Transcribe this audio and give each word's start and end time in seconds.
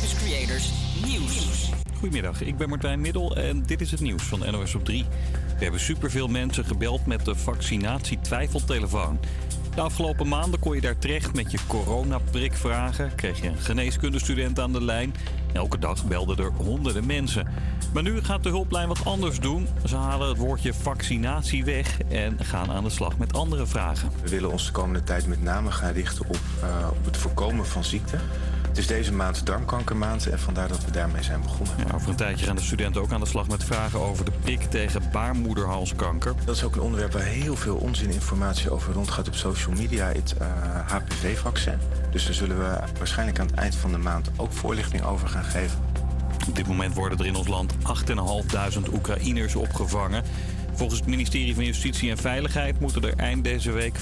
Creators 0.00 0.72
Nieuws. 1.04 1.70
Goedemiddag, 1.98 2.42
ik 2.42 2.56
ben 2.56 2.68
Martijn 2.68 3.00
Middel 3.00 3.36
en 3.36 3.62
dit 3.62 3.80
is 3.80 3.90
het 3.90 4.00
nieuws 4.00 4.22
van 4.22 4.38
NOS 4.50 4.74
op 4.74 4.84
3. 4.84 5.04
We 5.58 5.62
hebben 5.62 5.80
superveel 5.80 6.28
mensen 6.28 6.64
gebeld 6.64 7.06
met 7.06 7.24
de 7.24 7.34
vaccinatie-twijfeltelefoon. 7.34 9.18
De 9.74 9.80
afgelopen 9.80 10.28
maanden 10.28 10.60
kon 10.60 10.74
je 10.74 10.80
daar 10.80 10.98
terecht 10.98 11.34
met 11.34 11.50
je 11.50 11.58
coronaprikvragen. 11.66 13.14
Kreeg 13.14 13.40
je 13.40 13.48
een 13.48 13.58
geneeskundestudent 13.58 14.60
aan 14.60 14.72
de 14.72 14.82
lijn. 14.82 15.14
Elke 15.52 15.78
dag 15.78 16.04
belden 16.04 16.36
er 16.36 16.50
honderden 16.56 17.06
mensen. 17.06 17.46
Maar 17.92 18.02
nu 18.02 18.22
gaat 18.22 18.42
de 18.42 18.48
hulplijn 18.48 18.88
wat 18.88 19.04
anders 19.04 19.40
doen. 19.40 19.68
Ze 19.84 19.96
halen 19.96 20.28
het 20.28 20.38
woordje 20.38 20.74
vaccinatie 20.74 21.64
weg 21.64 21.98
en 22.08 22.38
gaan 22.44 22.70
aan 22.70 22.84
de 22.84 22.90
slag 22.90 23.18
met 23.18 23.32
andere 23.32 23.66
vragen. 23.66 24.10
We 24.22 24.28
willen 24.28 24.50
ons 24.50 24.66
de 24.66 24.72
komende 24.72 25.04
tijd 25.04 25.26
met 25.26 25.42
name 25.42 25.70
gaan 25.70 25.92
richten 25.92 26.28
op, 26.28 26.38
uh, 26.62 26.88
op 26.90 27.04
het 27.04 27.16
voorkomen 27.16 27.66
van 27.66 27.84
ziekte. 27.84 28.18
Het 28.72 28.80
is 28.80 28.86
deze 28.86 29.12
maand 29.12 29.46
darmkankermaand 29.46 30.26
en 30.26 30.38
vandaar 30.38 30.68
dat 30.68 30.84
we 30.84 30.90
daarmee 30.90 31.22
zijn 31.22 31.40
begonnen. 31.42 31.74
Ja, 31.78 31.94
over 31.94 32.08
een 32.08 32.16
tijdje 32.16 32.46
gaan 32.46 32.56
de 32.56 32.62
studenten 32.62 33.02
ook 33.02 33.12
aan 33.12 33.20
de 33.20 33.26
slag 33.26 33.48
met 33.48 33.64
vragen 33.64 34.00
over 34.00 34.24
de 34.24 34.30
prik 34.42 34.62
tegen 34.62 35.02
baarmoederhalskanker. 35.12 36.34
Dat 36.44 36.56
is 36.56 36.64
ook 36.64 36.74
een 36.74 36.80
onderwerp 36.80 37.12
waar 37.12 37.22
heel 37.22 37.56
veel 37.56 37.76
onzininformatie 37.76 38.70
over 38.70 38.92
rondgaat 38.92 39.28
op 39.28 39.34
social 39.34 39.74
media, 39.74 40.06
het 40.06 40.34
uh, 40.40 40.48
HPV-vaccin. 40.86 41.78
Dus 42.10 42.24
daar 42.24 42.34
zullen 42.34 42.58
we 42.58 42.78
waarschijnlijk 42.98 43.38
aan 43.38 43.46
het 43.46 43.54
eind 43.54 43.74
van 43.74 43.90
de 43.90 43.98
maand 43.98 44.30
ook 44.36 44.52
voorlichting 44.52 45.04
over 45.04 45.28
gaan 45.28 45.41
Op 46.48 46.56
dit 46.56 46.66
moment 46.66 46.94
worden 46.94 47.18
er 47.18 47.26
in 47.26 47.36
ons 47.36 47.48
land 47.48 47.74
8.500 47.74 48.92
Oekraïners 48.92 49.54
opgevangen. 49.54 50.24
Volgens 50.74 51.00
het 51.00 51.08
ministerie 51.08 51.54
van 51.54 51.64
Justitie 51.64 52.10
en 52.10 52.18
Veiligheid 52.18 52.80
moeten 52.80 53.02
er 53.02 53.16
eind 53.16 53.44
deze 53.44 53.70
week 53.70 53.98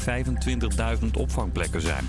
25.000 1.01 1.07
opvangplekken 1.19 1.81
zijn. 1.81 2.09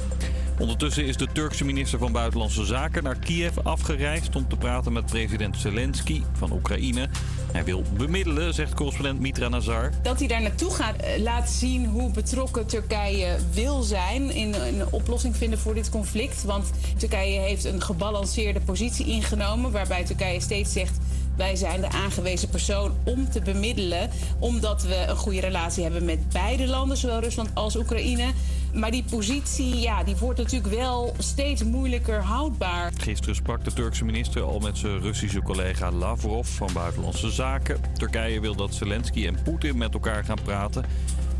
Ondertussen 0.59 1.05
is 1.05 1.17
de 1.17 1.27
Turkse 1.33 1.65
minister 1.65 1.99
van 1.99 2.11
Buitenlandse 2.11 2.65
Zaken 2.65 3.03
naar 3.03 3.19
Kiev 3.19 3.57
afgereisd 3.57 4.35
om 4.35 4.47
te 4.47 4.55
praten 4.55 4.93
met 4.93 5.05
president 5.05 5.57
Zelensky 5.57 6.21
van 6.33 6.51
Oekraïne. 6.51 7.09
Hij 7.51 7.63
wil 7.63 7.83
bemiddelen, 7.97 8.53
zegt 8.53 8.73
correspondent 8.73 9.19
Mitra 9.19 9.47
Nazar. 9.47 9.91
Dat 10.03 10.19
hij 10.19 10.27
daar 10.27 10.41
naartoe 10.41 10.71
gaat 10.71 10.95
eh, 10.95 11.21
laat 11.21 11.49
zien 11.49 11.85
hoe 11.85 12.11
betrokken 12.11 12.67
Turkije 12.67 13.37
wil 13.53 13.81
zijn 13.81 14.29
in 14.29 14.53
een 14.53 14.83
oplossing 14.91 15.35
vinden 15.35 15.59
voor 15.59 15.73
dit 15.73 15.89
conflict. 15.89 16.43
Want 16.43 16.71
Turkije 16.97 17.39
heeft 17.39 17.65
een 17.65 17.81
gebalanceerde 17.81 18.59
positie 18.59 19.05
ingenomen, 19.05 19.71
waarbij 19.71 20.03
Turkije 20.03 20.39
steeds 20.39 20.73
zegt 20.73 20.97
wij 21.37 21.55
zijn 21.55 21.81
de 21.81 21.89
aangewezen 21.89 22.49
persoon 22.49 22.91
om 23.03 23.29
te 23.29 23.41
bemiddelen, 23.41 24.09
omdat 24.39 24.83
we 24.83 25.05
een 25.07 25.15
goede 25.15 25.39
relatie 25.39 25.83
hebben 25.83 26.05
met 26.05 26.29
beide 26.29 26.67
landen, 26.67 26.97
zowel 26.97 27.19
Rusland 27.19 27.49
als 27.53 27.75
Oekraïne. 27.75 28.31
Maar 28.73 28.91
die 28.91 29.03
positie 29.09 29.79
ja, 29.79 30.03
die 30.03 30.15
wordt 30.15 30.39
natuurlijk 30.39 30.73
wel 30.73 31.15
steeds 31.17 31.63
moeilijker 31.63 32.21
houdbaar. 32.21 32.91
Gisteren 32.97 33.35
sprak 33.35 33.63
de 33.63 33.73
Turkse 33.73 34.05
minister 34.05 34.41
al 34.41 34.59
met 34.59 34.77
zijn 34.77 34.99
Russische 34.99 35.41
collega 35.41 35.91
Lavrov 35.91 36.47
van 36.47 36.69
Buitenlandse 36.73 37.31
Zaken. 37.31 37.81
Turkije 37.97 38.39
wil 38.39 38.55
dat 38.55 38.73
Zelensky 38.73 39.27
en 39.27 39.37
Poetin 39.43 39.77
met 39.77 39.93
elkaar 39.93 40.23
gaan 40.23 40.41
praten. 40.43 40.85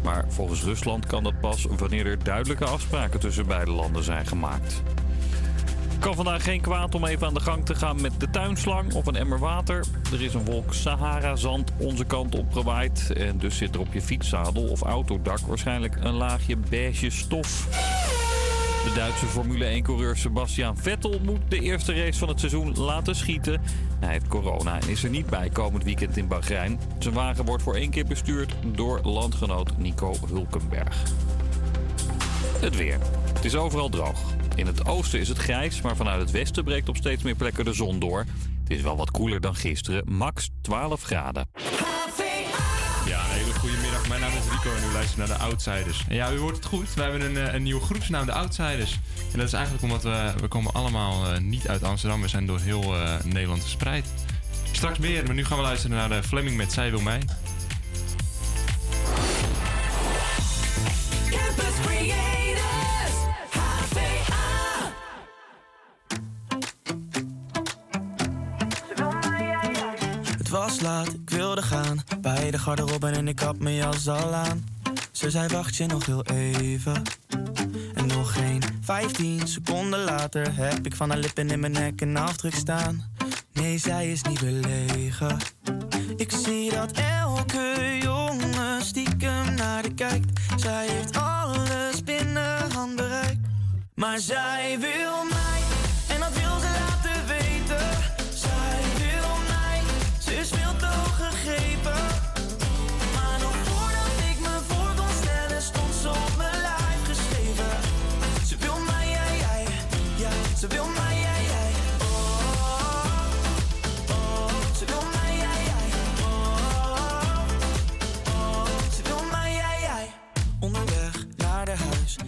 Maar 0.04 0.26
volgens 0.28 0.64
Rusland 0.64 1.06
kan 1.06 1.24
dat 1.24 1.40
pas 1.40 1.66
wanneer 1.78 2.06
er 2.06 2.24
duidelijke 2.24 2.66
afspraken 2.66 3.20
tussen 3.20 3.48
beide 3.48 3.72
landen 3.72 4.04
zijn 4.04 4.26
gemaakt. 4.26 4.82
Kan 6.02 6.16
vandaag 6.16 6.44
geen 6.44 6.62
kwaad 6.62 6.96
om 6.96 7.06
even 7.06 7.28
aan 7.28 7.34
de 7.34 7.40
gang 7.40 7.66
te 7.66 7.76
gaan 7.76 8.02
met 8.02 8.20
de 8.20 8.30
tuinslang 8.30 8.94
of 8.94 9.06
een 9.06 9.16
emmer 9.16 9.40
water. 9.40 9.86
Er 10.12 10.22
is 10.22 10.34
een 10.34 10.46
wolk 10.46 10.74
Sahara-zand 10.74 11.72
onze 11.78 12.06
kant 12.06 12.36
op 12.36 12.54
gewaaid. 12.54 13.12
En 13.14 13.38
dus 13.38 13.58
zit 13.58 13.76
er 13.76 13.82
op 13.82 13.94
je 13.94 14.02
fietszadel 14.02 14.64
of 14.64 14.82
autodak 14.82 15.40
waarschijnlijk 15.40 15.96
een 16.00 16.14
laagje 16.14 16.58
beige 16.70 17.10
stof. 17.10 17.68
De 18.84 18.92
Duitse 18.96 19.26
Formule 19.26 19.82
1-coureur 19.82 20.18
Sebastian 20.18 20.78
Vettel 20.78 21.20
moet 21.24 21.42
de 21.48 21.60
eerste 21.60 21.94
race 21.94 22.20
van 22.20 22.28
het 22.28 22.40
seizoen 22.40 22.78
laten 22.78 23.16
schieten. 23.16 23.62
Hij 24.00 24.12
heeft 24.12 24.28
corona 24.28 24.80
en 24.80 24.90
is 24.90 25.04
er 25.04 25.10
niet 25.10 25.30
bij 25.30 25.50
komend 25.50 25.84
weekend 25.84 26.18
in 26.18 26.28
Bahrein. 26.28 26.80
Zijn 27.00 27.14
wagen 27.14 27.46
wordt 27.46 27.64
voor 27.64 27.76
één 27.76 27.90
keer 27.90 28.06
bestuurd 28.06 28.56
door 28.66 29.00
landgenoot 29.04 29.78
Nico 29.78 30.14
Hulkenberg. 30.28 31.04
Het 32.60 32.76
weer. 32.76 32.98
Het 33.34 33.46
is 33.46 33.56
overal 33.56 33.90
droog. 33.90 34.41
In 34.56 34.68
het 34.68 34.86
oosten 34.86 35.20
is 35.20 35.28
het 35.28 35.38
grijs, 35.38 35.82
maar 35.82 35.96
vanuit 35.96 36.22
het 36.22 36.32
westen 36.32 36.64
breekt 36.64 36.90
op 36.90 36.96
steeds 36.96 37.24
meer 37.24 37.36
plekken 37.36 37.66
de 37.66 37.74
zon 37.74 38.00
door. 38.00 38.26
Het 38.64 38.72
is 38.72 38.82
wel 38.82 38.98
wat 38.98 39.12
koeler 39.12 39.42
dan 39.42 39.56
gisteren, 39.56 40.04
max 40.06 40.50
12 40.62 41.04
graden. 41.04 41.50
Ja, 43.06 43.24
een 43.24 43.30
hele 43.30 43.54
goede 43.54 43.78
middag. 43.82 44.08
Mijn 44.08 44.22
naam 44.22 44.32
is 44.32 44.50
Rico 44.52 44.76
en 44.76 44.90
u 44.90 44.94
luistert 44.94 45.18
naar 45.18 45.38
de 45.38 45.44
Outsiders. 45.44 46.04
En 46.08 46.16
ja, 46.16 46.32
u 46.32 46.38
hoort 46.38 46.56
het 46.56 46.66
goed. 46.66 46.94
We 46.94 47.02
hebben 47.02 47.22
een, 47.22 47.38
eh, 47.38 47.54
een 47.54 47.64
nieuwe 47.64 47.82
groepsnaam, 47.82 48.26
de 48.26 48.32
Outsiders. 48.32 49.00
En 49.32 49.38
dat 49.38 49.48
is 49.48 49.54
eigenlijk 49.54 49.84
omdat 49.84 50.04
we, 50.04 50.34
we 50.40 50.48
komen 50.48 50.74
allemaal 50.74 51.32
uh, 51.32 51.38
niet 51.40 51.68
uit 51.68 51.84
Amsterdam. 51.84 52.22
We 52.22 52.28
zijn 52.28 52.46
door 52.46 52.60
heel 52.60 52.96
uh, 52.96 53.20
Nederland 53.24 53.62
verspreid. 53.62 54.06
Straks 54.72 54.98
meer, 54.98 55.26
maar 55.26 55.36
nu 55.36 55.46
gaan 55.46 55.58
we 55.58 55.64
luisteren 55.64 55.98
naar 55.98 56.10
de 56.10 56.24
Fleming 56.24 56.58
met 56.58 56.72
Zij 56.72 56.92
wil 56.92 57.02
mij. 57.02 57.20
Campus 61.30 61.74
Creators, 61.86 62.41
ik 70.80 71.30
wilde 71.30 71.62
gaan. 71.62 72.04
Bij 72.22 72.52
de 72.52 72.60
garderobe 72.60 73.08
en 73.08 73.28
ik 73.28 73.40
had 73.40 73.60
mijn 73.60 73.76
jas 73.76 74.08
al 74.08 74.34
aan. 74.34 74.66
Ze 75.12 75.30
zei 75.30 75.48
wacht 75.48 75.76
je 75.76 75.86
nog 75.86 76.06
heel 76.06 76.26
even. 76.26 77.02
En 77.94 78.08
nog 78.08 78.34
geen 78.34 78.62
15 78.82 79.48
seconden 79.48 80.04
later 80.04 80.56
heb 80.56 80.86
ik 80.86 80.96
van 80.96 81.10
haar 81.10 81.20
lippen 81.20 81.50
in 81.50 81.60
mijn 81.60 81.72
nek 81.72 82.02
een 82.02 82.18
afdruk 82.18 82.54
staan. 82.54 83.04
Nee, 83.54 83.78
zij 83.78 84.12
is 84.12 84.22
niet 84.22 84.40
belegen. 84.40 85.38
Ik 86.16 86.32
zie 86.32 86.72
dat 86.72 86.92
elke 86.92 87.98
jongen 88.02 88.86
stiekem 88.86 89.54
naar 89.56 89.84
de 89.84 89.94
kijkt. 89.94 90.40
Zij 90.56 90.88
heeft 90.88 91.18
alles 91.18 92.04
binnen 92.04 92.72
handbereik. 92.72 93.40
Maar 93.96 94.20
zij 94.20 94.78
wil 94.80 95.24
mij, 95.30 95.61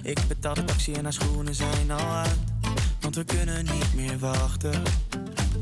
ik 0.03 0.19
betaal 0.27 0.53
de 0.53 0.63
taxi 0.63 0.93
en 0.93 1.03
haar 1.03 1.13
schoenen 1.13 1.55
zijn 1.55 1.91
al 1.91 2.15
uit. 2.15 2.37
Want 2.99 3.15
we 3.15 3.23
kunnen 3.23 3.65
niet 3.65 3.93
meer 3.95 4.19
wachten. 4.19 4.83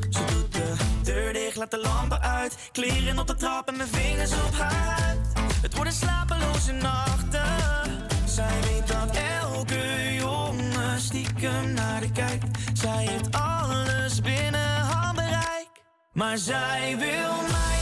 Ze 0.10 0.26
doet 0.26 0.54
de 0.54 0.74
deur 1.04 1.34
dicht, 1.34 1.56
laat 1.56 1.72
de 1.72 1.80
lampen 1.80 2.22
uit. 2.22 2.58
Kleren 2.72 3.20
op 3.20 3.28
de 3.28 3.36
trap 3.36 3.68
en 3.68 3.78
mijn 3.78 3.90
vingers 3.90 4.34
op 4.34 4.54
haar 4.58 4.74
huid. 4.74 5.20
Het 5.62 5.76
worden 5.76 5.94
slapeloze 5.94 6.72
nachten. 6.72 8.10
Zij 8.26 8.60
weet 8.62 8.88
dat 8.88 9.16
elke 9.42 10.14
jongen 10.14 11.00
stiekem 11.00 11.74
naar 11.74 12.02
de 12.02 12.12
kijkt. 12.12 12.60
Zij 12.74 13.06
heeft 13.06 13.32
alles 13.32 14.22
binnen 14.22 14.80
handbereik. 14.80 15.70
Maar 16.14 16.38
zij 16.38 16.96
wil 16.98 17.36
mij, 17.52 17.81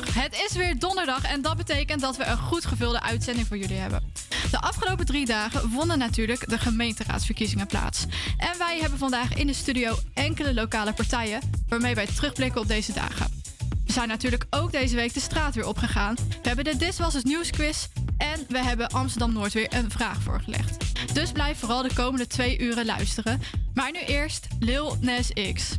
Het 0.00 0.44
is 0.48 0.56
weer 0.56 0.78
donderdag 0.78 1.22
en 1.22 1.42
dat 1.42 1.56
betekent 1.56 2.00
dat 2.00 2.16
we 2.16 2.24
een 2.24 2.38
goed 2.38 2.64
gevulde 2.64 3.00
uitzending 3.00 3.46
voor 3.46 3.56
jullie 3.56 3.76
hebben. 3.76 4.12
De 4.50 4.60
afgelopen 4.60 5.06
drie 5.06 5.26
dagen 5.26 5.70
vonden 5.70 5.98
natuurlijk 5.98 6.48
de 6.48 6.58
gemeenteraadsverkiezingen 6.58 7.66
plaats. 7.66 8.04
En 8.36 8.58
wij 8.58 8.78
hebben 8.80 8.98
vandaag 8.98 9.34
in 9.34 9.46
de 9.46 9.52
studio 9.52 9.98
enkele 10.14 10.54
lokale 10.54 10.92
partijen 10.92 11.40
waarmee 11.68 11.94
wij 11.94 12.06
terugblikken 12.06 12.60
op 12.60 12.68
deze 12.68 12.92
dagen. 12.92 13.40
We 13.86 13.92
zijn 13.92 14.08
natuurlijk 14.08 14.46
ook 14.50 14.72
deze 14.72 14.96
week 14.96 15.14
de 15.14 15.20
straat 15.20 15.54
weer 15.54 15.66
opgegaan. 15.66 16.14
We 16.14 16.48
hebben 16.48 16.64
de 16.64 16.76
This 16.76 16.98
Was 16.98 17.22
Nieuwsquiz 17.22 17.86
en 18.16 18.44
we 18.48 18.58
hebben 18.58 18.88
Amsterdam 18.88 19.32
Noord 19.32 19.52
weer 19.52 19.74
een 19.74 19.90
vraag 19.90 20.22
voorgelegd. 20.22 20.76
Dus 21.12 21.32
blijf 21.32 21.58
vooral 21.58 21.82
de 21.82 21.94
komende 21.94 22.26
twee 22.26 22.58
uren 22.58 22.86
luisteren. 22.86 23.42
Maar 23.74 23.92
nu 23.92 23.98
eerst 23.98 24.46
Lil 24.58 24.96
Nas 25.00 25.32
X. 25.52 25.78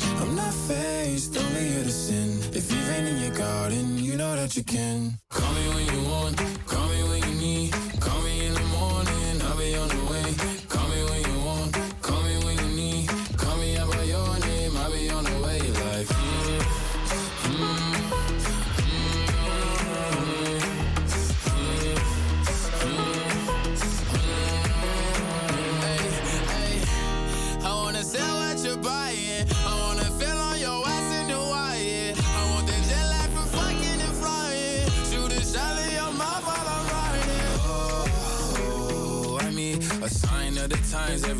I'm 0.21 0.35
not 0.35 0.53
faced, 0.53 1.35
only 1.35 1.69
here 1.69 1.83
to 1.83 1.91
sin. 1.91 2.39
If 2.53 2.71
you've 2.71 2.89
in 2.89 3.17
your 3.17 3.35
garden, 3.35 3.97
you 3.97 4.15
know 4.15 4.35
that 4.35 4.55
you 4.55 4.63
can. 4.63 5.17
Call 5.31 5.51
me 5.53 5.67
when 5.69 5.85
you 5.93 6.09
want, 6.09 6.37
call 6.67 6.87
me 6.89 7.03
when 7.09 7.23
you 7.27 7.30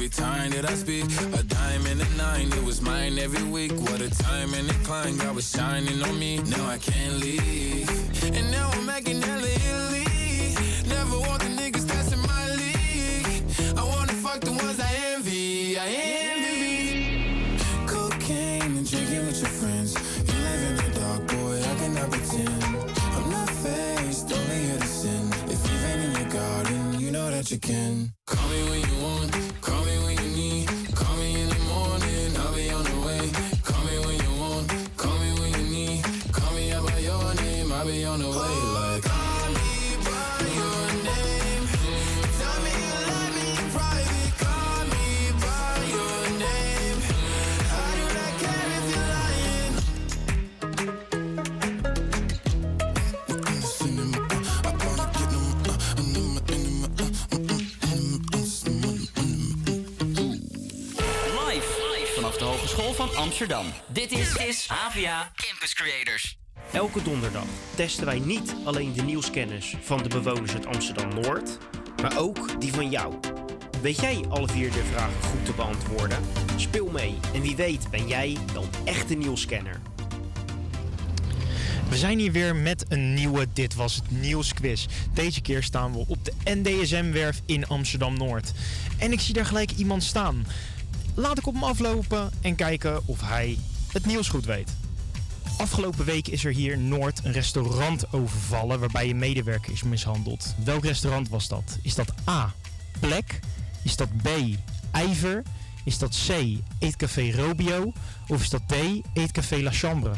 every 0.01 0.09
time 0.09 0.50
that 0.50 0.68
I 0.68 0.74
speak. 0.74 1.06
A 1.39 1.44
dime 1.44 1.86
and 1.86 2.01
a 2.01 2.09
nine, 2.18 2.51
it 2.53 2.63
was 2.63 2.81
mine 2.81 3.19
every 3.19 3.44
week. 3.44 3.71
What 3.81 4.01
a 4.01 4.09
time 4.09 4.51
and 4.56 4.68
climb, 4.83 5.15
God 5.18 5.36
was 5.36 5.48
shining 5.48 6.01
on 6.01 6.18
me. 6.18 6.39
Now 6.39 6.65
I 6.65 6.80
can't 6.80 7.18
leave. 7.19 7.88
And 8.36 8.50
now 8.50 8.71
I'm 8.74 8.88
making 8.88 9.21
hella 9.21 9.48
Italy. 9.48 10.56
Never 10.88 11.19
want 11.19 11.44
the 11.44 11.51
niggas 11.59 11.86
that's 11.86 12.15
my 12.18 12.45
league. 12.62 13.44
I 13.77 13.83
wanna 13.83 14.13
fuck 14.13 14.39
the 14.42 14.53
ones 14.53 14.80
I 14.80 14.92
envy. 15.13 15.77
I 15.77 15.88
envy. 16.33 17.59
Cocaine 17.86 18.77
and 18.77 18.89
drinking 18.89 19.27
with 19.27 19.39
your 19.39 19.53
friends. 19.59 19.94
You 20.27 20.38
live 20.50 20.62
in 20.69 20.75
the 20.77 21.00
dark, 21.00 21.27
boy, 21.27 21.62
I 21.71 21.74
cannot 21.81 22.09
pretend. 22.09 22.63
I'm 23.18 23.30
not 23.30 23.50
faced, 23.50 24.33
only 24.33 24.80
sin. 24.81 25.30
If 25.45 25.62
you've 25.68 25.81
been 25.86 26.00
in 26.07 26.12
your 26.19 26.30
garden, 26.31 27.00
you 27.00 27.12
know 27.12 27.30
that 27.30 27.51
you 27.51 27.59
can. 27.59 28.20
Amsterdam. 63.41 63.73
Dit 63.88 64.11
is, 64.11 64.35
is 64.35 64.67
HVA 64.67 65.31
Campus 65.35 65.73
Creators. 65.73 66.38
Elke 66.71 67.03
donderdag 67.03 67.45
testen 67.75 68.05
wij 68.05 68.19
niet 68.19 68.55
alleen 68.65 68.93
de 68.93 69.01
nieuwskennis 69.01 69.75
van 69.81 70.03
de 70.03 70.09
bewoners 70.09 70.53
uit 70.53 70.65
Amsterdam-Noord, 70.65 71.57
maar 72.01 72.17
ook 72.17 72.61
die 72.61 72.73
van 72.73 72.89
jou. 72.89 73.13
Weet 73.81 73.99
jij 73.99 74.23
alle 74.29 74.47
vier 74.47 74.71
de 74.71 74.83
vragen 74.91 75.21
goed 75.23 75.45
te 75.45 75.51
beantwoorden? 75.51 76.17
Speel 76.55 76.89
mee 76.89 77.17
en 77.33 77.41
wie 77.41 77.55
weet 77.55 77.89
ben 77.91 78.07
jij 78.07 78.38
wel 78.53 78.63
een 78.63 78.85
echte 78.85 79.13
nieuwscanner. 79.13 79.81
We 81.89 81.98
zijn 81.98 82.19
hier 82.19 82.31
weer 82.31 82.55
met 82.55 82.86
een 82.88 83.13
nieuwe 83.13 83.48
Dit 83.53 83.75
Was 83.75 83.95
Het 83.95 84.12
Nieuwsquiz. 84.12 84.86
Deze 85.13 85.41
keer 85.41 85.63
staan 85.63 85.91
we 85.91 86.03
op 86.07 86.25
de 86.25 86.33
NDSM-werf 86.43 87.41
in 87.45 87.67
Amsterdam-Noord. 87.67 88.51
En 88.98 89.12
ik 89.12 89.19
zie 89.19 89.33
daar 89.33 89.45
gelijk 89.45 89.71
iemand 89.71 90.03
staan. 90.03 90.45
Laat 91.13 91.38
ik 91.38 91.48
op 91.48 91.53
hem 91.53 91.63
aflopen 91.63 92.32
en 92.41 92.56
kijken 92.56 93.08
of 93.08 93.22
hij 93.22 93.58
het 93.91 94.06
nieuws 94.06 94.27
goed 94.27 94.46
weet. 94.46 94.70
Afgelopen 95.58 96.06
week 96.06 96.27
is 96.27 96.46
er 96.46 96.53
hier 96.53 96.74
in 96.74 96.88
Noord 96.88 97.20
een 97.24 97.32
restaurant 97.32 98.13
overvallen 98.13 98.80
waarbij 98.80 99.10
een 99.10 99.18
medewerker 99.18 99.72
is 99.72 99.84
mishandeld. 99.84 100.56
Welk 100.63 100.86
restaurant 100.86 101.30
was 101.30 101.48
dat? 101.48 101.77
Is 101.82 101.96
dat 101.96 102.13
A. 102.30 102.53
Plek? 103.00 103.39
Is 103.84 103.96
dat 103.96 104.10
B. 104.22 104.27
Ijver? 104.91 105.44
Is 105.84 105.98
dat 105.98 106.18
C. 106.27 106.32
Eetcafé 106.80 107.32
Robio? 107.32 107.94
Of 108.27 108.41
is 108.41 108.50
dat 108.50 108.62
D. 108.68 108.74
Eetcafé 109.13 109.62
La 109.62 109.72
Chambre? 109.72 110.12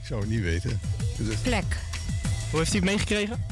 Ik 0.00 0.06
zou 0.06 0.20
het 0.20 0.30
niet 0.30 0.42
weten. 0.42 0.80
Plek. 1.42 1.76
Hoe 2.50 2.58
heeft 2.58 2.72
u 2.72 2.76
het 2.76 2.84
meegekregen? 2.84 3.44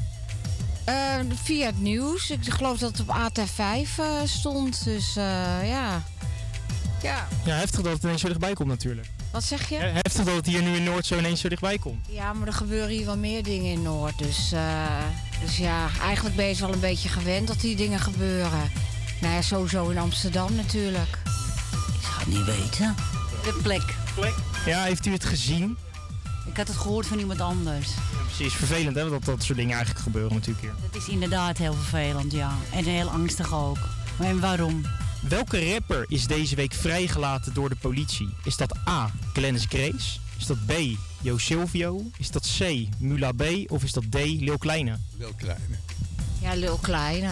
Eh, 0.84 1.20
via 1.42 1.66
het 1.66 1.80
nieuws. 1.80 2.30
Ik 2.30 2.44
geloof 2.44 2.78
dat 2.78 2.98
het 2.98 3.00
op 3.00 3.16
AT5 3.16 3.98
eh, 3.98 4.06
stond. 4.24 4.84
Dus 4.84 5.16
eh, 5.16 5.68
ja. 5.68 6.02
Ja. 7.02 7.28
Ja, 7.44 7.54
heftig 7.56 7.80
dat 7.80 7.92
het 7.92 8.02
ineens 8.02 8.20
zo 8.20 8.28
dichtbij 8.28 8.52
komt 8.52 8.68
natuurlijk. 8.68 9.06
Wat 9.30 9.44
zeg 9.44 9.68
je? 9.68 9.74
Ja, 9.74 9.80
Heftig 9.80 10.24
dat 10.24 10.34
het 10.34 10.46
hier 10.46 10.62
nu 10.62 10.76
in 10.76 10.82
Noord 10.82 11.06
zo 11.06 11.18
ineens 11.18 11.40
zo 11.40 11.48
dichtbij 11.48 11.78
komt. 11.78 12.06
Ja, 12.08 12.32
maar 12.32 12.46
er 12.46 12.52
gebeuren 12.52 12.88
hier 12.88 13.04
wel 13.06 13.16
meer 13.16 13.42
dingen 13.42 13.72
in 13.72 13.82
Noord. 13.82 14.18
Dus, 14.18 14.52
eh, 14.52 14.86
dus 15.40 15.56
ja, 15.56 15.88
eigenlijk 16.02 16.36
ben 16.36 16.46
je 16.46 16.56
wel 16.56 16.72
een 16.72 16.80
beetje 16.80 17.08
gewend 17.08 17.48
dat 17.48 17.60
die 17.60 17.76
dingen 17.76 18.00
gebeuren. 18.00 18.70
Nou 19.20 19.34
ja, 19.34 19.42
sowieso 19.42 19.88
in 19.88 19.98
Amsterdam 19.98 20.54
natuurlijk. 20.54 21.18
Ik 21.94 22.02
zou 22.02 22.18
het 22.18 22.26
niet 22.26 22.44
weten. 22.44 22.94
De 23.42 23.58
plek. 23.62 23.94
Plek? 24.14 24.34
Ja, 24.66 24.82
heeft 24.82 25.06
u 25.06 25.12
het 25.12 25.24
gezien? 25.24 25.76
Ik 26.46 26.56
had 26.56 26.68
het 26.68 26.76
gehoord 26.76 27.06
van 27.06 27.18
iemand 27.18 27.40
anders. 27.40 27.88
Precies, 28.26 28.54
vervelend 28.54 28.96
hè, 28.96 29.10
dat 29.10 29.24
dat 29.24 29.42
soort 29.42 29.58
dingen 29.58 29.74
eigenlijk 29.74 30.04
gebeuren 30.04 30.32
natuurlijk 30.32 30.60
hier. 30.60 30.74
Het 30.82 31.02
is 31.02 31.08
inderdaad 31.08 31.58
heel 31.58 31.74
vervelend, 31.74 32.32
ja. 32.32 32.52
En 32.72 32.84
heel 32.84 33.08
angstig 33.08 33.54
ook. 33.54 33.78
Maar 34.18 34.28
en 34.28 34.40
waarom? 34.40 34.82
Welke 35.20 35.72
rapper 35.72 36.04
is 36.08 36.26
deze 36.26 36.54
week 36.56 36.72
vrijgelaten 36.72 37.54
door 37.54 37.68
de 37.68 37.76
politie? 37.76 38.28
Is 38.44 38.56
dat 38.56 38.76
A. 38.88 39.10
Glennis 39.32 39.64
Grace? 39.68 40.18
Is 40.38 40.46
dat 40.46 40.66
B. 40.66 40.72
Jo 41.20 41.38
Silvio? 41.38 42.02
Is 42.18 42.30
dat 42.30 42.56
C. 42.58 42.86
Mula 42.98 43.32
B? 43.32 43.42
Of 43.66 43.82
is 43.82 43.92
dat 43.92 44.04
D. 44.10 44.14
Lil 44.14 44.58
Kleine? 44.58 44.98
Wel 45.16 45.32
kleine. 45.36 45.74
Ja, 46.40 46.54
Lil 46.54 46.76
Kleine. 46.76 47.30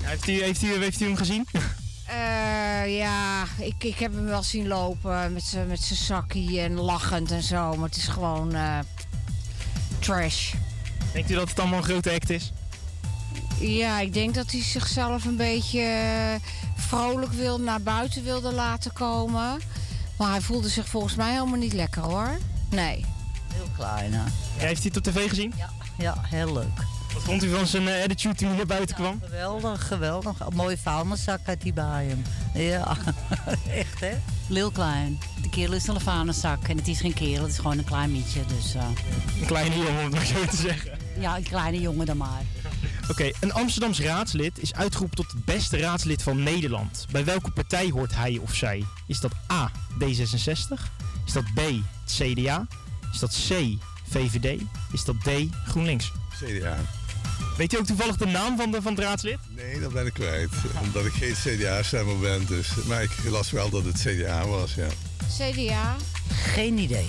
Heeft 0.00 0.28
u, 0.28 0.42
heeft 0.42 0.62
u, 0.62 0.74
heeft 0.74 1.00
u 1.00 1.04
hem 1.04 1.16
gezien? 1.16 1.46
Eh, 2.06 2.96
ja, 2.96 3.44
ik, 3.58 3.84
ik 3.84 3.98
heb 3.98 4.14
hem 4.14 4.24
wel 4.24 4.42
zien 4.42 4.66
lopen 4.66 5.32
met 5.32 5.42
zijn 5.42 5.66
met 5.66 5.80
zijn 5.80 5.98
zakkie 5.98 6.60
en 6.60 6.72
lachend 6.72 7.30
en 7.30 7.42
zo. 7.42 7.76
Maar 7.76 7.88
het 7.88 7.96
is 7.96 8.08
gewoon 8.08 8.54
eh, 8.54 8.78
trash. 9.98 10.52
Denkt 11.12 11.30
u 11.30 11.34
dat 11.34 11.48
het 11.48 11.58
allemaal 11.58 11.78
een 11.78 11.84
grote 11.84 12.12
act 12.12 12.30
is? 12.30 12.52
Ja, 13.62 14.00
ik 14.00 14.12
denk 14.12 14.34
dat 14.34 14.50
hij 14.50 14.62
zichzelf 14.62 15.24
een 15.24 15.36
beetje 15.36 15.80
eh, 15.80 16.34
vrolijk 16.76 17.32
wil 17.32 17.60
naar 17.60 17.80
buiten 17.82 18.24
wilde 18.24 18.52
laten 18.52 18.92
komen. 18.92 19.60
Maar 20.18 20.30
hij 20.30 20.40
voelde 20.40 20.68
zich 20.68 20.88
volgens 20.88 21.14
mij 21.14 21.32
helemaal 21.32 21.58
niet 21.58 21.72
lekker 21.72 22.02
hoor. 22.02 22.38
Nee. 22.70 23.04
Heel 23.54 23.68
klein, 23.76 24.12
hè? 24.12 24.22
Ja, 24.58 24.66
heeft 24.66 24.84
u 24.84 24.88
het 24.88 24.96
op 24.96 25.02
tv 25.02 25.28
gezien? 25.28 25.52
Ja, 25.56 25.70
ja 25.98 26.14
heel 26.22 26.52
leuk. 26.52 26.78
Wat 27.14 27.22
vond 27.22 27.44
u 27.44 27.50
van 27.50 27.66
zijn 27.66 27.88
eh, 27.88 28.02
attitude 28.02 28.34
toen 28.34 28.48
hij 28.48 28.56
naar 28.56 28.66
buiten 28.66 28.96
kwam? 28.96 29.20
Geweldig, 29.24 29.86
geweldig. 29.86 30.40
Een 30.40 30.54
mooie 30.56 30.78
vuilniszak 30.78 31.40
had 31.44 31.62
hij 31.62 31.72
bij 31.72 32.06
hem. 32.06 32.22
Ja, 32.54 32.96
echt 33.82 34.00
hè? 34.00 34.12
Lil 34.46 34.70
klein. 34.70 35.18
De 35.42 35.48
kerel 35.48 35.72
is 35.74 35.86
een 35.86 36.00
vuilniszak. 36.00 36.68
En 36.68 36.76
het 36.76 36.88
is 36.88 37.00
geen 37.00 37.14
kerel, 37.14 37.42
het 37.42 37.52
is 37.52 37.58
gewoon 37.58 37.78
een 37.78 37.84
klein 37.84 38.12
mietje. 38.12 38.40
Dus, 38.46 38.74
eh, 38.74 38.82
Een 39.40 39.46
kleine 39.46 39.76
jongen, 39.76 39.90
om 39.90 40.04
het 40.04 40.12
maar 40.14 40.26
zo 40.26 40.44
te 40.44 40.56
zeggen. 40.56 40.90
ja, 41.18 41.36
een 41.36 41.42
kleine 41.42 41.80
jongen 41.80 42.06
dan 42.06 42.16
maar. 42.16 42.42
Oké, 43.08 43.30
een 43.40 43.52
Amsterdams 43.52 44.00
raadslid 44.00 44.58
is 44.58 44.74
uitgeroepen 44.74 45.16
tot 45.16 45.32
het 45.32 45.44
beste 45.44 45.78
raadslid 45.78 46.22
van 46.22 46.42
Nederland. 46.42 47.06
Bij 47.10 47.24
welke 47.24 47.50
partij 47.50 47.90
hoort 47.90 48.14
hij 48.14 48.38
of 48.42 48.54
zij? 48.54 48.84
Is 49.06 49.20
dat 49.20 49.32
A, 49.52 49.70
D66? 49.98 50.80
Is 51.26 51.32
dat 51.32 51.44
B, 51.54 51.60
het 52.04 52.12
CDA? 52.18 52.66
Is 53.12 53.18
dat 53.18 53.30
C, 53.48 53.52
VVD? 54.10 54.60
Is 54.92 55.04
dat 55.04 55.16
D, 55.20 55.28
GroenLinks? 55.66 56.12
CDA. 56.44 56.76
Weet 57.56 57.72
u 57.72 57.78
ook 57.78 57.86
toevallig 57.86 58.16
de 58.16 58.26
naam 58.26 58.56
van, 58.56 58.70
de, 58.70 58.82
van 58.82 58.92
het 58.94 59.04
raadslid? 59.04 59.38
Nee, 59.48 59.80
dat 59.80 59.92
ben 59.92 60.06
ik 60.06 60.12
kwijt. 60.12 60.50
Omdat 60.82 61.04
ik 61.04 61.12
geen 61.12 61.34
CDA-stemmer 61.34 62.18
ben. 62.18 62.46
Dus. 62.46 62.68
Maar 62.86 63.02
ik 63.02 63.10
las 63.24 63.50
wel 63.50 63.70
dat 63.70 63.84
het 63.84 64.00
CDA 64.06 64.46
was, 64.46 64.74
ja. 64.74 64.88
CDA. 65.38 65.96
Geen 66.28 66.78
idee. 66.78 67.06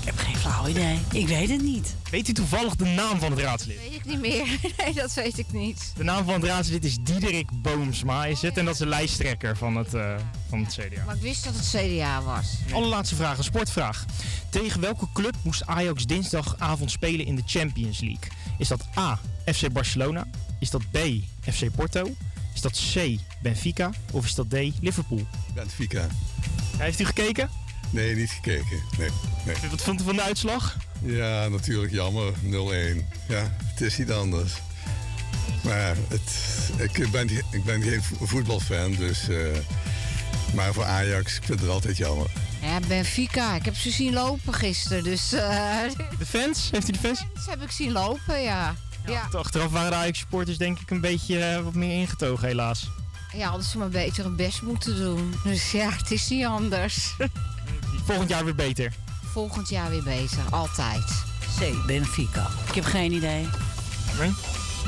Ik 0.00 0.04
heb 0.04 0.18
geen 0.18 0.36
flauw 0.36 0.66
idee. 0.66 0.98
Ik 1.12 1.28
weet 1.28 1.48
het 1.48 1.62
niet. 1.62 1.94
Weet 2.10 2.28
u 2.28 2.32
toevallig 2.32 2.76
de 2.76 2.84
naam 2.84 3.18
van 3.18 3.30
het 3.30 3.40
raadslid? 3.40 3.78
Weet 3.78 3.94
ik 3.94 4.04
niet 4.04 4.20
meer. 4.20 4.46
Nee, 4.84 4.94
dat 4.94 5.14
weet 5.14 5.38
ik 5.38 5.52
niet. 5.52 5.92
De 5.96 6.04
naam 6.04 6.24
van 6.24 6.34
het 6.34 6.44
raadslid 6.44 6.84
is 6.84 6.96
Diederik 7.00 7.48
Boomsma 7.52 8.26
is 8.26 8.42
het. 8.42 8.56
En 8.56 8.64
dat 8.64 8.74
is 8.74 8.80
de 8.80 8.86
lijsttrekker 8.86 9.56
van 9.56 9.76
het, 9.76 9.94
eh, 9.94 10.14
van 10.48 10.58
het 10.64 10.72
CDA. 10.72 11.04
Maar 11.04 11.14
ik 11.14 11.20
wist 11.20 11.44
dat 11.44 11.54
het 11.54 11.68
CDA 11.68 12.22
was. 12.22 12.46
Allerlaatste 12.72 13.14
vraag, 13.16 13.38
een 13.38 13.44
sportvraag. 13.44 14.04
Tegen 14.48 14.80
welke 14.80 15.06
club 15.12 15.34
moest 15.42 15.66
Ajax 15.66 16.06
dinsdagavond 16.06 16.90
spelen 16.90 17.26
in 17.26 17.36
de 17.36 17.42
Champions 17.46 18.00
League? 18.00 18.30
Is 18.58 18.68
dat 18.68 18.86
A, 18.98 19.18
FC 19.44 19.72
Barcelona? 19.72 20.26
Is 20.60 20.70
dat 20.70 20.82
B, 20.90 20.98
FC 21.40 21.70
Porto? 21.76 22.14
Is 22.54 22.60
dat 22.60 22.80
C, 22.94 23.18
Benfica? 23.42 23.90
Of 24.12 24.24
is 24.24 24.34
dat 24.34 24.50
D, 24.50 24.54
Liverpool? 24.80 25.26
Benfica. 25.54 26.06
Heeft 26.76 27.00
u 27.00 27.04
gekeken? 27.04 27.50
Nee, 27.90 28.14
niet 28.14 28.30
gekeken. 28.30 28.82
Nee, 28.98 29.08
nee. 29.46 29.54
Wat 29.70 29.82
vond 29.82 30.00
u 30.00 30.04
van 30.04 30.16
de 30.16 30.22
uitslag? 30.22 30.76
Ja, 31.02 31.48
natuurlijk 31.48 31.92
jammer. 31.92 32.32
0-1. 32.32 32.36
Ja, 33.28 33.56
het 33.64 33.80
is 33.80 33.98
niet 33.98 34.10
anders. 34.12 34.52
Maar 35.64 35.96
het, 36.08 36.30
ik, 36.96 37.10
ben, 37.10 37.28
ik 37.50 37.64
ben 37.64 37.82
geen 37.82 38.02
vo- 38.02 38.26
voetbalfan, 38.26 38.94
dus... 38.94 39.28
eh, 39.28 39.36
maar 40.54 40.72
voor 40.72 40.84
Ajax, 40.84 41.36
ik 41.36 41.42
vind 41.44 41.60
het 41.60 41.68
altijd 41.68 41.96
jammer. 41.96 42.26
Ja, 42.62 42.80
Benfica. 42.88 43.54
Ik 43.54 43.64
heb 43.64 43.76
ze 43.76 43.90
zien 43.90 44.12
lopen 44.12 44.54
gisteren, 44.54 45.04
dus... 45.04 45.32
eh, 45.32 45.76
De 46.18 46.26
fans? 46.26 46.68
Heeft 46.70 46.88
u 46.88 46.92
de 46.92 46.98
fans? 46.98 47.18
Ze 47.18 47.50
heb 47.50 47.62
ik 47.62 47.70
zien 47.70 47.92
lopen, 47.92 48.40
ja. 48.42 48.74
Ja, 49.06 49.28
Achteraf 49.32 49.70
waren 49.70 49.90
de 49.90 49.96
Ajax-supporters 49.96 50.58
denk 50.58 50.78
ik 50.80 50.90
een 50.90 51.00
beetje 51.00 51.38
eh, 51.44 51.60
wat 51.62 51.74
meer 51.74 52.00
ingetogen 52.00 52.48
helaas. 52.48 52.90
ja 53.36 53.48
hadden 53.48 53.66
ze 53.66 53.78
maar 53.78 53.88
beter 53.88 54.24
hun 54.24 54.36
best 54.36 54.62
moeten 54.62 54.96
doen. 54.96 55.34
Dus 55.44 55.70
ja, 55.72 55.90
het 55.90 56.10
is 56.10 56.28
niet 56.28 56.44
anders. 56.44 57.14
Volgend 58.08 58.28
jaar 58.28 58.44
weer 58.44 58.54
beter. 58.54 58.92
Volgend 59.24 59.68
jaar 59.68 59.90
weer 59.90 60.02
bezig, 60.02 60.52
altijd. 60.52 61.04
C, 61.58 61.86
Benfica. 61.86 62.46
Ik 62.68 62.74
heb 62.74 62.84
geen 62.84 63.12
idee. 63.12 63.46
Nee? 64.18 64.28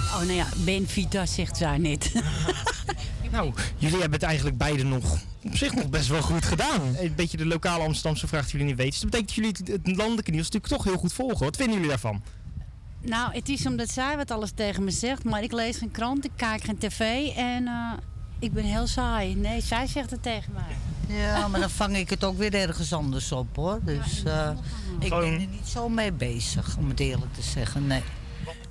Oh, 0.07 0.17
nou 0.19 0.33
ja, 0.33 0.47
Benfica 0.65 1.27
zegt 1.27 1.57
zij 1.57 1.79
net. 1.79 2.13
Nou, 3.33 3.53
jullie 3.77 3.95
hebben 4.01 4.13
het 4.19 4.23
eigenlijk 4.23 4.59
beide 4.59 4.83
nog 4.85 5.19
op 5.45 5.57
zich 5.57 5.75
nog 5.75 5.89
best 5.91 6.09
wel 6.09 6.23
goed 6.23 6.45
gedaan. 6.45 6.81
Een 6.99 7.15
beetje 7.17 7.37
de 7.37 7.47
lokale 7.47 7.85
Amsterdamse 7.85 8.27
vraag 8.27 8.43
die 8.43 8.51
jullie 8.53 8.67
niet 8.67 8.77
weten. 8.77 8.91
Dus 8.93 9.01
dat 9.01 9.11
betekent 9.11 9.57
dat 9.57 9.65
jullie 9.65 9.77
het- 9.81 9.87
het 9.87 9.97
landelijke 9.97 10.31
nieuws 10.31 10.45
natuurlijk 10.51 10.73
toch 10.73 10.85
heel 10.85 10.97
goed 11.01 11.13
volgen. 11.13 11.45
Wat 11.45 11.57
vinden 11.57 11.75
jullie 11.75 11.89
daarvan? 11.91 12.23
nou, 13.03 13.33
het 13.33 13.49
is 13.49 13.67
omdat 13.67 13.91
zij 13.91 14.17
wat 14.17 14.31
alles 14.31 14.51
tegen 14.55 14.85
me 14.85 14.91
zegt. 14.91 15.25
Maar 15.25 15.43
ik 15.43 15.53
lees 15.53 15.77
geen 15.77 15.91
krant, 15.91 16.25
ik 16.25 16.31
kijk 16.37 16.65
geen 16.65 16.79
tv. 16.79 17.29
En 17.37 17.67
eh, 17.67 17.93
ik 18.39 18.53
ben 18.53 18.65
heel 18.65 18.87
saai. 18.87 19.35
Nee, 19.35 19.61
zij 19.61 19.87
zegt 19.87 20.11
het 20.11 20.23
tegen 20.23 20.53
mij. 20.53 20.77
Ja, 21.11 21.49
maar 21.49 21.61
dan 21.61 21.71
vang 21.71 21.97
ik 21.97 22.11
het 22.11 22.25
ook 22.25 22.39
weer 22.39 22.55
ergens 22.55 22.93
anders 22.93 23.33
op 23.33 23.57
hoor. 23.57 23.81
Dus 23.85 24.23
eh, 24.25 24.51
ik 24.99 25.11
ben 25.11 25.23
er 25.23 25.39
niet 25.39 25.69
zo 25.69 25.89
mee 25.89 26.13
bezig, 26.13 26.77
om 26.79 26.89
het 26.89 27.01
eerlijk 27.01 27.35
te 27.35 27.43
zeggen. 27.43 27.87
Nee. 27.87 28.03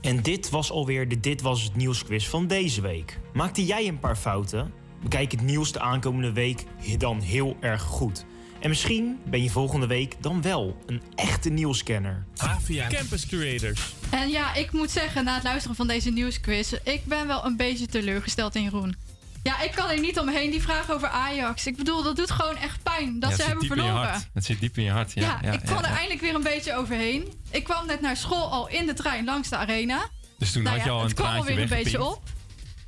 En 0.01 0.21
dit 0.21 0.49
was 0.49 0.71
alweer 0.71 1.09
de 1.09 1.19
Dit 1.19 1.41
Was 1.41 1.63
Het 1.63 1.75
Nieuwsquiz 1.75 2.27
van 2.27 2.47
deze 2.47 2.81
week. 2.81 3.19
Maakte 3.33 3.65
jij 3.65 3.87
een 3.87 3.99
paar 3.99 4.15
fouten? 4.15 4.71
Bekijk 5.01 5.31
het 5.31 5.41
nieuws 5.41 5.71
de 5.71 5.79
aankomende 5.79 6.31
week 6.31 6.65
dan 6.97 7.21
heel 7.21 7.57
erg 7.59 7.81
goed. 7.81 8.25
En 8.59 8.69
misschien 8.69 9.19
ben 9.25 9.43
je 9.43 9.49
volgende 9.49 9.87
week 9.87 10.15
dan 10.19 10.41
wel 10.41 10.77
een 10.85 11.01
echte 11.15 11.49
nieuwscanner. 11.49 12.25
Avia 12.37 12.87
Campus 12.87 13.25
Creators. 13.25 13.93
En 14.09 14.29
ja, 14.29 14.53
ik 14.53 14.71
moet 14.71 14.91
zeggen, 14.91 15.23
na 15.23 15.33
het 15.33 15.43
luisteren 15.43 15.75
van 15.75 15.87
deze 15.87 16.09
nieuwsquiz, 16.09 16.71
ik 16.83 17.05
ben 17.05 17.27
wel 17.27 17.45
een 17.45 17.57
beetje 17.57 17.85
teleurgesteld 17.85 18.55
in 18.55 18.63
Jeroen. 18.63 18.95
Ja, 19.43 19.61
ik 19.61 19.71
kan 19.71 19.89
er 19.89 19.99
niet 19.99 20.19
omheen. 20.19 20.51
Die 20.51 20.61
vraag 20.61 20.91
over 20.91 21.07
Ajax. 21.07 21.67
Ik 21.67 21.77
bedoel, 21.77 22.03
dat 22.03 22.15
doet 22.15 22.31
gewoon 22.31 22.55
echt 22.55 22.83
pijn 22.83 23.19
dat 23.19 23.29
Ja, 23.29 23.35
ze 23.35 23.43
hebben 23.43 23.65
verloren. 23.65 24.23
Het 24.33 24.45
zit 24.45 24.59
diep 24.59 24.77
in 24.77 24.83
je 24.83 24.91
hart. 24.91 25.11
Ja, 25.13 25.39
Ja, 25.41 25.51
ik 25.51 25.59
kwam 25.59 25.77
er 25.77 25.91
eindelijk 25.91 26.21
weer 26.21 26.35
een 26.35 26.43
beetje 26.43 26.75
overheen. 26.75 27.33
Ik 27.49 27.63
kwam 27.63 27.87
net 27.87 28.01
naar 28.01 28.17
school 28.17 28.51
al 28.51 28.67
in 28.69 28.85
de 28.85 28.93
trein 28.93 29.25
langs 29.25 29.49
de 29.49 29.55
arena. 29.57 30.07
Dus 30.37 30.51
toen 30.51 30.63
Nou 30.63 30.75
had 30.75 30.85
je 30.85 30.91
al 30.91 30.99
een 30.99 31.05
het 31.05 31.13
kwam 31.13 31.35
alweer 31.35 31.59
een 31.59 31.67
beetje 31.67 32.03
op. 32.05 32.21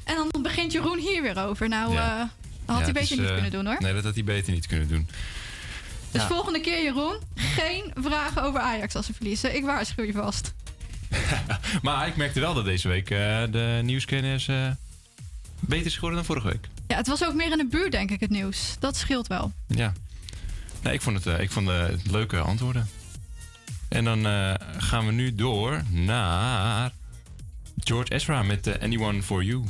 En 0.04 0.16
dan 0.16 0.42
begint 0.42 0.72
Jeroen 0.72 0.98
hier 1.00 1.22
weer 1.22 1.46
over. 1.46 1.68
Nou, 1.70 1.96
eh, 1.96 2.20
dat 2.66 2.76
had 2.76 2.84
hij 2.84 2.92
beter 2.94 3.02
is, 3.12 3.18
niet 3.18 3.28
eh, 3.28 3.34
kunnen 3.34 3.52
doen 3.52 3.66
hoor. 3.66 3.78
Nee, 3.80 3.94
dat 3.94 4.04
had 4.04 4.14
hij 4.14 4.24
beter 4.24 4.54
niet 4.54 4.68
kunnen 4.68 4.88
doen. 4.88 5.08
Dus 6.12 6.24
volgende 6.24 6.62
keer, 6.62 6.84
Jeroen, 6.84 7.16
geen 7.36 7.92
vragen 7.96 8.44
over 8.44 8.60
Ajax 8.60 8.96
als 8.96 9.06
ze 9.06 9.14
verliezen. 9.14 9.56
Ik 9.56 9.64
waarschuw 9.64 10.04
je 10.04 10.12
vast. 10.14 10.54
Maar 11.82 12.08
ik 12.08 12.16
merkte 12.16 12.40
wel 12.40 12.54
dat 12.54 12.66
deze 12.66 12.88
week 12.88 13.10
eh, 13.10 13.18
de 13.52 13.80
nieuwskennis 13.84 14.48
beter 15.62 15.86
is 15.86 15.94
geworden 15.94 16.18
dan 16.18 16.26
vorige 16.26 16.48
week. 16.48 16.68
Ja, 16.88 16.96
het 16.96 17.08
was 17.08 17.26
ook 17.26 17.34
meer 17.34 17.52
in 17.52 17.58
de 17.58 17.68
buurt, 17.68 17.92
denk 17.92 18.12
ik, 18.12 18.20
het 18.20 18.30
nieuws. 18.30 18.76
Dat 18.80 18.98
scheelt 18.98 19.28
wel. 19.28 19.52
Ja. 19.68 19.94
Nee, 20.82 20.94
ik 20.94 21.02
vond 21.02 21.24
het, 21.24 21.36
eh, 21.36 21.40
ik 21.40 21.52
vond 21.52 21.70
eh, 21.70 21.80
het 21.88 22.12
leuke 22.12 22.40
antwoorden. 22.40 22.90
En 23.90 24.04
dan 24.04 24.26
eh, 24.26 24.54
gaan 24.78 25.06
we 25.06 25.12
nu 25.12 25.36
door 25.36 25.84
naar 25.90 26.92
George 27.78 28.14
Ezra 28.14 28.44
met 28.44 28.80
Anyone 28.80 29.24
For 29.24 29.44
You. 29.44 29.64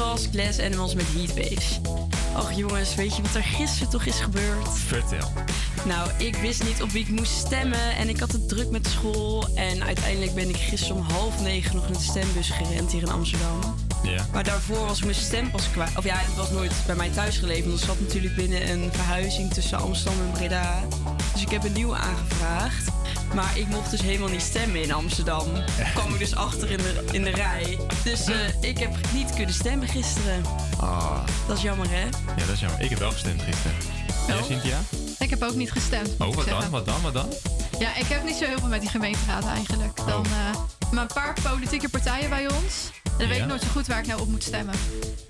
Was 0.00 0.28
Glass 0.32 0.60
Animals 0.60 0.94
met 0.94 1.06
Heatwaves. 1.16 1.80
Och 2.36 2.52
jongens, 2.52 2.94
weet 2.94 3.16
je 3.16 3.22
wat 3.22 3.34
er 3.34 3.42
gisteren 3.42 3.90
toch 3.90 4.04
is 4.04 4.20
gebeurd? 4.20 4.68
Vertel. 4.86 5.32
Nou, 5.84 6.10
ik 6.18 6.36
wist 6.36 6.64
niet 6.64 6.82
op 6.82 6.90
wie 6.90 7.02
ik 7.02 7.08
moest 7.08 7.32
stemmen 7.32 7.96
en 7.96 8.08
ik 8.08 8.20
had 8.20 8.32
het 8.32 8.48
druk 8.48 8.70
met 8.70 8.86
school. 8.86 9.48
En 9.54 9.84
uiteindelijk 9.84 10.34
ben 10.34 10.48
ik 10.48 10.56
gisteren 10.56 10.96
om 10.96 11.02
half 11.02 11.40
negen 11.40 11.74
nog 11.74 11.84
naar 11.84 11.98
de 11.98 12.02
stembus 12.02 12.50
gerend 12.50 12.92
hier 12.92 13.02
in 13.02 13.10
Amsterdam. 13.10 13.58
Ja. 14.02 14.26
Maar 14.32 14.44
daarvoor 14.44 14.86
was 14.86 14.98
ik 14.98 15.04
mijn 15.04 15.16
stempas 15.16 15.70
kwijt. 15.70 15.96
Of 15.96 16.04
ja, 16.04 16.16
het 16.16 16.36
was 16.36 16.50
nooit 16.50 16.72
bij 16.86 16.96
mij 16.96 17.10
thuis 17.10 17.38
geleverd. 17.38 17.66
Want 17.66 17.80
ik 17.80 17.86
zat 17.86 18.00
natuurlijk 18.00 18.36
binnen 18.36 18.70
een 18.70 18.88
verhuizing 18.92 19.52
tussen 19.52 19.78
Amsterdam 19.78 20.20
en 20.20 20.30
Breda. 20.32 20.82
Dus 21.32 21.42
ik 21.42 21.50
heb 21.50 21.64
een 21.64 21.72
nieuwe 21.72 21.96
aangevraagd. 21.96 22.89
Maar 23.34 23.58
ik 23.58 23.68
mocht 23.68 23.90
dus 23.90 24.00
helemaal 24.02 24.28
niet 24.28 24.42
stemmen 24.42 24.82
in 24.82 24.92
Amsterdam. 24.92 25.46
kwam 25.94 26.12
ik 26.12 26.18
dus 26.18 26.34
achter 26.34 26.70
in 26.70 26.76
de, 26.76 27.04
in 27.12 27.22
de 27.24 27.30
rij. 27.30 27.78
Dus 28.04 28.24
eh, 28.24 28.36
ik 28.60 28.78
heb 28.78 28.94
niet 29.12 29.34
kunnen 29.34 29.54
stemmen 29.54 29.88
gisteren. 29.88 30.42
Ah. 30.80 31.18
Dat 31.46 31.56
is 31.56 31.62
jammer, 31.62 31.90
hè? 31.90 32.04
Ja, 32.04 32.44
dat 32.46 32.48
is 32.48 32.60
jammer. 32.60 32.80
Ik 32.80 32.90
heb 32.90 32.98
wel 32.98 33.10
gestemd 33.12 33.42
gisteren. 33.42 33.76
Jij, 34.26 34.42
Cynthia? 34.42 34.78
Ik 35.18 35.30
heb 35.30 35.42
ook 35.42 35.54
niet 35.54 35.72
gestemd. 35.72 36.08
Oh, 36.18 36.34
wat 36.34 36.48
dan? 36.48 36.70
Wat 36.70 36.86
dan? 36.86 37.00
Wat 37.02 37.12
dan? 37.12 37.28
Ja, 37.78 37.96
ik 37.96 38.06
heb 38.06 38.24
niet 38.24 38.36
zo 38.36 38.44
heel 38.44 38.58
veel 38.58 38.68
met 38.68 38.80
die 38.80 38.90
gemeenteraad 38.90 39.44
eigenlijk. 39.46 39.96
Dan, 40.06 40.24
eh, 40.24 40.90
maar 40.92 41.02
een 41.02 41.10
paar 41.14 41.34
politieke 41.42 41.88
partijen 41.88 42.28
bij 42.28 42.44
ons. 42.44 42.90
En 43.04 43.10
dan 43.18 43.28
weet 43.28 43.36
Ja. 43.36 43.42
ik 43.42 43.48
nooit 43.48 43.62
zo 43.62 43.68
goed 43.72 43.86
waar 43.86 43.98
ik 43.98 44.06
nou 44.06 44.20
op 44.20 44.28
moet 44.28 44.42
stemmen. 44.42 44.74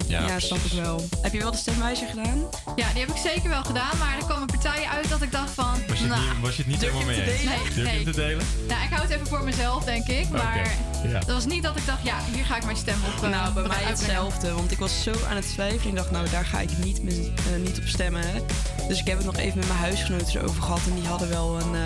Ja, 0.07 0.39
snap 0.39 0.59
ik 0.59 0.73
wel. 0.73 1.09
Heb 1.23 1.33
je 1.33 1.39
wel 1.39 1.51
de 1.51 1.57
stemwijzer 1.57 2.09
gedaan? 2.09 2.45
Ja, 2.77 2.93
die 2.93 3.01
heb 3.01 3.09
ik 3.11 3.17
zeker 3.17 3.49
wel 3.49 3.65
gedaan. 3.65 3.99
Maar 3.99 4.17
er 4.19 4.25
kwamen 4.25 4.47
partijen 4.47 4.89
uit 4.91 5.09
dat 5.09 5.23
ik 5.23 5.33
dacht 5.33 5.51
van... 5.51 5.70
Was 6.01 6.09
je 6.09 6.15
het 6.15 6.25
nou, 6.25 6.35
niet, 6.35 6.41
was 6.47 6.57
je 6.57 6.63
het 6.63 6.71
niet 6.71 6.81
durf 6.81 6.93
helemaal 6.93 7.15
mee 7.17 7.33
eens? 7.33 7.43
Durf 7.75 7.77
Nee, 7.87 7.95
hem 7.95 8.05
te 8.05 8.11
delen? 8.21 8.47
Nou, 8.69 8.83
ik 8.83 8.89
hou 8.91 9.03
het 9.03 9.11
even 9.11 9.27
voor 9.27 9.45
mezelf, 9.45 9.85
denk 9.85 10.07
ik. 10.09 10.29
Maar 10.29 10.77
ja. 11.09 11.19
dat 11.19 11.29
was 11.29 11.47
niet 11.47 11.63
dat 11.63 11.77
ik 11.77 11.87
dacht, 11.87 12.03
ja, 12.05 12.17
hier 12.35 12.45
ga 12.45 12.57
ik 12.57 12.65
mijn 12.65 12.77
stem 12.77 12.99
op. 13.17 13.25
eh, 13.25 13.31
nou, 13.31 13.53
bij 13.53 13.63
mij 13.69 13.83
hetzelfde. 13.83 14.53
Want 14.53 14.71
ik 14.73 14.79
was 14.79 15.03
zo 15.03 15.13
aan 15.29 15.37
het 15.37 15.49
twijfelen. 15.53 15.89
Ik 15.89 15.97
dacht, 15.97 16.11
nou, 16.11 16.29
daar 16.31 16.45
ga 16.45 16.61
ik 16.61 16.71
niet, 16.85 17.03
met- 17.03 17.15
eh, 17.37 17.63
niet 17.65 17.79
op 17.79 17.87
stemmen. 17.87 18.23
Hè. 18.23 18.41
Dus 18.89 18.99
ik 19.01 19.07
heb 19.07 19.17
het 19.17 19.27
nog 19.27 19.37
even 19.37 19.59
met 19.59 19.67
mijn 19.69 19.79
huisgenoten 19.81 20.41
erover 20.41 20.63
gehad. 20.63 20.81
En 20.89 20.95
die 20.95 21.07
hadden 21.07 21.29
wel 21.29 21.61
een 21.61 21.75
eh 21.75 21.81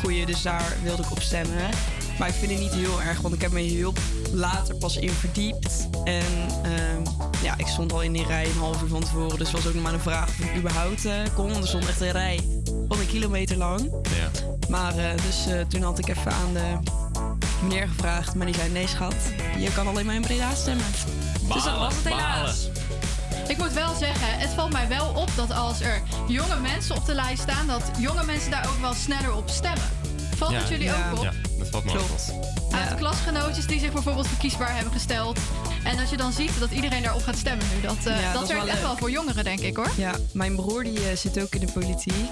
goeie, 0.00 0.26
dus 0.26 0.42
daar 0.42 0.76
wilde 0.82 1.02
ik 1.02 1.10
op 1.10 1.20
stemmen. 1.22 1.56
Maar 2.18 2.28
ik 2.28 2.34
vind 2.34 2.50
het 2.50 2.60
niet 2.60 2.72
heel 2.72 3.02
erg, 3.02 3.20
want 3.20 3.34
ik 3.34 3.40
heb 3.40 3.50
me 3.50 3.60
heel 3.60 3.92
later 4.32 4.74
pas 4.74 4.96
in 4.96 5.10
verdiept. 5.10 5.88
En 6.04 6.22
ehm, 6.62 7.02
ja, 7.42 7.54
ik 7.56 7.66
stond 7.66 7.92
al 7.92 8.02
in 8.02 8.12
die 8.12 8.26
rij 8.26 8.44
een 8.44 8.58
half 8.58 8.82
uur 8.82 8.88
van 8.88 9.00
tevoren. 9.00 9.38
Dus 9.38 9.46
het 9.52 9.56
was 9.56 9.66
ook 9.66 9.74
nog 9.74 9.82
maar 9.82 9.92
een 9.94 10.00
vraag 10.00 10.28
of 10.28 10.38
ik 10.38 10.56
überhaupt 10.56 11.04
eh, 11.04 11.12
kon. 11.34 11.56
Er 11.56 11.66
stond 11.66 11.88
echt 11.88 12.00
een 12.00 12.10
rij 12.10 12.40
van 12.90 13.00
een 13.00 13.06
kilometer 13.06 13.56
lang. 13.56 13.90
Ja. 14.02 14.30
Maar 14.68 14.96
eh, 14.98 15.10
dus 15.26 15.46
eh, 15.46 15.60
toen 15.60 15.82
had 15.82 15.98
ik 15.98 16.08
even 16.08 16.32
aan 16.32 16.52
de 16.52 16.78
meneer 17.62 17.88
gevraagd. 17.88 18.34
Maar 18.34 18.46
die 18.46 18.54
zei, 18.54 18.70
nee 18.70 18.86
schat, 18.86 19.14
je 19.58 19.72
kan 19.72 19.86
alleen 19.86 20.06
maar 20.06 20.14
in 20.14 20.20
Breda 20.20 20.54
stemmen. 20.54 20.86
dus 21.54 21.64
dat 21.64 21.78
was 21.78 21.94
het 21.96 22.04
helaas. 22.04 22.68
Ik 23.48 23.58
moet 23.58 23.72
wel 23.72 23.94
zeggen, 23.94 24.38
het 24.38 24.50
valt 24.50 24.72
mij 24.72 24.88
wel 24.88 25.08
op 25.08 25.30
dat 25.36 25.52
als 25.52 25.80
er 25.80 26.02
jonge 26.28 26.60
mensen 26.60 26.96
op 26.96 27.06
de 27.06 27.14
lijst 27.14 27.42
staan, 27.42 27.66
dat 27.66 27.82
jonge 27.98 28.24
mensen 28.24 28.50
daar 28.50 28.68
ook 28.68 28.80
wel 28.80 28.94
sneller 28.94 29.34
op 29.34 29.48
stemmen. 29.48 29.88
Valt 30.36 30.52
het 30.54 30.68
jullie 30.68 30.90
ook 30.90 31.18
op? 31.18 31.22
Ja, 31.22 31.32
dat 31.58 31.68
valt 31.68 31.84
me 31.84 31.92
ook 31.92 32.00
op. 32.00 32.44
Uit 32.70 32.94
klasgenootjes 32.94 33.66
die 33.66 33.80
zich 33.80 33.92
bijvoorbeeld 33.92 34.26
verkiesbaar 34.26 34.74
hebben 34.74 34.92
gesteld. 34.92 35.38
En 35.84 35.96
dat 35.96 36.10
je 36.10 36.16
dan 36.16 36.32
ziet 36.32 36.58
dat 36.58 36.70
iedereen 36.70 37.02
daarop 37.02 37.22
gaat 37.22 37.36
stemmen 37.36 37.66
nu. 37.74 37.80
Dat, 37.80 37.96
eh, 37.96 38.20
Ja, 38.20 38.32
dat, 38.32 38.48
werkt 38.48 38.64
wel 38.64 38.72
echt 38.72 38.82
wel 38.82 38.96
voor 38.96 39.10
jongeren, 39.10 39.44
denk 39.44 39.60
ik 39.60 39.76
hoor. 39.76 39.90
Ja, 39.96 40.14
mijn 40.32 40.56
broer 40.56 40.84
die 40.84 41.16
zit 41.16 41.42
ook 41.42 41.54
in 41.54 41.60
de 41.66 41.72
politiek. 41.72 42.30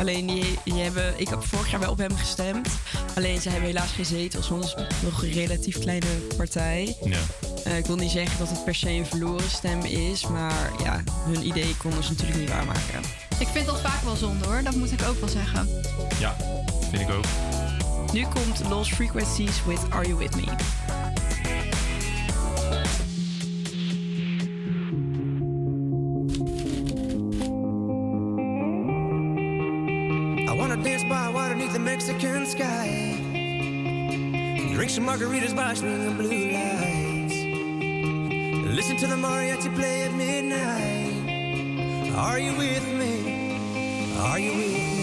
Alleen 0.00 0.26
die, 0.26 0.58
die 0.64 0.74
hebben, 0.74 1.14
ik 1.16 1.28
heb 1.28 1.46
vorig 1.46 1.70
jaar 1.70 1.80
wel 1.80 1.90
op 1.90 1.98
hem 1.98 2.16
gestemd. 2.16 2.68
Alleen 3.16 3.40
ze 3.40 3.48
hebben 3.48 3.68
helaas 3.68 3.90
geen 3.90 4.04
zetels, 4.04 4.48
want 4.48 4.74
het 4.74 4.90
is 4.90 5.02
nog 5.02 5.22
een 5.22 5.32
relatief 5.32 5.78
kleine 5.78 6.06
partij. 6.36 6.96
Ja. 7.04 7.18
Eh, 7.64 7.78
ik 7.78 7.86
wil 7.86 7.96
niet 7.96 8.10
zeggen 8.10 8.38
dat 8.38 8.48
het 8.48 8.64
per 8.64 8.74
se 8.74 8.90
een 8.90 9.06
verloren 9.06 9.50
stem 9.50 9.80
is, 9.80 10.26
maar 10.26 10.70
ja, 10.82 11.02
hun 11.06 11.46
idee 11.46 11.76
konden 11.76 12.04
ze 12.04 12.10
natuurlijk 12.10 12.38
niet 12.38 12.48
waarmaken. 12.48 13.00
Ik 13.38 13.46
vind 13.46 13.66
dat 13.66 13.80
vaak 13.80 14.02
wel 14.02 14.16
zonde 14.16 14.46
hoor, 14.46 14.62
dat 14.62 14.74
moet 14.74 14.92
ik 14.92 15.02
ook 15.02 15.20
wel 15.20 15.28
zeggen. 15.28 15.68
Ja, 16.18 16.36
vind 16.90 17.02
ik 17.02 17.10
ook. 17.10 17.24
Nu 18.12 18.26
komt 18.26 18.68
Lost 18.68 18.94
Frequencies 18.94 19.64
with 19.66 19.80
Are 19.90 20.06
You 20.06 20.18
With 20.18 20.36
Me? 20.36 20.44
Margaritas 35.10 35.54
by 35.56 35.74
swinging 35.74 36.16
blue 36.16 36.52
lights. 36.52 37.34
Listen 38.76 38.96
to 38.96 39.08
the 39.08 39.16
mariachi 39.16 39.74
play 39.74 40.04
at 40.04 40.12
midnight. 40.14 41.14
Are 42.14 42.38
you 42.38 42.56
with 42.56 42.86
me? 43.00 44.16
Are 44.18 44.38
you 44.38 44.52
with 44.52 44.72
me? 44.94 44.99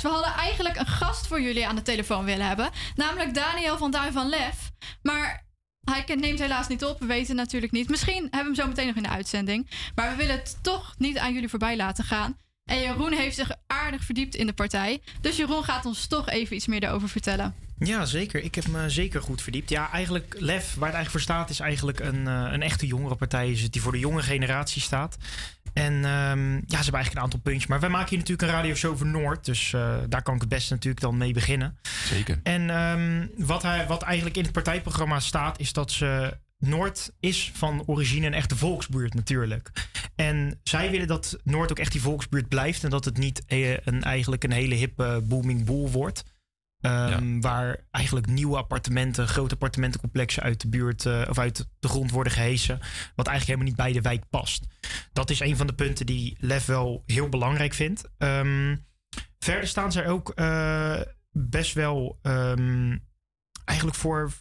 We 0.00 0.08
hadden 0.08 0.32
eigenlijk 0.32 0.76
een 0.76 0.86
gast 0.86 1.26
voor 1.26 1.40
jullie 1.40 1.66
aan 1.66 1.76
de 1.76 1.82
telefoon 1.82 2.24
willen 2.24 2.46
hebben. 2.46 2.70
Namelijk 2.94 3.34
Daniel 3.34 3.78
van 3.78 3.90
Duin 3.90 4.12
van 4.12 4.28
Lef. 4.28 4.70
Maar 5.02 5.44
hij 5.84 6.16
neemt 6.16 6.38
helaas 6.38 6.68
niet 6.68 6.84
op, 6.84 7.00
we 7.00 7.06
weten 7.06 7.36
natuurlijk 7.36 7.72
niet. 7.72 7.88
Misschien 7.88 8.22
hebben 8.30 8.38
we 8.38 8.44
hem 8.44 8.54
zo 8.54 8.66
meteen 8.66 8.86
nog 8.86 8.96
in 8.96 9.02
de 9.02 9.08
uitzending. 9.08 9.70
Maar 9.94 10.10
we 10.10 10.16
willen 10.16 10.36
het 10.36 10.58
toch 10.62 10.94
niet 10.98 11.18
aan 11.18 11.32
jullie 11.34 11.48
voorbij 11.48 11.76
laten 11.76 12.04
gaan. 12.04 12.36
En 12.64 12.80
Jeroen 12.80 13.12
heeft 13.12 13.36
zich 13.36 13.50
aardig 13.66 14.04
verdiept 14.04 14.34
in 14.34 14.46
de 14.46 14.52
partij. 14.52 15.02
Dus 15.20 15.36
Jeroen 15.36 15.64
gaat 15.64 15.86
ons 15.86 16.06
toch 16.06 16.28
even 16.28 16.56
iets 16.56 16.66
meer 16.66 16.80
daarover 16.80 17.08
vertellen. 17.08 17.54
Ja, 17.78 18.04
zeker. 18.04 18.42
Ik 18.42 18.54
heb 18.54 18.66
me 18.66 18.90
zeker 18.90 19.22
goed 19.22 19.42
verdiept. 19.42 19.70
Ja, 19.70 19.90
eigenlijk 19.90 20.34
LEF, 20.38 20.74
waar 20.74 20.88
het 20.88 20.94
eigenlijk 20.94 21.10
voor 21.10 21.20
staat, 21.20 21.50
is 21.50 21.60
eigenlijk 21.60 22.00
een, 22.00 22.26
eh, 22.26 22.48
een 22.52 22.62
echte 22.62 22.86
jongerenpartij. 22.86 23.50
Is 23.50 23.70
die 23.70 23.82
voor 23.82 23.92
de 23.92 23.98
jonge 23.98 24.22
generatie 24.22 24.82
staat. 24.82 25.16
En 25.72 25.92
ehm, 25.92 26.52
ja, 26.52 26.78
ze 26.78 26.82
hebben 26.82 26.94
eigenlijk 26.94 27.14
een 27.14 27.22
aantal 27.22 27.40
puntjes. 27.40 27.66
Maar 27.66 27.80
wij 27.80 27.88
maken 27.88 28.08
hier 28.08 28.18
natuurlijk 28.18 28.48
een 28.48 28.54
radioshow 28.56 28.92
over 28.92 29.06
Noord. 29.06 29.44
Dus 29.44 29.72
eh, 29.72 29.94
daar 30.08 30.22
kan 30.22 30.34
ik 30.34 30.40
het 30.40 30.48
beste 30.48 30.72
natuurlijk 30.72 31.02
dan 31.02 31.16
mee 31.16 31.32
beginnen. 31.32 31.78
Zeker. 32.04 32.40
En 32.42 32.70
ehm, 32.70 33.26
wat, 33.46 33.62
hij, 33.62 33.86
wat 33.86 34.02
eigenlijk 34.02 34.36
in 34.36 34.42
het 34.42 34.52
partijprogramma 34.52 35.20
staat, 35.20 35.60
is 35.60 35.72
dat 35.72 35.90
ze. 35.90 36.40
Noord 36.58 37.12
is 37.20 37.50
van 37.54 37.82
origine 37.86 38.26
een 38.26 38.34
echte 38.34 38.56
volksbuurt 38.56 39.14
natuurlijk. 39.14 39.70
En 40.14 40.60
zij 40.62 40.90
willen 40.90 41.06
dat 41.06 41.38
Noord 41.44 41.70
ook 41.70 41.78
echt 41.78 41.92
die 41.92 42.00
volksbuurt 42.00 42.48
blijft. 42.48 42.84
En 42.84 42.90
dat 42.90 43.04
het 43.04 43.18
niet 43.18 43.44
eh, 43.46 43.76
een, 43.76 44.02
eigenlijk 44.02 44.44
een 44.44 44.52
hele 44.52 44.74
hippe 44.74 45.22
booming 45.24 45.64
boel 45.64 45.90
wordt. 45.90 46.24
Ehm, 46.82 47.40
Waar 47.40 47.76
eigenlijk 47.90 48.26
nieuwe 48.26 48.56
appartementen, 48.56 49.28
grote 49.28 49.54
appartementencomplexen 49.54 50.42
uit 50.42 50.60
de 50.60 50.68
buurt 50.68 51.06
eh, 51.06 51.22
of 51.28 51.38
uit 51.38 51.68
de 51.78 51.88
grond 51.88 52.10
worden 52.10 52.32
gehesen. 52.32 52.78
Wat 53.14 53.26
eigenlijk 53.26 53.46
helemaal 53.46 53.66
niet 53.66 53.76
bij 53.76 53.92
de 53.92 54.08
wijk 54.08 54.28
past. 54.30 54.66
Dat 55.12 55.30
is 55.30 55.40
een 55.40 55.56
van 55.56 55.66
de 55.66 55.74
punten 55.74 56.06
die 56.06 56.36
Lef 56.40 56.66
wel 56.66 57.02
heel 57.06 57.28
belangrijk 57.28 57.72
vindt. 57.72 58.08
Ehm, 58.18 58.76
verder 59.38 59.68
staan 59.68 59.92
zij 59.92 60.08
ook 60.08 60.30
eh, 60.30 61.00
best 61.30 61.72
wel 61.72 62.18
ehm, 62.22 62.98
eigenlijk 63.64 63.98
voor, 63.98 64.32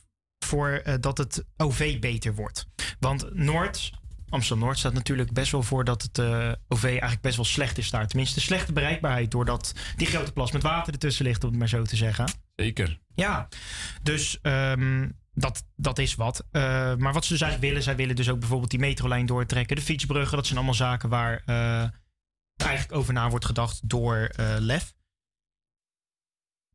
voor 0.45 0.69
eh, 0.69 0.93
dat 0.99 1.17
het 1.17 1.45
OV 1.57 1.99
beter 1.99 2.35
wordt. 2.35 2.67
Want 2.99 3.33
Noord, 3.33 3.91
Amsterdam 4.31 4.65
Noord 4.65 4.77
staat 4.77 4.93
natuurlijk 4.93 5.33
best 5.33 5.51
wel 5.51 5.63
voor 5.63 5.83
dat 5.83 6.01
het 6.01 6.17
eh, 6.17 6.51
OV 6.67 6.83
eigenlijk 6.83 7.21
best 7.21 7.35
wel 7.35 7.45
slecht 7.45 7.77
is 7.77 7.89
daar. 7.89 8.07
Tenminste, 8.07 8.41
slechte 8.41 8.73
bereikbaarheid 8.73 9.31
doordat 9.31 9.73
die 9.95 10.07
grote 10.07 10.31
plas 10.31 10.51
met 10.51 10.63
water 10.63 10.93
ertussen 10.93 11.25
ligt, 11.25 11.43
om 11.43 11.49
het 11.49 11.59
maar 11.59 11.69
zo 11.69 11.83
te 11.83 11.95
zeggen. 11.95 12.31
Zeker. 12.55 12.99
Ja, 13.15 13.47
dus 14.03 14.41
ehm, 14.41 15.09
dat, 15.33 15.65
dat 15.75 15.99
is 15.99 16.15
wat. 16.15 16.45
Eh, 16.51 16.61
maar 16.95 17.13
wat 17.13 17.25
ze 17.25 17.31
dus 17.31 17.41
eigenlijk 17.41 17.71
willen, 17.71 17.83
zij 17.83 17.95
willen 17.95 18.15
dus 18.15 18.29
ook 18.29 18.39
bijvoorbeeld 18.39 18.71
die 18.71 18.79
metrolijn 18.79 19.25
doortrekken, 19.25 19.75
de 19.75 19.81
fietsbruggen, 19.81 20.35
dat 20.35 20.45
zijn 20.45 20.57
allemaal 20.57 20.75
zaken 20.75 21.09
waar 21.09 21.41
eh, 21.45 21.89
eigenlijk 22.55 22.99
over 22.99 23.13
na 23.13 23.29
wordt 23.29 23.45
gedacht 23.45 23.89
door 23.89 24.31
LEF. 24.59 24.93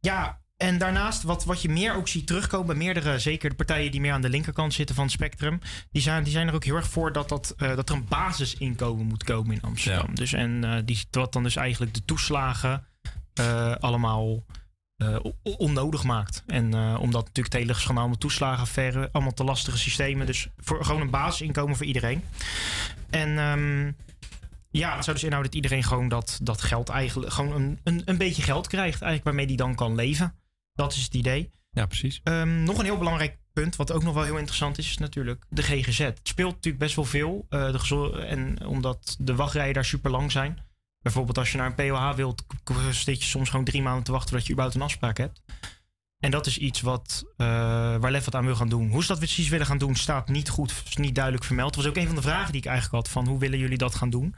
Ja, 0.01 0.41
En 0.57 0.79
daarnaast, 0.79 1.23
wat, 1.23 1.45
wat 1.45 1.63
je 1.63 1.69
meer 1.69 1.95
ook 1.95 2.09
ziet 2.09 2.27
terugkomen 2.27 2.67
bij 2.67 2.77
meerdere, 2.77 3.19
zeker 3.19 3.51
de 3.51 3.57
partijen 3.57 3.91
die 3.91 4.01
meer 4.01 4.13
aan 4.13 4.21
de 4.21 4.29
linkerkant 4.29 4.75
zitten 4.75 4.95
van 4.95 5.05
het 5.05 5.13
spectrum, 5.13 5.61
die 5.91 6.03
zijn, 6.03 6.23
die 6.23 6.33
zijn 6.33 6.49
er 6.49 6.55
ook 6.55 6.65
heel 6.65 6.75
erg 6.75 6.89
voor 6.89 7.13
dat, 7.13 7.29
dat, 7.29 7.55
eh, 7.57 7.77
dat 7.77 7.89
er 7.89 7.95
een 7.95 8.09
basisinkomen 8.09 9.07
moet 9.07 9.25
komen 9.25 9.55
in 9.55 9.63
Amsterdam. 9.63 10.15
Dus 10.15 10.33
en 10.33 10.65
eh, 10.65 10.83
die, 10.85 11.07
wat 11.11 11.33
dan 11.33 11.43
dus 11.43 11.57
eigenlijk 11.57 11.95
de 11.95 12.05
toeslagen 12.05 12.87
eh, 13.35 13.75
allemaal 13.75 14.45
onnodig 15.43 16.05
maakt. 16.05 16.43
En 16.47 16.65
omdat 16.99 17.25
natuurlijk 17.25 17.55
het 17.55 17.63
hele 17.63 17.75
schandaal 17.75 18.09
met 18.09 18.21
toeslagenaffaire, 18.21 19.09
allemaal 19.13 19.33
te 19.33 19.45
lastige 19.45 19.79
systemen. 19.79 20.27
Dus 20.27 20.49
voor 20.57 20.85
gewoon 20.85 21.01
een 21.01 21.11
basisinkomen 21.11 21.77
voor 21.77 21.87
iedereen. 21.87 22.23
En 23.11 23.39
ehm, 23.39 23.93
ja, 24.71 24.95
dat 24.95 25.05
zou 25.05 25.17
dus 25.17 25.25
inhouden 25.25 25.53
dat 25.53 25.63
iedereen 25.63 25.83
gewoon 25.83 26.09
dat, 26.09 26.39
dat 26.43 26.63
geld 26.63 26.89
eigenlijk, 26.89 27.33
gewoon 27.33 27.53
een, 27.53 27.79
een, 27.85 28.03
een 28.05 28.19
beetje 28.19 28.43
geld 28.43 28.67
krijgt 28.67 29.03
eigenlijk 29.03 29.25
waarmee 29.25 29.47
die 29.47 29.57
dan 29.57 29.75
kan 29.75 29.95
leven. 29.95 30.35
Dat 30.77 30.93
is 30.93 31.03
het 31.03 31.15
idee. 31.15 31.51
Ja, 31.71 31.87
precies. 31.87 32.21
Ehm, 32.25 32.63
nog 32.63 32.79
een 32.79 32.85
heel 32.85 32.99
belangrijk 32.99 33.39
punt, 33.53 33.77
wat 33.77 33.93
ook 33.93 34.03
nog 34.03 34.15
wel 34.15 34.25
heel 34.25 34.37
interessant 34.37 34.79
is, 34.79 34.89
is 34.89 34.99
natuurlijk 34.99 35.45
de 35.49 35.63
GGZ. 35.63 35.99
Het 35.99 36.21
speelt 36.23 36.55
natuurlijk 36.55 36.83
best 36.83 36.97
wel 36.97 37.05
veel. 37.05 37.47
eh, 37.49 37.73
de 37.73 38.27
en 38.27 38.67
omdat 38.67 39.17
de 39.19 39.35
wachtrijen 39.35 39.75
daar 39.75 39.85
super 39.85 40.11
lang 40.11 40.33
zijn. 40.33 40.59
Bijvoorbeeld 41.01 41.39
als 41.39 41.53
je 41.53 41.59
naar 41.59 41.67
een 41.67 41.75
POH 41.75 42.15
wilt, 42.15 42.45
zit 42.91 43.23
je 43.23 43.29
soms 43.29 43.49
gewoon 43.51 43.65
drie 43.65 43.83
maanden 43.83 44.05
te 44.05 44.11
wachten 44.11 44.29
voordat 44.29 44.47
je 44.47 44.53
überhaupt 44.53 44.81
een 44.81 44.87
afspraak 44.87 45.19
hebt. 45.19 45.43
En 46.19 46.31
dat 46.31 46.47
is 46.47 46.59
iets 46.59 46.81
wat, 46.81 47.25
eh, 47.37 47.47
waar 47.97 48.11
Lef 48.11 48.25
wat 48.25 48.35
aan 48.35 48.45
wil 48.45 48.55
gaan 48.57 48.69
doen. 48.69 48.91
Hoe 48.91 49.03
ze 49.03 49.09
dat 49.09 49.19
precies 49.19 49.49
willen 49.49 49.67
gaan 49.67 49.79
doen, 49.79 49.95
staat 49.95 50.29
niet 50.29 50.49
goed, 50.49 50.83
is 50.89 50.97
niet 50.97 51.15
duidelijk 51.15 51.45
vermeld. 51.45 51.75
Dat 51.75 51.85
was 51.85 51.93
ook 51.93 51.99
een 51.99 52.07
van 52.07 52.17
de 52.17 52.23
vragen 52.23 52.53
die 52.53 52.61
ik 52.61 52.67
eigenlijk 52.67 52.97
had, 52.97 53.13
van 53.13 53.27
hoe 53.27 53.39
willen 53.39 53.59
jullie 53.59 53.79
dat 53.79 53.95
gaan 53.95 54.11
doen? 54.11 54.35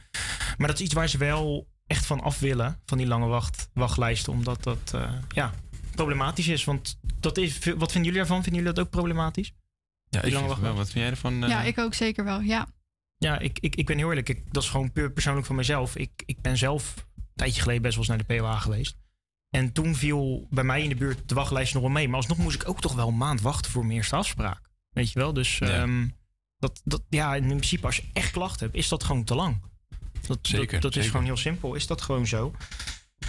Maar 0.56 0.66
dat 0.68 0.78
is 0.78 0.84
iets 0.84 0.94
waar 0.94 1.08
ze 1.08 1.18
wel 1.18 1.68
echt 1.86 2.06
van 2.06 2.20
af 2.20 2.38
willen, 2.38 2.80
van 2.86 2.98
die 2.98 3.06
lange 3.06 3.26
wacht, 3.26 3.68
wachtlijsten. 3.72 4.32
Omdat 4.32 4.62
dat, 4.62 4.92
eh, 4.94 5.12
ja, 5.28 5.52
problematisch 5.98 6.48
is. 6.48 6.64
Want 6.64 6.98
dat 7.20 7.38
is, 7.38 7.52
wat 7.58 7.92
vinden 7.92 8.02
jullie 8.02 8.12
daarvan? 8.12 8.42
Vinden 8.42 8.60
jullie 8.60 8.74
dat 8.76 8.84
ook 8.84 8.90
problematisch? 8.90 9.52
Ja, 10.08 10.22
ik 10.22 10.34
vind 10.34 10.58
wel. 10.58 10.74
Wat 10.74 10.90
vind 10.90 10.98
jij 11.04 11.10
ervan? 11.10 11.42
eh? 11.42 11.48
Ja, 11.48 11.62
ik 11.62 11.78
ook 11.78 11.94
zeker 11.94 12.24
wel. 12.24 12.40
Ja. 12.40 12.66
Ja, 13.18 13.38
ik, 13.38 13.58
ik, 13.58 13.76
ik 13.76 13.86
ben 13.86 13.96
heel 13.98 14.08
eerlijk. 14.08 14.28
Ik, 14.28 14.52
dat 14.52 14.62
is 14.62 14.68
gewoon 14.68 14.92
puur 14.92 15.12
persoonlijk 15.12 15.46
van 15.46 15.56
mezelf. 15.56 15.96
Ik, 15.96 16.10
ik 16.26 16.40
ben 16.40 16.56
zelf 16.56 16.94
een 17.16 17.24
tijdje 17.34 17.60
geleden 17.60 17.82
best 17.82 17.94
wel 17.96 18.04
eens 18.04 18.16
naar 18.16 18.26
de 18.26 18.40
POA 18.40 18.58
geweest. 18.58 18.96
En 19.50 19.72
toen 19.72 19.94
viel 19.94 20.46
bij 20.50 20.64
mij 20.64 20.82
in 20.82 20.88
de 20.88 20.94
buurt 20.94 21.28
de 21.28 21.34
wachtlijst 21.34 21.72
nog 21.74 21.82
wel 21.82 21.90
mee. 21.92 22.06
Maar 22.08 22.16
alsnog 22.16 22.38
moest 22.38 22.62
ik 22.62 22.68
ook 22.68 22.80
toch 22.80 22.94
wel 22.94 23.08
een 23.08 23.16
maand 23.16 23.40
wachten 23.40 23.70
voor 23.70 23.84
mijn 23.84 23.96
eerste 23.96 24.16
afspraak. 24.16 24.60
Weet 24.90 25.12
je 25.12 25.18
wel? 25.18 25.32
Dus 25.32 25.60
ehm, 25.60 26.06
dat, 26.58 26.80
dat, 26.84 27.02
ja, 27.08 27.34
in 27.34 27.46
principe 27.46 27.86
als 27.86 27.96
je 27.96 28.02
echt 28.12 28.30
klachten 28.30 28.66
hebt, 28.66 28.78
is 28.78 28.88
dat 28.88 29.04
gewoon 29.04 29.24
te 29.24 29.34
lang. 29.34 29.62
Dat, 30.26 30.38
Zeker, 30.42 30.80
Dat, 30.80 30.92
dat 30.92 31.02
is 31.04 31.10
gewoon 31.10 31.24
heel 31.24 31.36
simpel. 31.36 31.74
Is 31.74 31.86
dat 31.86 32.02
gewoon 32.02 32.26
zo? 32.26 32.54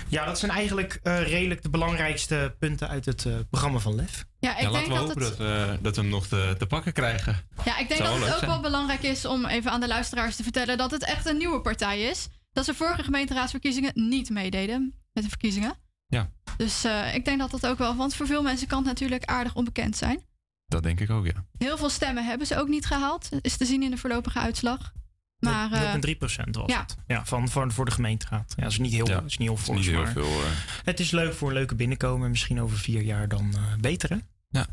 Ja, 0.07 0.25
dat 0.25 0.39
zijn 0.39 0.51
eigenlijk 0.51 0.99
eh, 1.03 1.21
redelijk 1.27 1.61
de 1.61 1.69
belangrijkste 1.69 2.55
punten 2.59 2.87
uit 2.89 3.05
het 3.05 3.25
eh, 3.25 3.33
programma 3.49 3.79
van 3.79 3.95
LEF. 3.95 4.25
Ja, 4.39 4.57
ik 4.57 4.61
Ja, 4.61 4.71
denk 4.71 4.87
laten 4.87 4.89
we 4.91 4.97
dat 4.97 5.07
hopen 5.07 5.23
het- 5.23 5.37
dat, 5.37 5.47
eh, 5.77 5.83
dat 5.83 5.95
we 5.95 6.01
hem 6.01 6.09
nog 6.09 6.27
te, 6.27 6.55
te 6.57 6.65
pakken 6.65 6.93
krijgen. 6.93 7.37
Ja, 7.65 7.77
ik 7.77 7.87
denk 7.87 8.01
Zou 8.01 8.13
dat 8.13 8.19
het 8.25 8.33
ook 8.33 8.39
zijn. 8.39 8.51
wel 8.51 8.61
belangrijk 8.61 9.01
is 9.03 9.25
om 9.25 9.45
even 9.45 9.71
aan 9.71 9.79
de 9.79 9.87
luisteraars 9.87 10.35
te 10.35 10.43
vertellen 10.43 10.77
dat 10.77 10.91
het 10.91 11.03
echt 11.05 11.25
een 11.25 11.37
nieuwe 11.37 11.61
partij 11.61 12.01
is. 12.01 12.27
Dat 12.51 12.65
ze 12.65 12.73
vorige 12.73 13.03
gemeenteraadsverkiezingen 13.03 13.91
niet 13.93 14.29
meededen 14.29 14.93
met 15.13 15.23
de 15.23 15.29
verkiezingen. 15.29 15.75
Ja. 16.07 16.29
Dus 16.57 16.83
eh, 16.83 17.15
ik 17.15 17.25
denk 17.25 17.39
dat 17.39 17.51
dat 17.51 17.67
ook 17.67 17.77
wel, 17.77 17.95
want 17.95 18.15
voor 18.15 18.25
veel 18.27 18.41
mensen 18.43 18.67
kan 18.67 18.77
het 18.77 18.87
natuurlijk 18.87 19.25
aardig 19.25 19.55
onbekend 19.55 19.97
zijn. 19.97 20.27
Dat 20.65 20.83
denk 20.83 20.99
ik 20.99 21.09
ook, 21.09 21.25
ja. 21.25 21.45
Heel 21.57 21.77
veel 21.77 21.89
stemmen 21.89 22.25
hebben 22.25 22.47
ze 22.47 22.57
ook 22.59 22.67
niet 22.67 22.85
gehaald, 22.85 23.29
is 23.41 23.57
te 23.57 23.65
zien 23.65 23.83
in 23.83 23.91
de 23.91 23.97
voorlopige 23.97 24.39
uitslag. 24.39 24.91
Maar 25.39 25.71
eh, 25.71 25.93
0,3 25.93 26.17
procent 26.17 26.55
was 26.55 26.71
ja. 26.71 26.81
het. 26.81 26.97
Ja, 27.07 27.25
van, 27.25 27.49
van, 27.49 27.71
voor 27.71 27.85
de 27.85 27.91
gemeenteraad. 27.91 28.53
Ja, 28.55 28.63
dat 28.63 28.71
is 28.71 28.79
niet 28.79 28.93
heel, 28.93 29.07
Ja, 29.07 29.21
is 29.25 29.37
niet 29.37 29.47
heel 29.47 29.57
is 29.57 29.63
fors, 29.63 29.77
niet 29.77 29.87
heel 29.87 30.03
maar 30.03 30.11
veel, 30.11 30.23
eh. 30.23 30.49
Het 30.83 30.99
is 30.99 31.11
leuk 31.11 31.33
voor 31.33 31.47
een 31.47 31.53
leuke 31.53 31.75
binnenkomen. 31.75 32.23
en 32.23 32.29
Misschien 32.29 32.61
over 32.61 32.77
vier 32.77 33.01
jaar 33.01 33.27
dan 33.27 33.51
eh, 33.53 33.61
beter, 33.79 34.09
hè? 34.09 34.17
Ja. 34.49 34.67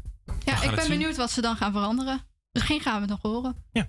ja, 0.45 0.63
ik 0.63 0.75
ben 0.75 0.89
benieuwd 0.89 1.17
wat 1.17 1.31
ze 1.31 1.41
dan 1.41 1.57
gaan 1.57 1.73
veranderen. 1.73 2.21
Misschien 2.53 2.81
gaan 2.81 2.95
we 2.95 3.01
het 3.01 3.11
nog 3.11 3.33
horen. 3.33 3.55
Ja. 3.73 3.89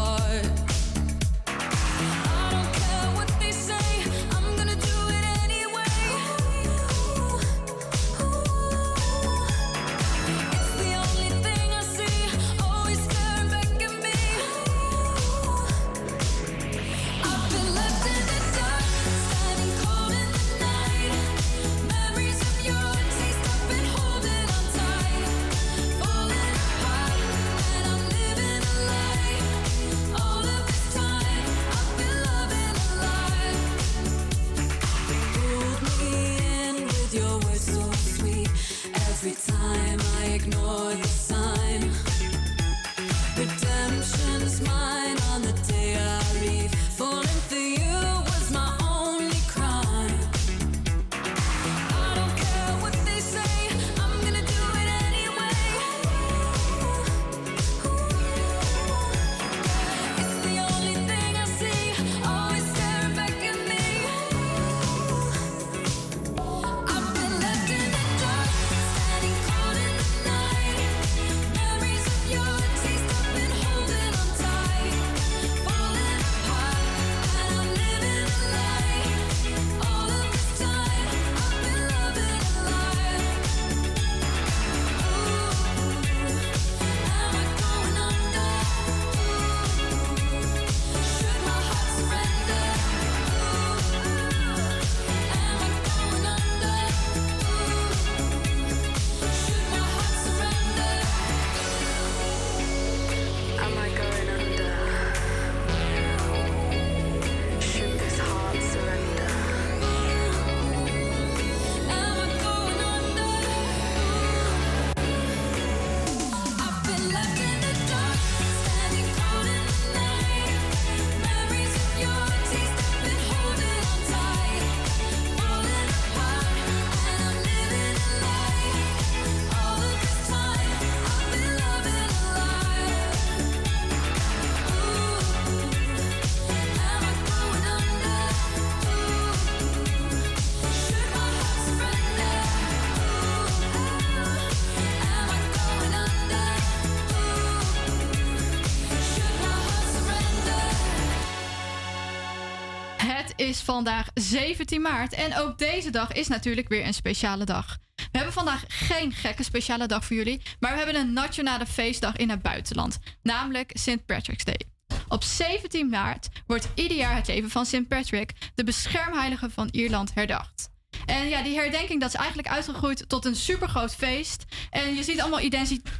Is 153.51 153.61
vandaag 153.61 154.07
17 154.13 154.81
maart 154.81 155.13
en 155.13 155.37
ook 155.37 155.57
deze 155.57 155.89
dag 155.89 156.11
is 156.11 156.27
natuurlijk 156.27 156.67
weer 156.67 156.85
een 156.85 156.93
speciale 156.93 157.45
dag. 157.45 157.77
We 157.95 158.17
hebben 158.17 158.33
vandaag 158.33 158.63
geen 158.67 159.11
gekke 159.11 159.43
speciale 159.43 159.87
dag 159.87 160.05
voor 160.05 160.15
jullie, 160.15 160.41
maar 160.59 160.71
we 160.71 160.77
hebben 160.77 160.95
een 160.95 161.13
nationale 161.13 161.65
feestdag 161.65 162.15
in 162.15 162.29
het 162.29 162.41
buitenland, 162.41 162.99
namelijk 163.23 163.71
St. 163.73 164.05
Patrick's 164.05 164.43
Day. 164.43 164.59
Op 165.07 165.23
17 165.23 165.89
maart 165.89 166.29
wordt 166.47 166.67
ieder 166.75 166.97
jaar 166.97 167.15
het 167.15 167.27
leven 167.27 167.49
van 167.49 167.65
St. 167.65 167.87
Patrick, 167.87 168.31
de 168.55 168.63
beschermheilige 168.63 169.49
van 169.49 169.67
Ierland, 169.71 170.11
herdacht. 170.13 170.69
En 171.05 171.29
ja, 171.29 171.43
die 171.43 171.55
herdenking 171.55 171.99
dat 171.99 172.09
is 172.09 172.19
eigenlijk 172.19 172.47
uitgegroeid 172.47 173.09
tot 173.09 173.25
een 173.25 173.35
supergroot 173.35 173.95
feest. 173.95 174.45
En 174.69 174.95
je 174.95 175.03
ziet 175.03 175.21
allemaal 175.21 175.41
identi- 175.41 175.81
eh, 175.83 175.91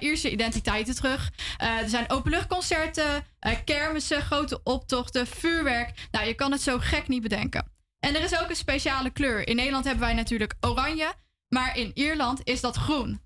Ierse 0.00 0.30
identiteiten 0.30 0.94
terug. 0.94 1.32
Eh, 1.56 1.68
er 1.68 1.88
zijn 1.88 2.10
openluchtconcerten, 2.10 3.24
eh, 3.38 3.56
kermissen, 3.64 4.22
grote 4.22 4.60
optochten, 4.62 5.26
vuurwerk. 5.26 6.08
Nou, 6.10 6.26
je 6.26 6.34
kan 6.34 6.52
het 6.52 6.60
zo 6.60 6.78
gek 6.78 7.08
niet 7.08 7.22
bedenken. 7.22 7.72
En 7.98 8.14
er 8.14 8.22
is 8.22 8.40
ook 8.40 8.48
een 8.48 8.56
speciale 8.56 9.10
kleur. 9.10 9.48
In 9.48 9.56
Nederland 9.56 9.84
hebben 9.84 10.04
wij 10.04 10.14
natuurlijk 10.14 10.54
oranje, 10.60 11.12
maar 11.48 11.76
in 11.76 11.90
Ierland 11.94 12.40
is 12.44 12.60
dat 12.60 12.76
groen. 12.76 13.20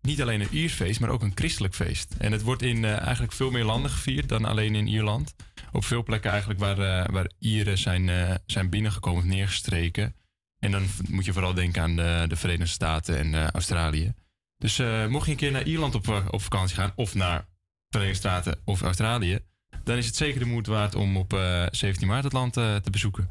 Niet 0.00 0.22
alleen 0.22 0.40
een 0.40 0.54
Iers 0.54 0.72
feest, 0.72 1.00
maar 1.00 1.10
ook 1.10 1.22
een 1.22 1.32
christelijk 1.34 1.74
feest. 1.74 2.14
En 2.18 2.32
het 2.32 2.42
wordt 2.42 2.62
in 2.62 2.84
eh, 2.84 3.00
eigenlijk 3.00 3.32
veel 3.32 3.50
meer 3.50 3.64
landen 3.64 3.90
gevierd 3.90 4.28
dan 4.28 4.44
alleen 4.44 4.74
in 4.74 4.86
Ierland. 4.86 5.34
Op 5.72 5.84
veel 5.84 6.02
plekken 6.02 6.30
eigenlijk 6.30 6.60
waar, 6.60 6.78
eh, 6.78 7.12
waar 7.12 7.30
Ieren 7.38 7.78
zijn, 7.78 8.08
eh, 8.08 8.34
zijn 8.46 8.70
binnengekomen 8.70 9.22
of 9.22 9.28
neergestreken. 9.28 10.14
En 10.58 10.70
dan 10.70 10.86
moet 11.08 11.24
je 11.24 11.32
vooral 11.32 11.54
denken 11.54 11.82
aan 11.82 11.96
de, 11.96 12.24
de 12.28 12.36
Verenigde 12.36 12.72
Staten 12.72 13.18
en 13.18 13.34
eh, 13.34 13.46
Australië. 13.48 14.14
Dus 14.58 14.78
eh, 14.78 15.06
mocht 15.06 15.24
je 15.26 15.30
een 15.30 15.36
keer 15.36 15.50
naar 15.50 15.66
Ierland 15.66 15.94
op, 15.94 16.08
eh, 16.08 16.26
op 16.30 16.42
vakantie 16.42 16.76
gaan, 16.76 16.92
of 16.94 17.14
naar 17.14 17.46
Verenigde 17.88 18.18
Staten 18.20 18.60
of 18.64 18.82
Australië, 18.82 19.38
dan 19.84 19.96
is 19.96 20.06
het 20.06 20.16
zeker 20.16 20.40
de 20.40 20.46
moeite 20.46 20.70
waard 20.70 20.94
om 20.94 21.16
op 21.16 21.32
eh, 21.32 21.66
17 21.70 22.08
maart 22.08 22.24
het 22.24 22.32
land 22.32 22.56
eh, 22.56 22.76
te 22.76 22.90
bezoeken. 22.90 23.28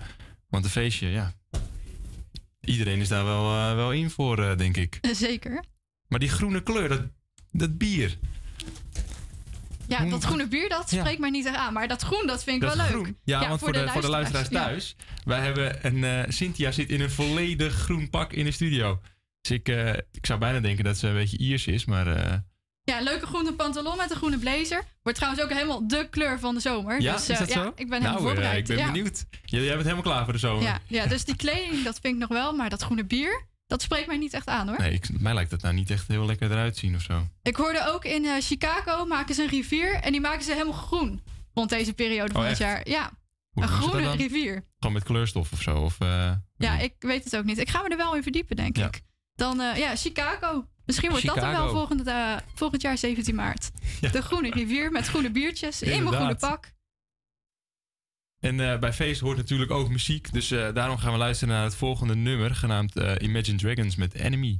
Want 0.50 0.66
een 0.66 0.72
feestje, 0.72 1.08
ja. 1.10 1.34
Iedereen 2.62 3.00
is 3.00 3.08
daar 3.08 3.26
wel, 3.26 3.52
eh, 3.56 3.76
wel 3.76 3.92
in 3.92 4.10
voor, 4.10 4.44
eh, 4.44 4.58
denk 4.58 4.78
ik. 4.78 5.00
Zeker. 5.12 5.64
Maar 6.08 6.20
die 6.20 6.30
groene 6.30 6.64
kleur, 6.64 6.90
dat, 6.90 7.02
dat 7.52 7.78
bier. 7.78 8.18
Ja, 9.88 10.06
dat 10.06 10.24
groene 10.24 10.48
bier, 10.48 10.70
dat 10.70 10.92
Ja. 10.92 11.00
spreekt 11.00 11.20
mij 11.20 11.30
niet 11.30 11.46
echt 11.46 11.56
aan. 11.56 11.74
Maar 11.74 11.88
dat 11.88 12.02
groen, 12.02 12.28
dat 12.28 12.44
vind 12.44 12.56
ik 12.64 12.68
Dat 12.70 12.76
wel 12.78 13.02
leuk. 13.02 13.14
Ja, 13.24 13.48
want 13.48 13.60
voor 13.60 13.72
de, 13.74 13.88
voor 13.90 14.02
de 14.02 14.10
luisteraars 14.10 14.48
ja. 14.50 14.64
thuis. 14.66 14.96
Wij 15.26 15.40
hebben 15.40 15.86
een. 15.86 16.04
eh, 16.04 16.24
Cynthia 16.32 16.72
zit 16.72 16.90
in 16.90 17.02
een 17.02 17.12
volledig 17.12 17.74
groen 17.74 18.10
pak 18.10 18.34
in 18.34 18.46
de 18.46 18.52
studio. 18.52 19.02
Dus 19.48 19.58
ik, 19.58 19.70
eh, 19.70 19.94
ik 20.12 20.26
zou 20.26 20.40
bijna 20.40 20.60
denken 20.60 20.84
dat 20.84 20.98
ze 20.98 21.08
een 21.08 21.14
beetje 21.14 21.38
Iers 21.38 21.68
is, 21.68 21.86
maar. 21.86 22.08
eh, 22.08 22.34
Ja, 22.84 23.02
leuke 23.02 23.26
groene 23.26 23.54
pantalon 23.54 23.98
met 23.98 24.12
een 24.12 24.18
groene 24.18 24.38
blazer. 24.38 24.84
Wordt 25.04 25.18
trouwens 25.18 25.44
ook 25.46 25.52
helemaal 25.54 25.88
de 25.88 26.08
kleur 26.10 26.40
van 26.40 26.54
de 26.56 26.60
zomer. 26.62 27.02
ja, 27.02 27.14
dus, 27.14 27.22
is 27.22 27.30
eh, 27.30 27.40
dat 27.40 27.48
ja, 27.54 27.64
zo? 27.64 27.68
ik 27.76 27.76
ben 27.76 27.88
nou, 27.90 28.02
helemaal 28.02 28.18
eh, 28.18 28.24
voorbereid. 28.26 28.70
ik 28.70 28.76
ben 28.76 28.86
ja. 28.86 28.92
benieuwd. 28.92 29.26
Jij, 29.46 29.60
jij 29.62 29.70
bent 29.74 29.82
helemaal 29.84 30.04
klaar 30.04 30.24
voor 30.24 30.34
de 30.34 30.40
zomer. 30.40 30.64
Ja, 30.64 30.80
ja, 30.88 31.06
dus 31.06 31.26
die 31.26 31.36
kleding, 31.36 31.84
dat 31.84 32.00
vind 32.00 32.14
ik 32.14 32.20
nog 32.20 32.30
wel. 32.30 32.54
Maar 32.56 32.70
dat 32.70 32.82
groene 32.82 33.06
bier, 33.06 33.46
dat 33.68 33.82
spreekt 33.82 34.08
mij 34.08 34.18
niet 34.18 34.34
echt 34.34 34.48
aan 34.48 34.68
hoor. 34.68 34.78
Nee, 34.80 34.92
ik, 34.92 35.20
mij 35.20 35.34
lijkt 35.34 35.52
het 35.52 35.62
nou 35.62 35.74
niet 35.76 35.90
echt 35.90 36.08
heel 36.08 36.26
lekker 36.26 36.52
eruit 36.52 36.78
zien 36.78 36.96
of 36.96 37.02
zo. 37.02 37.28
Ik 37.42 37.56
hoorde 37.56 37.88
ook 37.88 38.06
in 38.06 38.42
Chicago 38.42 39.06
maken 39.06 39.36
ze 39.36 39.44
een 39.44 39.50
rivier. 39.50 39.94
En 39.94 40.12
die 40.12 40.22
maken 40.22 40.44
ze 40.44 40.52
helemaal 40.52 40.74
groen. 40.74 41.22
Rond 41.54 41.70
deze 41.70 41.94
periode 41.94 42.32
van 42.34 42.42
Oh, 42.42 42.48
het 42.48 42.58
jaar. 42.58 42.90
Ja, 42.90 43.12
Hoe 43.52 43.64
een 43.64 43.70
dat 43.70 43.78
groene 43.78 44.12
rivier. 44.16 44.66
Gewoon 44.80 44.94
met 44.94 45.04
kleurstof 45.04 45.52
of 45.52 45.62
zo? 45.62 45.78
Of, 45.78 45.98
Ja, 46.58 46.80
ik 46.80 46.94
weet 47.00 47.24
het 47.24 47.36
ook 47.38 47.46
niet. 47.46 47.58
Ik 47.58 47.70
ga 47.70 47.82
me 47.82 47.90
er 47.90 47.98
wel 47.98 48.16
in 48.16 48.24
verdiepen, 48.24 48.56
denk 48.56 48.78
ik. 48.78 49.02
Dan, 49.36 49.62
eh, 49.62 49.78
ja, 49.78 49.96
Chicago. 49.96 50.68
Misschien 50.86 51.10
wordt 51.10 51.26
dat 51.26 51.36
dan 51.36 51.52
wel 51.52 51.70
volgend, 51.70 52.08
eh, 52.08 52.38
volgend 52.54 52.82
jaar 52.82 52.98
17 52.98 53.36
maart. 53.36 53.72
De 54.12 54.22
groene 54.22 54.50
rivier 54.50 54.92
met 54.92 55.08
groene 55.08 55.32
biertjes 55.32 55.82
in 55.82 56.04
mijn 56.04 56.16
groene 56.16 56.36
pak. 56.36 56.74
En 58.40 58.60
eh, 58.60 58.80
bij 58.80 58.94
feest 58.94 59.22
hoort 59.22 59.38
natuurlijk 59.38 59.72
ook 59.72 59.90
muziek. 59.90 60.34
Dus 60.34 60.48
daarom 60.48 60.98
gaan 60.98 61.12
we 61.12 61.18
luisteren 61.18 61.54
naar 61.54 61.64
het 61.64 61.76
volgende 61.76 62.16
nummer, 62.16 62.56
genaamd 62.56 62.96
Imagine 63.20 63.58
Dragons 63.58 63.96
met 63.96 64.14
Enemy. 64.14 64.60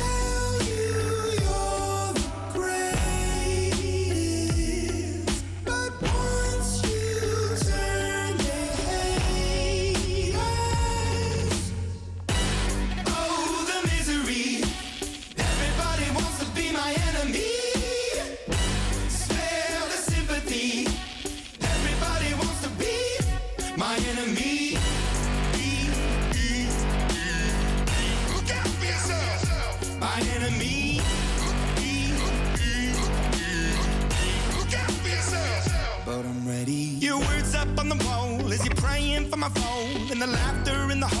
Up 37.61 37.79
on 37.79 37.89
the 37.89 37.95
wall 38.05 38.51
as 38.51 38.65
you're 38.65 38.75
praying 38.75 39.29
for 39.29 39.37
my 39.37 39.49
phone. 39.49 40.11
And 40.11 40.21
the 40.21 40.27
laughter 40.27 40.91
in 40.91 40.99
the 40.99 41.20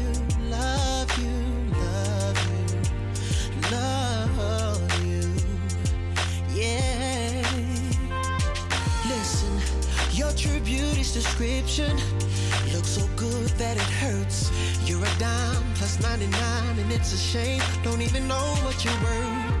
beauty's 11.01 11.13
description 11.13 11.97
looks 12.73 12.89
so 12.89 13.07
good 13.15 13.49
that 13.57 13.75
it 13.75 13.91
hurts. 14.01 14.51
You're 14.87 15.03
a 15.03 15.19
dime 15.19 15.73
plus 15.73 15.99
99, 15.99 16.79
and 16.79 16.91
it's 16.91 17.13
a 17.13 17.17
shame. 17.17 17.61
Don't 17.83 18.01
even 18.01 18.27
know 18.27 18.55
what 18.63 18.85
you're 18.85 18.93
worth. 19.01 19.60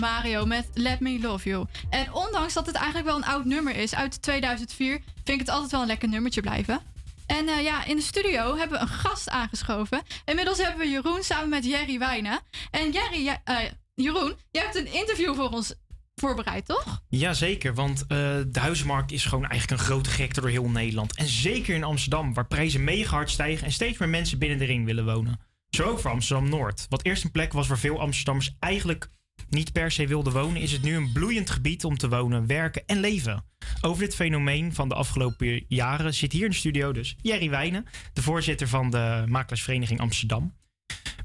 Mario 0.00 0.46
met 0.46 0.68
Let 0.74 1.00
Me 1.00 1.20
Love 1.20 1.48
You. 1.48 1.66
En 1.90 2.12
ondanks 2.12 2.54
dat 2.54 2.66
het 2.66 2.74
eigenlijk 2.74 3.06
wel 3.06 3.16
een 3.16 3.24
oud 3.24 3.44
nummer 3.44 3.76
is 3.76 3.94
uit 3.94 4.22
2004, 4.22 5.00
vind 5.14 5.28
ik 5.28 5.38
het 5.38 5.48
altijd 5.48 5.70
wel 5.70 5.80
een 5.80 5.86
lekker 5.86 6.08
nummertje 6.08 6.40
blijven. 6.40 6.80
En 7.26 7.48
eh, 7.48 7.62
ja, 7.62 7.84
in 7.84 7.96
de 7.96 8.02
studio 8.02 8.56
hebben 8.56 8.78
we 8.78 8.82
een 8.82 8.88
gast 8.88 9.28
aangeschoven. 9.28 10.02
Inmiddels 10.24 10.58
hebben 10.58 10.78
we 10.78 10.90
Jeroen 10.90 11.22
samen 11.22 11.48
met 11.48 11.64
Jerry 11.64 11.98
Wijnen. 11.98 12.40
En 12.70 12.92
Jerry, 12.92 13.38
eh, 13.44 13.56
Jeroen, 13.94 14.34
jij 14.50 14.62
hebt 14.62 14.76
een 14.76 14.92
interview 14.92 15.34
voor 15.34 15.48
ons 15.48 15.74
voorbereid, 16.14 16.66
toch? 16.66 17.02
Jazeker, 17.08 17.74
want 17.74 18.00
eh, 18.02 18.08
de 18.48 18.60
huizenmarkt 18.60 19.12
is 19.12 19.24
gewoon 19.24 19.46
eigenlijk 19.46 19.80
een 19.80 19.86
grote 19.86 20.10
gekte 20.10 20.40
door 20.40 20.50
heel 20.50 20.68
Nederland. 20.68 21.16
En 21.16 21.26
zeker 21.26 21.74
in 21.74 21.84
Amsterdam, 21.84 22.34
waar 22.34 22.46
prijzen 22.46 22.84
mega 22.84 23.10
hard 23.10 23.30
stijgen 23.30 23.66
en 23.66 23.72
steeds 23.72 23.98
meer 23.98 24.08
mensen 24.08 24.38
binnen 24.38 24.58
de 24.58 24.64
ring 24.64 24.84
willen 24.84 25.04
wonen. 25.04 25.40
Zo 25.70 25.82
ook 25.82 25.98
voor 25.98 26.10
Amsterdam-Noord. 26.10 26.86
Wat 26.88 27.04
eerst 27.04 27.24
een 27.24 27.30
plek 27.30 27.52
was 27.52 27.68
waar 27.68 27.78
veel 27.78 28.00
Amsterdammers 28.00 28.56
eigenlijk 28.58 29.10
niet 29.48 29.72
per 29.72 29.90
se 29.90 30.06
wilden 30.06 30.32
wonen, 30.32 30.62
is 30.62 30.72
het 30.72 30.82
nu 30.82 30.96
een 30.96 31.12
bloeiend 31.12 31.50
gebied 31.50 31.84
om 31.84 31.96
te 31.96 32.08
wonen, 32.08 32.46
werken 32.46 32.82
en 32.86 33.00
leven. 33.00 33.44
Over 33.80 34.02
dit 34.02 34.14
fenomeen 34.14 34.74
van 34.74 34.88
de 34.88 34.94
afgelopen 34.94 35.64
jaren 35.68 36.14
zit 36.14 36.32
hier 36.32 36.44
in 36.44 36.50
de 36.50 36.56
studio 36.56 36.92
dus 36.92 37.16
Jerry 37.22 37.50
Wijnen, 37.50 37.86
de 38.12 38.22
voorzitter 38.22 38.68
van 38.68 38.90
de 38.90 39.24
Makelaarsvereniging 39.28 40.00
Amsterdam. 40.00 40.54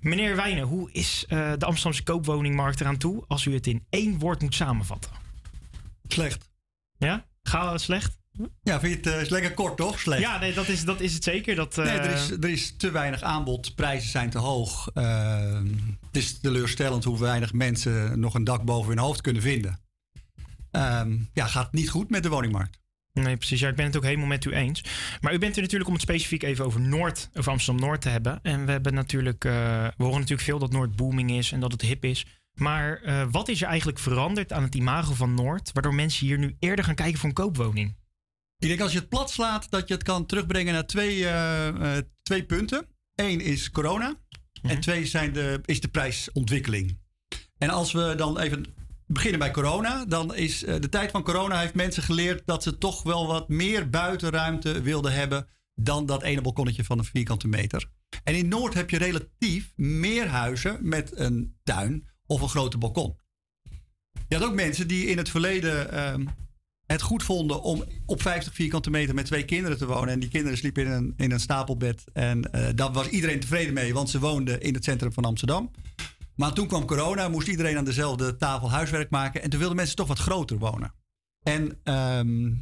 Meneer 0.01 0.35
Wijnen, 0.35 0.63
hoe 0.63 0.91
is 0.91 1.25
eh, 1.27 1.37
de 1.57 1.65
Amsterdamse 1.65 2.03
koopwoningmarkt 2.03 2.81
eraan 2.81 2.97
toe 2.97 3.23
als 3.27 3.45
u 3.45 3.53
het 3.53 3.67
in 3.67 3.85
één 3.89 4.19
woord 4.19 4.41
moet 4.41 4.55
samenvatten? 4.55 5.11
Slecht. 6.07 6.49
Ja? 6.97 7.25
Ga 7.43 7.71
het 7.71 7.81
slecht? 7.81 8.17
Ja, 8.63 8.79
vind 8.79 8.91
je 8.91 9.09
het 9.09 9.17
eh, 9.17 9.21
is 9.21 9.29
lekker 9.29 9.53
kort, 9.53 9.77
toch? 9.77 9.99
Slecht. 9.99 10.21
Ja, 10.21 10.39
nee, 10.39 10.53
dat, 10.53 10.67
is, 10.67 10.85
dat 10.85 11.01
is 11.01 11.13
het 11.13 11.23
zeker. 11.23 11.55
Dat, 11.55 11.75
Nee, 11.75 11.87
er 11.87 12.09
eh, 12.09 12.13
is, 12.13 12.31
er 12.31 12.49
is 12.49 12.75
te 12.77 12.91
weinig 12.91 13.21
aanbod, 13.21 13.75
prijzen 13.75 14.09
zijn 14.09 14.29
te 14.29 14.37
hoog. 14.37 14.89
Eh, 14.93 15.61
het 16.15 16.23
is 16.23 16.39
teleurstellend 16.39 17.03
hoe 17.03 17.19
weinig 17.19 17.53
mensen 17.53 18.19
nog 18.19 18.33
een 18.33 18.43
dak 18.43 18.63
boven 18.63 18.89
hun 18.89 18.97
hoofd 18.97 19.21
kunnen 19.21 19.41
vinden. 19.41 19.79
Ehm, 20.71 21.17
ja, 21.33 21.47
gaat 21.47 21.73
niet 21.73 21.89
goed 21.89 22.09
met 22.09 22.23
de 22.23 22.29
woningmarkt. 22.29 22.79
Nee, 23.13 23.37
precies. 23.37 23.59
Ja, 23.59 23.69
ik 23.69 23.75
ben 23.75 23.85
het 23.85 23.97
ook 23.97 24.03
helemaal 24.03 24.27
met 24.27 24.45
u 24.45 24.51
eens. 24.51 24.83
Maar 25.21 25.33
u 25.33 25.37
bent 25.37 25.55
er 25.55 25.61
natuurlijk 25.61 25.89
om 25.89 25.95
het 25.95 26.03
specifiek 26.03 26.43
even 26.43 26.65
over 26.65 26.81
Noord, 26.81 27.29
over 27.33 27.51
Amsterdam 27.51 27.85
Noord 27.85 28.01
te 28.01 28.09
hebben. 28.09 28.39
En 28.41 28.65
we 28.65 28.71
hebben 28.71 28.93
natuurlijk, 28.93 29.45
eh, 29.45 29.51
we 29.97 30.03
horen 30.03 30.19
natuurlijk 30.19 30.47
veel 30.47 30.59
dat 30.59 30.71
Noord 30.71 30.95
booming 30.95 31.31
is 31.31 31.51
en 31.51 31.59
dat 31.59 31.71
het 31.71 31.81
hip 31.81 32.05
is. 32.05 32.25
Maar 32.53 33.01
eh, 33.01 33.27
wat 33.31 33.47
is 33.47 33.61
er 33.61 33.67
eigenlijk 33.67 33.99
veranderd 33.99 34.53
aan 34.53 34.63
het 34.63 34.75
imago 34.75 35.13
van 35.13 35.33
Noord, 35.33 35.71
waardoor 35.73 35.93
mensen 35.93 36.25
hier 36.25 36.37
nu 36.37 36.55
eerder 36.59 36.85
gaan 36.85 36.95
kijken 36.95 37.19
voor 37.19 37.29
een 37.29 37.35
koopwoning? 37.35 37.95
Ik 38.57 38.67
denk 38.67 38.81
als 38.81 38.91
je 38.91 38.99
het 38.99 39.09
plat 39.09 39.31
slaat, 39.31 39.69
dat 39.69 39.87
je 39.87 39.93
het 39.93 40.03
kan 40.03 40.25
terugbrengen 40.25 40.73
naar 40.73 40.85
twee, 40.85 41.27
eh, 41.27 41.97
twee 42.23 42.45
punten. 42.45 42.87
Eén 43.15 43.41
is 43.41 43.71
corona. 43.71 44.15
En 44.67 44.79
twee 44.79 45.05
zijn 45.05 45.33
de, 45.33 45.61
is 45.65 45.81
de 45.81 45.87
prijsontwikkeling. 45.87 46.97
En 47.57 47.69
als 47.69 47.91
we 47.91 48.13
dan 48.17 48.39
even 48.39 48.65
beginnen 49.07 49.39
bij 49.39 49.51
corona, 49.51 50.05
dan 50.05 50.35
is 50.35 50.63
eh, 50.63 50.79
de 50.79 50.89
tijd 50.89 51.11
van 51.11 51.23
corona 51.23 51.59
heeft 51.59 51.73
mensen 51.73 52.03
geleerd 52.03 52.41
dat 52.45 52.63
ze 52.63 52.77
toch 52.77 53.03
wel 53.03 53.27
wat 53.27 53.49
meer 53.49 53.89
buitenruimte 53.89 54.81
wilden 54.81 55.13
hebben 55.13 55.47
dan 55.75 56.05
dat 56.05 56.23
ene 56.23 56.41
balkonnetje 56.41 56.83
van 56.83 56.97
een 56.97 57.05
vierkante 57.05 57.47
meter. 57.47 57.89
En 58.23 58.35
in 58.35 58.47
Noord 58.47 58.73
heb 58.73 58.89
je 58.89 58.97
relatief 58.97 59.71
meer 59.75 60.27
huizen 60.27 60.77
met 60.81 61.11
een 61.19 61.55
tuin 61.63 62.07
of 62.25 62.41
een 62.41 62.49
grote 62.49 62.77
balkon. 62.77 63.17
Je 64.27 64.35
had 64.35 64.43
ook 64.43 64.53
mensen 64.53 64.87
die 64.87 65.05
in 65.05 65.17
het 65.17 65.29
verleden 65.29 65.91
ehm, 65.91 66.25
het 66.87 67.01
goed 67.01 67.23
vonden 67.23 67.61
om 67.61 67.83
op 68.05 68.21
50 68.21 68.53
vierkante 68.53 68.89
meter 68.89 69.15
met 69.15 69.25
twee 69.25 69.45
kinderen 69.45 69.77
te 69.77 69.85
wonen. 69.85 70.09
En 70.09 70.19
die 70.19 70.29
kinderen 70.29 70.57
sliepen 70.57 70.85
in 70.85 70.91
een, 70.91 71.13
in 71.17 71.31
een 71.31 71.39
stapelbed. 71.39 72.03
En 72.13 72.51
eh, 72.51 72.69
daar 72.75 72.91
was 72.91 73.07
iedereen 73.07 73.39
tevreden 73.39 73.73
mee, 73.73 73.93
want 73.93 74.09
ze 74.09 74.19
woonden 74.19 74.61
in 74.61 74.73
het 74.73 74.83
centrum 74.83 75.13
van 75.13 75.25
Amsterdam. 75.25 75.71
Maar 76.35 76.53
toen 76.53 76.67
kwam 76.67 76.85
corona, 76.85 77.29
moest 77.29 77.47
iedereen 77.47 77.77
aan 77.77 77.85
dezelfde 77.85 78.35
tafel 78.37 78.71
huiswerk 78.71 79.09
maken. 79.09 79.41
En 79.41 79.49
toen 79.49 79.59
wilden 79.59 79.77
mensen 79.77 79.95
toch 79.95 80.07
wat 80.07 80.19
groter 80.19 80.57
wonen. 80.57 80.93
En 81.43 81.79
ehm, 81.83 82.53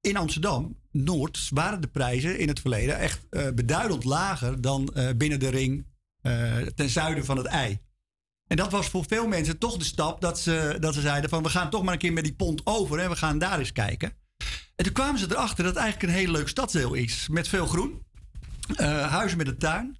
in 0.00 0.16
Amsterdam, 0.16 0.76
Noord, 0.90 1.48
waren 1.54 1.80
de 1.80 1.88
prijzen 1.88 2.38
in 2.38 2.48
het 2.48 2.60
verleden 2.60 2.98
echt 2.98 3.26
eh, 3.30 3.48
beduidend 3.54 4.04
lager 4.04 4.60
dan 4.60 4.88
eh, 4.88 5.08
binnen 5.16 5.40
de 5.40 5.48
ring 5.48 5.86
ten 6.74 6.88
zuiden 6.88 7.24
van 7.24 7.36
het 7.36 7.46
ei. 7.46 7.78
En 8.48 8.56
dat 8.56 8.70
was 8.70 8.88
voor 8.88 9.04
veel 9.08 9.26
mensen 9.26 9.58
toch 9.58 9.76
de 9.76 9.84
stap 9.84 10.20
dat 10.20 10.40
ze, 10.40 10.76
dat 10.80 10.94
ze 10.94 11.00
zeiden 11.00 11.30
van 11.30 11.42
we 11.42 11.48
gaan 11.48 11.70
toch 11.70 11.82
maar 11.82 11.92
een 11.92 11.98
keer 11.98 12.12
met 12.12 12.24
die 12.24 12.34
pont 12.34 12.60
over 12.64 12.98
en 12.98 13.10
we 13.10 13.16
gaan 13.16 13.38
daar 13.38 13.58
eens 13.58 13.72
kijken. 13.72 14.12
En 14.76 14.84
toen 14.84 14.92
kwamen 14.92 15.20
ze 15.20 15.26
erachter 15.30 15.64
dat 15.64 15.74
het 15.74 15.82
eigenlijk 15.82 16.12
een 16.12 16.18
heel 16.18 16.32
leuk 16.32 16.48
stadsdeel 16.48 16.94
is. 16.94 17.28
Met 17.30 17.48
veel 17.48 17.66
groen, 17.66 18.02
eh, 18.76 19.10
huizen 19.10 19.38
met 19.38 19.46
een 19.46 19.58
tuin. 19.58 19.98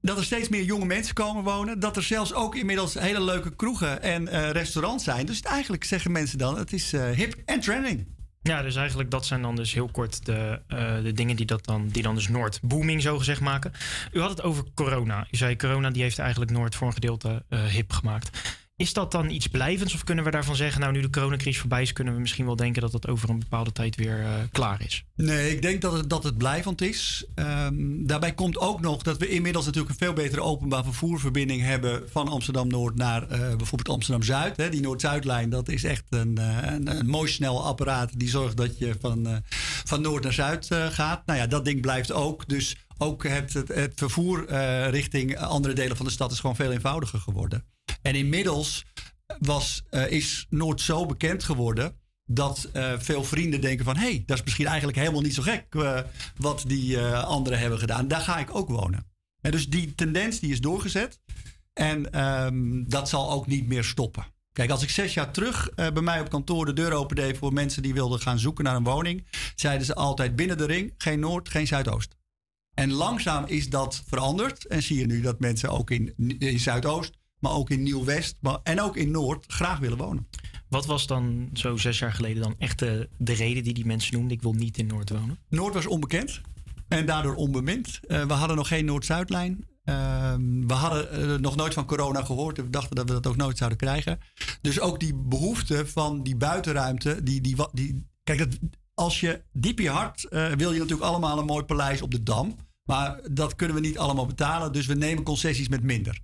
Dat 0.00 0.18
er 0.18 0.24
steeds 0.24 0.48
meer 0.48 0.62
jonge 0.62 0.84
mensen 0.84 1.14
komen 1.14 1.44
wonen. 1.44 1.80
Dat 1.80 1.96
er 1.96 2.02
zelfs 2.02 2.34
ook 2.34 2.54
inmiddels 2.54 2.94
hele 2.94 3.20
leuke 3.20 3.56
kroegen 3.56 4.02
en 4.02 4.28
eh, 4.28 4.50
restaurants 4.50 5.04
zijn. 5.04 5.26
Dus 5.26 5.40
eigenlijk 5.40 5.84
zeggen 5.84 6.12
mensen 6.12 6.38
dan, 6.38 6.58
het 6.58 6.72
is 6.72 6.92
eh, 6.92 7.10
hip 7.10 7.42
en 7.44 7.60
trending. 7.60 8.19
Ja, 8.42 8.62
dus 8.62 8.76
eigenlijk 8.76 9.10
dat 9.10 9.26
zijn 9.26 9.42
dan 9.42 9.56
dus 9.56 9.72
heel 9.72 9.88
kort 9.88 10.24
de, 10.24 10.60
eh, 10.66 11.02
de 11.02 11.12
dingen 11.12 11.36
die, 11.36 11.46
dat 11.46 11.64
dan, 11.64 11.88
die 11.88 12.02
dan 12.02 12.14
dus 12.14 12.28
Noord 12.28 12.58
booming 12.62 13.02
zo 13.02 13.18
gezegd 13.18 13.40
maken. 13.40 13.72
U 14.12 14.20
had 14.20 14.30
het 14.30 14.42
over 14.42 14.64
corona. 14.74 15.26
U 15.30 15.36
zei 15.36 15.56
corona 15.56 15.90
die 15.90 16.02
heeft 16.02 16.18
eigenlijk 16.18 16.50
Noord 16.50 16.74
voor 16.74 16.86
een 16.86 16.92
gedeelte 16.92 17.42
eh, 17.48 17.64
hip 17.64 17.92
gemaakt. 17.92 18.58
Is 18.80 18.92
dat 18.92 19.12
dan 19.12 19.30
iets 19.30 19.46
blijvends 19.46 19.94
of 19.94 20.04
kunnen 20.04 20.24
we 20.24 20.30
daarvan 20.30 20.56
zeggen, 20.56 20.80
nou 20.80 20.92
nu 20.92 21.00
de 21.00 21.10
coronacrisis 21.10 21.60
voorbij 21.60 21.82
is, 21.82 21.92
kunnen 21.92 22.14
we 22.14 22.20
misschien 22.20 22.44
wel 22.44 22.56
denken 22.56 22.82
dat 22.82 22.92
dat 22.92 23.08
over 23.08 23.30
een 23.30 23.38
bepaalde 23.38 23.72
tijd 23.72 23.96
weer 23.96 24.20
eh, 24.20 24.32
klaar 24.52 24.82
is? 24.84 25.04
Nee, 25.16 25.50
ik 25.50 25.62
denk 25.62 25.80
dat 25.80 25.92
het, 25.92 26.10
dat 26.10 26.24
het 26.24 26.38
blijvend 26.38 26.80
is. 26.80 27.24
Ehm, 27.34 27.74
daarbij 28.06 28.34
komt 28.34 28.58
ook 28.58 28.80
nog 28.80 29.02
dat 29.02 29.18
we 29.18 29.28
inmiddels 29.28 29.64
natuurlijk 29.64 29.92
een 29.92 30.06
veel 30.06 30.12
betere 30.12 30.40
openbaar 30.40 30.84
vervoerverbinding 30.84 31.62
hebben 31.62 32.02
van 32.10 32.28
Amsterdam-Noord 32.28 32.96
naar 32.96 33.22
eh, 33.22 33.38
bijvoorbeeld 33.38 33.96
Amsterdam-Zuid. 33.96 34.56
hè. 34.56 34.68
Die 34.68 34.80
Noord-Zuidlijn, 34.80 35.50
dat 35.50 35.68
is 35.68 35.84
echt 35.84 36.04
een, 36.08 36.38
eh, 36.38 36.72
een, 36.72 36.98
een 36.98 37.06
mooi 37.06 37.30
snel 37.30 37.64
apparaat 37.64 38.18
die 38.18 38.28
zorgt 38.28 38.56
dat 38.56 38.78
je 38.78 38.94
van, 39.00 39.42
van 39.84 40.00
Noord 40.00 40.22
naar 40.22 40.32
Zuid 40.32 40.68
gaat. 40.90 41.26
Nou 41.26 41.38
ja, 41.38 41.46
dat 41.46 41.64
ding 41.64 41.80
blijft 41.80 42.12
ook. 42.12 42.48
Dus 42.48 42.76
ook 42.98 43.26
het, 43.26 43.52
het, 43.52 43.68
het 43.68 43.92
vervoer 43.94 44.52
richting 44.90 45.38
andere 45.38 45.74
delen 45.74 45.96
van 45.96 46.06
de 46.06 46.12
stad 46.12 46.32
is 46.32 46.40
gewoon 46.40 46.56
veel 46.56 46.72
eenvoudiger 46.72 47.18
geworden. 47.18 47.64
En 48.02 48.14
inmiddels 48.14 48.84
was, 49.38 49.82
eh, 49.90 50.10
is 50.10 50.46
Noord 50.48 50.80
zo 50.80 51.06
bekend 51.06 51.44
geworden 51.44 51.98
dat 52.24 52.68
eh, 52.72 52.92
veel 52.98 53.24
vrienden 53.24 53.60
denken 53.60 53.84
van... 53.84 53.96
hé, 53.96 54.10
hey, 54.10 54.22
dat 54.26 54.38
is 54.38 54.44
misschien 54.44 54.66
eigenlijk 54.66 54.98
helemaal 54.98 55.20
niet 55.20 55.34
zo 55.34 55.42
gek 55.42 55.66
eh, 55.70 56.00
wat 56.36 56.64
die 56.66 56.98
eh, 56.98 57.24
anderen 57.24 57.58
hebben 57.58 57.78
gedaan. 57.78 58.08
Daar 58.08 58.20
ga 58.20 58.38
ik 58.38 58.54
ook 58.54 58.68
wonen. 58.68 59.06
En 59.40 59.50
dus 59.50 59.68
die 59.68 59.94
tendens 59.94 60.40
die 60.40 60.52
is 60.52 60.60
doorgezet. 60.60 61.20
En 61.72 62.12
ehm, 62.12 62.84
dat 62.86 63.08
zal 63.08 63.30
ook 63.30 63.46
niet 63.46 63.66
meer 63.66 63.84
stoppen. 63.84 64.26
Kijk, 64.52 64.70
als 64.70 64.82
ik 64.82 64.90
zes 64.90 65.14
jaar 65.14 65.30
terug 65.30 65.68
eh, 65.68 65.90
bij 65.92 66.02
mij 66.02 66.20
op 66.20 66.30
kantoor 66.30 66.66
de 66.66 66.72
deur 66.72 66.92
opende 66.92 67.34
voor 67.34 67.52
mensen 67.52 67.82
die 67.82 67.94
wilden 67.94 68.20
gaan 68.20 68.38
zoeken 68.38 68.64
naar 68.64 68.76
een 68.76 68.84
woning... 68.84 69.26
zeiden 69.54 69.86
ze 69.86 69.94
altijd 69.94 70.36
binnen 70.36 70.58
de 70.58 70.66
ring, 70.66 70.94
geen 70.96 71.20
Noord, 71.20 71.48
geen 71.48 71.66
Zuidoost. 71.66 72.16
En 72.74 72.92
langzaam 72.92 73.44
is 73.46 73.68
dat 73.68 74.02
veranderd. 74.06 74.66
En 74.66 74.82
zie 74.82 74.98
je 74.98 75.06
nu 75.06 75.20
dat 75.20 75.40
mensen 75.40 75.70
ook 75.70 75.90
in, 75.90 76.14
in 76.38 76.58
Zuidoost, 76.58 77.18
maar 77.40 77.52
ook 77.52 77.70
in 77.70 77.82
Nieuw-West 77.82 78.36
en 78.62 78.80
ook 78.80 78.96
in 78.96 79.10
Noord 79.10 79.44
graag 79.48 79.78
willen 79.78 79.98
wonen. 79.98 80.26
Wat 80.68 80.86
was 80.86 81.06
dan 81.06 81.50
zo 81.52 81.76
zes 81.76 81.98
jaar 81.98 82.12
geleden 82.12 82.42
dan 82.42 82.54
echt 82.58 82.78
de, 82.78 83.08
de 83.18 83.32
reden 83.32 83.62
die 83.62 83.74
die 83.74 83.86
mensen 83.86 84.14
noemden? 84.14 84.36
Ik 84.36 84.42
wil 84.42 84.52
niet 84.52 84.78
in 84.78 84.86
Noord 84.86 85.10
wonen. 85.10 85.38
Noord 85.48 85.74
was 85.74 85.86
onbekend 85.86 86.40
en 86.88 87.06
daardoor 87.06 87.34
onbemind. 87.34 88.00
Eh, 88.06 88.26
we 88.26 88.32
hadden 88.32 88.56
nog 88.56 88.68
geen 88.68 88.84
Noord-Zuidlijn. 88.84 89.68
Ehm, 89.84 90.66
we 90.66 90.74
hadden 90.74 91.10
eh, 91.10 91.38
nog 91.38 91.56
nooit 91.56 91.74
van 91.74 91.86
corona 91.86 92.24
gehoord. 92.24 92.58
en 92.58 92.64
We 92.64 92.70
dachten 92.70 92.96
dat 92.96 93.08
we 93.08 93.12
dat 93.12 93.26
ook 93.26 93.36
nooit 93.36 93.56
zouden 93.56 93.78
krijgen. 93.78 94.18
Dus 94.60 94.80
ook 94.80 95.00
die 95.00 95.14
behoefte 95.14 95.86
van 95.86 96.22
die 96.22 96.36
buitenruimte. 96.36 97.22
Die, 97.22 97.40
die, 97.40 97.56
die, 97.72 98.06
kijk, 98.22 98.38
dat, 98.38 98.58
als 98.94 99.20
je 99.20 99.42
diep 99.52 99.78
in 99.78 99.84
je 99.84 99.90
hart 99.90 100.24
eh, 100.24 100.52
wil 100.52 100.72
je 100.72 100.78
natuurlijk 100.78 101.08
allemaal 101.08 101.38
een 101.38 101.44
mooi 101.44 101.64
paleis 101.64 102.02
op 102.02 102.10
de 102.10 102.22
Dam. 102.22 102.56
Maar 102.90 103.20
dat 103.30 103.54
kunnen 103.54 103.76
we 103.76 103.82
niet 103.82 103.98
allemaal 103.98 104.26
betalen. 104.26 104.72
Dus 104.72 104.86
we 104.86 104.94
nemen 104.94 105.24
concessies 105.24 105.68
met 105.68 105.82
minder. 105.82 106.20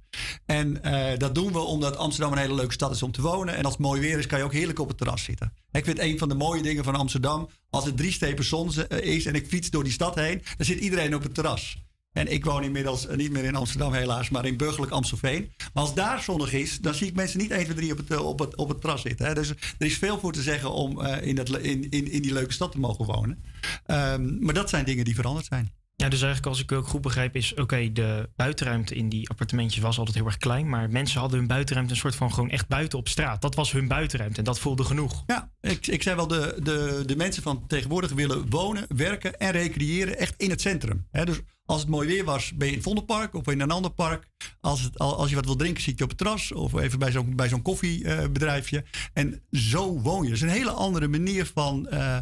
En 0.46 0.82
eh, 0.82 1.18
dat 1.18 1.34
doen 1.34 1.52
we 1.52 1.58
omdat 1.58 1.96
Amsterdam 1.96 2.32
een 2.32 2.38
hele 2.38 2.54
leuke 2.54 2.72
stad 2.72 2.90
is 2.90 3.02
om 3.02 3.12
te 3.12 3.22
wonen. 3.22 3.56
En 3.56 3.64
als 3.64 3.72
het 3.72 3.82
mooi 3.82 4.00
weer 4.00 4.18
is, 4.18 4.26
kan 4.26 4.38
je 4.38 4.44
ook 4.44 4.52
heerlijk 4.52 4.78
op 4.78 4.88
het 4.88 4.98
terras 4.98 5.22
zitten. 5.22 5.52
Ik 5.72 5.84
vind 5.84 5.98
een 5.98 6.18
van 6.18 6.28
de 6.28 6.34
mooie 6.34 6.62
dingen 6.62 6.84
van 6.84 6.94
Amsterdam. 6.94 7.48
Als 7.70 7.84
het 7.84 7.96
drie 7.96 8.12
stepen 8.12 8.44
zon 8.44 8.72
eh, 8.74 9.14
is 9.14 9.26
en 9.26 9.34
ik 9.34 9.46
fiets 9.46 9.70
door 9.70 9.84
die 9.84 9.92
stad 9.92 10.14
heen, 10.14 10.42
dan 10.56 10.66
zit 10.66 10.78
iedereen 10.78 11.14
op 11.14 11.22
het 11.22 11.34
terras. 11.34 11.84
En 12.12 12.32
ik 12.32 12.44
woon 12.44 12.62
inmiddels 12.62 13.06
eh, 13.06 13.16
niet 13.16 13.32
meer 13.32 13.44
in 13.44 13.56
Amsterdam 13.56 13.92
helaas, 13.92 14.28
maar 14.28 14.46
in 14.46 14.56
burgerlijk 14.56 14.92
Amstelveen. 14.92 15.52
Maar 15.74 15.82
als 15.82 15.94
daar 15.94 16.22
zonnig 16.22 16.52
is, 16.52 16.78
dan 16.80 16.94
zie 16.94 17.06
ik 17.06 17.14
mensen 17.14 17.38
niet 17.38 17.50
1, 17.50 17.64
2, 17.64 17.76
3 17.76 17.92
op 17.92 17.98
het, 17.98 18.18
op 18.18 18.38
het, 18.38 18.56
op 18.56 18.68
het 18.68 18.80
terras 18.80 19.02
zitten. 19.02 19.26
Hè. 19.26 19.34
Dus 19.34 19.50
er 19.50 19.86
is 19.86 19.98
veel 19.98 20.18
voor 20.18 20.32
te 20.32 20.42
zeggen 20.42 20.72
om 20.72 21.00
in, 21.00 21.34
dat, 21.34 21.48
in, 21.48 21.90
in, 21.90 22.10
in 22.10 22.22
die 22.22 22.32
leuke 22.32 22.52
stad 22.52 22.72
te 22.72 22.78
mogen 22.78 23.04
wonen. 23.04 23.44
Ehm, 23.84 24.44
maar 24.44 24.54
dat 24.54 24.68
zijn 24.68 24.84
dingen 24.84 25.04
die 25.04 25.14
veranderd 25.14 25.46
zijn. 25.46 25.84
Ja, 25.96 26.08
dus 26.08 26.22
eigenlijk 26.22 26.46
als 26.52 26.62
ik 26.62 26.72
ook 26.72 26.86
goed 26.86 27.00
begrijp 27.00 27.36
is... 27.36 27.54
oké, 27.54 27.92
de 27.92 28.28
buitenruimte 28.36 28.94
in 28.94 29.08
die 29.08 29.28
appartementjes 29.28 29.82
was 29.82 29.98
altijd 29.98 30.16
heel 30.16 30.26
erg 30.26 30.36
klein... 30.36 30.68
maar 30.68 30.90
mensen 30.90 31.20
hadden 31.20 31.38
hun 31.38 31.48
buitenruimte 31.48 31.92
een 31.92 31.98
soort 32.00 32.14
van 32.16 32.32
gewoon 32.32 32.50
echt 32.50 32.68
buiten 32.68 32.98
op 32.98 33.08
straat. 33.08 33.42
Dat 33.42 33.54
was 33.54 33.72
hun 33.72 33.88
buitenruimte 33.88 34.38
en 34.38 34.44
dat 34.44 34.58
voelde 34.58 34.84
genoeg. 34.84 35.22
Ja, 35.26 35.50
ik, 35.60 35.86
ik 35.86 36.02
zei 36.02 36.16
wel, 36.16 36.26
de, 36.26 36.58
de, 36.62 37.02
de 37.06 37.16
mensen 37.16 37.42
van 37.42 37.66
tegenwoordig 37.66 38.12
willen 38.12 38.50
wonen, 38.50 38.84
werken 38.96 39.38
en 39.38 39.50
recreëren 39.52 40.18
echt 40.18 40.34
in 40.36 40.50
het 40.50 40.60
centrum. 40.60 41.06
Hè, 41.10 41.24
dus 41.24 41.40
als 41.64 41.80
het 41.80 41.88
mooi 41.90 42.08
weer 42.08 42.24
was, 42.24 42.52
ben 42.54 42.66
je 42.66 42.72
in 42.72 42.78
het 42.78 42.86
Vondelpark 42.86 43.34
of 43.34 43.46
in 43.48 43.60
een 43.60 43.70
ander 43.70 43.90
park. 43.90 44.26
Als, 44.60 44.82
het, 44.82 44.98
al- 44.98 45.16
als 45.16 45.28
je 45.28 45.34
wat 45.34 45.44
wil 45.44 45.56
drinken, 45.56 45.82
zit 45.82 45.98
je 45.98 46.04
op 46.04 46.10
het 46.10 46.18
terras 46.18 46.52
of 46.52 46.74
even 46.80 46.98
bij 46.98 47.10
zo'n 47.10 47.36
bij 47.36 47.48
zo'n 47.48 47.62
koffiebedrijfje. 47.62 48.84
en 49.12 49.42
zo 49.50 50.00
woon 50.00 50.26
je. 50.26 50.32
Is 50.32 50.40
een 50.40 50.48
hele 50.48 50.70
andere 50.70 51.08
manier 51.08 51.46
van 51.54 51.88
eh, 51.88 52.16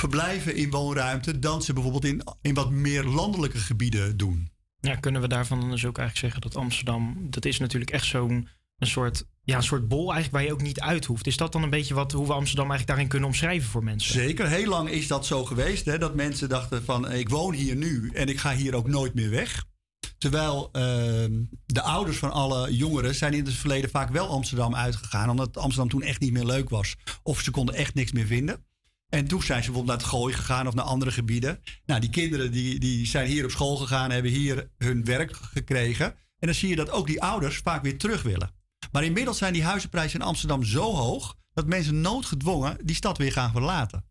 verblijven 0.00 0.54
in 0.56 0.70
woonruimte 0.70 1.38
dan 1.38 1.62
ze 1.62 1.72
bijvoorbeeld 1.72 2.04
in, 2.04 2.22
in 2.40 2.54
wat 2.54 2.70
meer 2.70 3.04
landelijke 3.04 3.58
gebieden 3.58 4.16
doen. 4.16 4.50
Ja, 4.80 4.94
kunnen 4.94 5.20
we 5.20 5.28
daarvan 5.28 5.60
dus 5.60 5.86
ook 5.86 5.98
eigenlijk 5.98 6.18
zeggen 6.18 6.40
dat 6.40 6.62
Amsterdam... 6.62 7.26
dat 7.30 7.44
is 7.44 7.58
natuurlijk 7.58 7.90
echt 7.90 8.04
zo'n 8.04 8.48
een 8.78 8.86
soort, 8.86 9.24
ja, 9.42 9.56
een 9.56 9.62
soort 9.62 9.88
bol 9.88 10.12
eigenlijk 10.12 10.32
waar 10.32 10.42
je 10.42 10.52
ook 10.52 10.66
niet 10.66 10.80
uit 10.80 11.04
hoeft. 11.04 11.26
Is 11.26 11.36
dat 11.36 11.52
dan 11.52 11.62
een 11.62 11.70
beetje 11.70 11.94
wat, 11.94 12.12
hoe 12.12 12.26
we 12.26 12.32
Amsterdam 12.32 12.70
eigenlijk 12.70 12.88
daarin 12.88 13.08
kunnen 13.08 13.28
omschrijven 13.28 13.70
voor 13.70 13.84
mensen? 13.84 14.12
Zeker, 14.12 14.48
heel 14.48 14.68
lang 14.68 14.88
is 14.90 15.06
dat 15.06 15.26
zo 15.26 15.44
geweest. 15.44 15.84
Hè, 15.84 15.98
dat 15.98 16.14
mensen 16.14 16.48
dachten 16.48 16.84
van 16.84 17.12
ik 17.12 17.28
woon 17.28 17.54
hier 17.54 17.76
nu 17.76 18.10
en 18.14 18.28
ik 18.28 18.38
ga 18.38 18.54
hier 18.54 18.74
ook 18.74 18.88
nooit 18.88 19.14
meer 19.14 19.30
weg. 19.30 19.64
Terwijl 20.18 20.68
ehm, 20.72 21.42
de 21.66 21.82
ouders 21.82 22.16
van 22.16 22.32
alle 22.32 22.74
jongeren 22.74 23.14
zijn 23.14 23.32
in 23.32 23.44
het 23.44 23.54
verleden 23.54 23.90
vaak 23.90 24.10
wel 24.10 24.28
Amsterdam 24.28 24.74
uitgegaan. 24.74 25.30
Omdat 25.30 25.56
Amsterdam 25.56 25.88
toen 25.88 26.02
echt 26.02 26.20
niet 26.20 26.32
meer 26.32 26.44
leuk 26.44 26.68
was. 26.68 26.96
Of 27.22 27.40
ze 27.40 27.50
konden 27.50 27.74
echt 27.74 27.94
niks 27.94 28.12
meer 28.12 28.26
vinden. 28.26 28.66
En 29.08 29.26
toen 29.26 29.42
zijn 29.42 29.62
ze 29.62 29.70
bijvoorbeeld 29.70 29.86
naar 29.86 30.06
het 30.06 30.16
Gooi 30.16 30.34
gegaan 30.34 30.66
of 30.66 30.74
naar 30.74 30.84
andere 30.84 31.10
gebieden. 31.10 31.60
Nou, 31.86 32.00
die 32.00 32.10
kinderen 32.10 32.52
die, 32.52 32.78
die 32.78 33.06
zijn 33.06 33.26
hier 33.26 33.44
op 33.44 33.50
school 33.50 33.76
gegaan, 33.76 34.10
hebben 34.10 34.30
hier 34.30 34.70
hun 34.78 35.04
werk 35.04 35.36
gekregen. 35.36 36.06
En 36.38 36.46
dan 36.46 36.54
zie 36.54 36.68
je 36.68 36.76
dat 36.76 36.90
ook 36.90 37.06
die 37.06 37.22
ouders 37.22 37.56
vaak 37.56 37.82
weer 37.82 37.98
terug 37.98 38.22
willen. 38.22 38.50
Maar 38.92 39.04
inmiddels 39.04 39.38
zijn 39.38 39.52
die 39.52 39.64
huizenprijzen 39.64 40.20
in 40.20 40.26
Amsterdam 40.26 40.64
zo 40.64 40.94
hoog 40.94 41.36
dat 41.52 41.66
mensen 41.66 42.00
noodgedwongen 42.00 42.76
die 42.84 42.96
stad 42.96 43.18
weer 43.18 43.32
gaan 43.32 43.52
verlaten. 43.52 44.04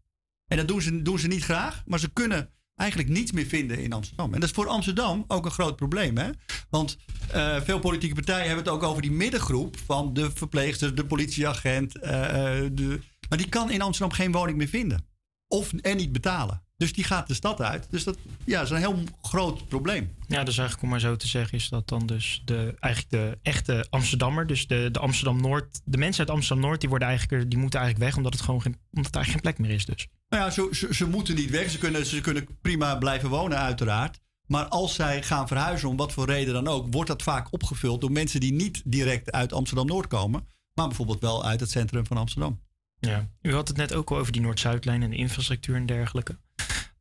En 0.47 0.57
dat 0.57 0.67
doen 0.67 0.81
ze, 0.81 1.01
doen 1.01 1.19
ze 1.19 1.27
niet 1.27 1.43
graag, 1.43 1.83
maar 1.85 1.99
ze 1.99 2.09
kunnen 2.13 2.49
eigenlijk 2.75 3.09
niets 3.09 3.31
meer 3.31 3.45
vinden 3.45 3.79
in 3.83 3.93
Amsterdam. 3.93 4.33
En 4.33 4.39
dat 4.39 4.49
is 4.49 4.55
voor 4.55 4.67
Amsterdam 4.67 5.25
ook 5.27 5.45
een 5.45 5.51
groot 5.51 5.75
probleem. 5.75 6.17
Hè? 6.17 6.29
Want 6.69 6.97
eh, 7.31 7.61
veel 7.61 7.79
politieke 7.79 8.15
partijen 8.15 8.45
hebben 8.45 8.63
het 8.63 8.73
ook 8.73 8.83
over 8.83 9.01
die 9.01 9.11
middengroep 9.11 9.77
van 9.85 10.13
de 10.13 10.31
verpleegster, 10.33 10.95
de 10.95 11.05
politieagent. 11.05 11.97
eh, 11.97 12.63
eh, 12.63 12.69
de, 12.73 12.99
maar 13.29 13.37
die 13.37 13.49
kan 13.49 13.71
in 13.71 13.81
Amsterdam 13.81 14.15
geen 14.15 14.31
woning 14.31 14.57
meer 14.57 14.67
vinden. 14.67 15.05
Of 15.47 15.73
en 15.73 15.97
niet 15.97 16.11
betalen. 16.11 16.61
Dus 16.77 16.93
die 16.93 17.03
gaat 17.03 17.27
de 17.27 17.33
stad 17.33 17.61
uit. 17.61 17.87
Dus 17.89 18.03
dat 18.03 18.17
ja, 18.45 18.61
is 18.61 18.69
een 18.69 18.77
heel 18.77 19.03
groot 19.21 19.67
probleem. 19.67 20.15
Ja, 20.27 20.43
dus 20.43 20.57
eigenlijk 20.57 20.81
om 20.81 20.89
maar 20.89 20.99
zo 20.99 21.15
te 21.15 21.27
zeggen 21.27 21.57
is 21.57 21.69
dat 21.69 21.87
dan 21.87 22.05
dus 22.05 22.41
de, 22.45 22.75
eigenlijk 22.79 23.13
de 23.13 23.37
echte 23.41 23.85
Amsterdammer, 23.89 24.47
dus 24.47 24.67
de, 24.67 24.89
de 24.91 24.99
Amsterdam-Noord, 24.99 25.81
de 25.85 25.97
mensen 25.97 26.19
uit 26.19 26.35
Amsterdam-Noord, 26.35 26.79
die, 26.79 26.89
worden 26.89 27.07
eigenlijk, 27.07 27.49
die 27.49 27.59
moeten 27.59 27.79
eigenlijk 27.79 28.09
weg 28.09 28.17
omdat 28.17 28.33
het 28.33 28.43
gewoon 28.43 28.61
geen, 28.61 28.77
omdat 28.93 29.15
eigenlijk 29.15 29.45
geen 29.45 29.53
plek 29.53 29.67
meer 29.67 29.77
is 29.77 29.85
dus. 29.85 30.07
Nou 30.29 30.43
ja, 30.43 30.49
ze, 30.49 30.69
ze, 30.71 30.93
ze 30.93 31.07
moeten 31.07 31.35
niet 31.35 31.49
weg. 31.49 31.69
Ze 31.69 31.77
kunnen, 31.77 32.05
ze 32.05 32.21
kunnen 32.21 32.47
prima 32.61 32.95
blijven 32.95 33.29
wonen, 33.29 33.57
uiteraard. 33.57 34.19
Maar 34.47 34.65
als 34.65 34.95
zij 34.95 35.23
gaan 35.23 35.47
verhuizen, 35.47 35.89
om 35.89 35.97
wat 35.97 36.13
voor 36.13 36.25
reden 36.25 36.53
dan 36.53 36.67
ook, 36.67 36.87
wordt 36.93 37.09
dat 37.09 37.23
vaak 37.23 37.53
opgevuld 37.53 38.01
door 38.01 38.11
mensen 38.11 38.39
die 38.39 38.53
niet 38.53 38.81
direct 38.85 39.31
uit 39.31 39.53
Amsterdam-Noord 39.53 40.07
komen, 40.07 40.47
maar 40.73 40.87
bijvoorbeeld 40.87 41.21
wel 41.21 41.45
uit 41.45 41.59
het 41.59 41.71
centrum 41.71 42.05
van 42.05 42.17
Amsterdam. 42.17 42.61
Ja, 42.99 43.27
u 43.41 43.53
had 43.53 43.67
het 43.67 43.77
net 43.77 43.93
ook 43.93 44.11
al 44.11 44.17
over 44.17 44.31
die 44.31 44.41
Noord-Zuidlijn 44.41 45.03
en 45.03 45.09
de 45.09 45.15
infrastructuur 45.15 45.75
en 45.75 45.85
dergelijke. 45.85 46.37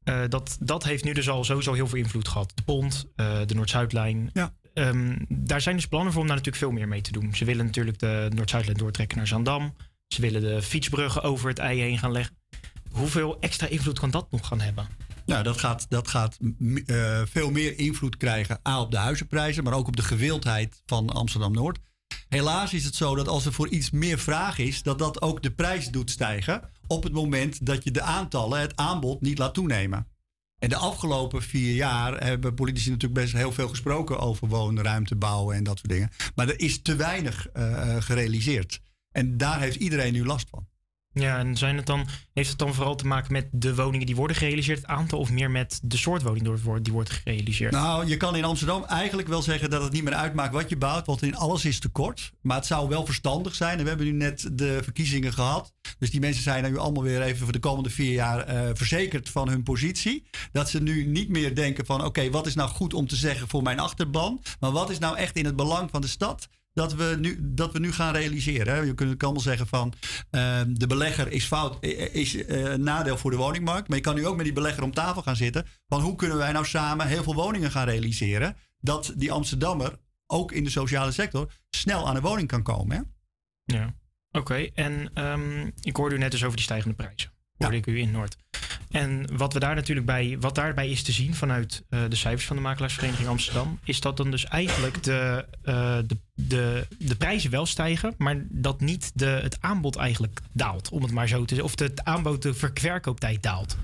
Eh, 0.05 0.23
dat, 0.29 0.57
dat 0.61 0.85
heeft 0.85 1.05
nu 1.05 1.13
dus 1.13 1.29
al 1.29 1.45
sowieso 1.45 1.73
heel 1.73 1.87
veel 1.87 1.99
invloed 1.99 2.29
gehad. 2.29 2.53
De 2.55 2.63
pont, 2.63 3.07
eh, 3.17 3.39
de 3.47 3.55
Noord-Zuidlijn. 3.55 4.31
Ja. 4.33 4.55
Ehm, 4.75 5.17
daar 5.29 5.61
zijn 5.61 5.77
dus 5.77 5.87
plannen 5.87 6.13
voor 6.13 6.21
om 6.23 6.27
daar 6.27 6.37
natuurlijk 6.37 6.65
veel 6.65 6.73
meer 6.73 6.89
mee 6.89 7.01
te 7.01 7.13
doen. 7.13 7.35
Ze 7.35 7.45
willen 7.45 7.67
natuurlijk 7.67 7.99
de 7.99 8.31
Noord-Zuidlijn 8.35 8.77
doortrekken 8.79 9.17
naar 9.17 9.27
Zandam. 9.27 9.75
Ze 10.09 10.21
willen 10.21 10.41
de 10.41 10.63
fietsbruggen 10.63 11.23
over 11.23 11.49
het 11.49 11.59
ei 11.59 11.81
heen 11.81 11.99
gaan 11.99 12.13
leggen. 12.13 12.37
Hoeveel 12.91 13.41
extra 13.41 13.67
invloed 13.67 13.99
kan 13.99 14.11
dat 14.11 14.31
nog 14.31 14.47
gaan 14.47 14.61
hebben? 14.61 14.89
Nou, 15.27 15.43
dat 15.43 15.59
gaat, 15.59 15.87
dat 15.89 16.09
gaat 16.09 16.39
eh, 16.87 17.23
veel 17.25 17.51
meer 17.51 17.79
invloed 17.79 18.17
krijgen. 18.17 18.61
A, 18.69 18.81
op 18.81 18.91
de 18.91 18.97
huizenprijzen, 18.97 19.65
maar 19.65 19.73
ook 19.73 19.87
op 19.87 19.97
de 19.97 20.03
gewildheid 20.03 20.83
van 20.87 21.11
Amsterdam-Noord. 21.11 21.79
Helaas 22.29 22.75
is 22.75 22.85
het 22.85 22.95
zo 22.95 23.15
dat 23.15 23.29
als 23.29 23.47
er 23.47 23.53
voor 23.53 23.69
iets 23.69 23.91
meer 23.91 24.19
vraag 24.19 24.59
is, 24.59 24.83
dat 24.83 24.99
dat 24.99 25.23
ook 25.23 25.43
de 25.43 25.51
prijs 25.51 25.89
doet 25.89 26.11
stijgen. 26.11 26.71
Op 26.87 27.03
het 27.03 27.13
moment 27.13 27.67
dat 27.67 27.85
je 27.85 27.91
de 27.91 28.03
aantallen, 28.03 28.61
het 28.61 28.77
aanbod, 28.77 29.21
niet 29.21 29.39
laat 29.39 29.55
toenemen. 29.55 30.07
En 30.59 30.69
de 30.69 30.77
afgelopen 30.77 31.43
vier 31.43 31.75
jaar 31.75 32.25
hebben 32.25 32.55
politici 32.55 32.91
natuurlijk 32.91 33.21
best 33.21 33.33
heel 33.33 33.53
veel 33.53 33.69
gesproken 33.69 34.19
over 34.19 34.49
woonruimte 34.49 35.17
bouwen 35.17 35.57
en 35.57 35.65
dat 35.65 35.79
soort 35.79 35.91
dingen. 35.91 36.11
Maar 36.35 36.49
er 36.49 36.61
is 36.61 36.83
te 36.83 36.97
weinig 36.97 37.49
eh, 37.49 37.97
gerealiseerd. 37.99 38.81
En 39.11 39.37
daar 39.37 39.61
heeft 39.61 39.77
iedereen 39.77 40.13
nu 40.13 40.25
last 40.25 40.49
van. 40.49 40.67
Ja, 41.21 41.39
en 41.39 41.57
zijn 41.57 41.77
het 41.77 41.87
dan, 41.87 42.07
heeft 42.33 42.49
het 42.49 42.59
dan 42.59 42.75
vooral 42.75 42.95
te 42.95 43.07
maken 43.07 43.33
met 43.33 43.49
de 43.53 43.75
woningen 43.75 44.07
die 44.07 44.17
worden 44.17 44.37
gerealiseerd, 44.37 44.79
het 44.79 44.87
aantal, 44.87 45.19
of 45.19 45.31
meer 45.31 45.51
met 45.51 45.81
de 45.83 45.97
soort 45.97 46.23
woning 46.23 46.45
die 46.83 46.93
wordt- 46.93 47.11
gerealiseerd? 47.11 47.73
Nou, 47.73 48.07
je 48.07 48.17
kan 48.17 48.37
in 48.37 48.45
Amsterdam 48.45 48.85
eigenlijk 48.85 49.29
wel 49.29 49.43
zeggen 49.43 49.71
dat 49.71 49.83
het 49.83 49.93
niet 49.93 50.05
meer 50.05 50.15
uitmaakt 50.15 50.53
wat 50.53 50.69
je 50.69 50.77
bouwt, 50.77 51.07
want 51.07 51.23
in 51.23 51.37
alles 51.37 51.65
is 51.65 51.79
tekort. 51.79 52.33
Maar 52.41 52.57
het 52.57 52.67
zou 52.67 52.89
wel 52.89 53.05
verstandig 53.05 53.55
zijn. 53.55 53.79
En 53.79 53.83
we 53.83 53.89
hebben 53.89 54.07
nu 54.07 54.13
net 54.13 54.49
de 54.53 54.81
verkiezingen 54.83 55.33
gehad. 55.33 55.73
Dus 55.99 56.11
die 56.11 56.21
mensen 56.21 56.43
zijn 56.43 56.65
nu 56.65 56.79
allemaal 56.79 57.03
weer 57.03 57.23
even 57.23 57.43
voor 57.45 57.53
de 57.53 57.59
komende 57.59 57.91
vier 57.91 58.13
jaar 58.13 58.39
eh, 58.41 58.71
verzekerd 58.75 59.29
van 59.29 59.49
hun 59.49 59.63
positie. 59.63 60.25
Dat 60.53 60.71
ze 60.71 60.83
nu 60.83 61.07
niet 61.07 61.29
meer 61.29 61.55
denken 61.55 61.87
van 61.87 62.05
oké, 62.05 62.31
wat 62.31 62.47
is 62.47 62.55
nou 62.55 62.69
goed 62.71 62.95
om 62.95 63.07
te 63.07 63.17
zeggen 63.17 63.49
voor 63.49 63.63
mijn 63.63 63.79
achterban? 63.79 64.43
Maar 64.61 64.71
wat 64.73 64.91
is 64.91 64.99
nou 64.99 65.17
echt 65.17 65.37
in 65.37 65.45
het 65.45 65.57
belang 65.57 65.91
van 65.91 66.01
de 66.01 66.09
stad? 66.09 66.49
Dat 66.77 66.95
we 66.95 67.17
nu, 67.19 67.39
dat 67.41 67.73
we 67.73 67.79
nu 67.79 67.93
gaan 67.93 68.15
realiseren. 68.15 68.75
Hè? 68.75 68.81
Je 68.81 68.95
kunt 68.95 69.23
allemaal 69.23 69.43
zeggen 69.43 69.67
van 69.67 69.93
eh, 70.31 70.61
de 70.69 70.87
belegger 70.87 71.33
is 71.33 71.45
fout, 71.45 71.85
is 72.13 72.45
eh, 72.45 72.63
een 72.63 72.83
nadeel 72.83 73.17
voor 73.17 73.31
de 73.31 73.37
woningmarkt. 73.37 73.89
Maar 73.89 73.97
je 73.97 74.03
kan 74.03 74.15
nu 74.15 74.27
ook 74.27 74.37
met 74.37 74.45
die 74.45 74.55
belegger 74.55 74.83
om 74.83 74.93
tafel 74.93 75.23
gaan 75.23 75.37
zitten. 75.37 75.67
Van 75.89 76.01
hoe 76.01 76.17
kunnen 76.17 76.37
wij 76.37 76.53
nou 76.53 76.65
samen 76.65 77.07
heel 77.07 77.23
veel 77.23 77.35
woningen 77.35 77.71
gaan 77.71 77.89
realiseren? 77.89 78.57
Dat 78.81 79.13
die 79.17 79.33
Amsterdammer 79.33 79.99
ook 80.27 80.53
in 80.53 80.65
de 80.65 80.71
sociale 80.71 81.13
sector 81.13 81.53
snel 81.71 82.09
aan 82.09 82.17
een 82.17 82.23
woning 82.23 82.49
kan 82.49 82.63
komen. 82.63 82.97
Hè? 82.97 83.03
Ja, 83.77 83.95
oké. 84.31 84.71
En 84.75 85.11
ehm, 85.15 85.71
ik 85.81 85.97
hoorde 85.97 86.15
u 86.15 86.19
net 86.19 86.31
dus 86.31 86.45
over 86.45 86.57
die 86.57 86.65
stijgende 86.65 86.97
prijzen. 86.97 87.33
Hoorde 87.57 87.77
ik 87.77 87.87
u 87.87 87.99
in 87.99 88.11
Noord. 88.11 88.37
En 88.91 89.37
wat 89.37 89.53
we 89.53 89.59
daar 89.59 89.75
natuurlijk 89.75 90.07
bij, 90.07 90.37
wat 90.41 90.55
daarbij 90.55 90.89
is 90.89 91.03
te 91.03 91.13
zien 91.13 91.35
vanuit 91.35 91.85
eh, 91.89 92.01
de 92.09 92.17
cijfers 92.17 92.47
van 92.47 92.57
de 92.57 92.63
makelaarsvereniging 92.63 93.29
Amsterdam, 93.29 93.79
is 93.85 94.01
dat 94.01 94.17
dan 94.17 94.31
dus 94.31 94.45
eigenlijk 94.45 95.03
de, 95.03 95.45
eh, 95.63 95.99
de, 96.07 96.17
de, 96.35 96.87
de 96.99 97.17
prijzen 97.17 97.51
wel 97.51 97.67
stijgen, 97.67 98.15
maar 98.19 98.37
dat 98.49 98.81
niet 98.81 99.11
de, 99.15 99.27
het 99.27 99.59
aanbod 99.61 99.97
eigenlijk 99.97 100.41
daalt, 100.53 100.89
om 100.89 101.03
het 101.03 101.13
maar 101.13 101.29
zo 101.29 101.45
te 101.45 101.55
zeggen. 101.55 101.65
Of 101.65 101.75
de, 101.75 101.85
het 101.85 102.05
aanbod, 102.05 102.43
de 102.43 102.55
ver- 102.55 102.71
verkooptijd 102.75 103.43
daalt. 103.43 103.77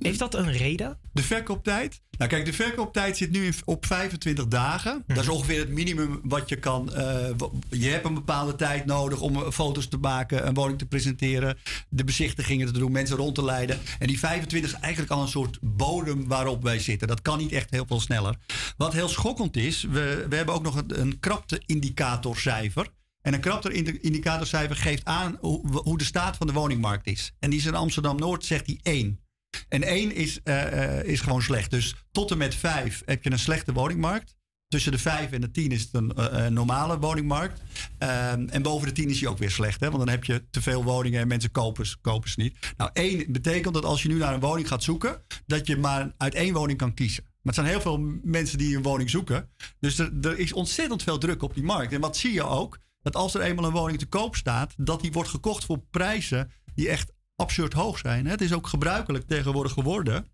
Heeft 0.00 0.18
dat 0.18 0.34
een 0.34 0.52
reden? 0.52 0.98
De 1.12 1.22
verkooptijd? 1.22 2.00
Nou 2.18 2.30
kijk, 2.30 2.44
de 2.44 2.52
verkooptijd 2.52 3.16
zit 3.16 3.30
nu 3.30 3.52
op 3.64 3.86
25 3.86 4.48
dagen. 4.48 5.04
Dat 5.06 5.16
is 5.18 5.28
ongeveer 5.28 5.58
het 5.58 5.68
minimum 5.68 6.20
wat 6.22 6.48
je 6.48 6.56
kan. 6.56 6.94
eh, 6.94 7.28
je 7.70 7.88
hebt 7.88 8.04
een 8.04 8.14
bepaalde 8.14 8.56
tijd 8.56 8.86
nodig 8.86 9.20
om 9.20 9.36
eh, 9.36 9.50
foto's 9.50 9.88
te 9.88 9.96
maken, 9.96 10.46
een 10.46 10.54
woning 10.54 10.78
te 10.78 10.86
presenteren, 10.86 11.58
de 11.88 12.04
bezichtigingen 12.04 12.66
te 12.66 12.72
doen, 12.72 12.92
mensen 12.92 13.16
rond 13.16 13.34
te 13.34 13.44
leiden. 13.44 13.78
En 13.98 14.06
die 14.06 14.18
25 14.18 14.72
is 14.72 14.78
eigenlijk 14.80 15.12
al 15.12 15.22
een 15.22 15.28
soort 15.28 15.58
bodem 15.60 16.28
waarop 16.28 16.62
wij 16.62 16.78
zitten. 16.78 17.08
Dat 17.08 17.22
kan 17.22 17.38
niet 17.38 17.52
echt 17.52 17.70
heel 17.70 17.86
veel 17.86 18.00
sneller. 18.00 18.36
Wat 18.76 18.92
heel 18.92 19.08
schokkend 19.08 19.56
is, 19.56 19.82
we, 19.82 20.26
we 20.28 20.36
hebben 20.36 20.54
ook 20.54 20.62
nog 20.62 20.76
een, 20.76 21.00
een 21.00 21.20
krapte-indicatorcijfer. 21.20 22.88
En 23.22 23.34
een 23.34 23.40
krapte-indicatorcijfer 23.40 24.76
geeft 24.76 25.04
aan 25.04 25.36
hoe, 25.40 25.80
hoe 25.82 25.98
de 25.98 26.04
staat 26.04 26.36
van 26.36 26.46
de 26.46 26.52
woningmarkt 26.52 27.06
is. 27.06 27.32
En 27.38 27.50
die 27.50 27.58
is 27.58 27.66
in 27.66 27.74
Amsterdam-Noord, 27.74 28.44
zegt 28.44 28.66
hij 28.66 28.80
1. 28.82 29.20
En 29.68 29.82
1 29.92 30.14
is, 30.14 30.40
eh, 30.42 30.98
eh, 30.98 31.04
is 31.04 31.20
gewoon 31.20 31.42
slecht. 31.42 31.70
Dus 31.70 31.94
tot 32.12 32.30
en 32.30 32.38
met 32.38 32.54
5 32.54 33.02
heb 33.04 33.24
je 33.24 33.30
een 33.30 33.38
slechte 33.38 33.72
woningmarkt. 33.72 34.38
Tussen 34.68 34.92
de 34.92 34.98
5 34.98 35.30
en 35.30 35.40
de 35.40 35.50
10 35.50 35.70
is 35.72 35.80
het 35.82 35.94
een 35.94 36.12
eh, 36.12 36.46
normale 36.46 36.98
woningmarkt. 36.98 37.60
Ehm, 37.98 38.46
en 38.48 38.62
boven 38.62 38.88
de 38.88 38.94
10 38.94 39.08
is 39.08 39.18
die 39.18 39.28
ook 39.28 39.38
weer 39.38 39.50
slecht. 39.50 39.80
Hè? 39.80 39.86
Want 39.86 39.98
dan 39.98 40.08
heb 40.08 40.24
je 40.24 40.44
te 40.50 40.62
veel 40.62 40.84
woningen 40.84 41.20
en 41.20 41.28
mensen 41.28 41.50
kopen, 41.50 41.86
ze- 41.86 41.96
kopen 42.00 42.30
ze 42.30 42.40
niet. 42.40 42.56
Nou, 42.76 42.90
1 42.92 43.32
betekent 43.32 43.74
dat 43.74 43.84
als 43.84 44.02
je 44.02 44.08
nu 44.08 44.14
naar 44.18 44.34
een 44.34 44.40
woning 44.40 44.68
gaat 44.68 44.82
zoeken, 44.82 45.22
dat 45.46 45.66
je 45.66 45.76
maar 45.76 46.12
uit 46.16 46.34
één 46.34 46.54
woning 46.54 46.78
kan 46.78 46.94
kiezen. 46.94 47.22
Maar 47.22 47.38
het 47.42 47.54
zijn 47.54 47.66
heel 47.66 47.80
veel 47.80 47.98
mensen 48.22 48.58
die 48.58 48.76
een 48.76 48.82
woning 48.82 49.10
zoeken. 49.10 49.48
Dus 49.80 49.98
er 49.98 50.38
is 50.38 50.52
ontzettend 50.52 51.02
veel 51.02 51.18
druk 51.18 51.42
op 51.42 51.54
die 51.54 51.62
markt. 51.64 51.92
En 51.92 52.00
wat 52.00 52.16
zie 52.16 52.32
je 52.32 52.42
ook? 52.42 52.78
Dat 53.02 53.16
als 53.16 53.34
er 53.34 53.40
eenmaal 53.40 53.64
een 53.64 53.72
woning 53.72 53.98
te 53.98 54.06
koop 54.06 54.36
staat, 54.36 54.74
dat 54.76 55.00
die 55.00 55.12
wordt 55.12 55.28
gekocht 55.30 55.64
voor 55.64 55.78
prijzen 55.90 56.50
die 56.74 56.88
echt 56.88 57.12
absurd 57.40 57.72
hoog 57.72 57.98
zijn. 57.98 58.26
Het 58.26 58.40
is 58.40 58.52
ook 58.52 58.66
gebruikelijk 58.66 59.26
tegenwoordig 59.26 59.72
geworden 59.72 60.26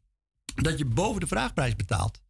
dat 0.55 0.79
je 0.79 0.85
boven 0.85 1.21
de 1.21 1.27
vraagprijs 1.27 1.77
betaalt. 1.77 2.21
80% 2.21 2.23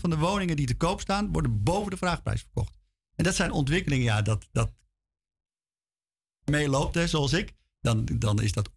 van 0.00 0.10
de 0.10 0.16
woningen 0.16 0.56
die 0.56 0.66
te 0.66 0.76
koop 0.76 1.00
staan, 1.00 1.32
worden 1.32 1.62
boven 1.62 1.90
de 1.90 1.96
vraagprijs 1.96 2.40
verkocht. 2.40 2.78
En 3.14 3.24
dat 3.24 3.34
zijn 3.34 3.50
ontwikkelingen, 3.50 4.04
ja, 4.04 4.22
dat, 4.22 4.48
dat 4.52 4.72
meeloopt, 6.44 7.08
zoals 7.10 7.32
ik, 7.32 7.54
dan, 7.80 8.04
dan 8.04 8.42
is 8.42 8.52
dat. 8.52 8.70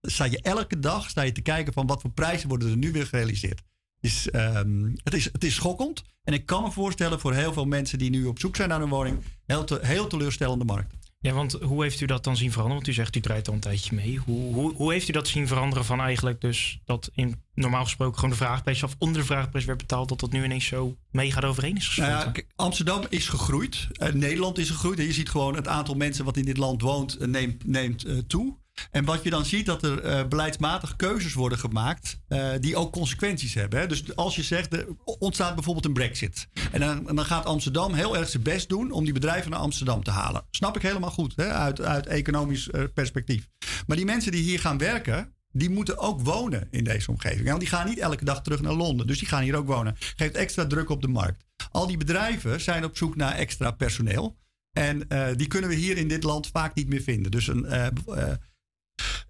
Sta 0.00 0.24
je 0.24 0.40
elke 0.40 0.78
dag 0.78 1.10
sta 1.10 1.22
je 1.22 1.32
te 1.32 1.40
kijken 1.40 1.72
van 1.72 1.86
wat 1.86 2.00
voor 2.00 2.10
prijzen 2.10 2.48
worden 2.48 2.70
er 2.70 2.76
nu 2.76 2.92
weer 2.92 3.06
gerealiseerd. 3.06 3.62
Dus, 4.00 4.30
ehm, 4.30 4.94
het, 5.02 5.14
is, 5.14 5.24
het 5.24 5.44
is 5.44 5.54
schokkend. 5.54 6.02
En 6.22 6.32
ik 6.32 6.46
kan 6.46 6.62
me 6.62 6.70
voorstellen 6.70 7.20
voor 7.20 7.34
heel 7.34 7.52
veel 7.52 7.64
mensen 7.64 7.98
die 7.98 8.10
nu 8.10 8.24
op 8.24 8.38
zoek 8.38 8.56
zijn 8.56 8.68
naar 8.68 8.82
een 8.82 8.88
woning, 8.88 9.22
heel, 9.46 9.64
te, 9.64 9.78
heel 9.82 10.06
teleurstellende 10.06 10.64
markt. 10.64 11.05
Ja, 11.18 11.32
want 11.32 11.52
hoe 11.52 11.82
heeft 11.82 12.00
u 12.00 12.06
dat 12.06 12.24
dan 12.24 12.36
zien 12.36 12.50
veranderen? 12.50 12.82
Want 12.82 12.88
u 12.88 12.92
zegt 12.92 13.16
u 13.16 13.20
draait 13.20 13.48
al 13.48 13.54
een 13.54 13.60
tijdje 13.60 13.94
mee. 13.94 14.16
Hoe, 14.16 14.54
hoe, 14.54 14.74
hoe 14.74 14.92
heeft 14.92 15.08
u 15.08 15.12
dat 15.12 15.28
zien 15.28 15.46
veranderen 15.46 15.84
van 15.84 16.00
eigenlijk 16.00 16.40
dus 16.40 16.80
dat 16.84 17.10
in 17.14 17.42
normaal 17.54 17.84
gesproken 17.84 18.14
gewoon 18.14 18.30
de 18.30 18.36
vraagprijs 18.36 18.82
of 18.82 18.94
onder 18.98 19.20
de 19.20 19.26
vraagprijs 19.26 19.64
werd 19.64 19.78
betaald, 19.78 20.08
dat 20.08 20.20
dat 20.20 20.32
nu 20.32 20.44
ineens 20.44 20.66
zo 20.66 20.96
mega 21.10 21.42
eroverheen 21.42 21.76
is 21.76 21.86
geschoten? 21.86 22.12
Nou 22.12 22.30
ja, 22.34 22.42
Amsterdam 22.56 23.04
is 23.08 23.28
gegroeid. 23.28 23.88
Eh, 23.92 24.12
Nederland 24.12 24.58
is 24.58 24.70
gegroeid. 24.70 24.98
En 24.98 25.04
je 25.04 25.12
ziet 25.12 25.28
gewoon 25.28 25.56
het 25.56 25.68
aantal 25.68 25.94
mensen 25.94 26.24
wat 26.24 26.36
in 26.36 26.44
dit 26.44 26.56
land 26.56 26.82
woont 26.82 27.16
eh, 27.16 27.28
neemt, 27.28 27.66
neemt 27.66 28.04
eh, 28.04 28.18
toe. 28.18 28.56
En 28.90 29.04
wat 29.04 29.22
je 29.22 29.30
dan 29.30 29.44
ziet, 29.44 29.66
dat 29.66 29.82
er 29.82 30.00
eh, 30.00 30.26
beleidsmatig 30.26 30.96
keuzes 30.96 31.34
worden 31.34 31.58
gemaakt 31.58 32.20
eh, 32.28 32.50
die 32.60 32.76
ook 32.76 32.92
consequenties 32.92 33.54
hebben. 33.54 33.78
Hè? 33.78 33.86
Dus 33.86 34.16
als 34.16 34.36
je 34.36 34.42
zegt, 34.42 34.72
er 34.72 34.86
ontstaat 35.04 35.54
bijvoorbeeld 35.54 35.84
een 35.84 35.92
brexit. 35.92 36.48
En 36.72 36.80
dan, 36.80 37.04
dan 37.04 37.24
gaat 37.24 37.44
Amsterdam 37.44 37.94
heel 37.94 38.16
erg 38.16 38.28
zijn 38.28 38.42
best 38.42 38.68
doen 38.68 38.90
om 38.90 39.04
die 39.04 39.12
bedrijven 39.12 39.50
naar 39.50 39.60
Amsterdam 39.60 40.02
te 40.02 40.10
halen. 40.10 40.42
Snap 40.50 40.76
ik 40.76 40.82
helemaal 40.82 41.10
goed, 41.10 41.32
hè? 41.36 41.48
Uit, 41.48 41.80
uit 41.80 42.06
economisch 42.06 42.70
eh, 42.70 42.82
perspectief. 42.94 43.48
Maar 43.86 43.96
die 43.96 44.06
mensen 44.06 44.32
die 44.32 44.42
hier 44.42 44.60
gaan 44.60 44.78
werken, 44.78 45.34
die 45.52 45.70
moeten 45.70 45.98
ook 45.98 46.20
wonen 46.20 46.68
in 46.70 46.84
deze 46.84 47.10
omgeving. 47.10 47.48
Want 47.48 47.60
die 47.60 47.68
gaan 47.68 47.88
niet 47.88 47.98
elke 47.98 48.24
dag 48.24 48.42
terug 48.42 48.60
naar 48.60 48.72
Londen. 48.72 49.06
Dus 49.06 49.18
die 49.18 49.28
gaan 49.28 49.42
hier 49.42 49.56
ook 49.56 49.66
wonen. 49.66 49.96
Geeft 49.98 50.34
extra 50.34 50.66
druk 50.66 50.90
op 50.90 51.02
de 51.02 51.08
markt. 51.08 51.44
Al 51.70 51.86
die 51.86 51.96
bedrijven 51.96 52.60
zijn 52.60 52.84
op 52.84 52.96
zoek 52.96 53.16
naar 53.16 53.34
extra 53.34 53.70
personeel. 53.70 54.36
En 54.72 55.08
die 55.36 55.46
kunnen 55.46 55.70
we 55.70 55.76
hier 55.76 55.96
in 55.96 56.08
dit 56.08 56.22
land 56.22 56.46
vaak 56.46 56.74
niet 56.74 56.88
meer 56.88 57.02
vinden. 57.02 57.30
Dus 57.30 57.46
een 57.46 57.66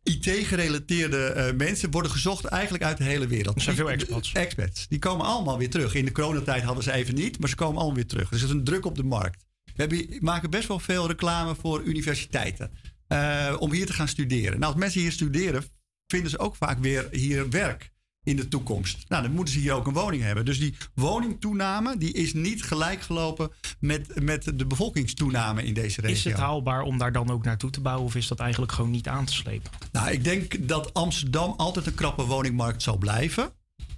IT-gerelateerde 0.03 1.27
eh, 1.27 1.55
mensen 1.57 1.91
worden 1.91 2.11
gezocht 2.11 2.45
eigenlijk 2.45 2.85
uit 2.85 2.97
de 2.99 3.05
hele 3.05 3.27
wereld. 3.27 3.57
Er 3.57 3.63
zijn 3.63 3.77
veel 3.77 3.91
expats. 3.91 4.33
Expats. 4.33 4.89
Die 4.89 4.99
komen 4.99 5.27
allemaal 5.27 5.59
weer 5.59 5.71
terug. 5.71 5.95
In 5.95 6.05
de 6.05 6.13
coronatijd 6.13 6.63
hadden 6.63 6.85
ze 6.85 6.93
even 6.93 7.15
niet, 7.15 7.39
maar 7.39 7.49
ze 7.49 7.55
komen 7.55 7.77
allemaal 7.77 7.95
weer 7.95 8.07
terug. 8.07 8.29
Dus 8.29 8.41
er 8.41 8.47
is 8.47 8.53
een 8.53 8.65
druk 8.65 8.85
op 8.85 8.97
de 8.97 9.03
markt. 9.05 9.45
We 9.65 9.73
hebben, 9.75 10.07
maken 10.21 10.51
best 10.51 10.69
wel 10.69 10.79
veel 10.79 11.07
reclame 11.07 11.55
voor 11.55 11.83
universiteiten. 11.83 12.71
eh, 13.07 13.57
om 13.59 13.73
hier 13.73 13.87
te 13.87 13.93
gaan 13.93 14.09
studeren. 14.09 14.59
Nou, 14.59 14.73
als 14.73 14.81
mensen 14.81 15.01
hier 15.01 15.13
studeren, 15.13 15.65
vinden 16.07 16.31
ze 16.31 16.39
ook 16.39 16.57
vaak 16.57 16.79
weer 16.79 17.09
hier 17.11 17.51
werk. 17.51 17.93
In 18.27 18.37
de 18.37 18.49
toekomst. 18.49 19.05
Nou, 19.09 19.23
dan 19.23 19.33
moeten 19.33 19.55
ze 19.55 19.61
hier 19.61 19.73
ook 19.73 19.87
een 19.87 19.93
woning 19.93 20.23
hebben. 20.23 20.45
Dus 20.45 20.59
die 20.59 20.75
woningtoename 20.95 21.97
die 21.97 22.13
is 22.13 22.33
niet 22.35 22.63
gelijk 22.63 23.01
gelopen 23.03 23.51
met, 23.81 24.21
met 24.23 24.59
de 24.59 24.67
bevolkingstoename 24.67 25.63
in 25.63 25.75
deze 25.75 26.01
regio. 26.01 26.17
Is 26.17 26.25
het 26.25 26.37
haalbaar 26.37 26.83
om 26.83 26.99
daar 26.99 27.13
dan 27.13 27.31
ook 27.31 27.45
naartoe 27.45 27.71
te 27.71 27.81
bouwen 27.81 28.05
of 28.07 28.15
is 28.15 28.29
dat 28.29 28.39
eigenlijk 28.41 28.73
gewoon 28.73 28.91
niet 28.91 29.09
aan 29.09 29.25
te 29.25 29.33
slepen? 29.33 29.71
Nou, 29.93 30.11
ik 30.11 30.25
denk 30.25 30.69
dat 30.69 30.95
Amsterdam 30.95 31.55
altijd 31.57 31.87
een 31.87 31.95
krappe 31.95 32.23
woningmarkt 32.25 32.83
zal 32.83 32.97
blijven. 32.97 33.51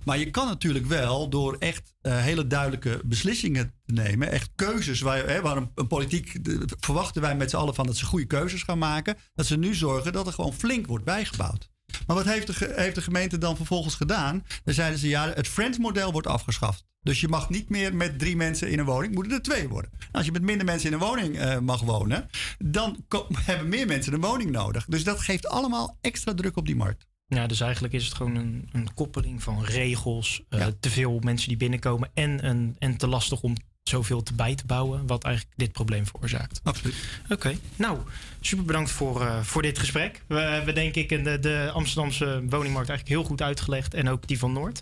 Maar 0.05 0.19
je 0.19 0.31
kan 0.31 0.47
natuurlijk 0.47 0.87
wel 0.87 1.29
door 1.29 1.57
echt 1.59 1.95
eh, 2.01 2.17
hele 2.19 2.47
duidelijke 2.47 3.01
beslissingen 3.05 3.73
te 3.87 3.93
nemen. 3.93 4.31
Echt 4.31 4.51
keuzes 4.57 5.01
waar, 5.01 5.27
hè, 5.29 5.41
waar 5.41 5.57
een, 5.57 5.71
een 5.75 5.87
politiek. 5.87 6.45
de- 6.45 6.69
verwachten 6.81 7.23
wij 7.23 7.37
met 7.37 7.51
z'n 7.51 7.57
allen 7.57 7.75
van 7.75 7.87
dat 7.87 7.97
ze 7.97 8.05
goede 8.05 8.27
keuzes 8.27 8.63
gaan 8.63 8.79
maken. 8.79 9.17
Dat 9.35 9.47
ze 9.47 9.57
nu 9.57 9.75
zorgen 9.75 10.13
dat 10.13 10.27
er 10.27 10.33
gewoon 10.33 10.53
flink 10.55 10.87
wordt 10.87 11.05
bijgebouwd. 11.05 11.69
Maar 12.07 12.17
wat 12.17 12.25
heeft 12.25 12.47
de, 12.47 12.73
heeft 12.77 12.95
de 12.95 13.03
gemeente 13.03 13.39
dan 13.39 13.57
vervolgens 13.57 13.95
gedaan? 13.95 14.45
Dan 14.65 14.75
zeiden 14.75 14.99
ze 14.99 15.09
ja, 15.09 15.33
het 15.35 15.49
Friends-model 15.49 16.13
wordt 16.13 16.27
afgeschaft. 16.27 16.85
Dus 17.03 17.21
je 17.21 17.29
mag 17.29 17.51
niet 17.51 17.69
meer 17.69 17.95
met 17.95 18.19
drie 18.19 18.37
mensen 18.37 18.71
in 18.71 18.79
een 18.79 18.85
woning, 18.85 19.15
moeten 19.15 19.33
er 19.33 19.43
twee 19.43 19.69
worden. 19.69 19.91
Nou, 19.99 20.11
als 20.13 20.27
je 20.27 20.33
met 20.33 20.43
minder 20.43 20.67
mensen 20.67 20.89
in 20.89 20.95
een 20.95 21.07
woning 21.07 21.39
eh, 21.39 21.59
mag 21.59 21.81
wonen, 21.81 22.29
dan 22.59 23.05
hebben 23.47 23.69
meer 23.69 23.87
mensen 23.87 24.13
een 24.13 24.21
woning 24.21 24.51
nodig. 24.51 24.85
Dus 24.85 25.05
dat 25.05 25.21
geeft 25.21 25.49
allemaal 25.49 25.99
extra 26.01 26.35
druk 26.35 26.57
op 26.57 26.67
die 26.67 26.77
markt. 26.77 27.07
Ja, 27.27 27.47
dus 27.47 27.61
eigenlijk 27.61 27.95
is 27.95 28.05
het 28.05 28.15
gewoon 28.15 28.35
een, 28.37 28.69
een 28.73 28.95
koppeling 28.95 29.43
van 29.43 29.65
regels, 29.65 30.43
eh, 30.49 30.67
te 30.81 30.91
veel 30.91 31.19
mensen 31.23 31.49
die 31.49 31.57
binnenkomen 31.57 32.11
en, 32.15 32.47
een, 32.47 32.77
en 32.79 32.97
te 32.97 33.07
lastig 33.07 33.43
om 33.43 33.55
zoveel 33.89 34.23
te 34.23 34.35
bij 34.35 34.55
te 34.55 34.67
bouwen, 34.67 35.07
wat 35.07 35.25
eigenlijk 35.25 35.57
dit 35.57 35.73
probleem 35.73 36.07
veroorzaakt. 36.07 36.61
Absoluut. 36.63 36.95
Oké, 37.29 37.55
nou, 37.77 37.99
super 38.41 38.65
bedankt 38.65 38.91
voor, 38.91 39.21
eh, 39.21 39.43
voor 39.43 39.63
dit 39.63 39.79
gesprek. 39.79 40.23
We 40.27 40.41
hebben 40.41 40.75
denk 40.75 40.95
ik 40.95 41.09
de, 41.25 41.39
de 41.39 41.71
Amsterdamse 41.75 42.27
woningmarkt 42.49 42.89
eigenlijk 42.89 43.09
heel 43.09 43.25
goed 43.25 43.43
uitgelegd 43.43 43.95
en 43.95 44.09
ook 44.09 44.27
die 44.27 44.39
van 44.39 44.53
Noord. 44.53 44.81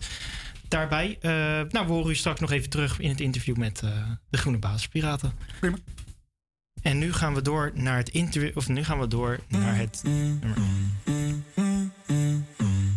Daarbij, 0.69 1.19
eh, 1.21 1.31
nou, 1.71 1.87
we 1.87 1.93
horen 1.93 2.11
u 2.11 2.15
straks 2.15 2.41
nog 2.41 2.51
even 2.51 2.71
terug 2.71 3.01
in 3.01 3.09
het 3.09 3.21
interview 3.21 3.57
met 3.57 3.83
eh, 3.83 3.91
de 4.31 4.39
Groene 4.39 4.59
Basispiraten. 4.59 5.33
Prima. 5.61 5.77
En 6.83 6.99
nu 6.99 7.13
gaan 7.13 7.35
we 7.35 7.43
door 7.43 7.71
naar 7.75 7.97
het 7.97 8.09
interview, 8.09 8.57
of 8.57 8.69
nu 8.69 8.85
gaan 8.85 8.99
we 8.99 9.09
door 9.09 9.39
naar 9.49 9.77
het 9.77 10.01
nummer. 10.05 10.57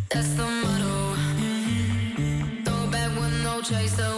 That's 0.07 0.35
the 0.35 0.59
motto. 0.63 1.13
Throw 2.63 2.89
back 2.91 3.11
with 3.19 3.43
no 3.43 3.61
chaser, 3.61 4.08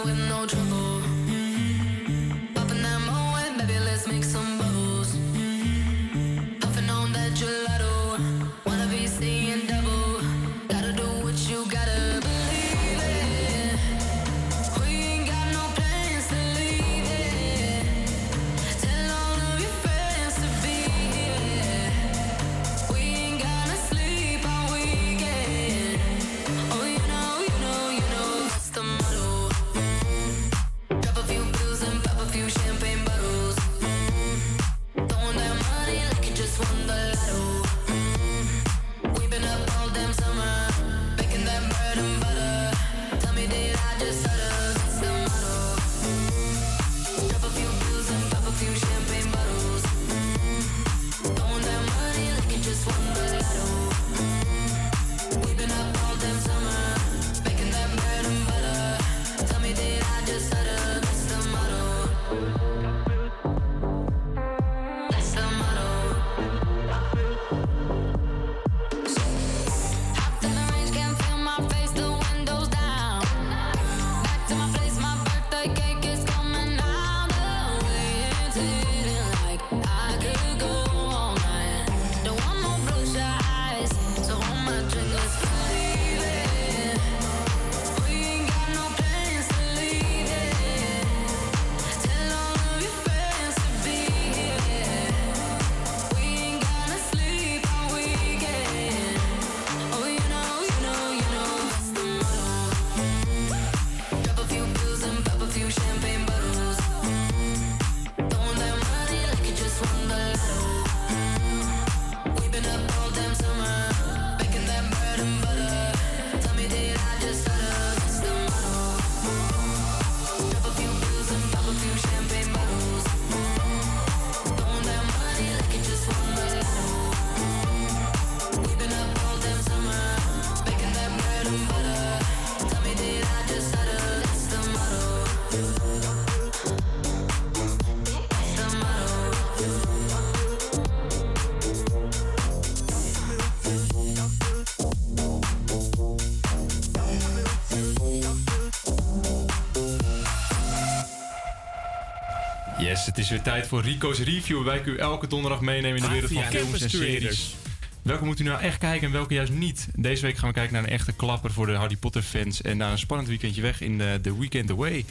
voor 153.72 153.82
Rico's 153.82 154.18
Review. 154.18 154.56
Waarbij 154.56 154.76
ik 154.76 154.86
u 154.86 154.96
elke 154.96 155.26
donderdag 155.26 155.60
meeneem 155.60 155.96
in 155.96 156.02
de 156.02 156.08
wereld 156.08 156.32
van 156.32 156.42
films 156.42 156.80
en 156.80 156.90
series. 156.90 157.54
Welke 158.02 158.24
moet 158.24 158.40
u 158.40 158.44
nou 158.44 158.60
echt 158.60 158.78
kijken 158.78 159.06
en 159.06 159.12
welke 159.12 159.34
juist 159.34 159.52
niet? 159.52 159.88
Deze 159.94 160.22
week 160.22 160.36
gaan 160.36 160.48
we 160.48 160.54
kijken 160.54 160.72
naar 160.72 160.82
een 160.82 160.88
echte 160.88 161.12
klapper 161.12 161.52
voor 161.52 161.66
de 161.66 161.72
Harry 161.72 161.96
Potter 161.96 162.22
fans. 162.22 162.62
En 162.62 162.76
naar 162.76 162.90
een 162.92 162.98
spannend 162.98 163.28
weekendje 163.28 163.62
weg 163.62 163.80
in 163.80 163.98
de 163.98 164.18
The 164.22 164.38
Weekend 164.38 164.70
Away. 164.70 165.04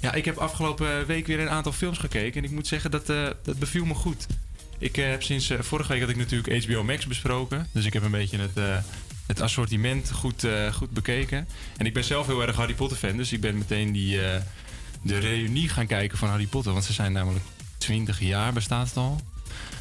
Ja, 0.00 0.12
ik 0.12 0.24
heb 0.24 0.36
afgelopen 0.36 1.06
week 1.06 1.26
weer 1.26 1.40
een 1.40 1.50
aantal 1.50 1.72
films 1.72 1.98
gekeken. 1.98 2.42
En 2.42 2.48
ik 2.48 2.54
moet 2.54 2.66
zeggen, 2.66 2.90
dat, 2.90 3.10
eh, 3.10 3.26
dat 3.42 3.58
beviel 3.58 3.84
me 3.84 3.94
goed. 3.94 4.26
Ik 4.78 4.96
eh, 4.96 5.08
heb 5.08 5.22
sinds 5.22 5.50
eh, 5.50 5.58
vorige 5.60 5.92
week 5.92 6.00
had 6.00 6.10
ik 6.10 6.16
natuurlijk 6.16 6.64
HBO 6.64 6.84
Max 6.84 7.06
besproken. 7.06 7.66
Dus 7.72 7.84
ik 7.84 7.92
heb 7.92 8.02
een 8.02 8.10
beetje 8.10 8.38
het, 8.38 8.56
eh, 8.56 8.76
het 9.26 9.40
assortiment 9.40 10.10
goed, 10.10 10.44
eh, 10.44 10.72
goed 10.72 10.90
bekeken. 10.90 11.48
En 11.76 11.86
ik 11.86 11.94
ben 11.94 12.04
zelf 12.04 12.26
heel 12.26 12.42
erg 12.42 12.56
Harry 12.56 12.74
Potter 12.74 12.98
fan. 12.98 13.16
Dus 13.16 13.32
ik 13.32 13.40
ben 13.40 13.58
meteen 13.58 13.92
die, 13.92 14.22
eh, 14.22 14.40
de 15.02 15.18
reunie 15.18 15.68
gaan 15.68 15.86
kijken 15.86 16.18
van 16.18 16.28
Harry 16.28 16.46
Potter. 16.46 16.72
Want 16.72 16.84
ze 16.84 16.92
zijn 16.92 17.12
namelijk 17.12 17.44
20 17.78 18.20
jaar 18.20 18.52
bestaat 18.52 18.86
het 18.86 18.96
al. 18.96 19.20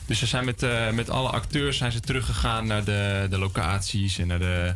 Dus 0.06 0.20
ze 0.20 0.26
zijn 0.26 0.46
met, 0.46 0.64
eh, 0.64 0.90
met 0.92 1.10
alle 1.10 1.30
acteurs 1.30 1.78
zijn 1.78 1.92
ze 1.92 2.00
teruggegaan 2.00 2.68
naar 2.68 2.84
de, 2.84 3.28
de 3.30 3.38
locaties 3.38 4.18
en 4.18 4.28
naar 4.28 4.40
de. 4.40 4.74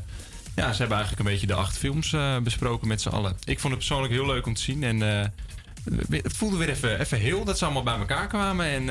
Ja, 0.55 0.71
ze 0.71 0.77
hebben 0.77 0.97
eigenlijk 0.97 1.27
een 1.27 1.33
beetje 1.33 1.47
de 1.47 1.53
acht 1.53 1.77
films 1.77 2.13
eh, 2.13 2.37
besproken 2.37 2.87
met 2.87 3.01
z'n 3.01 3.09
allen. 3.09 3.37
Ik 3.43 3.59
vond 3.59 3.73
het 3.73 3.83
persoonlijk 3.83 4.13
heel 4.13 4.25
leuk 4.25 4.45
om 4.45 4.53
te 4.53 4.61
zien. 4.61 4.83
En 4.83 5.01
eh, 5.01 5.27
het 6.09 6.37
voelde 6.37 6.57
weer 6.57 6.69
even, 6.69 6.99
even 6.99 7.17
heel 7.17 7.43
dat 7.43 7.57
ze 7.57 7.65
allemaal 7.65 7.83
bij 7.83 7.97
elkaar 7.97 8.27
kwamen. 8.27 8.65
En 8.65 8.89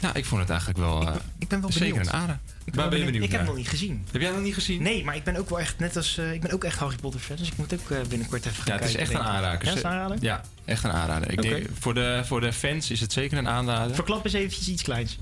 nou, 0.00 0.18
ik 0.18 0.24
vond 0.24 0.40
het 0.40 0.50
eigenlijk 0.50 0.78
wel. 0.80 1.08
eh, 1.08 1.14
Ik 1.38 1.48
ben 1.48 1.60
wel 1.60 1.72
zeker 1.72 1.88
benieuwd. 1.88 2.06
een 2.06 2.12
ader. 2.20 2.38
Ik 2.64 2.72
ben 2.74 2.84
je 2.84 2.90
wel 2.90 2.98
benieuwd 3.04 3.24
Ik 3.24 3.30
heb 3.30 3.38
hem 3.40 3.48
nog 3.48 3.56
niet 3.56 3.68
gezien. 3.68 4.06
Heb 4.12 4.20
jij 4.20 4.30
nog 4.30 4.40
niet 4.42 4.54
gezien? 4.54 4.82
Nee, 4.82 5.04
maar 5.04 5.16
ik 5.16 5.24
ben 5.24 5.36
ook 5.36 5.48
wel 5.48 5.60
echt 5.60 5.78
net 5.78 5.96
als 5.96 6.18
eh, 6.18 6.32
ik 6.32 6.40
ben 6.40 6.50
ook 6.50 6.64
echt 6.64 6.78
Harry 6.78 6.96
Potter 6.96 7.20
fan, 7.20 7.36
dus 7.36 7.48
ik 7.48 7.56
moet 7.56 7.74
ook 7.74 7.90
eh, 7.90 7.98
binnenkort 8.08 8.46
even 8.46 8.62
gaan 8.62 8.74
Ja, 8.74 8.80
het 8.80 8.88
is 8.88 8.96
kijken, 8.96 9.12
echt 9.14 9.20
een 9.24 9.26
ik. 9.26 9.34
aanrader. 9.34 9.64
Ja, 9.66 9.72
is 9.72 9.82
een 9.82 9.86
aanrader? 9.90 10.16
Ja, 10.20 10.40
echt 10.64 10.84
een 10.84 10.90
aanrader. 10.92 11.30
Ik 11.30 11.42
denk, 11.42 11.66
voor, 11.78 11.94
de, 11.94 12.22
voor 12.24 12.40
de 12.40 12.52
fans 12.52 12.90
is 12.90 13.00
het 13.00 13.12
zeker 13.12 13.38
een 13.38 13.48
aanrader. 13.48 13.94
Verklap 13.94 14.24
eens 14.24 14.34
eventjes 14.34 14.68
iets 14.68 14.82
kleins. 14.82 15.18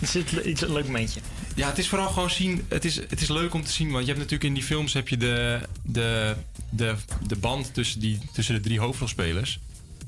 Is 0.00 0.14
het 0.14 0.32
le- 0.32 0.42
iets 0.42 0.60
een 0.62 0.72
leuk 0.72 0.84
momentje? 0.84 1.20
Ja, 1.54 1.68
het 1.68 1.78
is 1.78 1.88
vooral 1.88 2.08
gewoon 2.08 2.30
zien. 2.30 2.64
Het 2.68 2.84
is, 2.84 2.96
het 2.96 3.20
is 3.20 3.28
leuk 3.28 3.54
om 3.54 3.64
te 3.64 3.70
zien. 3.72 3.86
Want 3.90 4.00
je 4.00 4.06
hebt 4.12 4.18
natuurlijk 4.18 4.44
in 4.48 4.54
die 4.54 4.62
films 4.62 4.92
heb 4.92 5.08
je 5.08 5.16
de, 5.16 5.60
de, 5.82 6.34
de, 6.70 6.94
de 7.26 7.36
band 7.36 7.74
tussen, 7.74 8.00
die, 8.00 8.18
tussen 8.32 8.54
de 8.54 8.60
drie 8.60 8.78
hoofdrolspelers. 8.80 9.58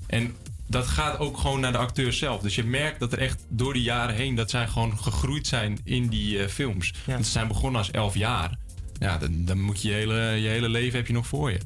En 0.06 0.34
dat 0.70 0.86
gaat 0.86 1.18
ook 1.18 1.38
gewoon 1.38 1.60
naar 1.60 1.72
de 1.72 1.78
acteurs 1.78 2.18
zelf. 2.18 2.40
Dus 2.42 2.54
je 2.54 2.64
merkt 2.64 3.00
dat 3.00 3.12
er 3.12 3.18
echt 3.18 3.44
door 3.48 3.72
die 3.72 3.82
jaren 3.82 4.14
heen... 4.14 4.34
dat 4.34 4.50
zij 4.50 4.66
gewoon 4.66 4.98
gegroeid 4.98 5.46
zijn 5.46 5.78
in 5.84 6.08
die 6.08 6.42
eh, 6.42 6.48
films. 6.48 6.94
Want 7.06 7.26
ze 7.26 7.32
zijn 7.32 7.48
begonnen 7.48 7.80
als 7.80 7.90
elf 7.90 8.14
jaar. 8.14 8.58
Ja, 8.98 9.18
dan, 9.18 9.44
dan 9.44 9.60
moet 9.60 9.82
je 9.82 9.88
je 9.88 9.94
hele, 9.94 10.14
je 10.14 10.48
hele 10.48 10.68
leven 10.68 10.98
heb 10.98 11.06
je 11.06 11.12
nog 11.12 11.26
voor 11.26 11.50
je. 11.50 11.58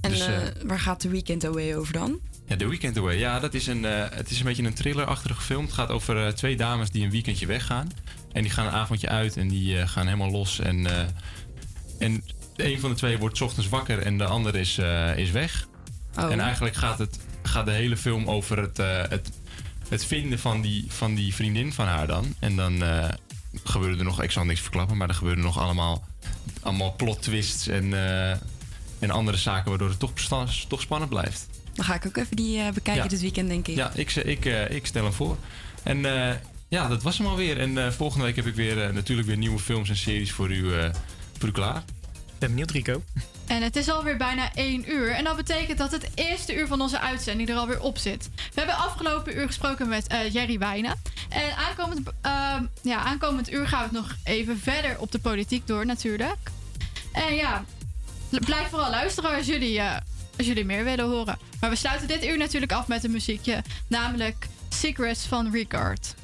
En 0.00 0.10
Dus, 0.10 0.26
eh, 0.26 0.46
eh, 0.46 0.54
waar 0.64 0.80
gaat 0.80 1.00
The 1.00 1.08
Weekend 1.08 1.44
Away 1.44 1.74
over 1.74 1.92
dan? 1.92 2.20
ja, 2.46 2.56
The 2.56 2.68
Weekend 2.68 2.96
Away. 2.96 3.18
Ja, 3.18 3.40
dat 3.40 3.54
is 3.54 3.66
een, 3.66 3.82
het 3.82 4.30
is 4.30 4.38
een 4.38 4.44
beetje 4.44 4.62
een 4.62 4.74
thrillerachtige 4.74 5.42
film. 5.42 5.64
Het 5.64 5.72
gaat 5.72 5.90
over 5.90 6.34
twee 6.34 6.56
dames 6.56 6.90
die 6.90 7.04
een 7.04 7.10
weekendje 7.10 7.46
weggaan. 7.46 7.88
En 8.32 8.42
die 8.42 8.50
gaan 8.50 8.66
een 8.66 8.72
avondje 8.72 9.08
uit 9.08 9.36
en 9.36 9.48
die 9.48 9.86
gaan 9.86 10.04
helemaal 10.04 10.30
los. 10.30 10.60
En, 10.60 10.86
en 11.98 12.24
een 12.56 12.80
van 12.80 12.90
de 12.90 12.96
twee 12.96 13.18
wordt 13.18 13.36
's 13.36 13.40
ochtends 13.40 13.68
wakker 13.68 13.98
en 13.98 14.18
de 14.18 14.24
ander 14.24 14.56
is, 14.56 14.78
is 15.16 15.30
weg. 15.30 15.68
Oh. 16.18 16.32
En 16.32 16.40
eigenlijk 16.40 16.74
gaat, 16.74 16.98
het, 16.98 17.18
gaat 17.50 17.66
de 17.66 17.72
hele 17.72 17.96
film 17.96 18.28
over 18.30 18.58
het, 18.58 18.78
eh, 18.78 19.02
het, 19.08 19.30
het 19.88 20.04
vinden 20.04 20.38
van 20.38 20.60
die, 20.60 20.84
van 20.88 21.14
die 21.14 21.34
vriendin 21.34 21.72
van 21.72 21.86
haar 21.86 22.06
dan. 22.06 22.34
En 22.38 22.56
dan 22.56 22.82
eh, 22.82 23.08
gebeuren 23.64 23.98
er 23.98 24.04
nog, 24.04 24.22
ik 24.22 24.30
zal 24.30 24.44
niks 24.44 24.60
verklappen, 24.60 24.96
maar 24.96 25.08
er 25.08 25.14
gebeuren 25.14 25.42
nog 25.42 25.58
allemaal, 25.58 26.04
allemaal 26.62 26.94
plot 26.96 27.22
twists 27.22 27.66
en, 27.66 27.94
eh, 27.94 28.30
en 28.98 29.10
andere 29.10 29.36
zaken 29.36 29.68
waardoor 29.68 29.88
het 29.88 29.98
toch, 30.68 30.80
spannend 30.80 31.10
blijft. 31.10 31.48
Dan 31.72 31.84
ga 31.84 31.94
ik 31.94 32.06
ook 32.06 32.16
even 32.16 32.36
die 32.36 32.72
bekijken 32.72 33.02
Ja. 33.02 33.08
dit 33.08 33.20
weekend, 33.20 33.48
denk 33.48 33.68
ik. 33.68 33.76
Ja, 33.76 33.92
ik, 33.94 34.14
ik, 34.14 34.44
ik 34.70 34.86
stel 34.86 35.04
hem 35.04 35.12
voor. 35.12 35.36
En 35.82 35.98
ja, 36.68 36.88
dat 36.88 37.02
was 37.02 37.18
hem 37.18 37.26
alweer. 37.26 37.58
En 37.58 37.92
volgende 37.92 38.24
week 38.24 38.36
heb 38.36 38.46
ik 38.46 38.54
weer 38.54 38.92
natuurlijk 38.92 39.28
weer 39.28 39.36
nieuwe 39.36 39.58
films 39.58 39.88
en 39.88 39.96
series 39.96 40.32
voor 40.32 40.50
u, 40.50 40.70
voor 41.38 41.48
u 41.48 41.52
klaar. 41.52 41.82
Ben 42.40 42.48
benieuwd, 42.48 42.70
Rico. 42.70 43.02
En 43.46 43.62
het 43.62 43.76
is 43.76 43.88
alweer 43.88 44.16
bijna 44.16 44.54
1 44.54 44.90
uur. 44.92 45.10
En 45.10 45.24
dat 45.24 45.36
betekent 45.36 45.78
dat 45.78 45.92
het 45.92 46.10
eerste 46.14 46.54
uur 46.54 46.66
van 46.66 46.80
onze 46.80 47.00
uitzending 47.00 47.48
er 47.48 47.56
alweer 47.56 47.80
op 47.80 47.98
zit. 47.98 48.30
We 48.34 48.42
hebben 48.54 48.76
afgelopen 48.76 49.36
uur 49.36 49.46
gesproken 49.46 49.88
met 49.88 50.06
eh, 50.06 50.32
Jerry 50.32 50.58
Wijnen. 50.58 51.02
En 51.28 51.56
aankomend, 51.56 52.00
ehm, 52.20 52.64
ja, 52.82 52.98
aankomend 52.98 53.52
uur 53.52 53.68
gaan 53.68 53.78
we 53.78 53.84
het 53.84 54.06
nog 54.06 54.16
even 54.24 54.58
verder 54.58 54.98
op 54.98 55.12
de 55.12 55.18
politiek 55.18 55.66
door 55.66 55.86
natuurlijk. 55.86 56.50
En 57.12 57.34
ja, 57.34 57.64
blijf 58.30 58.68
vooral 58.68 58.90
luisteren 58.90 59.36
als 59.36 59.46
jullie, 59.46 59.78
eh, 59.78 59.96
als 60.38 60.46
jullie 60.46 60.64
meer 60.64 60.84
willen 60.84 61.06
horen. 61.06 61.38
Maar 61.60 61.70
we 61.70 61.76
sluiten 61.76 62.08
dit 62.08 62.24
uur 62.24 62.36
natuurlijk 62.36 62.72
af 62.72 62.86
met 62.86 63.04
een 63.04 63.10
muziekje. 63.10 63.62
Namelijk 63.86 64.46
Secrets 64.68 65.26
van 65.26 65.50
Ricard. 65.52 66.14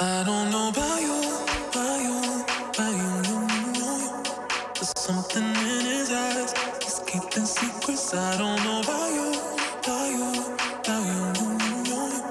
I 0.00 0.24
don't 0.24 0.48
know 0.48 0.68
about 0.68 1.00
you, 1.00 1.24
about 1.70 2.00
you, 2.02 2.44
about 2.68 2.94
you, 2.96 3.22
you, 3.22 3.46
you, 3.72 4.24
you. 4.24 4.37
Something 4.96 5.44
in 5.44 5.84
his 5.84 6.10
eyes. 6.12 6.54
He's 6.82 7.00
keeping 7.06 7.44
secrets. 7.44 8.14
I 8.14 8.38
don't 8.38 8.62
know 8.64 8.80
about 8.80 9.10
you, 9.12 9.32
about 9.78 10.08
you, 10.08 10.54
about 10.80 11.04
you, 11.06 11.48
you, 11.66 11.76
you. 11.90 12.22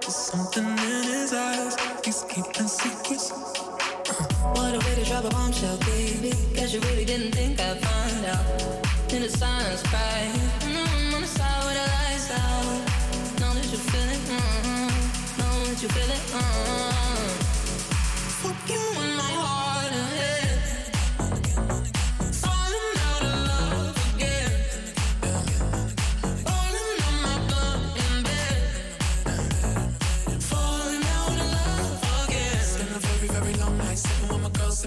There's 0.00 0.14
something 0.16 0.64
in 0.66 1.04
his 1.04 1.32
eyes. 1.32 1.76
He's 2.04 2.24
keeping 2.24 2.68
secrets. 2.68 3.32
Uh. 3.32 4.14
What 4.54 4.74
a 4.74 4.78
way 4.86 4.94
to 4.96 5.04
drop 5.04 5.24
a 5.24 5.30
bombshell, 5.30 5.78
baby. 5.78 6.32
Guess 6.54 6.74
you 6.74 6.80
really 6.80 7.04
didn't 7.06 7.32
think 7.32 7.60
I'd 7.60 7.80
find 7.80 8.26
out. 8.26 9.12
In 9.12 9.22
the 9.22 9.28
silence, 9.30 9.82
cry. 9.84 10.33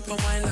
and 0.09 0.21
wine 0.23 0.46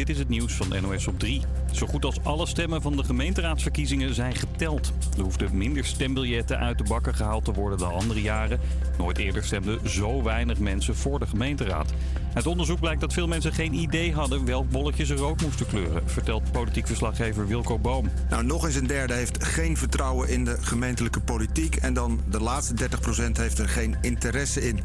dit 0.00 0.08
is 0.08 0.18
het 0.18 0.28
nieuws 0.28 0.52
van 0.52 0.82
NOS 0.82 1.06
op 1.06 1.18
3. 1.18 1.42
Zo 1.72 1.86
goed 1.86 2.04
als 2.04 2.24
alle 2.24 2.46
stemmen 2.46 2.82
van 2.82 2.96
de 2.96 3.04
gemeenteraadsverkiezingen 3.04 4.14
zijn 4.14 4.34
geteld. 4.34 4.92
Er 5.16 5.22
hoefden 5.22 5.56
minder 5.56 5.84
stembiljetten 5.84 6.58
uit 6.58 6.78
de 6.78 6.84
bakken 6.84 7.14
gehaald 7.14 7.44
te 7.44 7.52
worden 7.52 7.78
dan 7.78 7.92
andere 7.92 8.20
jaren. 8.20 8.60
Nooit 8.98 9.18
eerder 9.18 9.44
stemden 9.44 9.88
zo 9.88 10.22
weinig 10.22 10.58
mensen 10.58 10.96
voor 10.96 11.18
de 11.18 11.26
gemeenteraad. 11.26 11.92
Uit 12.34 12.46
onderzoek 12.46 12.80
blijkt 12.80 13.00
dat 13.00 13.12
veel 13.12 13.26
mensen 13.26 13.52
geen 13.52 13.74
idee 13.74 14.14
hadden 14.14 14.44
welk 14.44 14.70
bolletje 14.70 15.04
ze 15.04 15.14
rood 15.14 15.42
moesten 15.42 15.66
kleuren, 15.66 16.02
vertelt 16.04 16.52
politiek 16.52 16.86
verslaggever 16.86 17.46
Wilco 17.46 17.78
Boom. 17.78 18.10
Nou, 18.28 18.44
nog 18.44 18.66
eens 18.66 18.74
een 18.74 18.86
derde 18.86 19.14
heeft 19.14 19.44
geen 19.44 19.76
vertrouwen 19.76 20.28
in 20.28 20.44
de 20.44 20.56
gemeentelijke 20.60 21.20
politiek. 21.20 21.76
En 21.76 21.94
dan 21.94 22.20
de 22.30 22.40
laatste 22.40 22.74
30% 22.74 23.32
heeft 23.32 23.58
er 23.58 23.68
geen 23.68 23.96
interesse 24.00 24.68
in. 24.68 24.80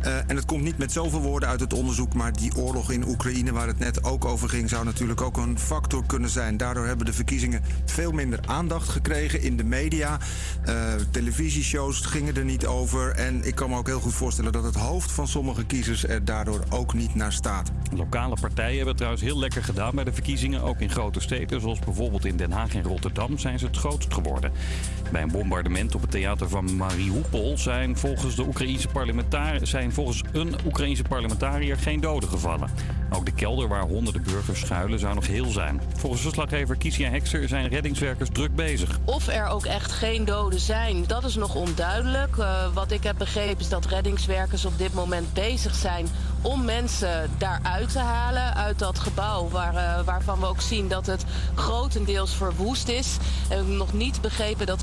Eh, 0.00 0.16
en 0.26 0.36
het 0.36 0.44
komt 0.44 0.62
niet 0.62 0.78
met 0.78 0.92
zoveel 0.92 1.20
woorden 1.20 1.48
uit 1.48 1.60
het 1.60 1.72
onderzoek, 1.72 2.14
maar 2.14 2.32
die 2.32 2.56
oorlog 2.56 2.90
in 2.90 3.08
Oekraïne 3.08 3.52
waar 3.52 3.66
het 3.66 3.78
net 3.78 4.04
ook 4.04 4.24
over 4.24 4.48
ging, 4.48 4.68
zou 4.68 4.84
natuurlijk 4.84 5.20
ook 5.20 5.36
een 5.36 5.58
factor 5.58 6.06
kunnen 6.06 6.30
zijn. 6.30 6.56
Daardoor 6.56 6.86
hebben 6.86 7.06
de 7.06 7.12
verkiezingen 7.12 7.62
veel 7.84 8.12
minder 8.12 8.40
aandacht 8.46 8.88
gekregen 8.88 9.42
in 9.42 9.56
de 9.56 9.64
media. 9.64 10.18
Eh, 10.64 10.74
televisieshows 11.10 12.00
gingen 12.00 12.36
er 12.36 12.44
niet 12.44 12.66
over. 12.66 13.10
En 13.10 13.44
ik 13.44 13.54
kan 13.54 13.70
me 13.70 13.76
ook 13.76 13.86
heel 13.86 14.00
goed 14.00 14.14
voorstellen 14.14 14.52
dat 14.52 14.64
het 14.64 14.74
hoofd 14.74 15.12
van 15.12 15.28
sommige 15.28 15.64
kiezers 15.64 16.06
er 16.06 16.24
daardoor 16.24 16.64
ook 16.68 16.77
niet 16.86 17.14
naar 17.14 17.32
staat. 17.32 17.70
Lokale 17.96 18.36
partijen 18.40 18.76
hebben 18.76 18.96
trouwens 18.96 19.22
heel 19.22 19.38
lekker 19.38 19.64
gedaan 19.64 19.94
bij 19.94 20.04
de 20.04 20.12
verkiezingen. 20.12 20.62
Ook 20.62 20.80
in 20.80 20.90
grote 20.90 21.20
steden, 21.20 21.60
zoals 21.60 21.78
bijvoorbeeld 21.78 22.24
in 22.24 22.36
Den 22.36 22.52
Haag 22.52 22.74
en 22.74 22.82
Rotterdam, 22.82 23.38
zijn 23.38 23.58
ze 23.58 23.66
het 23.66 23.76
grootst 23.76 24.14
geworden. 24.14 24.52
Bij 25.12 25.22
een 25.22 25.30
bombardement 25.30 25.94
op 25.94 26.00
het 26.00 26.10
theater 26.10 26.48
van 26.48 26.76
Mariupol 26.76 27.58
zijn 27.58 27.96
volgens, 27.96 28.36
de 28.36 28.46
Oekraïnse 28.46 28.88
parlementar- 28.88 29.66
zijn 29.66 29.92
volgens 29.92 30.22
een 30.32 30.54
Oekraïnse 30.66 31.02
parlementariër 31.02 31.76
geen 31.76 32.00
doden 32.00 32.28
gevallen. 32.28 32.70
Ook 33.10 33.24
de 33.24 33.32
kelder 33.32 33.68
waar 33.68 33.82
honderden 33.82 34.22
burgers 34.22 34.60
schuilen 34.60 34.98
zou 34.98 35.14
nog 35.14 35.26
heel 35.26 35.50
zijn. 35.50 35.80
Volgens 35.96 36.22
verslaggever 36.22 36.76
Kisia 36.76 37.10
Hekster 37.10 37.48
zijn 37.48 37.68
reddingswerkers 37.68 38.28
druk 38.32 38.54
bezig. 38.54 38.98
Of 39.04 39.26
er 39.26 39.46
ook 39.46 39.64
echt 39.64 39.92
geen 39.92 40.24
doden 40.24 40.60
zijn, 40.60 41.04
dat 41.06 41.24
is 41.24 41.34
nog 41.34 41.54
onduidelijk. 41.54 42.36
Eh, 42.36 42.74
wat 42.74 42.90
ik 42.90 43.02
heb 43.02 43.16
begrepen 43.18 43.60
is 43.60 43.68
dat 43.68 43.86
reddingswerkers 43.86 44.64
op 44.64 44.78
dit 44.78 44.94
moment 44.94 45.32
bezig 45.32 45.74
zijn 45.74 46.06
om 46.42 46.64
mensen 46.64 47.30
daaruit 47.38 47.92
te 47.92 47.98
halen 47.98 48.54
uit 48.54 48.78
dat 48.78 48.98
gebouw. 48.98 49.48
Waar, 49.48 49.74
eh, 49.74 50.04
waarvan 50.04 50.40
we 50.40 50.46
ook 50.46 50.60
zien 50.60 50.88
dat 50.88 51.06
het 51.06 51.24
grotendeels 51.54 52.34
verwoest 52.34 52.88
is. 52.88 53.16
En 53.48 53.76
nog 53.76 53.92
niet 53.92 54.20
begrepen 54.20 54.66
dat 54.66 54.82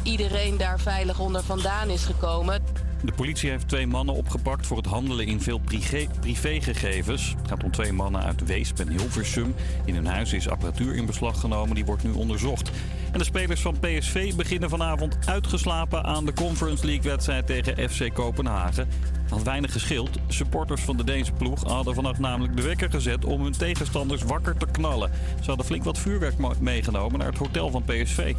daar 0.58 0.80
veilig 0.80 1.20
onder 1.20 1.44
vandaan 1.44 1.90
is 1.90 2.06
gekomen. 2.06 2.64
De 3.02 3.12
politie 3.12 3.50
heeft 3.50 3.68
twee 3.68 3.88
mannen 3.88 4.16
opgepakt 4.16 4.68
voor 4.68 4.78
het 4.78 4.86
handelen 4.86 5.26
in 5.26 5.42
veel 5.42 5.60
privé- 5.60 6.08
privégegevens. 6.20 7.36
Het 7.38 7.48
gaat 7.48 7.64
om 7.64 7.72
twee 7.72 7.94
mannen 7.94 8.24
uit 8.24 8.46
Weesp 8.46 8.80
en 8.80 8.90
Hilversum. 8.90 9.56
In 9.86 9.96
hun 9.96 10.06
huis 10.06 10.34
is 10.34 10.50
apparatuur 10.50 10.96
in 10.96 11.06
beslag 11.06 11.40
genomen, 11.40 11.76
die 11.76 11.86
wordt 11.86 12.04
nu 12.04 12.12
onderzocht. 12.12 12.72
En 13.12 13.18
de 13.18 13.26
spelers 13.26 13.62
van 13.62 13.80
PSV 13.80 14.34
beginnen 14.34 14.70
vanavond 14.70 15.18
uitgeslapen 15.26 16.04
aan 16.04 16.26
de 16.26 16.34
Conference 16.34 16.86
League-wedstrijd 16.86 17.48
tegen 17.48 17.90
FC 17.90 18.14
Kopenhagen. 18.14 18.88
Had 19.30 19.44
weinig 19.44 19.72
geschild. 19.72 20.10
Supporters 20.28 20.82
van 20.82 20.98
de 20.98 21.04
Deense 21.04 21.32
ploeg 21.32 21.64
hadden 21.64 21.96
vannacht 21.96 22.20
namelijk 22.20 22.56
de 22.56 22.62
wekker 22.62 22.90
gezet 22.90 23.26
om 23.26 23.42
hun 23.42 23.58
tegenstanders 23.58 24.24
wakker 24.24 24.58
te 24.58 24.68
knallen. 24.72 25.12
Ze 25.40 25.48
hadden 25.48 25.66
flink 25.66 25.84
wat 25.84 25.98
vuurwerk 25.98 26.60
meegenomen 26.60 27.20
naar 27.20 27.30
het 27.30 27.38
hotel 27.38 27.72
van 27.72 27.84
PSV. 27.84 28.36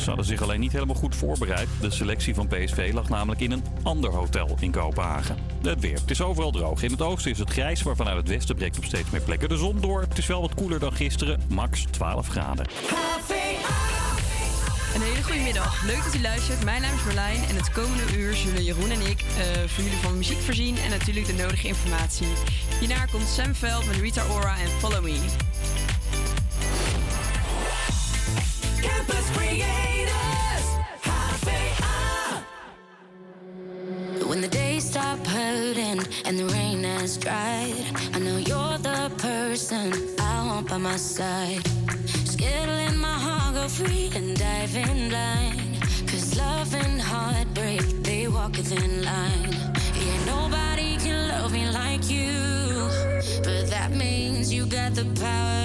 Ze 0.00 0.06
hadden 0.06 0.24
zich 0.24 0.42
alleen 0.42 0.60
niet 0.60 0.72
helemaal 0.72 0.94
goed 0.94 1.16
voorbereid. 1.16 1.68
De 1.80 1.90
selectie 1.90 2.34
van 2.34 2.46
PSV 2.46 2.90
lag 2.94 3.08
namelijk 3.08 3.40
in 3.40 3.50
een 3.50 3.64
ander 3.82 4.10
hotel 4.10 4.56
in 4.60 4.70
Kopenhagen. 4.70 5.36
Het 5.62 5.80
weer. 5.80 5.98
Het 5.98 6.10
is 6.10 6.22
overal 6.22 6.50
droog. 6.50 6.82
In 6.82 6.90
het 6.90 7.02
oosten 7.02 7.30
is 7.30 7.38
het 7.38 7.50
grijs, 7.50 7.82
maar 7.82 7.96
vanuit 7.96 8.16
het 8.16 8.28
westen 8.28 8.56
breekt 8.56 8.78
op 8.78 8.84
steeds 8.84 9.10
meer 9.10 9.20
plekken 9.20 9.48
de 9.48 9.56
zon 9.56 9.80
door. 9.80 10.00
Het 10.00 10.18
is 10.18 10.26
wel 10.26 10.40
wat 10.40 10.54
koeler 10.54 10.78
dan 10.78 10.92
gisteren, 10.92 11.40
max 11.48 11.84
12 11.90 12.28
graden. 12.28 12.66
Een 14.94 15.02
hele 15.02 15.22
goede 15.22 15.40
middag. 15.40 15.82
Leuk 15.84 16.04
dat 16.04 16.14
u 16.14 16.20
luistert. 16.20 16.64
Mijn 16.64 16.82
naam 16.82 16.94
is 16.94 17.04
Marlijn 17.04 17.44
en 17.48 17.56
het 17.56 17.72
komende 17.72 18.16
uur 18.16 18.34
zullen 18.34 18.64
Jeroen 18.64 18.90
en 18.90 19.00
ik 19.00 19.20
eh, 19.20 19.44
voor 19.66 19.84
jullie 19.84 19.98
van 19.98 20.16
muziek 20.16 20.38
voorzien 20.38 20.76
en 20.76 20.90
natuurlijk 20.90 21.26
de 21.26 21.32
nodige 21.32 21.66
informatie. 21.66 22.26
Hierna 22.80 23.04
komt 23.04 23.28
Sam 23.28 23.54
Veld 23.54 23.86
met 23.86 23.96
Rita 23.96 24.24
Ora 24.30 24.56
en 24.58 24.68
Follow 24.68 25.02
Me. 25.04 25.18
Campus 28.80 29.26
Creators, 29.36 30.19
When 34.40 34.48
the 34.48 34.56
days 34.56 34.84
stop 34.88 35.18
hurting 35.26 36.00
and 36.24 36.38
the 36.38 36.46
rain 36.46 36.82
has 36.84 37.18
dried, 37.18 37.84
I 38.14 38.18
know 38.20 38.38
you're 38.38 38.78
the 38.78 39.12
person 39.18 39.92
I 40.18 40.46
want 40.46 40.66
by 40.66 40.78
my 40.78 40.96
side. 40.96 41.62
Skittling 42.24 42.96
my 42.96 43.18
heart 43.26 43.54
go 43.54 43.68
free 43.68 44.10
and 44.16 44.34
dive 44.38 44.74
in 44.74 45.10
blind. 45.10 45.82
Cause 46.08 46.38
love 46.38 46.74
and 46.74 46.98
heartbreak, 47.02 47.82
they 48.02 48.28
walk 48.28 48.56
a 48.56 48.62
thin 48.62 49.04
line. 49.04 49.52
Yeah, 50.00 50.24
nobody 50.24 50.96
can 50.96 51.28
love 51.28 51.52
me 51.52 51.68
like 51.68 52.08
you. 52.08 52.32
But 53.44 53.68
that 53.68 53.90
means 53.90 54.50
you 54.50 54.64
got 54.64 54.94
the 54.94 55.04
power 55.20 55.59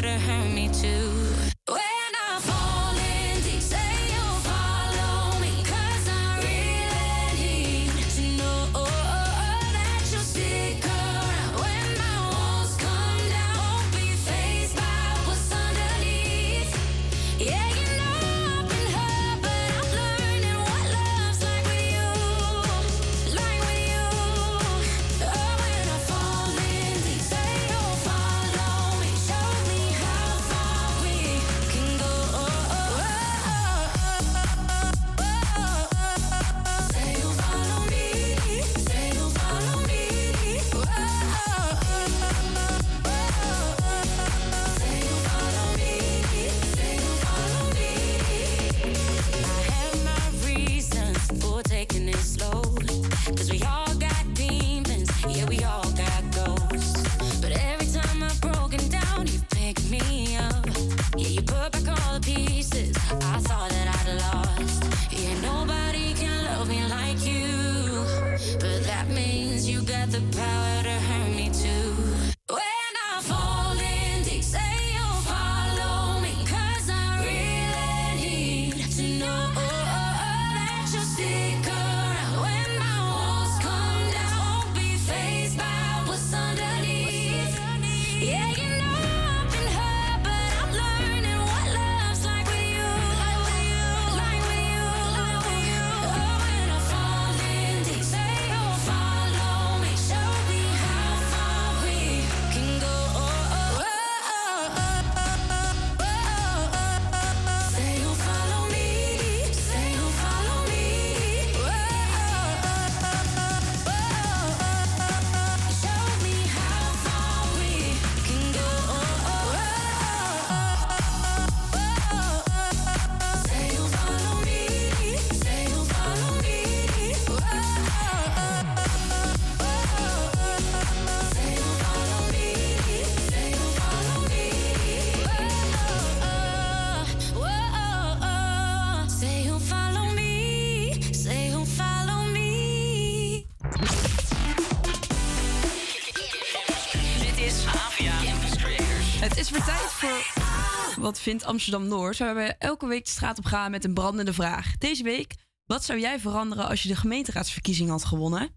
Wat 151.15 151.23
vindt 151.23 151.45
Amsterdam 151.45 151.87
Noord? 151.87 152.17
Waar 152.17 152.35
we 152.35 152.55
elke 152.59 152.87
week 152.87 153.03
de 153.03 153.09
straat 153.09 153.37
op 153.37 153.45
gaan 153.45 153.71
met 153.71 153.85
een 153.85 153.93
brandende 153.93 154.33
vraag. 154.33 154.77
Deze 154.77 155.03
week 155.03 155.35
Wat 155.65 155.83
zou 155.83 155.99
jij 155.99 156.19
veranderen 156.19 156.67
als 156.67 156.83
je 156.83 156.87
de 156.87 156.95
gemeenteraadsverkiezing 156.95 157.89
had 157.89 158.05
gewonnen? 158.05 158.49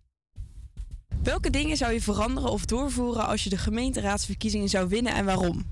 Welke 1.22 1.50
dingen 1.50 1.76
zou 1.76 1.92
je 1.92 2.00
veranderen 2.00 2.50
of 2.50 2.64
doorvoeren 2.64 3.26
als 3.26 3.44
je 3.44 3.50
de 3.50 3.56
gemeenteraadsverkiezingen 3.56 4.68
zou 4.68 4.88
winnen 4.88 5.14
en 5.14 5.24
waarom? 5.24 5.64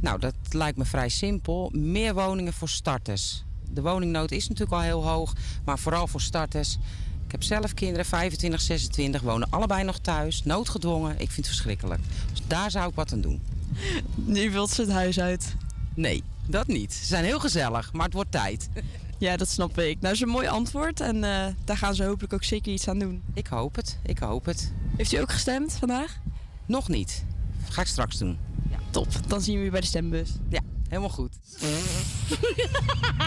Nou, 0.00 0.18
dat 0.18 0.34
lijkt 0.50 0.78
me 0.78 0.84
vrij 0.84 1.08
simpel. 1.08 1.70
Meer 1.74 2.14
woningen 2.14 2.52
voor 2.52 2.68
starters. 2.68 3.44
De 3.70 3.82
woningnood 3.82 4.30
is 4.30 4.48
natuurlijk 4.48 4.76
al 4.76 4.80
heel 4.80 5.08
hoog, 5.08 5.32
maar 5.64 5.78
vooral 5.78 6.06
voor 6.06 6.20
starters. 6.20 6.78
Ik 7.24 7.32
heb 7.32 7.42
zelf 7.42 7.74
kinderen, 7.74 8.04
25, 8.04 8.60
26, 8.60 9.20
wonen 9.20 9.50
allebei 9.50 9.84
nog 9.84 9.98
thuis, 9.98 10.44
noodgedwongen. 10.44 11.12
Ik 11.12 11.30
vind 11.30 11.36
het 11.36 11.46
verschrikkelijk. 11.46 12.00
Dus 12.30 12.42
daar 12.46 12.70
zou 12.70 12.88
ik 12.88 12.94
wat 12.94 13.12
aan 13.12 13.20
doen. 13.20 13.40
Nu 14.14 14.50
wilt 14.50 14.70
ze 14.70 14.80
het 14.80 14.90
huis 14.90 15.20
uit. 15.20 15.54
Nee, 15.94 16.22
dat 16.46 16.66
niet. 16.66 16.92
Ze 16.92 17.04
zijn 17.04 17.24
heel 17.24 17.40
gezellig, 17.40 17.92
maar 17.92 18.04
het 18.04 18.14
wordt 18.14 18.30
tijd. 18.30 18.68
Ja, 19.18 19.36
dat 19.36 19.48
snap 19.48 19.78
ik. 19.78 19.84
Nou, 19.84 19.98
dat 20.00 20.12
is 20.12 20.20
een 20.20 20.28
mooi 20.28 20.46
antwoord 20.46 21.00
en 21.00 21.24
eh, 21.24 21.46
daar 21.64 21.76
gaan 21.76 21.94
ze 21.94 22.04
hopelijk 22.04 22.32
ook 22.32 22.44
zeker 22.44 22.72
iets 22.72 22.88
aan 22.88 22.98
doen. 22.98 23.22
Ik 23.34 23.46
hoop 23.46 23.74
het, 23.76 23.98
ik 24.02 24.18
hoop 24.18 24.44
het. 24.44 24.72
Heeft 24.96 25.12
u 25.12 25.16
ook 25.16 25.32
gestemd 25.32 25.72
vandaag? 25.72 26.18
Nog 26.66 26.88
niet. 26.88 27.24
Ga 27.68 27.80
ik 27.80 27.86
straks 27.86 28.18
doen. 28.18 28.38
Ja, 28.70 28.76
top. 28.90 29.08
Dan 29.26 29.40
zien 29.40 29.58
we 29.58 29.64
u 29.64 29.70
bij 29.70 29.80
de 29.80 29.86
stembus. 29.86 30.30
Ja, 30.48 30.60
helemaal 30.88 31.08
goed. 31.10 31.36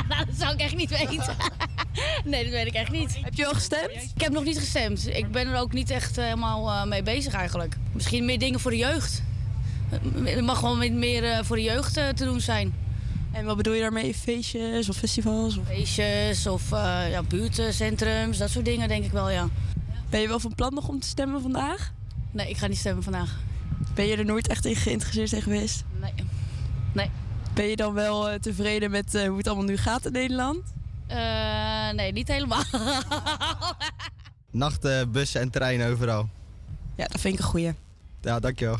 Nou, 0.10 0.26
dat 0.26 0.36
zou 0.38 0.54
ik 0.54 0.60
echt 0.60 0.76
niet 0.76 0.90
weten. 0.90 1.36
nee, 2.26 2.44
dat 2.44 2.54
weet 2.54 2.68
ik 2.68 2.74
echt 2.74 2.92
niet. 2.92 3.18
Heb 3.22 3.34
je 3.34 3.48
al 3.48 3.54
gestemd? 3.54 3.92
Ik 3.92 4.22
heb 4.22 4.32
nog 4.32 4.44
niet 4.44 4.58
gestemd. 4.60 5.08
Ik 5.08 5.32
ben 5.32 5.48
er 5.48 5.60
ook 5.60 5.74
niet 5.74 5.90
echt 5.90 6.18
eh, 6.18 6.24
helemaal 6.24 6.70
eh, 6.70 6.86
mee 6.86 7.04
bezig 7.04 7.34
eigenlijk. 7.34 7.76
Misschien 7.92 8.26
meer 8.26 8.40
dingen 8.40 8.60
voor 8.60 8.72
de 8.72 8.78
jeugd. 8.78 9.24
Er 10.26 10.44
mag 10.44 10.60
gewoon 10.60 10.78
meer- 10.78 10.92
meer 10.94 11.24
eh, 11.24 11.44
voor 11.44 11.56
de 11.56 11.62
jeugd 11.62 11.98
eh, 11.98 12.08
te 12.10 12.26
doen 12.26 12.40
zijn. 12.42 12.74
En 13.32 13.46
wat 13.46 13.58
bedoel 13.58 13.74
je 13.74 13.82
daarmee? 13.82 14.14
Feestjes 14.14 14.90
of 14.90 14.96
festivals? 14.98 15.58
Of... 15.58 15.68
Feestjes 15.68 16.48
of 16.48 16.72
eh, 16.72 17.10
ja, 17.10 17.24
buurtcentrums, 17.24 18.38
dat 18.38 18.50
soort 18.50 18.66
dingen 18.66 18.88
denk 18.88 19.06
ik 19.06 19.12
wel, 19.12 19.30
ja. 19.30 19.48
Ben 20.10 20.20
je 20.22 20.28
wel 20.28 20.40
van 20.40 20.56
plan 20.56 20.74
nog 20.74 20.88
om 20.88 21.00
te 21.00 21.08
stemmen 21.08 21.42
vandaag? 21.42 21.94
Nee, 22.32 22.50
ik 22.50 22.58
ga 22.58 22.68
niet 22.68 22.78
stemmen 22.78 23.04
vandaag. 23.04 23.40
Ben 23.94 24.06
je 24.06 24.16
er 24.18 24.26
nooit 24.26 24.48
echt 24.48 24.66
in 24.66 24.76
geïnteresseerd 24.76 25.32
in 25.34 25.42
geweest? 25.42 25.84
Nee. 26.02 26.14
Nee. 26.94 27.10
Ben 27.54 27.66
je 27.66 27.76
dan 27.76 27.94
wel 27.94 28.40
tevreden 28.40 28.92
met 28.92 29.26
hoe 29.28 29.38
het 29.38 29.48
allemaal 29.48 29.66
nu 29.66 29.78
gaat 29.78 30.06
in 30.06 30.12
Nederland? 30.12 30.58
Eh, 31.08 31.90
nee, 31.92 32.12
niet 32.12 32.28
helemaal. 32.28 32.64
Nachten, 34.52 35.12
bussen 35.12 35.42
en 35.42 35.50
treinen 35.50 35.92
overal. 35.92 36.30
Ja, 36.96 37.06
dat 37.08 37.22
vind 37.22 37.34
ik 37.34 37.40
een 37.40 37.46
goeie. 37.46 37.74
Ja, 38.22 38.40
dankjewel. 38.40 38.78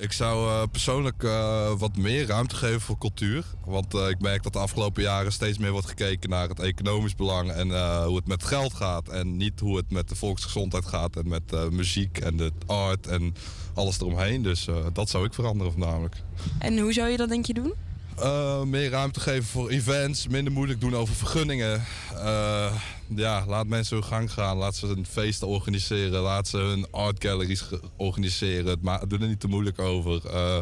Ik 0.00 0.12
zou 0.12 0.48
eh, 0.48 0.62
persoonlijk 0.70 1.22
eh, 1.22 1.72
wat 1.78 1.96
meer 1.96 2.26
ruimte 2.26 2.56
geven 2.56 2.80
voor 2.80 2.98
cultuur. 2.98 3.44
Want 3.64 3.94
eh, 3.94 4.08
ik 4.08 4.20
merk 4.20 4.42
dat 4.42 4.52
de 4.52 4.58
afgelopen 4.58 5.02
jaren 5.02 5.32
steeds 5.32 5.58
meer 5.58 5.70
wordt 5.70 5.86
gekeken 5.86 6.30
naar 6.30 6.48
het 6.48 6.60
economisch 6.60 7.14
belang 7.14 7.50
en 7.50 7.68
hoe 8.04 8.16
het 8.16 8.26
met 8.26 8.44
geld 8.44 8.74
gaat. 8.74 9.08
En 9.08 9.36
niet 9.36 9.60
hoe 9.60 9.76
het 9.76 9.90
met 9.90 10.08
de 10.08 10.14
volksgezondheid 10.14 10.86
gaat 10.86 11.16
en 11.16 11.28
met 11.28 11.70
muziek 11.70 12.18
en 12.18 12.36
de 12.36 12.52
art 12.66 13.06
en 13.06 13.34
alles 13.74 14.00
eromheen. 14.00 14.42
Dus 14.42 14.68
dat 14.92 15.08
zou 15.08 15.24
ik 15.24 15.34
veranderen 15.34 15.72
voornamelijk. 15.72 16.16
En 16.58 16.78
hoe 16.78 16.92
zou 16.92 17.08
je 17.08 17.16
dat 17.16 17.28
denk 17.28 17.46
je 17.46 17.54
doen? 17.54 17.74
Eh, 18.20 18.62
meer 18.62 18.90
ruimte 18.90 19.20
geven 19.20 19.44
voor 19.44 19.68
events, 19.68 20.28
minder 20.28 20.52
moeilijk 20.52 20.80
doen 20.80 20.94
over 20.94 21.14
vergunningen. 21.14 21.84
Eh, 22.14 22.74
ja, 23.06 23.44
laat 23.46 23.66
mensen 23.66 23.96
hun 23.96 24.04
gang 24.04 24.32
gaan. 24.32 24.56
Laat 24.56 24.76
ze 24.76 24.86
een 24.86 25.06
feest 25.06 25.42
organiseren. 25.42 26.20
Laat 26.20 26.48
ze 26.48 26.56
hun 26.56 26.86
art 26.90 27.24
galleries 27.24 27.64
organiseren. 27.96 28.78
Maar 28.80 29.08
doe 29.08 29.18
er 29.18 29.28
niet 29.28 29.40
te 29.40 29.48
moeilijk 29.48 29.78
over. 29.78 30.26
Eh, 30.26 30.58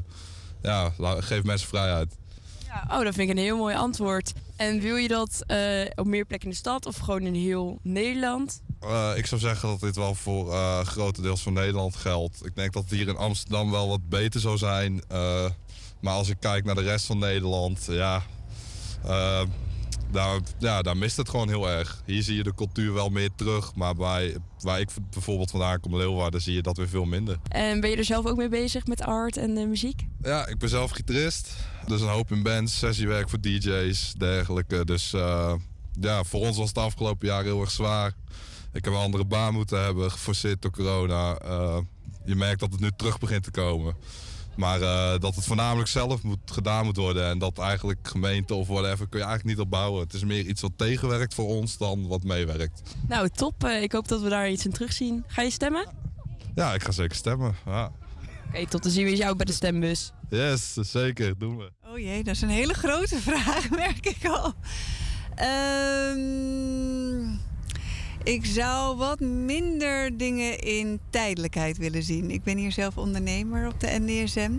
ja, 0.62 0.93
geef 1.18 1.43
mensen 1.43 1.68
vrijheid. 1.68 2.16
Ja, 2.66 2.98
oh, 2.98 3.05
dat 3.05 3.14
vind 3.14 3.30
ik 3.30 3.36
een 3.36 3.43
heel 3.43 3.56
mooi 3.56 3.76
antwoord. 3.76 4.32
En 4.56 4.80
wil 4.80 4.97
je 4.97 5.09
dat 5.09 5.44
op 5.94 6.06
meer 6.06 6.24
plekken 6.24 6.48
in 6.48 6.55
de 6.55 6.60
stad 6.60 6.86
of 6.86 6.97
gewoon 6.97 7.22
in 7.22 7.35
heel 7.35 7.78
Nederland? 7.82 8.62
Ik 9.16 9.26
zou 9.26 9.40
zeggen 9.40 9.68
dat 9.68 9.80
dit 9.80 9.97
wel 9.97 10.14
voor 10.14 10.52
eh 10.52 10.80
grotendeels 10.80 11.43
van 11.43 11.52
Nederland 11.52 11.97
geldt. 11.97 12.44
Ik 12.47 12.55
denk 12.55 12.72
dat 12.72 12.82
het 12.82 12.93
hier 12.93 13.09
in 13.09 13.16
Amsterdam 13.16 13.70
wel 13.70 13.89
wat 13.89 14.09
beter 14.09 14.40
zou 14.40 14.59
zijn. 14.59 15.02
Maar 16.01 16.15
als 16.15 16.29
ik 16.29 16.37
kijk 16.41 16.65
naar 16.65 16.75
de 16.75 16.83
rest 16.83 17.07
van 17.07 17.19
Nederland, 17.19 17.87
ja, 17.91 18.23
eh, 19.05 19.43
daar, 20.11 20.41
ja, 20.59 20.83
daar 20.83 20.97
mist 20.97 21.16
het 21.16 21.29
gewoon 21.29 21.49
heel 21.49 21.69
erg. 21.69 22.03
Hier 22.07 22.23
zie 22.23 22.37
je 22.37 22.43
de 22.43 22.55
cultuur 22.55 22.93
wel 22.93 23.09
meer 23.09 23.31
terug. 23.37 23.75
Maar 23.75 23.95
bij, 23.95 24.37
waar 24.61 24.81
ik 24.81 24.91
bijvoorbeeld 25.11 25.51
vandaan 25.51 25.81
kom, 25.81 25.97
Leeuwarden, 25.97 26.41
zie 26.41 26.55
je 26.55 26.62
dat 26.62 26.77
weer 26.77 26.89
veel 26.89 27.05
minder. 27.05 27.39
En 27.49 27.81
ben 27.81 27.91
je 27.91 27.97
er 27.97 28.05
zelf 28.05 28.27
ook 28.27 28.37
mee 28.37 28.49
bezig 28.49 28.87
met 28.87 29.03
art 29.03 29.37
en 29.37 29.69
muziek? 29.69 30.07
Ja, 30.23 30.47
ik 30.47 30.59
ben 30.59 30.69
zelf 30.69 30.91
gitarist. 30.91 31.55
Dus 31.87 32.01
een 32.01 32.09
hoop 32.09 32.31
in 32.31 32.43
bands, 32.43 32.79
sessiewerk 32.79 33.29
voor 33.29 33.41
DJ's, 33.41 34.12
dergelijke. 34.19 34.85
Dus 34.85 35.12
eh, 35.12 35.55
ja, 36.01 36.25
voor 36.25 36.41
ons 36.41 36.57
was 36.57 36.69
het 36.69 36.79
afgelopen 36.79 37.29
jaar 37.29 37.43
heel 37.43 37.61
erg 37.61 37.70
zwaar. 37.70 38.12
Ik 38.73 38.85
heb 38.85 38.95
een 38.95 39.01
andere 39.01 39.25
baan 39.25 39.55
moeten 39.55 39.83
hebben, 39.85 40.11
geforceerd 40.11 40.62
door 40.62 40.70
corona. 40.70 41.37
Eh, 41.37 41.79
je 42.25 42.35
merkt 42.35 42.61
dat 42.61 42.73
het 42.73 42.81
nu 42.81 42.91
terug 42.97 43.19
begint 43.19 43.43
te 43.43 43.51
komen. 43.51 43.95
Maar 44.59 44.80
eh, 44.80 45.20
dat 45.20 45.35
het 45.35 45.44
voornamelijk 45.44 45.89
zelf 45.89 46.22
moet, 46.22 46.39
gedaan 46.44 46.85
moet 46.85 46.97
worden. 46.97 47.28
En 47.28 47.39
dat 47.39 47.59
eigenlijk 47.59 48.09
gemeente 48.09 48.55
of 48.55 48.66
whatever 48.68 49.09
kun 49.09 49.18
je 49.18 49.24
eigenlijk 49.24 49.56
niet 49.56 49.66
opbouwen. 49.66 50.02
Het 50.02 50.14
is 50.14 50.24
meer 50.24 50.47
iets 50.47 50.60
wat 50.60 50.72
tegenwerkt 50.76 51.35
voor 51.35 51.47
ons 51.47 51.76
dan 51.76 52.06
wat 52.06 52.24
meewerkt. 52.24 52.82
Nou, 53.09 53.28
top. 53.28 53.64
Eh, 53.64 53.82
ik 53.82 53.93
hoop 53.93 54.09
dat 54.09 54.20
we 54.20 54.28
daar 54.28 54.51
iets 54.51 54.64
in 54.64 54.72
terugzien. 54.72 55.24
Ga 55.26 55.43
je 55.43 55.51
stemmen? 55.51 55.89
Ja, 56.55 56.74
ik 56.74 56.82
ga 56.82 56.90
zeker 56.90 57.16
stemmen. 57.16 57.56
Ja. 57.66 57.93
Oké, 58.48 58.66
tot 58.66 58.82
dan 58.82 58.93
zien 58.93 59.05
we 59.05 59.16
jou 59.16 59.36
bij 59.36 59.47
de 59.47 59.52
stembus. 59.52 60.12
Yes, 60.30 60.72
zeker. 60.74 61.39
Doen 61.39 61.56
we. 61.56 61.70
Oh 61.86 61.98
jee, 61.98 62.24
dat 62.24 62.35
is 62.35 62.43
een 62.43 62.48
hele 62.48 62.74
grote 62.74 63.20
vraag, 63.20 63.70
merk 63.85 64.06
ik 64.06 64.26
al. 64.26 64.55
Ehm, 65.35 66.18
ik 68.28 68.46
zou 68.46 68.96
wat 68.96 69.20
minder 69.20 70.16
dingen 70.16 70.59
in 70.59 71.00
tijdelijkheid 71.10 71.78
willen 71.78 72.02
zien. 72.02 72.30
Ik 72.30 72.42
ben 72.42 72.56
hier 72.56 72.72
zelf 72.72 72.96
ondernemer 72.96 73.66
op 73.66 73.80
de 73.80 73.98
NDSM. 74.00 74.52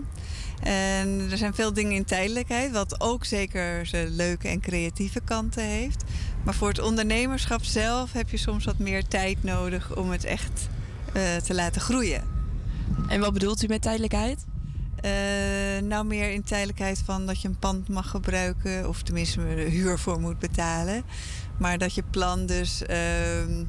En 0.62 1.28
er 1.30 1.36
zijn 1.36 1.54
veel 1.54 1.72
dingen 1.72 1.92
in 1.92 2.04
tijdelijkheid, 2.04 2.72
wat 2.72 3.00
ook 3.00 3.24
zeker 3.24 3.86
zijn 3.86 4.08
leuke 4.08 4.48
en 4.48 4.60
creatieve 4.60 5.20
kanten 5.20 5.64
heeft. 5.64 6.04
Maar 6.44 6.54
voor 6.54 6.68
het 6.68 6.80
ondernemerschap 6.80 7.64
zelf 7.64 8.12
heb 8.12 8.30
je 8.30 8.36
soms 8.36 8.64
wat 8.64 8.78
meer 8.78 9.04
tijd 9.04 9.42
nodig 9.42 9.96
om 9.96 10.10
het 10.10 10.24
echt 10.24 10.68
eh, 11.12 11.36
te 11.36 11.54
laten 11.54 11.80
groeien. 11.80 12.22
En 13.08 13.20
wat 13.20 13.32
bedoelt 13.32 13.62
u 13.62 13.66
met 13.66 13.82
tijdelijkheid? 13.82 14.44
Eh, 15.00 15.82
nou, 15.82 16.04
meer 16.04 16.30
in 16.30 16.42
tijdelijkheid 16.42 17.02
van 17.04 17.26
dat 17.26 17.42
je 17.42 17.48
een 17.48 17.58
pand 17.58 17.88
mag 17.88 18.10
gebruiken, 18.10 18.88
of 18.88 19.02
tenminste 19.02 19.40
er 19.40 19.56
huur 19.56 19.98
voor 19.98 20.20
moet 20.20 20.38
betalen. 20.38 21.04
Maar 21.60 21.78
dat 21.78 21.94
je 21.94 22.02
plan 22.10 22.46
dus 22.46 22.82
ehm, 22.82 23.64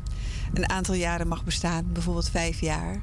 een 0.53 0.69
aantal 0.69 0.95
jaren 0.95 1.27
mag 1.27 1.43
bestaan, 1.43 1.85
bijvoorbeeld 1.93 2.29
vijf 2.29 2.59
jaar. 2.59 3.01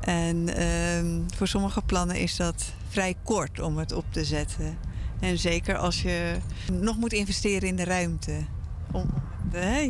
En 0.00 0.56
ehm, 0.56 1.20
voor 1.36 1.48
sommige 1.48 1.82
plannen 1.82 2.16
is 2.16 2.36
dat 2.36 2.72
vrij 2.88 3.14
kort 3.22 3.60
om 3.60 3.78
het 3.78 3.92
op 3.92 4.04
te 4.10 4.24
zetten. 4.24 4.78
En 5.20 5.38
zeker 5.38 5.76
als 5.76 6.02
je 6.02 6.36
nog 6.72 6.96
moet 6.96 7.12
investeren 7.12 7.68
in 7.68 7.76
de 7.76 7.84
ruimte. 7.84 8.44
Om 8.92 9.10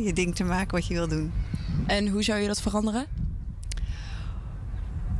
je 0.03 0.11
ding 0.13 0.35
te 0.35 0.43
maken 0.43 0.71
wat 0.71 0.87
je 0.87 0.93
wil 0.93 1.07
doen. 1.07 1.31
En 1.87 2.07
hoe 2.07 2.23
zou 2.23 2.39
je 2.39 2.47
dat 2.47 2.61
veranderen? 2.61 3.05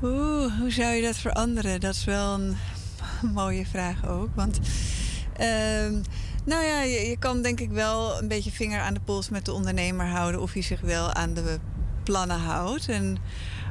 Oeh, 0.04 0.60
hoe 0.60 0.72
zou 0.72 0.94
je 0.94 1.02
dat 1.02 1.18
veranderen? 1.18 1.80
Dat 1.80 1.94
is 1.94 2.04
wel 2.04 2.34
een 2.34 2.56
mooie 3.34 3.66
vraag 3.66 4.08
ook. 4.08 4.30
Want 4.36 4.60
ehm, 5.38 6.02
nou 6.48 6.64
ja, 6.64 6.82
je, 6.82 7.10
je 7.10 7.18
kan 7.18 7.42
denk 7.42 7.60
ik 7.60 7.72
wel 7.72 8.22
een 8.22 8.28
beetje 8.28 8.52
vinger 8.52 8.80
aan 8.80 8.94
de 8.94 9.00
pols 9.00 9.30
met 9.30 9.46
de 9.46 9.54
ondernemer 9.54 10.06
houden 10.06 10.42
of 10.42 10.54
hij 10.54 10.62
zich 10.62 10.82
wel 10.82 11.14
aan 11.14 11.34
de 11.34 11.60
plannen 12.04 12.40
houdt. 12.40 12.90
En 12.90 13.18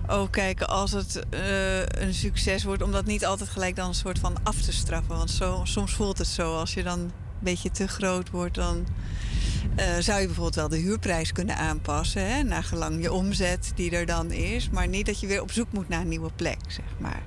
ook 0.07 0.31
kijken 0.31 0.69
als 0.69 0.93
het 0.93 1.23
eh, 1.31 1.81
een 1.81 2.15
succes 2.15 2.65
wordt, 2.65 2.83
om 2.83 2.93
dat 2.93 3.07
niet 3.07 3.27
altijd 3.27 3.49
gelijk 3.49 3.77
dan 3.77 3.89
een 3.89 3.95
soort 3.95 4.19
van 4.19 4.37
af 4.43 4.61
te 4.63 4.73
straffen. 4.73 5.17
Want 5.17 5.31
zo, 5.31 5.61
soms 5.65 5.95
voelt 5.95 6.19
het 6.19 6.27
zo. 6.27 6.55
Als 6.55 6.75
je 6.75 6.83
dan 6.83 6.99
een 6.99 7.13
beetje 7.39 7.71
te 7.71 7.89
groot 7.89 8.31
wordt, 8.31 8.55
dan 8.55 8.87
eh, 9.77 9.97
zou 9.99 10.21
je 10.21 10.27
bijvoorbeeld 10.27 10.55
wel 10.55 10.69
de 10.69 10.77
huurprijs 10.77 11.33
kunnen 11.33 11.57
aanpassen. 11.57 12.31
Hè, 12.31 12.43
naar 12.43 12.65
gelang 12.65 13.03
je 13.03 13.13
omzet 13.13 13.73
die 13.75 13.91
er 13.91 14.07
dan 14.07 14.31
is. 14.31 14.71
Maar 14.71 14.89
niet 14.89 15.07
dat 15.07 15.21
je 15.21 15.27
weer 15.27 15.43
op 15.43 15.53
zoek 15.53 15.73
moet 15.73 15.89
naar 15.89 16.01
een 16.01 16.09
nieuwe 16.09 16.31
plek, 16.37 16.59
zeg 16.67 16.99
maar. 16.99 17.23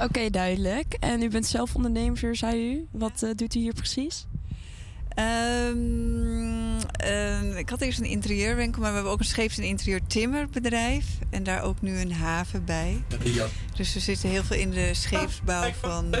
Oké, 0.00 0.30
duidelijk. 0.30 0.94
En 1.00 1.22
u 1.22 1.28
bent 1.28 1.46
zelf 1.46 1.74
ondernemer, 1.74 2.36
zei 2.36 2.72
u. 2.72 2.86
Wat 2.90 3.22
eh, 3.22 3.30
doet 3.34 3.54
u 3.54 3.58
hier 3.58 3.74
precies? 3.74 4.26
Ehm, 5.16 6.78
eh, 6.96 7.58
ik 7.58 7.68
had 7.68 7.80
eerst 7.80 7.98
een 7.98 8.04
interieurwinkel, 8.04 8.80
maar 8.80 8.88
we 8.90 8.94
hebben 8.94 9.12
ook 9.12 9.18
een 9.18 9.24
scheeps- 9.24 9.58
en 9.58 9.64
interieurtimmerbedrijf. 9.64 11.04
En 11.30 11.42
daar 11.42 11.62
ook 11.62 11.80
nu 11.82 11.98
een 12.00 12.12
haven 12.12 12.64
bij. 12.64 13.04
Dus 13.76 13.94
we 13.94 14.00
zitten 14.00 14.28
heel 14.28 14.44
veel 14.44 14.56
in 14.56 14.70
de 14.70 14.94
scheepsbouw 14.94 15.72
van... 15.80 16.14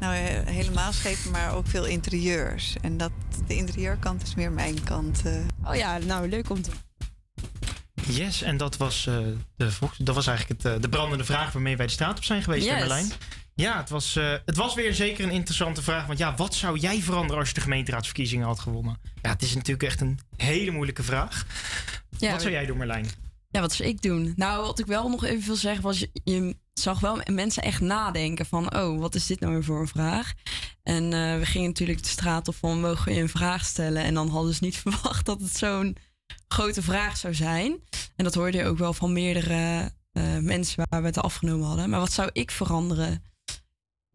Nou, 0.00 0.14
helemaal 0.50 0.92
schepen, 0.92 1.30
maar 1.30 1.54
ook 1.54 1.66
veel 1.66 1.84
interieurs. 1.84 2.74
En 2.80 2.96
dat, 2.96 3.10
de 3.46 3.56
interieurkant 3.56 4.22
is 4.22 4.34
meer 4.34 4.52
mijn 4.52 4.82
kant. 4.84 5.22
eh. 5.24 5.32
Oh 5.70 5.74
ja, 5.74 5.98
nou, 5.98 6.28
leuk 6.28 6.50
om 6.50 6.62
te... 6.62 6.70
Yes, 8.06 8.42
en 8.42 8.56
dat 8.56 8.76
was, 8.76 9.06
eh, 9.06 9.16
de, 9.56 9.70
dat 9.98 10.14
was 10.14 10.26
eigenlijk 10.26 10.62
het, 10.62 10.72
eh, 10.74 10.80
de 10.80 10.88
brandende 10.88 11.24
vraag 11.24 11.52
waarmee 11.52 11.76
wij 11.76 11.86
de 11.86 11.92
straat 11.92 12.16
op 12.16 12.24
zijn 12.24 12.42
geweest, 12.42 12.64
Yes. 12.66 12.74
Merlijn. 12.78 13.10
Ja, 13.54 13.76
het 13.76 13.90
was, 13.90 14.16
eh, 14.16 14.32
het 14.44 14.56
was 14.56 14.74
weer 14.74 14.94
zeker 14.94 15.24
een 15.24 15.30
interessante 15.30 15.82
vraag. 15.82 16.06
Want 16.06 16.18
ja, 16.18 16.34
wat 16.34 16.54
zou 16.54 16.78
jij 16.78 17.00
veranderen 17.00 17.38
als 17.38 17.48
je 17.48 17.54
de 17.54 17.60
gemeenteraadsverkiezingen 17.60 18.46
had 18.46 18.60
gewonnen? 18.60 19.00
Ja, 19.22 19.30
het 19.30 19.42
is 19.42 19.54
natuurlijk 19.54 19.82
echt 19.82 20.00
een 20.00 20.18
hele 20.36 20.70
moeilijke 20.70 21.02
vraag. 21.02 21.46
Ja, 22.18 22.30
wat 22.30 22.40
zou 22.40 22.52
jij 22.52 22.66
doen, 22.66 22.76
Marlijn? 22.76 23.06
Ja, 23.48 23.60
wat 23.60 23.72
zou 23.72 23.88
ik 23.88 24.02
doen? 24.02 24.32
Nou, 24.36 24.66
wat 24.66 24.78
ik 24.78 24.86
wel 24.86 25.08
nog 25.08 25.24
even 25.24 25.46
wil 25.46 25.56
zeggen 25.56 25.82
was... 25.82 25.98
Je, 25.98 26.10
je 26.24 26.56
zag 26.72 27.00
wel 27.00 27.20
mensen 27.24 27.62
echt 27.62 27.80
nadenken 27.80 28.46
van... 28.46 28.76
oh, 28.76 29.00
wat 29.00 29.14
is 29.14 29.26
dit 29.26 29.40
nou 29.40 29.52
weer 29.52 29.64
voor 29.64 29.80
een 29.80 29.88
vraag? 29.88 30.32
En 30.82 31.12
eh, 31.12 31.38
we 31.38 31.46
gingen 31.46 31.68
natuurlijk 31.68 32.02
de 32.02 32.08
straat 32.08 32.48
op 32.48 32.54
van... 32.54 32.80
mogen 32.80 33.04
we 33.04 33.14
je 33.14 33.20
een 33.20 33.28
vraag 33.28 33.64
stellen? 33.64 34.02
En 34.02 34.14
dan 34.14 34.28
hadden 34.28 34.54
ze 34.54 34.64
niet 34.64 34.76
verwacht 34.86 35.26
dat 35.26 35.40
het 35.40 35.56
zo'n 35.56 35.96
grote 36.48 36.82
vraag 36.82 37.16
zou 37.16 37.34
zijn. 37.34 37.78
En 38.16 38.24
dat 38.24 38.34
hoorde 38.34 38.58
je 38.58 38.64
ook 38.64 38.78
wel 38.78 38.92
van 38.92 39.12
meerdere 39.12 39.92
eh, 40.12 40.38
mensen... 40.38 40.86
waar 40.90 41.00
we 41.00 41.06
het 41.06 41.18
afgenomen 41.18 41.66
hadden. 41.66 41.90
Maar 41.90 42.00
wat 42.00 42.12
zou 42.12 42.30
ik 42.32 42.50
veranderen? 42.50 43.22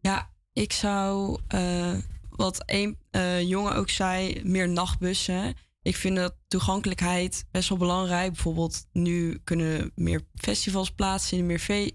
Ja, 0.00 0.30
ik 0.52 0.72
zou... 0.72 1.38
eh, 1.48 1.94
wat 2.30 2.62
een 2.66 2.98
eh, 3.10 3.42
jongen 3.42 3.74
ook 3.74 3.90
zei... 3.90 4.40
meer 4.44 4.68
nachtbussen... 4.68 5.54
Ik 5.82 5.96
vind 5.96 6.16
dat 6.16 6.34
toegankelijkheid 6.48 7.44
best 7.50 7.68
wel 7.68 7.78
belangrijk. 7.78 8.32
Bijvoorbeeld 8.32 8.86
nu 8.92 9.40
kunnen 9.44 9.92
meer 9.94 10.20
festivals 10.34 10.90
plaatsvinden, 10.90 11.46
meer 11.46 11.58
fe- 11.58 11.90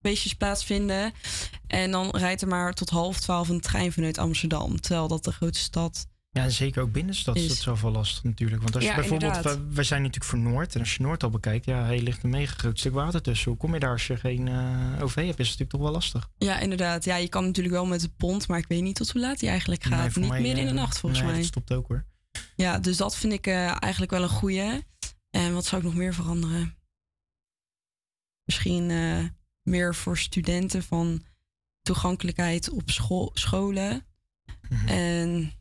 feestjes 0.00 0.34
plaatsvinden. 0.34 1.12
En 1.66 1.90
dan 1.90 2.10
rijdt 2.10 2.42
er 2.42 2.48
maar 2.48 2.72
tot 2.74 2.90
half 2.90 3.20
twaalf 3.20 3.48
een 3.48 3.60
trein 3.60 3.92
vanuit 3.92 4.18
Amsterdam. 4.18 4.80
Terwijl 4.80 5.08
dat 5.08 5.24
de 5.24 5.32
grote 5.32 5.58
stad... 5.58 6.06
Ja, 6.32 6.42
en 6.42 6.52
zeker 6.52 6.82
ook 6.82 6.92
binnenstad 6.92 7.36
is 7.36 7.44
Is- 7.44 7.62
dat 7.64 7.80
wel 7.80 7.90
lastig 7.90 8.22
natuurlijk. 8.24 8.62
Want 8.62 8.74
als 8.74 8.84
je 8.84 8.90
Ja, 8.90 8.96
bijvoorbeeld, 8.96 9.58
we 9.70 9.82
zijn 9.82 10.02
natuurlijk 10.02 10.30
voor 10.30 10.38
Noord. 10.38 10.74
En 10.74 10.80
als 10.80 10.94
je 10.94 11.02
Noord 11.02 11.22
al 11.22 11.30
bekijkt, 11.30 11.64
ja, 11.64 11.84
hey, 11.84 12.00
ligt 12.00 12.22
een 12.22 12.30
mega 12.30 12.54
groot 12.56 12.78
stuk 12.78 12.92
water 12.92 13.22
tussen. 13.22 13.50
Hoe 13.50 13.58
kom 13.58 13.74
je 13.74 13.80
daar 13.80 13.90
als 13.90 14.06
je 14.06 14.16
geen 14.16 14.48
eh, 14.48 15.02
OV 15.02 15.14
hebt? 15.14 15.38
Is 15.38 15.48
het 15.48 15.58
natuurlijk 15.58 15.70
toch 15.70 15.80
wel 15.80 15.90
lastig. 15.90 16.28
Ja, 16.38 16.58
inderdaad. 16.58 17.04
Ja, 17.04 17.16
je 17.16 17.28
kan 17.28 17.44
natuurlijk 17.44 17.74
wel 17.74 17.86
met 17.86 18.00
de 18.00 18.08
pont, 18.08 18.48
maar 18.48 18.58
ik 18.58 18.68
weet 18.68 18.82
niet 18.82 18.96
tot 18.96 19.10
hoe 19.10 19.20
laat 19.20 19.38
die 19.40 19.48
eigenlijk 19.48 19.82
gaat. 19.82 20.14
Nee, 20.16 20.24
niet 20.24 20.40
midden 20.40 20.56
in 20.56 20.64
de 20.64 20.70
eh, 20.70 20.76
nacht 20.76 20.98
volgens 20.98 21.20
nee, 21.20 21.30
mij. 21.30 21.40
dat 21.40 21.48
stopt 21.48 21.72
ook 21.72 21.88
hoor. 21.88 22.04
Ja, 22.56 22.78
dus 22.78 22.96
dat 22.96 23.16
vind 23.16 23.32
ik 23.32 23.46
eh, 23.46 23.82
eigenlijk 23.82 24.12
wel 24.12 24.22
een 24.22 24.28
goeie. 24.28 24.84
En 25.30 25.54
wat 25.54 25.64
zou 25.64 25.80
ik 25.80 25.86
nog 25.86 25.96
meer 25.96 26.14
veranderen? 26.14 26.74
Misschien 28.44 28.86
meer 29.62 29.94
voor 29.94 30.18
studenten 30.18 30.82
van 30.82 31.22
toegankelijkheid 31.82 32.70
op 32.70 32.90
school, 32.90 33.30
scholen. 33.34 34.06
Mhm. 34.68 34.88
En 34.88 35.52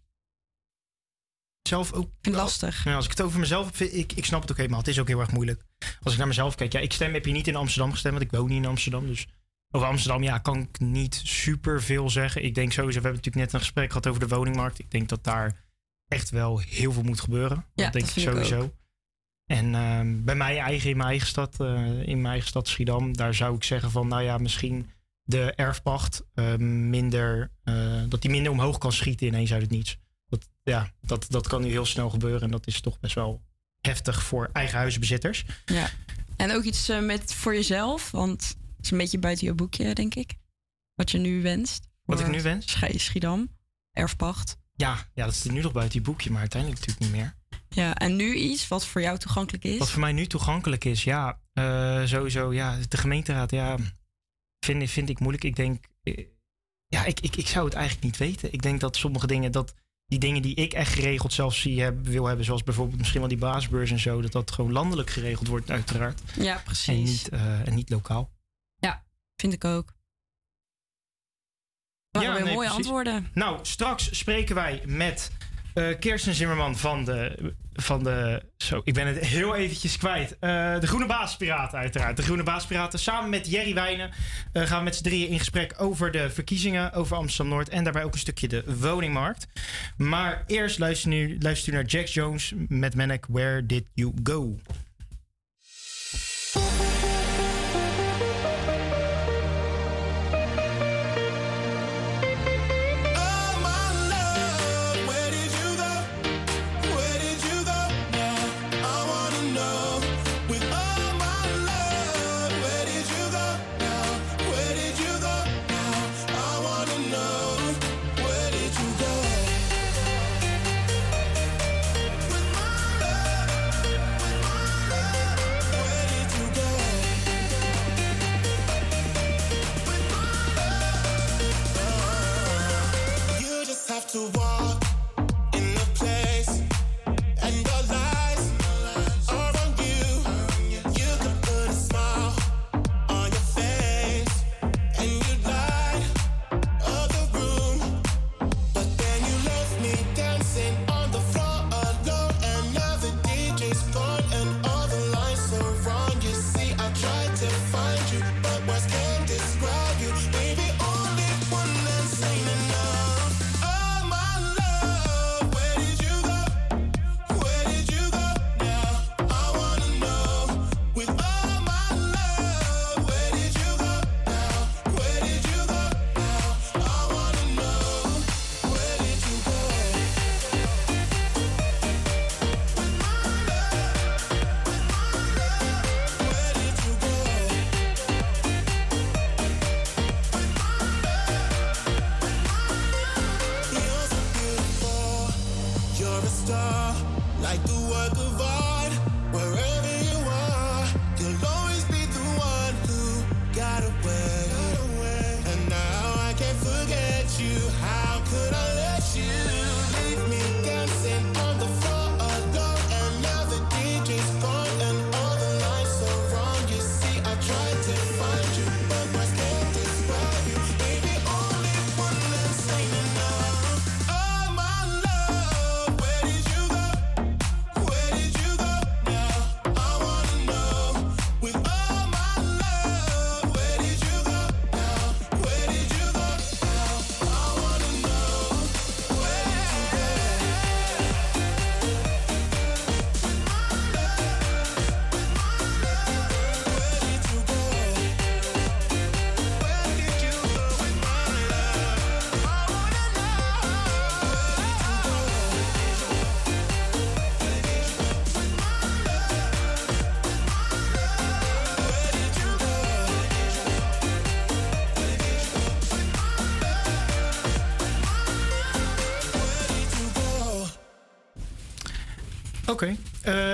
Zelf 1.62 1.94
ook. 1.94 2.10
lastig. 2.22 2.84
Ja, 2.84 2.96
als 2.96 3.06
ik 3.06 3.12
het 3.12 3.22
over 3.22 3.40
mezelf 3.40 3.70
vind 3.74 3.94
ik, 3.94 4.14
ik 4.14 4.26
snap 4.26 4.42
het 4.42 4.52
ook 4.52 4.58
helemaal. 4.58 4.80
Het 4.80 4.88
is 4.88 5.00
ook 5.00 5.08
heel 5.08 5.20
erg 5.20 5.32
moeilijk. 5.32 5.64
Als 6.02 6.14
ik 6.14 6.20
naar 6.20 6.28
mezelf 6.28 6.56
kijk, 6.56 6.74
ja, 6.74 6.80
ik 6.80 6.94
stem, 6.94 7.14
heb 7.14 7.26
je 7.26 7.32
niet 7.32 7.48
in 7.48 7.56
Amsterdam 7.56 7.92
gestemd, 7.92 8.14
want 8.14 8.26
ik 8.26 8.38
woon 8.38 8.48
niet 8.48 8.64
in 8.64 8.70
Amsterdam. 8.70 9.08
Dus 9.08 9.28
over 9.72 9.88
Amsterdam, 9.88 10.24
ja, 10.24 10.38
kan 10.38 10.60
ik 10.60 10.80
niet 10.80 11.22
super 11.24 11.82
veel 11.82 12.10
zeggen. 12.10 12.44
Ik 12.44 12.56
denk 12.56 12.72
sowieso, 12.72 13.00
we 13.00 13.06
hebben 13.06 13.24
natuurlijk 13.24 13.46
net 13.46 13.54
een 13.54 13.68
gesprek 13.68 13.88
gehad 13.88 14.08
over 14.08 14.20
de 14.20 14.36
woningmarkt. 14.36 14.80
Ik 14.80 14.92
denk 14.92 15.10
dat 15.10 15.24
daar 15.24 15.56
echt 16.08 16.30
wel 16.30 16.60
heel 16.60 16.92
veel 16.92 17.04
moet 17.04 17.20
gebeuren. 17.20 17.66
Ja, 17.74 17.84
dat 17.84 17.94
denk 17.94 18.06
dat 18.06 18.16
ik 18.16 18.24
sowieso. 18.24 18.74
En 19.46 19.76
ehm, 19.76 20.24
bij 20.24 20.36
mij 20.36 20.58
eigen, 20.58 20.90
in 20.90 20.98
mijn 20.98 21.10
eigen 21.10 21.28
stad, 21.28 21.60
eh, 21.60 21.68
in 22.08 22.16
mijn 22.16 22.26
eigen 22.26 22.48
stad 22.48 22.68
Schiedam, 22.68 23.18
daar 23.18 23.34
zou 23.34 23.56
ik 23.56 23.64
zeggen 23.64 23.92
van, 23.92 24.08
nou 24.08 24.24
ja, 24.24 24.38
misschien 24.38 24.90
de 25.24 25.54
erfpacht 25.56 26.24
eh, 26.34 26.56
minder, 26.56 27.52
eh, 27.64 28.02
dat 28.08 28.22
die 28.22 28.32
minder 28.32 28.52
omhoog 28.52 28.78
kan 28.78 28.92
schieten 28.92 29.28
ineens 29.28 29.54
uit 29.54 29.62
het 29.62 29.72
niets. 29.72 29.98
Dat, 30.30 30.50
ja, 30.64 30.92
dat, 31.02 31.26
dat 31.30 31.48
kan 31.48 31.62
nu 31.62 31.70
heel 31.70 31.86
snel 31.86 32.10
gebeuren 32.10 32.42
en 32.42 32.52
dat 32.52 32.68
is 32.68 32.82
toch 32.82 33.00
best 33.00 33.16
wel 33.16 33.42
heftig 33.82 34.24
voor 34.24 34.50
eigen 34.54 34.78
huisbezitters. 34.78 35.46
Ja. 35.66 35.90
En 36.38 36.52
ook 36.52 36.64
iets 36.64 36.90
eh, 36.90 37.00
met 37.00 37.34
voor 37.34 37.54
jezelf, 37.54 38.12
want 38.12 38.42
het 38.76 38.86
is 38.86 38.92
een 38.92 38.98
beetje 38.98 39.20
buiten 39.20 39.48
je 39.48 39.54
boekje, 39.54 39.94
denk 39.94 40.16
ik. 40.16 40.36
Wat 40.96 41.12
je 41.12 41.18
nu 41.18 41.42
wenst. 41.42 41.88
Wat 42.06 42.20
ik 42.20 42.28
nu 42.28 42.42
wens? 42.42 42.78
Schiedam, 42.96 43.58
erfpacht. 43.92 44.58
Ja, 44.76 45.08
ja, 45.14 45.26
dat 45.26 45.34
is 45.34 45.44
nu 45.44 45.62
nog 45.62 45.72
buiten 45.72 45.98
die 45.98 46.08
boekje, 46.08 46.32
maar 46.32 46.40
uiteindelijk 46.40 46.82
natuurlijk 46.82 47.12
niet 47.12 47.22
meer. 47.22 47.36
Ja, 47.70 47.96
en 47.96 48.16
nu 48.16 48.34
iets 48.34 48.68
wat 48.68 48.86
voor 48.86 49.02
jou 49.02 49.18
toegankelijk 49.18 49.64
is. 49.64 49.78
Wat 49.78 49.90
voor 49.90 50.00
mij 50.00 50.12
nu 50.12 50.26
toegankelijk 50.26 50.86
is, 50.86 51.04
ja, 51.04 51.40
eh, 51.54 52.06
sowieso, 52.06 52.54
ja, 52.54 52.78
de 52.90 52.98
gemeenteraad, 52.98 53.52
ja, 53.52 53.78
vind, 54.60 54.90
vind 54.90 55.10
ik 55.10 55.20
moeilijk. 55.20 55.44
Ik 55.44 55.56
denk, 55.56 55.86
eh, 56.04 56.26
ja, 56.88 57.06
ik, 57.06 57.20
ik, 57.20 57.36
ik 57.36 57.48
zou 57.48 57.66
het 57.66 57.74
eigenlijk 57.74 58.06
niet 58.06 58.18
weten. 58.18 58.54
Ik 58.54 58.62
denk 58.62 58.80
dat 58.80 58.96
sommige 58.96 59.28
dingen, 59.28 59.52
dat 59.52 59.74
die 60.10 60.20
dingen 60.20 60.42
die 60.42 60.56
ik 60.56 60.74
echt 60.74 60.94
geregeld 60.94 61.34
zelf 61.34 61.56
zie, 61.56 61.82
heb, 61.82 62.06
wil 62.06 62.26
hebben, 62.26 62.46
zoals 62.46 62.64
bijvoorbeeld 62.64 62.98
misschien 62.98 63.20
wel 63.20 63.30
die 63.30 63.38
baasbeurs 63.38 63.92
en 63.92 64.00
zo, 64.00 64.22
dat 64.22 64.32
dat 64.32 64.52
gewoon 64.52 64.72
landelijk 64.72 65.10
geregeld 65.10 65.48
wordt, 65.48 65.72
uiteraard. 65.72 66.22
Ja, 66.40 66.62
precies. 66.64 66.88
En 66.88 67.04
niet, 67.04 67.30
eh, 67.30 67.68
en 67.68 67.76
niet 67.76 67.90
lokaal. 67.90 68.32
Ja, 68.78 69.04
vind 69.36 69.54
ik 69.54 69.66
ook. 69.66 69.98
Waren 72.10 72.34
weer 72.34 72.44
nee, 72.44 72.54
mooie 72.54 72.68
precies. 72.68 72.86
antwoorden. 72.86 73.28
Nou, 73.34 73.60
straks 73.62 74.18
spreken 74.18 74.56
wij 74.56 74.82
met 74.86 75.32
eh 75.80 76.00
Kirsten 76.00 76.34
Zimmerman 76.34 76.78
van 76.78 77.06
de, 77.06 77.54
van 77.74 78.04
de... 78.04 78.44
Zo, 78.58 78.82
ik 78.84 78.94
ben 78.94 79.08
het 79.08 79.20
heel 79.20 79.56
eventjes 79.56 79.98
kwijt. 79.98 80.38
Eh, 80.40 80.80
de 80.80 80.88
Groene 80.88 81.06
Baaspiraten 81.06 81.80
uiteraard. 81.80 82.18
De 82.18 82.24
Groene 82.24 82.44
Baaspiraten. 82.44 83.00
Samen 83.00 83.30
met 83.30 83.52
Jerry 83.52 83.74
Wijnen 83.74 84.12
eh, 84.54 84.64
gaan 84.64 84.78
we 84.78 84.84
met 84.84 84.96
z'n 84.96 85.04
drieën 85.04 85.30
in 85.30 85.38
gesprek 85.38 85.74
over 85.78 86.12
de 86.12 86.30
verkiezingen, 86.30 86.94
over 86.94 87.18
Amsterdam-Noord 87.18 87.70
en 87.70 87.84
daarbij 87.84 88.04
ook 88.04 88.14
een 88.14 88.20
stukje 88.20 88.48
de 88.48 88.64
woningmarkt. 88.80 89.48
Maar 89.98 90.44
eerst 90.48 90.80
luister 90.80 91.10
nu, 91.10 91.38
luister 91.40 91.74
naar 91.74 91.86
Jack 91.86 92.06
Jones 92.06 92.54
met 92.68 92.96
Manic, 92.96 93.26
Where 93.28 93.66
Did 93.66 93.86
You 93.94 94.14
Go? 94.24 94.56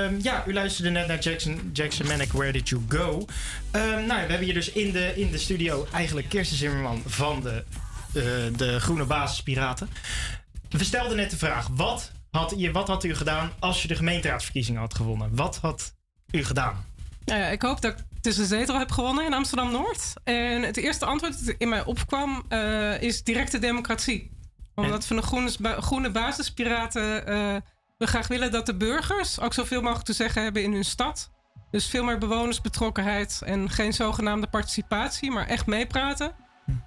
Ehm, 0.06 0.18
ja, 0.22 0.44
u 0.48 0.53
luisterde 0.53 0.90
net 0.90 1.07
naar 1.07 1.19
Jackson, 1.19 1.69
Jackson 1.73 2.07
Manic, 2.07 2.32
Where 2.32 2.52
Did 2.52 2.69
You 2.69 2.82
Go? 2.90 3.26
Ehm, 3.72 4.06
nou, 4.06 4.07
we 4.07 4.14
hebben 4.14 4.40
hier 4.40 4.53
dus 4.53 4.72
in 4.72 4.91
de, 4.91 5.14
in 5.15 5.32
de 5.32 5.38
studio 5.38 5.88
eigenlijk 5.91 6.30
Kirsten 6.30 6.57
Zimmerman 6.57 7.02
van 7.06 7.41
de, 7.41 7.64
eh, 8.07 8.23
de 8.57 8.80
Groene 8.80 9.06
Basispiraten. 9.06 9.90
We 10.69 10.84
stelden 10.84 11.18
net 11.18 11.30
de 11.30 11.38
vraag, 11.38 11.68
wat 11.72 12.11
had, 12.32 12.53
je, 12.57 12.72
wat 12.72 12.88
had 12.88 13.03
u 13.03 13.15
gedaan 13.15 13.52
als 13.60 13.82
je 13.82 13.88
de 13.88 13.95
gemeenteraadsverkiezingen 13.95 14.82
had 14.82 14.94
gewonnen? 14.94 15.36
Wat 15.36 15.57
had 15.57 15.94
u 16.32 16.44
gedaan? 16.44 16.86
Nou 17.26 17.40
ja, 17.40 17.48
ik 17.48 17.61
hoop 17.61 17.82
dat 17.82 17.91
ik 17.91 18.06
tussen 18.22 18.44
de 18.44 18.56
zetel 18.56 18.77
heb 18.77 18.91
gewonnen 18.91 19.26
in 19.26 19.34
Amsterdam-Noord. 19.34 20.14
En 20.23 20.61
het 20.61 20.77
eerste 20.77 21.06
antwoord 21.06 21.45
dat 21.45 21.56
in 21.57 21.69
mij 21.69 21.86
opkwam 21.86 22.45
eh, 22.49 23.02
is 23.02 23.23
directe 23.23 23.60
democratie. 23.60 24.32
Omdat 24.76 25.06
van 25.06 25.15
de 25.15 25.22
groene, 25.22 25.82
groene 25.82 26.11
basispiraten 26.11 27.27
eh, 27.27 27.56
we 27.97 28.07
graag 28.07 28.27
willen 28.27 28.51
dat 28.51 28.65
de 28.65 28.76
burgers 28.76 29.39
ook 29.39 29.53
zoveel 29.53 29.81
mogelijk 29.81 30.05
te 30.05 30.13
zeggen 30.13 30.43
hebben 30.43 30.63
in 30.63 30.73
hun 30.73 30.85
stad. 30.85 31.31
Dus 31.72 31.88
veel 31.88 32.03
meer 32.03 32.17
bewonersbetrokkenheid 32.17 33.41
en 33.45 33.69
geen 33.69 33.93
zogenaamde 33.93 34.47
participatie, 34.47 35.31
maar 35.31 35.47
echt 35.47 35.65
meepraten. 35.65 36.35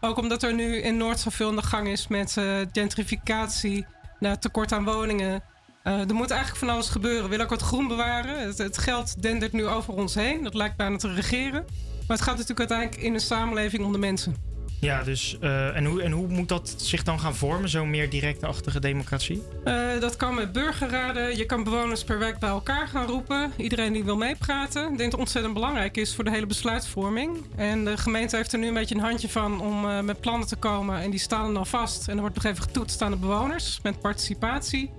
Ook 0.00 0.16
omdat 0.16 0.42
er 0.42 0.54
nu 0.54 0.76
in 0.76 0.96
Noord 0.96 1.20
zoveel 1.20 1.48
aan 1.48 1.56
de 1.56 1.62
gang 1.62 1.88
is 1.88 2.08
met 2.08 2.36
eh, 2.36 2.60
gentrificatie, 2.72 3.86
nou, 4.18 4.36
tekort 4.36 4.72
aan 4.72 4.84
woningen. 4.84 5.42
Eh, 5.82 6.08
er 6.08 6.14
moet 6.14 6.30
eigenlijk 6.30 6.60
van 6.60 6.70
alles 6.74 6.88
gebeuren. 6.88 7.22
We 7.22 7.28
willen 7.28 7.44
ook 7.44 7.50
wat 7.50 7.62
groen 7.62 7.88
bewaren. 7.88 8.40
Het, 8.40 8.58
het 8.58 8.78
geld 8.78 9.22
dendert 9.22 9.52
nu 9.52 9.66
over 9.66 9.94
ons 9.94 10.14
heen. 10.14 10.42
Dat 10.42 10.54
lijkt 10.54 10.76
bijna 10.76 10.96
te 10.96 11.14
regeren. 11.14 11.64
Maar 12.06 12.16
het 12.16 12.26
gaat 12.26 12.36
natuurlijk 12.36 12.70
uiteindelijk 12.70 13.00
in 13.00 13.14
een 13.14 13.20
samenleving 13.20 13.84
om 13.84 13.92
de 13.92 13.98
mensen. 13.98 14.47
Ja, 14.80 15.02
dus 15.02 15.36
eh, 15.40 15.76
en, 15.76 15.84
hoe, 15.84 16.02
en 16.02 16.12
hoe 16.12 16.28
moet 16.28 16.48
dat 16.48 16.74
zich 16.76 17.02
dan 17.02 17.20
gaan 17.20 17.34
vormen, 17.34 17.68
zo'n 17.68 17.90
meer 17.90 18.10
directe-achtige 18.10 18.80
democratie? 18.80 19.42
Eh, 19.64 20.00
dat 20.00 20.16
kan 20.16 20.34
met 20.34 20.52
burgerraden. 20.52 21.36
Je 21.36 21.46
kan 21.46 21.64
bewoners 21.64 22.04
per 22.04 22.18
wijk 22.18 22.38
bij 22.38 22.48
elkaar 22.48 22.88
gaan 22.88 23.06
roepen. 23.06 23.52
Iedereen 23.56 23.92
die 23.92 24.04
wil 24.04 24.16
meepraten. 24.16 24.82
Ik 24.82 24.88
denk 24.88 24.98
dat 24.98 25.10
het 25.10 25.20
ontzettend 25.20 25.54
belangrijk 25.54 25.96
is 25.96 26.14
voor 26.14 26.24
de 26.24 26.30
hele 26.30 26.46
besluitvorming. 26.46 27.36
En 27.56 27.84
de 27.84 27.96
gemeente 27.96 28.36
heeft 28.36 28.52
er 28.52 28.58
nu 28.58 28.66
een 28.66 28.74
beetje 28.74 28.94
een 28.94 29.00
handje 29.00 29.28
van 29.28 29.60
om 29.60 29.88
eh, 29.88 30.00
met 30.00 30.20
plannen 30.20 30.48
te 30.48 30.56
komen. 30.56 31.00
En 31.00 31.10
die 31.10 31.20
staan 31.20 31.54
dan 31.54 31.66
vast. 31.66 32.08
En 32.08 32.14
er 32.14 32.20
wordt 32.20 32.34
nog 32.34 32.44
even 32.44 32.62
getoetst 32.62 33.02
aan 33.02 33.10
de 33.10 33.16
bewoners 33.16 33.78
met 33.82 34.00
participatie. 34.00 34.90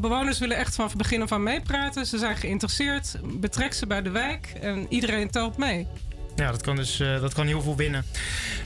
Bewoners 0.00 0.38
willen 0.38 0.56
echt 0.56 0.74
vanaf 0.74 0.90
het 0.90 0.98
begin 0.98 1.22
af 1.22 1.32
aan 1.32 1.42
meepraten. 1.42 2.06
Ze 2.06 2.18
zijn 2.18 2.36
geïnteresseerd. 2.36 3.16
Betrek 3.24 3.72
ze 3.72 3.86
bij 3.86 4.02
de 4.02 4.10
wijk. 4.10 4.52
En 4.60 4.86
iedereen 4.88 5.30
telt 5.30 5.56
mee. 5.56 5.86
Ja, 6.36 6.50
dat 6.50 6.62
kan 6.62 6.76
dus 6.76 7.00
eh, 7.00 7.20
dat 7.20 7.34
kan 7.34 7.46
heel 7.46 7.62
veel 7.62 7.76
winnen. 7.76 8.04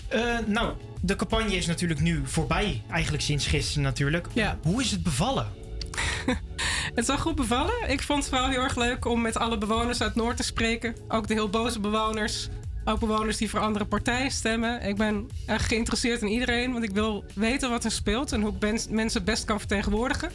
Eh, 0.09 0.38
nou, 0.47 0.72
de 1.01 1.16
campagne 1.16 1.56
is 1.56 1.66
natuurlijk 1.66 2.01
nu 2.01 2.20
voorbij. 2.24 2.82
Eigenlijk 2.90 3.22
sinds 3.22 3.47
gisteren 3.47 3.82
natuurlijk. 3.82 4.26
Ja. 4.32 4.59
Hoe 4.62 4.80
is 4.82 4.90
het 4.90 5.02
bevallen? 5.02 5.47
Het 6.90 6.98
is 6.98 7.06
wel 7.06 7.18
goed 7.18 7.34
bevallen. 7.34 7.88
Ik 7.90 8.02
vond 8.02 8.22
het 8.22 8.32
wel 8.32 8.48
heel 8.48 8.62
erg 8.62 8.76
leuk 8.76 9.05
om 9.05 9.20
met 9.20 9.36
alle 9.36 9.59
bewoners 9.59 10.02
uit 10.02 10.14
Noord 10.14 10.36
te 10.36 10.42
spreken. 10.42 10.97
Ook 11.09 11.28
de 11.28 11.34
heel 11.34 11.48
boze 11.48 11.80
bewoners. 11.80 12.48
Ook 12.84 13.01
bewoners 13.01 13.36
die 13.36 13.51
voor 13.51 13.60
andere 13.60 13.84
partijen 13.84 14.30
stemmen. 14.30 14.82
Ik 14.82 14.97
ben 14.97 15.28
echt 15.47 15.66
geïnteresseerd 15.66 16.22
in 16.22 16.28
iedereen, 16.28 16.72
want 16.72 16.84
ik 16.84 16.90
wil 16.90 17.24
weten 17.34 17.70
wat 17.70 17.84
er 17.84 17.90
speelt 17.90 18.32
en 18.32 18.40
hoe 18.40 18.52
ik 18.52 18.59
ben- 18.59 18.80
mensen 18.90 19.24
best 19.24 19.44
kan 19.44 19.59
vertegenwoordigen. 19.59 20.30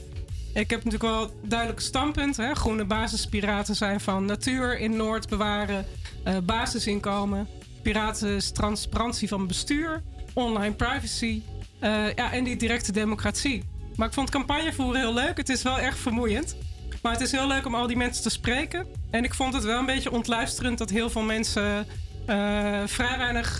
Ik 0.55 0.69
heb 0.69 0.83
natuurlijk 0.83 1.11
wel 1.11 1.31
duidelijke 1.41 1.83
standpunten. 1.83 2.45
Hè. 2.45 2.55
Groene 2.55 2.85
basispiraten 2.85 3.75
zijn 3.75 3.99
van 3.99 4.25
natuur 4.25 4.79
in 4.79 4.95
Noord 4.95 5.29
bewaren, 5.29 5.85
eh, 6.23 6.37
basisinkomen, 6.43 7.47
piraten 7.81 8.35
is 8.35 8.51
transparantie 8.51 9.27
van 9.27 9.47
bestuur, 9.47 10.01
online 10.33 10.73
privacy 10.73 11.41
eh, 11.79 12.13
ja, 12.13 12.31
en 12.31 12.43
die 12.43 12.55
directe 12.55 12.91
democratie. 12.91 13.63
Maar 13.95 14.07
ik 14.07 14.13
vond 14.13 14.29
campagne 14.29 14.73
voeren 14.73 15.01
heel 15.01 15.13
leuk. 15.13 15.37
Het 15.37 15.49
is 15.49 15.61
wel 15.61 15.79
erg 15.79 15.97
vermoeiend. 15.97 16.55
Maar 17.01 17.11
het 17.11 17.21
is 17.21 17.31
heel 17.31 17.47
leuk 17.47 17.65
om 17.65 17.75
al 17.75 17.87
die 17.87 17.97
mensen 17.97 18.23
te 18.23 18.29
spreken. 18.29 18.87
En 19.09 19.23
ik 19.23 19.33
vond 19.33 19.53
het 19.53 19.63
wel 19.63 19.79
een 19.79 19.85
beetje 19.85 20.11
ontluisterend 20.11 20.77
dat 20.77 20.89
heel 20.89 21.09
veel 21.09 21.21
mensen 21.21 21.87
eh, 22.25 22.81
vrij 22.85 23.17
weinig 23.17 23.55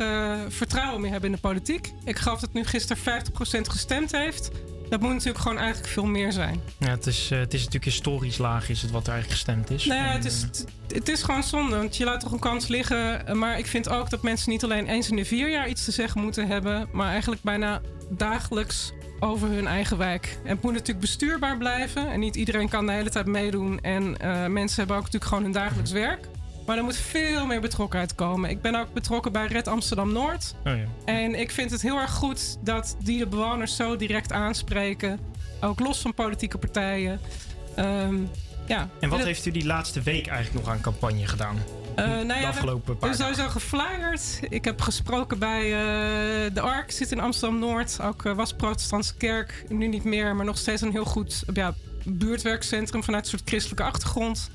vertrouwen 0.48 1.02
meer 1.02 1.12
hebben 1.12 1.30
in 1.30 1.36
de 1.36 1.42
politiek. 1.42 1.94
Ik 2.04 2.18
geloof 2.18 2.40
dat 2.40 2.54
nu 2.54 2.64
gisteren 2.64 3.04
50% 3.04 3.62
gestemd 3.62 4.12
heeft. 4.12 4.52
Dat 4.90 5.02
moet 5.02 5.12
natuurlijk 5.12 5.38
gewoon 5.40 5.58
eigenlijk 5.58 5.88
veel 5.88 6.06
meer 6.06 6.32
zijn. 6.32 6.62
Ja, 6.78 6.90
het 6.90 7.08
is, 7.08 7.32
eh, 7.32 7.40
het 7.40 7.54
is 7.54 7.60
natuurlijk 7.60 7.86
historisch 7.86 8.38
laag 8.38 8.70
is 8.70 8.82
het 8.82 8.92
wat 8.92 9.08
er 9.08 9.14
eigenlijk 9.14 9.42
gestemd 9.42 9.70
is. 9.72 9.86
Nou 9.86 10.00
ja, 10.02 10.08
En, 10.10 10.16
het 10.16 10.26
is, 10.26 10.42
het- 10.42 10.66
het 10.94 11.08
is 11.10 11.24
gewoon 11.24 11.44
zonde, 11.44 11.76
want 11.76 11.98
je 11.98 12.04
laat 12.06 12.20
toch 12.20 12.32
een 12.32 12.40
kans 12.40 12.68
liggen. 12.68 13.28
Eh, 13.28 13.34
Maar 13.36 13.58
ik 13.58 13.68
vind 13.68 13.90
ook 13.90 14.10
dat 14.10 14.22
mensen 14.22 14.50
niet 14.52 14.64
alleen 14.64 14.88
eens 14.88 15.10
in 15.10 15.16
de 15.16 15.26
vier 15.26 15.50
jaar 15.50 15.68
iets 15.70 15.86
te 15.86 15.92
zeggen 15.92 16.22
moeten 16.22 16.48
hebben, 16.48 16.88
maar 16.92 17.10
eigenlijk 17.10 17.42
bijna 17.42 17.82
dagelijks 18.10 18.92
over 19.20 19.48
hun 19.50 19.68
eigen 19.68 19.98
wijk. 19.98 20.38
En 20.44 20.50
het 20.50 20.62
moet 20.62 20.72
natuurlijk 20.72 21.00
bestuurbaar 21.00 21.58
blijven 21.58 22.12
en 22.12 22.20
niet 22.20 22.36
iedereen 22.36 22.70
kan 22.70 22.86
de 22.86 22.92
hele 22.92 23.10
tijd 23.10 23.26
meedoen. 23.26 23.80
En 23.82 24.18
eh, 24.18 24.46
mensen 24.46 24.78
hebben 24.78 24.96
ook 24.96 25.04
natuurlijk 25.04 25.26
gewoon 25.32 25.44
hun 25.44 25.52
dagelijks 25.54 25.92
werk. 25.92 26.28
Maar 26.66 26.78
er 26.78 26.84
moet 26.84 26.98
veel 26.98 27.46
meer 27.46 27.62
betrokkenheid 27.62 28.16
komen. 28.16 28.50
Ik 28.50 28.62
ben 28.62 28.76
ook 28.76 28.94
betrokken 28.94 29.32
bij 29.32 29.48
Red 29.48 29.68
Amsterdam 29.68 30.14
Noord. 30.14 30.56
Oh 30.66 30.74
ja. 30.78 30.86
En 31.06 31.40
ik 31.40 31.52
vind 31.52 31.72
het 31.72 31.82
heel 31.82 31.98
erg 31.98 32.12
goed 32.12 32.58
dat 32.62 32.96
die 33.00 33.18
de 33.20 33.28
bewoners 33.28 33.76
zo 33.76 33.96
direct 33.96 34.32
aanspreken. 34.32 35.20
Ook 35.62 35.80
los 35.80 36.02
van 36.02 36.14
politieke 36.14 36.58
partijen. 36.58 37.20
Ehm, 37.76 38.16
ja. 38.66 38.90
En 39.00 39.10
wat 39.10 39.24
heeft 39.24 39.46
u 39.46 39.52
die 39.52 39.66
laatste 39.66 40.02
week 40.02 40.28
eigenlijk 40.28 40.66
nog 40.66 40.76
aan 40.76 40.82
campagne 40.82 41.28
gedaan? 41.28 41.58
eh, 41.96 42.06
nou 42.06 42.28
ja, 42.28 42.40
de 42.40 42.48
afgelopen 42.48 42.98
paar 42.98 43.10
we 43.10 43.16
zijn 43.16 43.34
sowieso 43.34 43.52
geflyerd. 43.52 44.40
Ik 44.50 44.66
heb 44.66 44.82
gesproken 44.82 45.40
bij 45.40 45.64
eh, 45.64 46.54
de 46.54 46.62
ARK, 46.62 46.92
zit 46.92 47.12
in 47.12 47.20
Amsterdam-Noord. 47.20 47.98
Ook 48.02 48.26
eh, 48.26 48.34
was 48.34 48.54
protestantse 48.54 49.16
kerk, 49.16 49.66
nu 49.70 49.88
niet 49.88 50.04
meer, 50.04 50.36
maar 50.36 50.46
nog 50.46 50.58
steeds 50.58 50.82
een 50.82 50.92
heel 50.92 51.06
goed 51.06 51.44
ja, 51.54 51.74
buurtwerkcentrum 52.04 53.04
vanuit 53.04 53.24
een 53.24 53.30
soort 53.30 53.50
christelijke 53.50 53.84
achtergrond. 53.84 54.50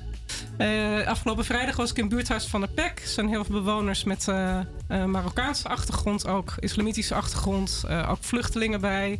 Eh, 0.57 1.07
afgelopen 1.07 1.45
vrijdag 1.45 1.75
was 1.75 1.89
ik 1.89 1.97
in 1.97 2.03
het 2.03 2.13
buurthuis 2.13 2.45
van 2.45 2.61
de 2.61 2.67
PEC. 2.67 2.99
Er 2.99 3.07
zijn 3.07 3.29
heel 3.29 3.43
veel 3.43 3.55
bewoners 3.55 4.03
met 4.03 4.27
eh, 4.27 4.59
Marokkaanse 5.05 5.67
achtergrond, 5.67 6.27
ook 6.27 6.53
islamitische 6.59 7.15
achtergrond, 7.15 7.83
ook 8.09 8.17
vluchtelingen 8.19 8.81
bij. 8.81 9.19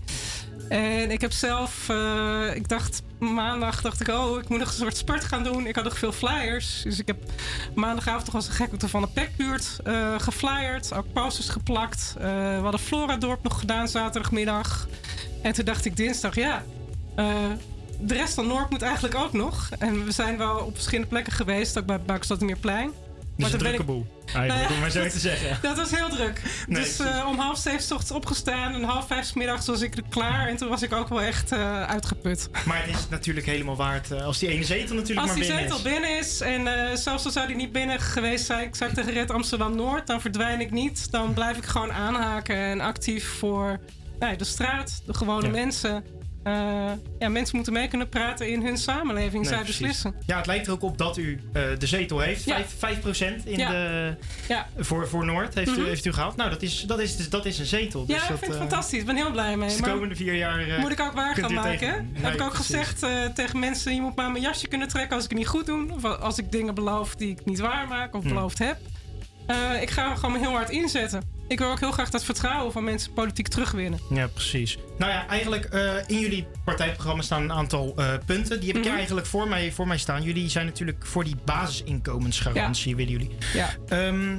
En 0.69 1.11
ik 1.11 1.21
heb 1.21 1.31
zelf, 1.31 1.89
ik 2.53 2.69
dacht 2.69 3.03
maandag, 3.19 3.81
dacht 3.81 4.01
ik, 4.01 4.07
oh, 4.07 4.39
ik 4.39 4.49
moet 4.49 4.59
nog 4.59 4.67
een 4.67 4.73
soort 4.73 4.97
sport 4.97 5.23
gaan 5.23 5.43
doen. 5.43 5.67
Ik 5.67 5.75
had 5.75 5.83
nog 5.83 5.97
veel 5.97 6.11
flyers. 6.11 6.81
Dus 6.83 6.99
ik 6.99 7.07
heb 7.07 7.17
maandagavond 7.75 8.25
toch 8.25 8.35
als 8.35 8.47
een 8.47 8.53
gek 8.53 8.73
op 8.73 8.79
de 8.79 8.87
Van 8.87 9.01
de 9.01 9.07
Pekbuurt 9.07 9.79
geflyerd. 10.17 10.93
Ook 10.93 11.13
posters 11.13 11.49
geplakt. 11.49 12.15
We 12.17 12.59
hadden 12.61 12.79
Flora 12.79 13.17
Dorp 13.17 13.43
nog 13.43 13.59
gedaan 13.59 13.87
zaterdagmiddag. 13.87 14.87
En 15.41 15.53
toen 15.53 15.65
dacht 15.65 15.85
ik 15.85 15.95
dinsdag, 15.95 16.35
ja, 16.35 16.63
de 18.01 18.13
rest 18.13 18.33
van 18.33 18.47
Noord 18.47 18.69
moet 18.69 18.81
eigenlijk 18.81 19.15
ook 19.15 19.33
nog. 19.33 19.69
En 19.79 20.05
we 20.05 20.11
zijn 20.11 20.37
wel 20.37 20.57
op 20.57 20.73
verschillende 20.73 21.09
plekken 21.09 21.33
geweest, 21.33 21.77
ook 21.77 21.85
bij 21.85 21.99
Buikstadmeerplein. 22.01 22.91
Dus 23.37 23.51
een 23.51 23.57
toen 23.59 23.67
ben 23.67 23.75
drukke 23.77 23.79
ik- 23.79 23.85
boel. 23.85 24.19
Eigenlijk, 24.25 24.47
Nou 24.59 24.61
ja, 24.61 24.73
om 24.73 24.79
maar 24.79 24.89
zo 24.89 25.07
te 25.09 25.19
zeggen. 25.19 25.57
Dat 25.61 25.77
was 25.77 25.89
heel 25.91 26.09
druk. 26.09 26.41
Nee, 26.67 26.81
dus 26.83 26.99
eh, 26.99 27.25
om 27.27 27.37
half 27.39 27.57
zeven 27.57 27.79
ochtends 27.81 28.11
opgestaan 28.11 28.73
en 28.73 28.83
half 28.83 29.07
vijf 29.07 29.35
middags 29.35 29.67
was 29.67 29.81
ik 29.81 29.95
er 29.97 30.03
klaar. 30.09 30.47
En 30.47 30.57
toen 30.57 30.69
was 30.69 30.81
ik 30.81 30.93
ook 30.93 31.07
wel 31.09 31.21
echt 31.21 31.51
eh, 31.51 31.83
uitgeput. 31.83 32.49
Maar 32.65 32.85
het 32.85 32.95
is 32.95 33.09
natuurlijk 33.09 33.45
helemaal 33.45 33.75
waard 33.75 34.11
eh, 34.11 34.25
als 34.25 34.39
die 34.39 34.49
ene 34.49 34.63
zetel 34.63 34.95
natuurlijk 34.95 35.27
Als 35.27 35.37
maar 35.37 35.45
die 35.47 35.55
binnen 35.55 35.61
zetel 35.63 35.77
is. 35.77 35.83
binnen 35.93 36.19
is 36.19 36.41
en 36.41 36.97
zelfs 36.97 37.25
al 37.25 37.31
zou 37.31 37.47
die 37.47 37.55
niet 37.55 37.71
binnen 37.71 37.99
geweest 37.99 38.45
zijn, 38.45 38.67
ik 38.67 38.75
zou 38.75 38.93
tegen 38.93 39.13
Red 39.13 39.31
Amsterdam 39.31 39.75
Noord, 39.75 40.07
dan 40.07 40.21
verdwijn 40.21 40.59
ik 40.61 40.71
niet. 40.71 41.11
Dan 41.11 41.33
blijf 41.33 41.57
ik 41.57 41.65
gewoon 41.65 41.91
aanhaken 41.93 42.55
en 42.55 42.81
actief 42.81 43.27
voor 43.39 43.79
nou, 44.19 44.35
de 44.35 44.43
straat, 44.45 45.01
de 45.05 45.13
gewone 45.13 45.45
Ja. 45.45 45.51
mensen. 45.51 46.03
Eh, 46.43 46.91
ja, 47.19 47.29
mensen 47.29 47.55
moeten 47.55 47.73
mee 47.73 47.87
kunnen 47.87 48.09
praten 48.09 48.49
in 48.49 48.65
hun 48.65 48.77
samenleving. 48.77 49.33
Nee, 49.43 49.53
zij 49.53 49.61
precies. 49.61 49.77
beslissen. 49.79 50.15
Ja, 50.25 50.37
het 50.37 50.45
lijkt 50.45 50.67
er 50.67 50.73
ook 50.73 50.81
op 50.83 50.97
dat 50.97 51.17
u 51.17 51.39
eh, 51.53 51.61
de 51.77 51.87
zetel 51.87 52.19
heeft. 52.19 52.43
Ja. 52.43 52.55
Vijf 52.77 53.01
5% 53.03 53.45
in 53.45 53.57
Ja. 53.57 53.69
de, 53.69 54.13
Ja. 54.47 54.67
voor, 54.77 55.07
voor 55.07 55.25
Noord 55.25 55.53
heeft, 55.53 55.69
u, 55.69 55.71
Mhm. 55.79 55.85
heeft 55.85 56.05
u 56.05 56.13
gehaald. 56.13 56.35
Nou, 56.35 56.49
dat 56.49 56.61
is, 56.61 56.81
dat 56.87 56.99
is, 56.99 57.15
dus- 57.17 57.29
dat 57.29 57.45
is 57.45 57.59
een 57.59 57.65
zetel. 57.65 57.99
Ja, 58.07 58.13
dus 58.13 58.15
ik 58.23 58.29
dat, 58.29 58.37
vind 58.39 58.51
het 58.51 58.61
eh, 58.61 58.67
fantastisch. 58.67 58.99
Ik 58.99 59.05
ben 59.05 59.15
heel 59.15 59.31
blij 59.31 59.57
mee. 59.57 59.67
dus 59.67 59.77
de 59.77 59.83
komende 59.83 60.15
vier 60.15 60.33
jaar... 60.35 60.79
moet 60.79 60.91
ik 60.91 60.99
ook 60.99 61.13
waar 61.13 61.35
gaan 61.35 61.53
maken. 61.53 61.77
tegen-? 61.79 62.09
Nee, 62.13 62.23
Heb 62.23 62.33
ik 62.33 62.41
ook 62.41 62.53
precies. 62.53 62.75
gezegd 62.75 63.35
tegen 63.35 63.59
mensen: 63.59 63.95
je 63.95 64.01
moet 64.01 64.15
maar 64.15 64.31
mijn 64.31 64.43
jasje 64.43 64.67
kunnen 64.67 64.87
trekken 64.87 65.15
als 65.15 65.23
ik 65.23 65.29
het 65.29 65.39
niet 65.39 65.47
goed 65.47 65.65
doe. 65.65 65.91
Of 65.93 66.03
als 66.03 66.37
ik 66.37 66.51
dingen 66.51 66.75
beloof 66.75 67.15
die 67.15 67.29
ik 67.31 67.45
niet 67.45 67.59
waar 67.59 67.87
maak 67.87 68.15
of 68.15 68.23
Hm. 68.23 68.27
beloofd 68.29 68.57
heb. 68.59 68.77
Ik 69.81 69.89
ga 69.89 70.15
gewoon 70.15 70.35
heel 70.39 70.51
hard 70.51 70.69
inzetten. 70.69 71.21
Ik 71.51 71.59
wil 71.59 71.69
ook 71.71 71.79
heel 71.79 71.91
graag 71.91 72.09
dat 72.09 72.23
vertrouwen 72.23 72.71
van 72.71 72.83
mensen 72.83 73.13
politiek 73.13 73.47
terugwinnen. 73.47 73.99
Ja, 74.09 74.27
precies. 74.27 74.77
Nou 74.97 75.11
ja, 75.11 75.27
eigenlijk 75.27 75.65
eh, 75.65 75.93
in 76.07 76.19
jullie 76.19 76.47
partijprogramma 76.65 77.21
staan 77.21 77.41
een 77.43 77.51
aantal 77.51 77.93
eh, 77.95 78.13
punten. 78.25 78.59
Die 78.59 78.67
heb 78.67 78.77
ik 78.77 78.87
Mhm. 78.87 78.95
eigenlijk 78.95 79.27
voor 79.27 79.47
mij, 79.47 79.71
voor 79.71 79.87
mij 79.87 79.97
staan. 79.97 80.23
Jullie 80.23 80.49
zijn 80.49 80.65
natuurlijk 80.65 81.05
voor 81.05 81.23
die 81.23 81.35
basisinkomensgarantie, 81.45 82.95
willen 82.95 83.11
jullie. 83.11 83.29
Ja. 83.53 83.69
Ehm, 83.87 84.37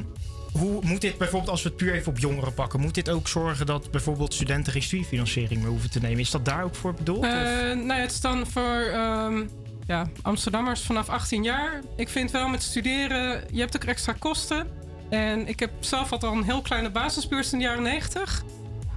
hoe 0.53 0.81
moet 0.85 1.01
dit 1.01 1.19
bijvoorbeeld, 1.19 1.51
als 1.51 1.63
we 1.63 1.69
het 1.69 1.79
puur 1.79 1.95
even 1.95 2.13
op 2.13 2.19
jongeren 2.19 2.55
pakken, 2.55 2.81
moet 2.81 2.95
dit 2.95 3.11
ook 3.11 3.29
zorgen 3.29 3.67
dat 3.67 3.91
bijvoorbeeld 3.91 4.35
studenten 4.35 4.73
geen 4.73 4.83
studiefinanciering 4.83 5.61
meer 5.61 5.71
hoeven 5.71 5.91
te 5.91 6.01
nemen? 6.01 6.19
Is 6.19 6.31
dat 6.31 6.45
daar 6.45 6.65
ook 6.65 6.75
voor 6.75 6.95
bedoeld? 6.95 7.19
Of? 7.19 7.25
nou 7.25 7.87
ja, 7.87 7.95
het 7.95 8.11
is 8.11 8.21
dan 8.21 8.47
voor 8.47 8.81
ehm, 8.93 9.43
ja, 9.87 10.11
Amsterdammers 10.23 10.81
vanaf 10.83 11.09
18 11.09 11.43
jaar. 11.43 11.81
Ik 11.97 12.09
vind 12.09 12.31
wel 12.31 12.49
met 12.49 12.63
studeren, 12.63 13.45
je 13.53 13.61
hebt 13.61 13.77
ook 13.77 13.85
extra 13.85 14.13
kosten. 14.19 14.67
En 15.13 15.49
ik 15.49 15.61
heb 15.61 15.71
zelf 15.81 16.11
had 16.11 16.25
al 16.25 16.33
een 16.33 16.43
heel 16.43 16.63
kleine 16.63 16.91
basisbeurs 16.91 17.53
in 17.53 17.59
de 17.59 17.65
jaren 17.65 17.83
90. 17.83 18.43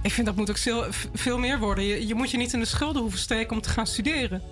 Ik 0.02 0.12
vind 0.12 0.26
dat 0.26 0.36
moet 0.36 0.50
ook 0.50 0.88
veel, 1.12 1.38
meer 1.38 1.58
worden. 1.58 1.84
Je, 1.84 2.06
je 2.06 2.14
moet 2.14 2.30
je 2.30 2.36
niet 2.36 2.52
in 2.52 2.60
de 2.60 2.66
schulden 2.66 3.02
hoeven 3.02 3.20
steken 3.20 3.56
om 3.56 3.62
te 3.62 3.68
gaan 3.68 3.86
studeren. 3.86 4.42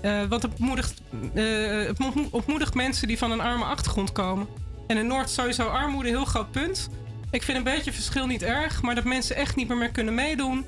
Eh, 0.00 0.24
want 0.24 0.42
het, 0.42 0.58
moedigt, 0.58 1.00
eh, 1.34 1.90
ontmoedigt 2.30 2.74
mensen 2.74 3.08
die 3.08 3.18
van 3.18 3.30
een 3.30 3.40
arme 3.40 3.64
achtergrond 3.64 4.12
komen. 4.12 4.46
En 4.86 4.96
in 4.96 5.06
Noord 5.06 5.30
sowieso 5.30 5.66
armoede 5.66 6.08
een 6.08 6.14
heel 6.14 6.24
groot 6.24 6.50
punt. 6.50 6.88
Ik 7.30 7.42
vind 7.42 7.58
een 7.58 7.64
beetje 7.64 7.92
verschil 7.92 8.26
niet 8.26 8.42
erg, 8.42 8.82
maar 8.82 8.94
dat 8.94 9.04
mensen 9.04 9.36
echt 9.36 9.56
niet 9.56 9.68
meer, 9.68 9.90
kunnen 9.90 10.14
meedoen. 10.14 10.66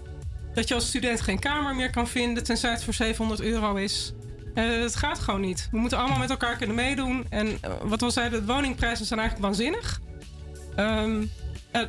Dat 0.54 0.68
je 0.68 0.74
als 0.74 0.86
student 0.86 1.20
geen 1.20 1.38
kamer 1.38 1.74
meer 1.74 1.90
kan 1.90 2.08
vinden, 2.08 2.44
tenzij 2.44 2.70
het 2.70 2.84
voor 2.84 2.94
700 2.94 3.40
euro 3.40 3.74
is. 3.74 4.12
Eh, 4.54 4.80
het 4.80 4.96
gaat 4.96 5.18
gewoon 5.18 5.40
niet. 5.40 5.68
We 5.70 5.78
moeten 5.78 5.98
allemaal 5.98 6.18
met 6.18 6.30
elkaar 6.30 6.56
kunnen 6.56 6.76
meedoen. 6.76 7.26
En 7.28 7.58
wat 7.82 8.00
we 8.00 8.04
al 8.04 8.10
zeiden, 8.10 8.46
de 8.46 8.52
woningprijzen 8.52 9.06
zijn 9.06 9.20
eigenlijk 9.20 9.48
waanzinnig. 9.48 10.00
Ehm, 10.76 11.22
eh, 11.70 11.82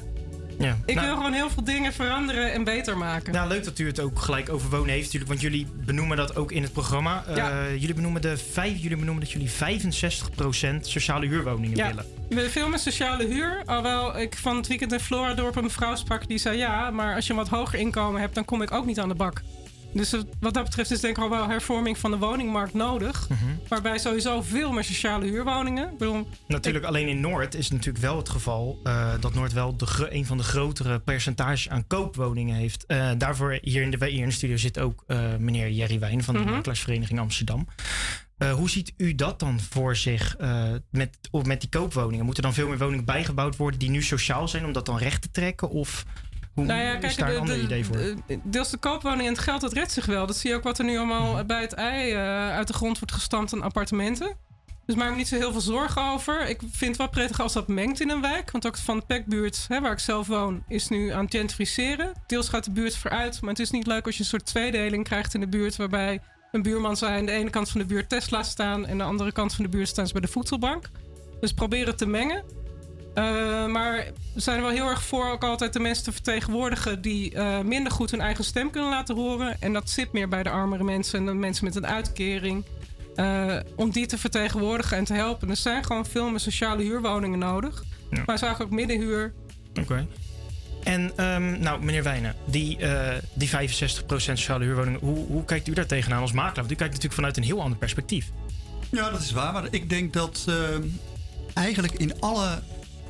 Ja. 0.59 0.77
ik 0.85 0.95
Nou- 0.95 1.07
wil 1.07 1.15
gewoon 1.15 1.33
heel 1.33 1.49
veel 1.49 1.63
dingen 1.63 1.93
veranderen 1.93 2.53
en 2.53 2.63
beter 2.63 2.97
maken. 2.97 3.33
Nou, 3.33 3.47
leuk 3.47 3.63
dat 3.63 3.79
u 3.79 3.87
het 3.87 3.99
ook 3.99 4.19
gelijk 4.19 4.49
over 4.49 4.69
wonen 4.69 4.89
heeft 4.89 5.03
natuurlijk. 5.03 5.29
Want 5.31 5.41
jullie 5.41 5.67
benoemen 5.85 6.17
dat 6.17 6.35
ook 6.35 6.51
in 6.51 6.61
het 6.61 6.71
programma. 6.73 7.23
Eh, 7.25 7.71
jullie, 7.79 7.93
benoemen 7.95 8.21
de 8.21 8.37
vijf, 8.37 8.77
jullie 8.77 8.97
benoemen 8.97 9.23
dat 9.23 9.31
jullie 9.31 9.49
65% 9.49 10.87
sociale 10.87 11.27
huurwoningen 11.27 11.77
Ja, 11.77 11.93
willen 12.29 12.51
veel 12.51 12.69
met 12.69 12.79
sociale 12.79 13.25
huur. 13.25 13.61
Alhoewel 13.65 14.19
ik 14.19 14.37
van 14.37 14.55
het 14.55 14.67
weekend 14.67 14.91
in 14.91 14.99
Floradorp 14.99 15.55
een 15.55 15.63
mevrouw 15.63 15.95
sprak 15.95 16.27
die 16.27 16.37
zei... 16.37 16.57
ja, 16.57 16.91
maar 16.91 17.15
als 17.15 17.25
je 17.25 17.31
een 17.33 17.39
wat 17.39 17.49
hoger 17.49 17.79
inkomen 17.79 18.21
hebt, 18.21 18.35
dan 18.35 18.45
kom 18.45 18.61
ik 18.61 18.71
ook 18.71 18.85
niet 18.85 18.99
aan 18.99 19.07
de 19.09 19.15
bak. 19.15 19.41
Dus 19.93 20.11
wat 20.39 20.53
dat 20.53 20.63
betreft 20.63 20.91
is 20.91 20.99
denk 20.99 21.17
ik 21.17 21.23
al 21.23 21.29
wel 21.29 21.47
hervorming 21.49 21.97
van 21.97 22.11
de 22.11 22.17
woningmarkt 22.17 22.73
nodig. 22.73 23.29
Mhm. 23.29 23.39
Waarbij 23.67 23.97
sowieso 23.97 24.41
veel 24.41 24.71
meer 24.71 24.83
sociale 24.83 25.25
huurwoningen... 25.25 25.91
Ik 25.91 25.97
bedoel, 25.97 26.27
Natuurlijk, 26.47 26.85
alleen 26.85 27.07
in 27.07 27.19
Noord 27.19 27.55
is 27.55 27.63
het 27.63 27.73
natuurlijk 27.73 28.03
wel 28.03 28.17
het 28.17 28.29
geval 28.29 28.79
eh, 28.83 29.13
dat 29.19 29.33
Noord 29.33 29.53
wel 29.53 29.77
de, 29.77 30.07
een 30.09 30.25
van 30.25 30.37
de 30.37 30.43
grotere 30.43 30.99
percentages 30.99 31.69
aan 31.69 31.87
koopwoningen 31.87 32.55
heeft. 32.55 32.85
Eh, 32.85 33.11
daarvoor 33.17 33.57
hier 33.61 33.81
in, 33.81 33.91
de, 33.91 34.05
hier 34.05 34.21
in 34.21 34.27
de 34.27 34.33
studio 34.33 34.57
zit 34.57 34.79
ook 34.79 35.03
eh, 35.07 35.35
meneer 35.39 35.71
Jerry 35.71 35.99
Wijn 35.99 36.23
van 36.23 36.33
de 36.33 36.39
Mhm. 36.39 36.51
Makelaarsvereniging 36.51 37.19
Amsterdam. 37.19 37.67
Hoe 38.55 38.69
ziet 38.69 38.93
u 38.97 39.15
dat 39.15 39.39
dan 39.39 39.59
voor 39.59 39.95
zich 39.95 40.35
met, 40.89 41.17
of 41.31 41.45
met 41.45 41.61
die 41.61 41.69
koopwoningen? 41.69 42.25
Moeten 42.25 42.43
er 42.43 42.49
dan 42.49 42.59
veel 42.59 42.67
meer 42.69 42.77
woningen 42.77 43.05
bijgebouwd 43.05 43.55
worden 43.55 43.79
die 43.79 43.89
nu 43.89 44.01
sociaal 44.01 44.47
zijn 44.47 44.65
om 44.65 44.71
dat 44.71 44.85
dan 44.85 44.97
recht 44.97 45.21
te 45.21 45.31
trekken? 45.31 45.69
Of 45.69 46.05
hoe 46.53 46.65
nou 46.65 46.81
ja, 46.81 46.93
is 46.93 46.99
kijk, 46.99 47.17
daar 47.17 47.27
een 47.27 47.33
de- 47.33 47.39
ander 47.39 47.55
de- 47.55 47.61
idee 47.63 47.85
voor? 47.85 47.95
de- 47.97 48.39
deels 48.43 48.69
de 48.69 48.77
koopwoning 48.77 49.21
en 49.27 49.33
het 49.33 49.39
geld, 49.41 49.61
dat 49.61 49.73
redt 49.73 49.91
zich 49.91 50.05
wel. 50.05 50.25
Dat 50.27 50.37
zie 50.37 50.49
je 50.49 50.55
ook 50.55 50.63
wat 50.63 50.79
er 50.79 50.85
nu 50.85 50.97
allemaal 50.97 51.33
Mhm. 51.33 51.45
bij 51.45 51.61
het 51.61 51.73
ei 51.73 52.11
eh, 52.11 52.49
uit 52.49 52.67
de 52.67 52.73
grond 52.73 52.99
wordt 52.99 53.13
gestampt 53.13 53.53
aan 53.53 53.61
appartementen. 53.61 54.35
Dus 54.85 54.95
maak 54.95 55.09
me 55.09 55.15
niet 55.15 55.27
zo 55.27 55.35
heel 55.35 55.51
veel 55.51 55.61
zorgen 55.61 56.01
over. 56.11 56.47
Ik 56.49 56.59
vind 56.59 56.79
het 56.91 56.97
wel 56.97 57.09
prettig 57.09 57.39
als 57.41 57.53
dat 57.53 57.67
mengt 57.67 57.99
in 57.99 58.09
een 58.09 58.21
wijk. 58.21 58.51
Want 58.51 58.67
ook 58.67 58.77
van 58.77 58.97
de 58.99 59.05
Pekbuurt, 59.05 59.65
hè, 59.67 59.81
waar 59.81 59.91
ik 59.91 59.99
zelf 59.99 60.27
woon, 60.27 60.63
is 60.67 60.87
nu 60.87 61.09
aan 61.09 61.23
het 61.25 61.35
gentrificeren. 61.35 62.11
Deels 62.27 62.49
gaat 62.49 62.63
de 62.63 62.71
buurt 62.71 62.97
vooruit. 62.97 63.41
Maar 63.41 63.49
het 63.49 63.59
is 63.59 63.71
niet 63.71 63.87
leuk 63.87 64.05
als 64.05 64.15
je 64.15 64.21
een 64.21 64.29
soort 64.29 64.45
tweedeling 64.45 65.03
krijgt 65.03 65.33
in 65.33 65.39
de 65.39 65.47
buurt. 65.47 65.75
Waarbij 65.75 66.19
een 66.51 66.61
buurman 66.61 66.97
zei 66.97 67.19
aan 67.19 67.25
de 67.25 67.31
ene 67.31 67.49
kant 67.49 67.69
van 67.69 67.81
de 67.81 67.87
buurt 67.87 68.09
Tesla 68.09 68.43
staan. 68.43 68.85
En 68.85 68.91
aan 68.91 68.97
de 68.97 69.03
andere 69.03 69.31
kant 69.31 69.53
van 69.53 69.63
de 69.63 69.69
buurt 69.69 69.87
staan 69.87 70.07
ze 70.07 70.13
bij 70.13 70.21
de 70.21 70.27
voedselbank. 70.27 70.89
Dus 71.39 71.53
probeer 71.53 71.87
het 71.87 71.97
te 71.97 72.05
mengen. 72.07 72.43
Eh, 73.13 73.65
maar 73.65 74.05
we 74.33 74.41
zijn 74.41 74.57
er 74.57 74.63
wel 74.63 74.71
heel 74.71 74.89
erg 74.89 75.03
voor 75.03 75.31
ook 75.31 75.43
altijd 75.43 75.73
de 75.73 75.79
mensen 75.79 76.03
te 76.03 76.11
vertegenwoordigen 76.11 77.01
die 77.01 77.33
eh, 77.33 77.59
minder 77.59 77.91
goed 77.91 78.11
hun 78.11 78.21
eigen 78.21 78.43
stem 78.43 78.71
kunnen 78.71 78.89
laten 78.89 79.15
horen. 79.15 79.61
En 79.61 79.73
dat 79.73 79.89
zit 79.89 80.11
meer 80.11 80.27
bij 80.27 80.43
de 80.43 80.49
armere 80.49 80.83
mensen 80.83 81.19
en 81.19 81.25
de 81.25 81.33
mensen 81.33 81.65
met 81.65 81.75
een 81.75 81.87
uitkering. 81.87 82.65
Eh, 83.15 83.57
om 83.75 83.91
die 83.91 84.05
te 84.05 84.17
vertegenwoordigen 84.17 84.97
en 84.97 85.03
te 85.03 85.13
helpen. 85.13 85.49
Er 85.49 85.55
zijn 85.55 85.83
gewoon 85.83 86.05
veel 86.05 86.29
meer 86.29 86.39
sociale 86.39 86.83
huurwoningen 86.83 87.39
nodig. 87.39 87.83
Maar 88.25 88.37
zo 88.37 88.53
ook 88.61 88.69
middenhuur. 88.69 89.33
Oké. 89.79 90.07
En 90.83 91.11
ehm, 91.15 91.59
nou, 91.59 91.83
meneer 91.83 92.03
Wijnen, 92.03 92.35
die, 92.45 92.77
eh 92.77 93.17
die 93.33 93.49
65% 93.49 93.55
sociale 94.07 94.63
huurwoningen, 94.63 94.99
hoe, 94.99 95.25
hoe 95.27 95.45
kijkt 95.45 95.67
u 95.67 95.73
daar 95.73 95.85
tegenaan 95.85 96.21
als 96.21 96.31
makelaar? 96.31 96.55
Want 96.55 96.71
u 96.71 96.75
kijkt 96.75 96.93
natuurlijk 96.93 97.13
vanuit 97.13 97.37
een 97.37 97.43
heel 97.43 97.61
ander 97.61 97.77
perspectief. 97.77 98.31
Ja, 98.91 99.09
dat 99.09 99.21
is 99.21 99.31
waar. 99.31 99.53
Maar 99.53 99.67
ik 99.69 99.89
denk 99.89 100.13
dat 100.13 100.45
eh, 100.47 100.55
eigenlijk 101.53 101.93
in 101.93 102.19
alle 102.19 102.61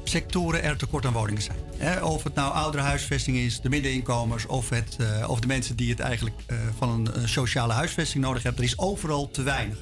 sectoren 0.04 0.64
er 0.64 0.78
tekort 0.78 1.06
aan 1.06 1.14
woningen 1.14 1.42
zijn. 1.42 2.04
Of 2.04 2.24
het 2.24 2.36
nou 2.36 2.54
oudere 2.54 2.84
huisvesting 2.84 3.38
is, 3.38 3.62
de 3.62 3.70
middeninkomens 3.70 4.46
of, 4.46 4.70
het, 4.70 4.96
eh, 5.00 5.30
of 5.30 5.40
de 5.40 5.48
mensen 5.48 5.76
die 5.76 5.90
het 5.90 6.00
eigenlijk 6.00 6.36
eh, 6.46 6.58
van 6.78 6.90
een, 6.90 7.30
sociale 7.30 7.74
huisvesting 7.74 8.24
nodig 8.24 8.44
hebben. 8.44 8.62
Er 8.62 8.68
is 8.68 8.80
overal 8.80 9.30
te 9.32 9.44
weinig. 9.44 9.78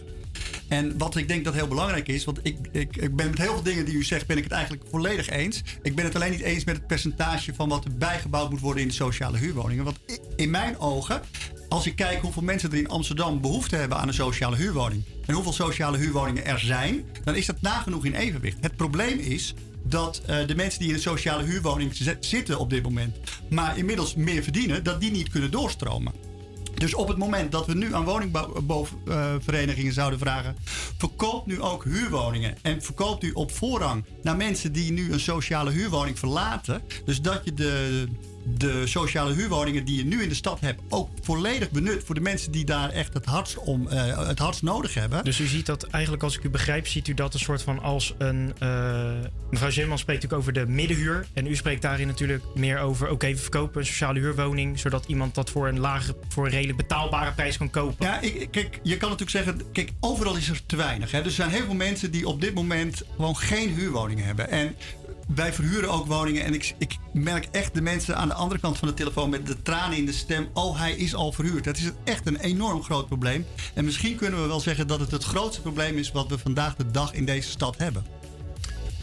En 0.68 0.98
wat 0.98 1.16
ik 1.16 1.28
denk 1.28 1.46
dat 1.46 1.54
heel 1.54 1.68
belangrijk 1.68 2.08
is, 2.08 2.24
want 2.24 2.40
ik, 2.44 2.58
ik, 2.72 2.98
ik 2.98 3.16
ben 3.16 3.30
met 3.30 3.38
heel 3.38 3.54
veel 3.54 3.64
dingen 3.64 3.86
die 3.86 3.96
u 3.96 4.04
zegt, 4.04 4.28
ben 4.28 4.38
ik 4.38 4.44
het 4.44 4.52
eigenlijk 4.52 4.84
volledig 4.90 5.30
eens. 5.30 5.62
Ik 5.82 5.96
ben 5.96 6.06
het 6.06 6.16
alleen 6.16 6.32
niet 6.32 6.42
eens 6.42 6.64
met 6.64 6.76
het 6.76 6.88
percentage 6.88 7.54
van 7.54 7.70
wat 7.70 7.86
er 7.86 7.98
bijgebouwd 7.98 8.50
moet 8.50 8.60
worden 8.60 8.82
in 8.82 8.88
de 8.88 8.94
sociale 8.94 9.38
huurwoningen. 9.38 9.84
Want 9.84 10.00
in 10.36 10.50
mijn 10.50 10.80
ogen, 10.80 11.22
als 11.70 11.86
ik 11.86 11.96
kijk 11.96 12.22
hoeveel 12.22 12.42
mensen 12.42 12.72
er 12.72 12.78
in 12.78 12.90
Amsterdam 12.90 13.42
behoefte 13.42 13.76
hebben 13.76 13.98
aan 13.98 14.08
een 14.08 14.14
sociale 14.14 14.56
huurwoning 14.56 15.04
en 15.26 15.34
hoeveel 15.34 15.54
sociale 15.54 15.98
huurwoningen 15.98 16.46
er 16.46 16.60
zijn, 16.60 17.06
dan 17.24 17.36
is 17.36 17.46
dat 17.46 17.62
nagenoeg 17.62 18.06
in 18.06 18.14
evenwicht. 18.14 18.58
Het 18.62 18.76
probleem 18.76 19.20
is 19.20 19.54
dat 19.84 20.22
eh, 20.26 20.48
de 20.48 20.56
mensen 20.56 20.80
die 20.80 20.90
in 20.90 20.96
een 20.96 21.02
sociale 21.02 21.44
huurwoning 21.44 21.96
zi- 21.96 22.16
zitten 22.20 22.60
op 22.60 22.70
dit 22.70 22.84
moment, 22.84 23.18
maar 23.50 23.78
inmiddels 23.78 24.16
meer 24.16 24.44
verdienen, 24.44 24.84
dat 24.84 25.02
die 25.02 25.12
niet 25.12 25.30
kunnen 25.30 25.52
doorstromen. 25.52 26.14
Dus 26.76 26.94
op 26.94 27.08
het 27.08 27.18
moment 27.18 27.52
dat 27.52 27.66
we 27.66 27.74
nu 27.74 27.96
aan 27.96 28.04
woningbouwverenigingen 28.04 29.94
zouden 29.94 30.20
vragen: 30.20 30.56
verkoop 30.98 31.46
nu 31.46 31.62
ook 31.62 31.84
huurwoningen. 31.84 32.58
En 32.62 32.82
verkoopt 32.82 33.24
u 33.24 33.32
op 33.32 33.52
voorrang 33.52 34.06
naar 34.22 34.36
mensen 34.38 34.72
die 34.72 34.92
nu 34.92 35.12
een 35.14 35.20
sociale 35.20 35.72
huurwoning 35.72 36.20
verlaten. 36.20 36.82
Dus 37.06 37.22
dat 37.22 37.42
je 37.44 37.54
de, 37.54 38.08
de 38.44 38.88
sociale 38.88 39.34
huurwoningen 39.34 39.86
die 39.86 39.98
je 39.98 40.06
nu 40.06 40.24
in 40.24 40.30
de 40.30 40.36
stad 40.36 40.60
hebt 40.60 40.82
ook 40.90 41.10
volledig 41.22 41.72
benut 41.72 42.04
voor 42.04 42.16
de 42.16 42.22
mensen 42.22 42.52
die 42.52 42.66
daar 42.66 42.90
echt 42.90 43.14
het 43.14 43.26
hardst, 43.26 43.58
om, 43.58 43.88
eh, 43.88 44.28
het 44.28 44.40
hardst 44.40 44.62
nodig 44.62 44.94
hebben. 44.94 45.24
Dus 45.24 45.40
u 45.40 45.46
ziet 45.46 45.66
dat 45.66 45.84
eigenlijk, 45.84 46.24
als 46.24 46.38
ik 46.38 46.44
u 46.44 46.50
begrijp, 46.50 46.88
ziet 46.88 47.08
u 47.08 47.14
dat 47.14 47.34
een 47.34 47.40
soort 47.40 47.62
van 47.62 47.80
als 47.82 48.14
een. 48.18 48.54
eh, 48.60 49.12
mevrouw 49.50 49.70
Zimmerman 49.70 50.00
spreekt 50.00 50.22
natuurlijk 50.22 50.50
over 50.50 50.66
de 50.66 50.72
middenhuur. 50.72 51.28
En 51.34 51.48
u 51.48 51.56
spreekt 51.56 51.82
daarin 51.82 52.08
natuurlijk 52.08 52.44
meer 52.56 52.80
over: 52.80 53.10
oké, 53.10 53.28
we 53.28 53.38
verkopen 53.38 53.80
een 53.80 53.88
sociale 53.88 54.20
huurwoning. 54.20 54.80
Zodat 54.80 55.06
iemand 55.08 55.36
dat 55.36 55.50
voor 55.50 55.68
een 55.68 55.80
lage, 55.80 56.16
voor 56.30 56.46
een 56.46 56.52
redelijk 56.52 56.78
betaalbare 56.78 57.32
prijs 57.32 57.58
kan 57.58 57.70
kopen. 57.70 58.06
Ja, 58.06 58.20
ik, 58.22 58.48
kijk, 58.52 58.80
je 58.84 58.98
kan 58.98 59.10
natuurlijk 59.10 59.46
zeggen, 59.46 59.72
kijk, 59.72 59.92
overal 60.00 60.36
is 60.36 60.50
er 60.50 60.62
te 60.66 60.76
weinig. 60.76 61.12
Hè? 61.12 61.18
Dus 61.22 61.28
er 61.32 61.44
zijn 61.44 61.50
heel 61.50 61.66
veel 61.66 61.74
mensen 61.74 62.12
die 62.12 62.28
op 62.28 62.42
dit 62.42 62.54
moment 62.54 63.04
gewoon 63.16 63.38
geen 63.38 63.70
huurwoningen 63.70 64.26
hebben. 64.26 64.50
En 64.50 64.76
wij 65.36 65.54
verhuren 65.54 65.92
ook 65.92 66.06
woningen. 66.06 66.44
En 66.44 66.54
ik, 66.54 66.76
ik 66.78 66.98
merk 67.14 67.48
echt 67.52 67.74
de 67.74 67.82
mensen 67.82 68.16
aan 68.16 68.28
de 68.28 68.34
andere 68.34 68.60
kant 68.60 68.78
van 68.78 68.88
de 68.88 68.94
telefoon 68.94 69.30
met 69.30 69.48
de 69.48 69.62
tranen 69.62 69.98
in 69.98 70.06
de 70.06 70.12
stem. 70.12 70.50
Oh, 70.54 70.80
hij 70.80 70.94
is 70.94 71.16
al 71.16 71.32
verhuurd. 71.32 71.64
Dat 71.64 71.78
is 71.78 71.92
echt 72.04 72.28
een 72.28 72.40
enorm 72.40 72.84
groot 72.84 73.08
probleem. 73.08 73.46
En 73.74 73.86
misschien 73.86 74.16
kunnen 74.16 74.42
we 74.42 74.48
wel 74.48 74.60
zeggen 74.60 74.88
dat 74.88 75.00
het 75.00 75.12
het 75.12 75.24
grootste 75.24 75.62
probleem 75.62 75.98
is 75.98 76.12
wat 76.12 76.30
we 76.30 76.38
vandaag 76.38 76.76
de 76.76 76.92
dag 76.92 77.14
in 77.14 77.26
deze 77.26 77.50
stad 77.50 77.78
hebben. 77.78 78.06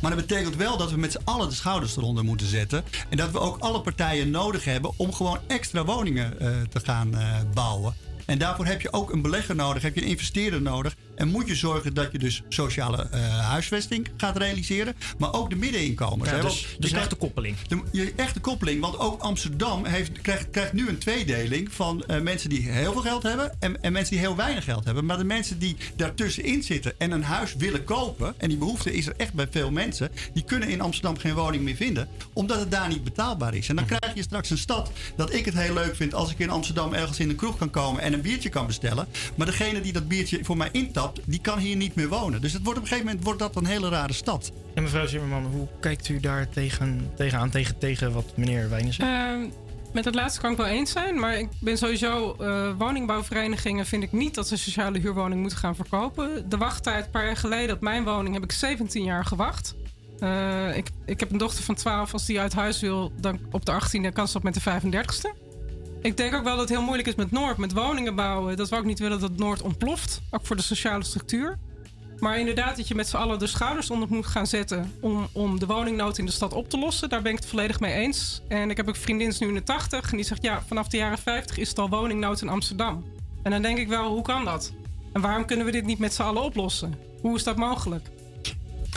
Maar 0.01 0.17
dat 0.17 0.27
betekent 0.27 0.57
wel 0.57 0.77
dat 0.77 0.91
we 0.91 0.99
met 0.99 1.13
z'n 1.13 1.25
allen 1.25 1.49
de 1.49 1.55
schouders 1.55 1.97
eronder 1.97 2.25
moeten 2.25 2.47
zetten. 2.47 2.85
En 3.09 3.17
dat 3.17 3.31
we 3.31 3.41
ook 3.41 3.59
alle 3.59 3.81
partijen 3.81 4.31
nodig 4.31 4.65
hebben 4.65 4.93
om 4.97 5.13
gewoon 5.13 5.39
extra 5.47 5.85
woningen 5.85 6.41
eh, 6.41 6.61
te 6.69 6.81
gaan 6.81 7.15
eh, 7.15 7.41
bouwen. 7.55 7.95
En 8.27 8.39
daarvoor 8.39 8.67
heb 8.67 8.81
je 8.81 8.93
ook 8.93 9.13
een 9.13 9.23
belegger 9.23 9.55
nodig, 9.55 9.83
heb 9.83 9.95
je 9.95 10.03
een 10.03 10.09
investeerder 10.09 10.63
nodig. 10.63 10.97
En 11.19 11.29
moet 11.29 11.49
je 11.49 11.55
zorgen 11.55 11.95
dat 11.95 12.13
je 12.13 12.19
dus 12.19 12.43
sociale 12.49 13.09
eh, 13.11 13.39
huisvesting 13.39 14.09
gaat 14.17 14.37
realiseren. 14.37 14.95
Maar 15.19 15.33
ook 15.33 15.51
de 15.51 15.57
middeninkomens. 15.57 16.31
Ja, 16.31 16.37
hè, 16.37 16.43
dus- 16.43 16.61
dus 16.79 16.91
een 16.91 16.91
kan- 16.91 16.99
echte 17.03 17.15
koppeling. 17.15 17.57
de, 17.69 17.83
je 17.93 18.13
echte 18.17 18.41
koppeling. 18.41 18.81
Want 18.81 18.99
ook 18.99 19.21
Amsterdam 19.21 19.85
heeft, 19.85 20.13
krijgt, 20.23 20.51
krijgt 20.51 20.73
nu 20.73 20.89
een 20.89 20.99
tweedeling 20.99 21.73
van 21.73 22.05
eh, 22.07 22.21
mensen 22.21 22.49
die 22.51 22.71
heel 22.71 22.93
veel 22.93 23.03
geld 23.03 23.23
hebben 23.23 23.57
en, 23.59 23.83
en 23.83 23.93
mensen 23.93 24.11
die 24.11 24.21
heel 24.25 24.37
weinig 24.37 24.65
geld 24.65 24.85
hebben. 24.85 25.05
Maar 25.05 25.19
de 25.19 25.25
mensen 25.25 25.59
die 25.59 25.77
daartussenin 25.97 26.63
zitten 26.63 26.93
en 26.99 27.11
een 27.11 27.23
huis 27.23 27.55
willen 27.55 27.85
kopen, 27.85 28.35
en 28.37 28.49
die 28.49 28.59
behoefte 28.59 28.93
is 28.93 29.07
er 29.07 29.15
echt 29.17 29.33
bij 29.35 29.47
veel 29.51 29.71
mensen, 29.71 30.11
die 30.33 30.45
kunnen 30.45 30.69
in 30.69 30.81
Amsterdam 30.81 31.19
geen 31.19 31.35
woning 31.35 31.63
meer 31.63 31.77
vinden, 31.77 32.09
omdat 32.33 32.61
het 32.61 32.71
daar 32.71 32.89
niet 32.89 33.05
betaalbaar 33.05 33.55
is. 33.55 33.69
En 33.69 33.77
dan 33.77 33.85
krijg 33.87 34.15
je 34.15 34.23
straks 34.23 34.51
een 34.51 34.59
stad 34.59 34.91
dat 35.17 35.33
ik 35.35 35.45
het 35.45 35.55
heel 35.55 35.75
leuk 35.75 35.97
vind 35.97 36.15
als 36.15 36.31
ik 36.31 36.39
in 36.39 36.51
Amsterdam 36.51 36.93
ergens 36.93 37.19
in 37.21 37.29
de 37.29 37.35
kroeg 37.35 37.57
kan 37.59 37.71
komen 37.71 38.03
en 38.03 38.13
een 38.13 38.21
biertje 38.21 38.49
kan 38.49 38.67
bestellen. 38.67 39.09
Maar 39.35 39.47
degene 39.47 39.81
die 39.81 39.93
dat 39.93 40.09
biertje 40.09 40.39
voor 40.43 40.57
mij 40.57 40.69
intapt, 40.73 41.07
die 41.25 41.41
kan 41.41 41.59
hier 41.59 41.77
niet 41.77 41.95
meer 41.95 42.09
wonen. 42.09 42.41
Dus 42.41 42.53
het 42.53 42.63
wordt 42.63 42.79
op 42.79 42.85
een 42.85 42.89
gegeven 42.89 43.11
moment 43.11 43.25
wordt 43.25 43.39
dat 43.39 43.57
een 43.57 43.67
hele 43.67 43.89
rare 43.89 44.13
stad. 44.13 44.53
En 44.75 44.83
mevrouw 44.83 45.07
Zimmerman, 45.07 45.45
hoe 45.45 45.69
kijkt 45.81 46.09
u 46.09 46.21
daar 46.21 46.49
tegen, 46.49 47.11
tegenaan, 47.17 47.51
tegen, 47.51 47.79
tegen 47.79 48.13
wat 48.13 48.37
meneer 48.37 48.69
Wijnen 48.69 48.93
zegt? 48.93 49.09
Ehm, 49.09 49.41
met 49.93 50.05
het 50.05 50.15
laatste 50.15 50.41
kan 50.41 50.51
ik 50.51 50.57
wel 50.57 50.67
eens 50.67 50.93
zijn. 50.93 51.19
Maar 51.19 51.39
ik 51.39 51.49
ben 51.61 51.79
sowieso 51.79 52.37
eh, 52.41 52.71
woningbouwverenigingen 52.79 53.87
vind 53.87 54.03
ik 54.03 54.13
niet 54.13 54.35
dat 54.35 54.49
ze 54.49 54.57
sociale 54.57 54.99
huurwoning 54.99 55.41
moeten 55.41 55.59
gaan 55.59 55.77
verkopen. 55.77 56.49
De 56.49 56.57
wachttijd 56.57 57.05
een 57.05 57.11
paar 57.11 57.25
jaar 57.25 57.37
geleden 57.37 57.75
op 57.75 57.81
mijn 57.81 58.05
woning 58.05 58.35
heb 58.35 58.45
ik 58.45 58.53
17 58.53 59.05
jaar 59.05 59.25
gewacht. 59.25 59.75
Eh, 60.19 60.77
ik, 60.77 60.91
ik 61.07 61.21
heb 61.21 61.31
een 61.31 61.39
dochter 61.39 61.65
van 61.65 61.75
12. 61.75 62.13
Als 62.13 62.27
die 62.27 62.41
uit 62.41 62.53
huis 62.53 62.81
wil, 62.81 63.13
dan 63.21 63.39
op 63.51 63.65
de 63.65 63.73
18e 63.73 64.13
kan 64.13 64.27
ze 64.27 64.33
dat 64.33 64.43
met 64.43 64.55
de 64.55 64.61
35ste. 64.61 65.48
Ik 66.01 66.17
denk 66.17 66.35
ook 66.35 66.45
wel 66.45 66.53
dat 66.53 66.61
het 66.61 66.69
heel 66.69 66.83
moeilijk 66.83 67.09
is 67.09 67.15
met 67.15 67.31
Noord, 67.31 67.57
met 67.57 67.73
woningen 67.73 68.15
bouwen. 68.15 68.57
Dat 68.57 68.69
we 68.69 68.77
ook 68.77 68.85
niet 68.85 68.99
willen 68.99 69.21
dat 69.21 69.37
Noord 69.37 69.63
ontploft. 69.63 70.21
Ook 70.31 70.47
voor 70.47 70.57
de 70.57 70.63
sociale 70.63 71.05
structuur. 71.05 71.59
Maar 72.19 72.39
inderdaad, 72.39 72.77
dat 72.77 72.89
je 72.89 72.95
met 72.95 73.09
z'n 73.09 73.17
allen 73.17 73.39
de 73.39 73.47
schouders 73.47 73.91
onder 73.91 74.09
moet 74.11 74.27
gaan 74.27 74.47
zetten 74.47 74.93
om, 75.01 75.29
om 75.33 75.59
de 75.59 75.67
woningnood 75.67 76.19
in 76.19 76.27
de 76.27 76.33
stad 76.33 76.53
op 76.53 76.71
te 76.71 76.79
lossen. 76.79 77.09
Daar 77.09 77.23
ben 77.23 77.33
ik 77.33 77.39
het 77.39 77.47
volledig 77.47 77.81
mee 77.81 77.93
eens. 77.93 78.43
En 78.49 78.71
ik 78.71 78.77
heb 78.77 78.89
ook 78.89 78.97
vriendin, 78.97 79.35
nu 79.39 79.49
in 79.49 79.55
de 79.55 79.63
80. 79.63 80.11
En 80.11 80.17
die 80.17 80.27
zegt, 80.27 80.43
ja, 80.43 80.63
vanaf 80.67 80.89
de 80.89 80.97
jaren 80.97 81.19
50 81.19 81.59
is 81.59 81.69
het 81.69 81.79
al 81.79 81.89
woningnood 81.89 82.43
in 82.43 82.49
Amsterdam. 82.49 83.05
En 83.43 83.51
dan 83.51 83.63
denk 83.63 83.79
ik 83.79 83.89
wel, 83.89 84.11
hoe 84.11 84.23
kan 84.23 84.45
dat? 84.45 84.73
En 85.13 85.21
waarom 85.21 85.45
kunnen 85.45 85.67
we 85.67 85.73
dit 85.73 85.87
niet 85.87 85.99
met 85.99 86.15
z'n 86.15 86.23
allen 86.23 86.43
oplossen? 86.43 86.95
Hoe 87.21 87.37
is 87.37 87.45
dat 87.45 87.57
mogelijk? 87.57 88.09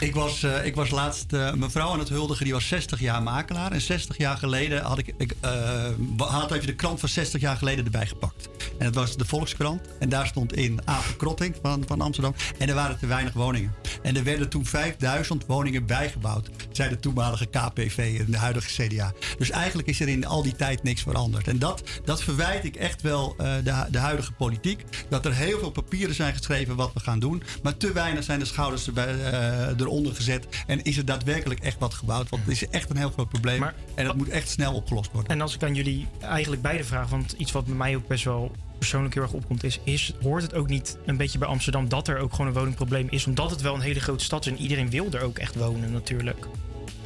Ik 0.02 0.14
was, 0.14 0.44
eh, 0.44 0.66
ik 0.66 0.76
was 0.76 0.90
laatst 0.90 1.32
mevrouw 1.56 1.92
aan 1.92 2.00
het 2.00 2.10
huldigen, 2.10 2.44
die 2.44 2.54
was 2.54 2.68
60 2.68 3.00
jaar 3.00 3.24
makelaar. 3.24 3.72
En 3.72 3.82
60 3.82 4.18
jaar 4.18 4.38
geleden 4.38 4.82
had 4.82 4.98
ik, 4.98 5.14
ik 5.18 5.34
eh, 5.40 5.90
had 6.18 6.52
even 6.52 6.68
de 6.68 6.76
krant 6.76 7.00
van 7.00 7.10
60 7.10 7.42
jaar 7.42 7.58
geleden 7.58 7.86
erbij 7.86 8.08
gepakt. 8.08 8.50
En 8.78 8.86
het 8.86 8.96
was 8.96 9.18
de 9.18 9.26
Volkskrant. 9.26 9.82
En 10.00 10.10
daar 10.10 10.28
stond 10.28 10.54
in 10.54 10.80
Apen 10.86 11.18
Krotting 11.18 11.56
van, 11.62 11.84
van 11.88 12.02
Amsterdam. 12.02 12.36
En 12.58 12.70
er 12.70 12.76
waren 12.76 13.00
te 13.00 13.08
weinig 13.08 13.34
woningen. 13.34 13.74
En 14.02 14.18
er 14.18 14.24
werden 14.24 14.50
toen 14.50 14.66
5000 14.66 15.46
woningen 15.46 15.86
bijgebouwd. 15.86 16.50
Zei 16.72 16.90
de 16.90 17.00
toenmalige 17.00 17.46
KPV 17.46 18.18
en 18.20 18.32
de 18.32 18.38
huidige 18.38 18.84
CDA. 18.84 19.14
Dus 19.38 19.50
eigenlijk 19.50 19.88
is 19.88 20.00
er 20.00 20.08
in 20.08 20.26
al 20.26 20.44
die 20.44 20.56
tijd 20.56 20.84
niks 20.84 21.02
veranderd. 21.02 21.48
En 21.48 21.60
dat, 21.60 21.84
dat 22.06 22.24
verwijt 22.24 22.64
ik 22.64 22.76
echt 22.76 23.02
wel 23.02 23.36
de, 23.38 23.86
de 23.92 23.98
huidige 23.98 24.32
politiek. 24.32 24.84
Dat 25.10 25.26
er 25.26 25.34
heel 25.34 25.60
veel 25.60 25.72
papieren 25.72 26.16
zijn 26.16 26.34
geschreven 26.34 26.76
wat 26.76 26.94
we 26.94 27.00
gaan 27.00 27.20
doen. 27.20 27.44
Maar 27.64 27.78
te 27.78 27.92
weinig 27.92 28.24
zijn 28.24 28.40
de 28.40 28.46
schouders 28.46 28.88
erbij, 28.88 29.32
eh, 29.32 29.78
eronder 29.92 30.16
gezet. 30.16 30.48
En 30.68 30.84
is 30.84 30.98
er 30.98 31.06
daadwerkelijk 31.06 31.60
echt 31.60 31.80
wat 31.80 31.94
gebouwd? 31.94 32.30
Want 32.30 32.44
het 32.44 32.52
is 32.52 32.68
echt 32.70 32.90
een 32.90 32.98
heel 32.98 33.10
groot 33.10 33.30
probleem. 33.30 33.64
en 33.96 34.06
dat 34.06 34.16
moet 34.16 34.30
echt 34.30 34.50
snel 34.50 34.74
opgelost 34.74 35.12
worden. 35.12 35.32
En 35.32 35.42
als 35.42 35.56
ik 35.56 35.64
aan 35.64 35.76
jullie 35.76 36.08
eigenlijk 36.20 36.62
beide 36.62 36.84
vraag, 36.84 37.10
want 37.10 37.32
iets 37.32 37.52
wat 37.52 37.66
bij 37.66 37.76
mij 37.76 37.96
ook 37.96 38.08
best 38.08 38.24
wel 38.24 38.52
persoonlijk 38.78 39.14
heel 39.14 39.24
erg 39.24 39.34
opkomt, 39.34 39.64
is, 39.64 39.80
is 39.84 40.14
hoort 40.22 40.42
het 40.42 40.54
ook 40.54 40.68
niet 40.68 40.98
een 41.06 41.18
beetje 41.18 41.38
bij 41.38 41.48
Amsterdam 41.48 41.90
dat 41.90 42.08
er 42.08 42.18
ook 42.18 42.32
gewoon 42.32 42.48
een 42.48 42.54
woningprobleem 42.54 43.08
is? 43.10 43.28
Omdat 43.28 43.52
het 43.52 43.62
wel 43.62 43.76
een 43.76 43.82
hele 43.82 44.00
grote 44.00 44.24
stad 44.24 44.46
is 44.46 44.52
en 44.52 44.58
iedereen 44.58 44.90
wil 44.90 45.08
er 45.12 45.22
ook 45.22 45.38
echt 45.38 45.56
wonen 45.56 45.92
natuurlijk. 45.92 46.48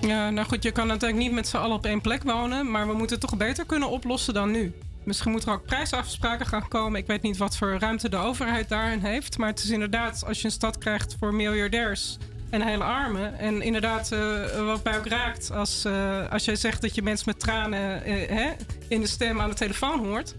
Ja, 0.02 0.30
nou 0.30 0.48
goed, 0.48 0.64
je 0.64 0.72
kan 0.72 0.88
natuurlijk 0.88 1.20
niet 1.20 1.32
met 1.32 1.48
z'n 1.48 1.58
allen 1.58 1.76
op 1.76 1.86
één 1.86 2.02
plek 2.02 2.24
wonen, 2.24 2.72
maar 2.72 2.88
we 2.88 2.94
moeten 2.94 3.20
het 3.20 3.30
toch 3.30 3.38
beter 3.38 3.66
kunnen 3.66 3.90
oplossen 3.90 4.34
dan 4.34 4.52
nu. 4.52 4.74
Misschien 5.04 5.32
moeten 5.32 5.50
er 5.50 5.56
ook 5.56 5.66
prijsafspraken 5.66 6.46
gaan 6.46 6.68
komen. 6.68 7.00
Ik 7.00 7.08
weet 7.08 7.22
niet 7.22 7.38
wat 7.38 7.58
voor 7.58 7.78
ruimte 7.80 8.10
de 8.10 8.18
overheid 8.18 8.70
daarin 8.70 9.00
heeft. 9.00 9.38
Maar 9.38 9.50
het 9.50 9.64
is 9.64 9.70
inderdaad, 9.70 10.24
als 10.26 10.40
je 10.40 10.46
een 10.46 10.52
stad 10.52 10.78
krijgt 10.78 11.16
voor 11.20 11.34
miljardairs 11.34 12.18
en 12.50 12.62
hele 12.62 12.84
armen. 12.84 13.40
En 13.40 13.62
inderdaad, 13.62 14.12
eh, 14.12 14.66
wat 14.66 14.84
mij 14.84 14.98
ook 14.98 15.08
raakt, 15.08 15.52
als, 15.52 15.86
eh, 15.86 16.32
als 16.32 16.46
jij 16.46 16.56
zegt 16.56 16.82
dat 16.82 16.96
je 16.96 17.02
mensen 17.02 17.26
met 17.28 17.40
tranen 17.40 18.04
eh, 18.04 18.30
hè, 18.30 18.52
in 18.88 19.02
de 19.02 19.08
stem 19.08 19.42
aan 19.42 19.50
de 19.50 19.56
telefoon 19.56 20.06
hoort. 20.06 20.36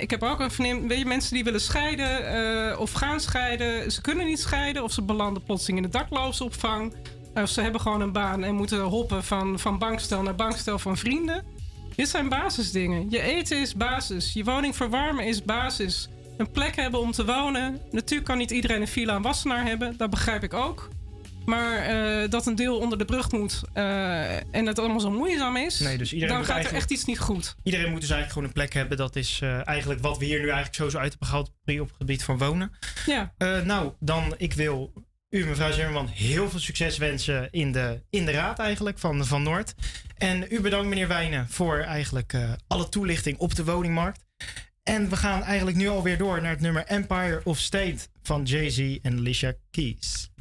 Ik 0.00 0.10
heb 0.10 0.22
ook 0.22 0.40
een 0.40 0.50
vriendin, 0.50 0.88
weet 0.88 0.98
je, 0.98 1.04
mensen 1.04 1.34
die 1.34 1.44
willen 1.44 1.60
scheiden 1.60 2.78
of 2.78 2.92
gaan 2.92 3.20
scheiden. 3.20 3.92
Ze 3.92 4.00
kunnen 4.00 4.26
niet 4.26 4.40
scheiden 4.40 4.82
of 4.82 4.92
ze 4.92 5.02
belanden 5.02 5.42
plotseling 5.42 5.84
in 5.84 5.90
de 5.90 5.98
daklozenopvang. 5.98 6.94
Of 7.34 7.48
ze 7.48 7.60
hebben 7.60 7.80
gewoon 7.80 8.00
een 8.00 8.12
baan 8.12 8.44
en 8.44 8.54
moeten 8.54 8.80
hoppen 8.80 9.24
van, 9.24 9.58
van 9.58 9.78
bankstel 9.78 10.22
naar 10.22 10.34
bankstel 10.34 10.78
van 10.78 10.96
vrienden. 10.96 11.44
Dit 11.96 12.08
zijn 12.08 12.28
basisdingen. 12.28 13.10
Je 13.10 13.20
eten 13.20 13.60
is 13.60 13.74
basis. 13.74 14.32
Je 14.32 14.44
woning 14.44 14.76
verwarmen 14.76 15.24
is 15.26 15.42
basis. 15.42 16.08
Een 16.36 16.50
plek 16.50 16.76
hebben 16.76 17.00
om 17.00 17.12
te 17.12 17.24
wonen. 17.24 17.80
Natuurlijk 17.90 18.28
kan 18.28 18.38
niet 18.38 18.50
iedereen 18.50 18.80
een 18.80 18.88
villa 18.88 19.14
en 19.14 19.22
wassenaar 19.22 19.66
hebben. 19.66 19.96
Dat 19.96 20.10
begrijp 20.10 20.42
ik 20.42 20.54
ook. 20.54 20.88
Maar 21.44 21.76
eh, 21.78 22.30
dat 22.30 22.46
een 22.46 22.54
deel 22.54 22.78
onder 22.78 22.98
de 22.98 23.04
brug 23.04 23.30
moet 23.30 23.62
eh, 23.72 24.36
en 24.36 24.66
het 24.66 24.78
allemaal 24.78 25.00
zo 25.00 25.10
moeizaam 25.10 25.56
is, 25.56 25.80
Nee, 25.80 25.98
dus 25.98 26.12
iedereen 26.12 26.34
dan 26.34 26.44
gaat 26.44 26.64
er 26.64 26.72
echt 26.72 26.90
iets 26.90 27.04
niet 27.04 27.18
goed. 27.18 27.54
Iedereen 27.62 27.90
moet 27.90 28.00
dus 28.00 28.10
eigenlijk 28.10 28.32
gewoon 28.32 28.48
een 28.48 28.54
plek 28.54 28.72
hebben. 28.72 28.96
Dat 28.96 29.16
is 29.16 29.38
eh, 29.42 29.68
eigenlijk 29.68 30.00
wat 30.00 30.18
we 30.18 30.24
hier 30.24 30.38
nu 30.38 30.44
eigenlijk 30.44 30.74
sowieso 30.74 30.98
uit 30.98 31.10
hebben 31.10 31.28
gehaald 31.28 31.52
op 31.80 31.88
het 31.88 31.96
gebied 31.96 32.24
van 32.24 32.38
wonen. 32.38 32.72
Ja. 33.06 33.32
Nou, 33.64 33.92
dan 34.00 34.34
ik 34.36 34.52
wil 34.52 34.92
u, 35.30 35.46
mevrouw 35.46 35.72
Zimmerman, 35.72 36.06
heel 36.06 36.50
veel 36.50 36.60
succes 36.60 36.98
wensen 36.98 37.48
in 37.50 37.72
de, 37.72 38.02
in 38.10 38.24
de 38.24 38.32
raad 38.32 38.58
eigenlijk 38.58 38.98
van, 38.98 39.26
van 39.26 39.42
Noord. 39.42 39.74
En 40.16 40.46
u 40.48 40.60
bedankt 40.60 40.88
meneer 40.88 41.08
Wijnen 41.08 41.48
voor 41.48 41.78
eigenlijk 41.78 42.36
alle 42.66 42.88
toelichting 42.88 43.38
op 43.38 43.54
de 43.54 43.64
woningmarkt. 43.64 44.24
En 44.82 45.08
we 45.08 45.16
gaan 45.16 45.42
eigenlijk 45.42 45.76
nu 45.76 45.88
alweer 45.88 46.18
door 46.18 46.42
naar 46.42 46.50
het 46.50 46.60
nummer 46.60 46.84
Empire 46.86 47.40
of 47.44 47.58
State 47.58 47.98
van 48.22 48.42
Jay-Z 48.42 48.98
en 49.02 49.18
Alicia 49.18 49.54
Keys. 49.70 50.31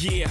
Yeah, 0.00 0.30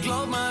Ik 0.00 0.06
loop 0.06 0.28
me 0.28 0.49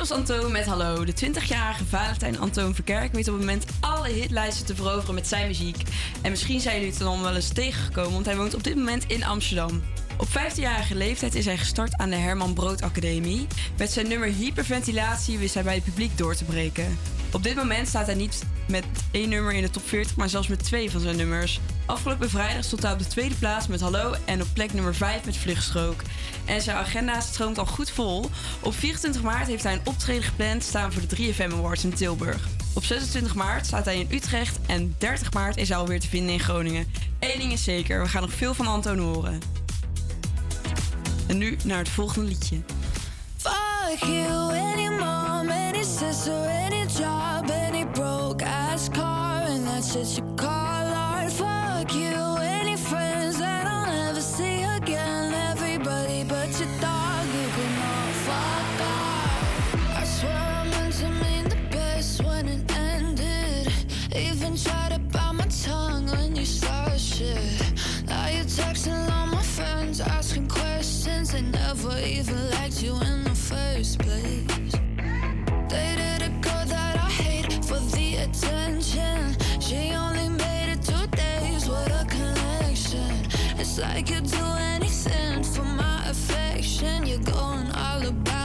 was 0.00 0.10
Antoon 0.10 0.52
met 0.52 0.66
Hallo. 0.66 1.04
De 1.04 1.12
20-jarige 1.12 1.84
Valentijn 1.84 2.38
Antoon 2.38 2.74
Verkerk 2.74 3.12
weet 3.12 3.28
op 3.28 3.34
het 3.34 3.42
moment 3.42 3.64
alle 3.80 4.08
hitlijsten 4.08 4.66
te 4.66 4.74
veroveren 4.74 5.14
met 5.14 5.26
zijn 5.26 5.46
muziek. 5.46 5.82
En 6.22 6.30
misschien 6.30 6.60
zijn 6.60 6.74
jullie 6.74 6.90
het 6.90 6.98
dan 6.98 7.22
wel 7.22 7.34
eens 7.34 7.48
tegengekomen, 7.48 8.12
want 8.12 8.26
hij 8.26 8.36
woont 8.36 8.54
op 8.54 8.64
dit 8.64 8.76
moment 8.76 9.04
in 9.06 9.24
Amsterdam. 9.24 9.82
Op 10.18 10.26
15-jarige 10.28 10.94
leeftijd 10.94 11.34
is 11.34 11.44
hij 11.44 11.58
gestart 11.58 11.96
aan 11.96 12.10
de 12.10 12.16
Herman 12.16 12.54
Brood 12.54 12.82
Academie. 12.82 13.46
Met 13.78 13.90
zijn 13.90 14.08
nummer 14.08 14.28
Hyperventilatie 14.28 15.38
wist 15.38 15.54
hij 15.54 15.62
bij 15.62 15.74
het 15.74 15.84
publiek 15.84 16.18
door 16.18 16.34
te 16.34 16.44
breken. 16.44 16.98
Op 17.32 17.42
dit 17.42 17.54
moment 17.54 17.88
staat 17.88 18.06
hij 18.06 18.14
niet 18.14 18.44
met 18.68 18.84
één 19.10 19.28
nummer 19.28 19.52
in 19.52 19.62
de 19.62 19.70
top 19.70 19.88
40, 19.88 20.16
maar 20.16 20.28
zelfs 20.28 20.48
met 20.48 20.64
twee 20.64 20.90
van 20.90 21.00
zijn 21.00 21.16
nummers. 21.16 21.60
Afgelopen 21.86 22.30
vrijdag 22.30 22.64
stond 22.64 22.82
hij 22.82 22.92
op 22.92 22.98
de 22.98 23.06
tweede 23.06 23.34
plaats 23.34 23.66
met 23.66 23.80
Hallo 23.80 24.14
en 24.24 24.42
op 24.42 24.48
plek 24.52 24.72
nummer 24.72 24.94
5 24.94 25.24
met 25.24 25.36
Vluchtstrook. 25.36 26.02
En 26.44 26.62
zijn 26.62 26.76
agenda 26.76 27.20
stroomt 27.20 27.58
al 27.58 27.66
goed 27.66 27.90
vol. 27.90 28.30
Op 28.60 28.74
24 28.74 29.22
maart 29.22 29.46
heeft 29.46 29.62
hij 29.62 29.72
een 29.72 29.80
optreden 29.84 30.22
gepland 30.22 30.62
staan 30.62 30.92
voor 30.92 31.02
de 31.06 31.16
3FM 31.16 31.52
Awards 31.52 31.84
in 31.84 31.94
Tilburg. 31.94 32.48
Op 32.74 32.84
26 32.84 33.34
maart 33.34 33.66
staat 33.66 33.84
hij 33.84 33.98
in 33.98 34.08
Utrecht 34.10 34.58
en 34.66 34.94
30 34.98 35.32
maart 35.32 35.56
is 35.56 35.68
hij 35.68 35.78
alweer 35.78 36.00
te 36.00 36.08
vinden 36.08 36.32
in 36.32 36.40
Groningen. 36.40 36.86
Eén 37.18 37.38
ding 37.38 37.52
is 37.52 37.64
zeker, 37.64 38.02
we 38.02 38.08
gaan 38.08 38.22
nog 38.22 38.32
veel 38.32 38.54
van 38.54 38.66
Antoon 38.66 38.98
horen. 38.98 39.40
En 41.26 41.38
nu 41.38 41.56
naar 41.64 41.78
het 41.78 41.88
volgende 41.88 42.28
liedje. 42.28 42.56
Fuck 43.90 44.08
you, 44.08 44.50
any 44.52 44.88
mom, 44.88 45.50
any 45.50 45.82
sister, 45.82 46.30
any 46.30 46.86
job, 46.86 47.50
any 47.50 47.84
broke 47.84 48.40
ass 48.40 48.88
car, 48.88 49.42
and 49.48 49.66
that 49.66 49.82
shit 49.82 50.16
you 50.16 50.22
call 50.36 50.79
It's 83.60 83.78
like 83.78 84.08
you'd 84.08 84.24
do 84.24 84.42
anything 84.58 85.42
for 85.44 85.62
my 85.62 86.08
affection. 86.08 87.04
You're 87.04 87.18
going 87.18 87.70
all 87.72 88.06
about 88.06 88.39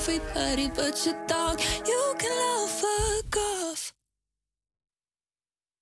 Everybody 0.00 0.70
but 0.74 1.04
your 1.04 1.14
dog, 1.26 1.60
you 1.86 2.14
can 2.18 2.32
all 2.32 2.66
fuck 2.66 3.36
off. 3.36 3.92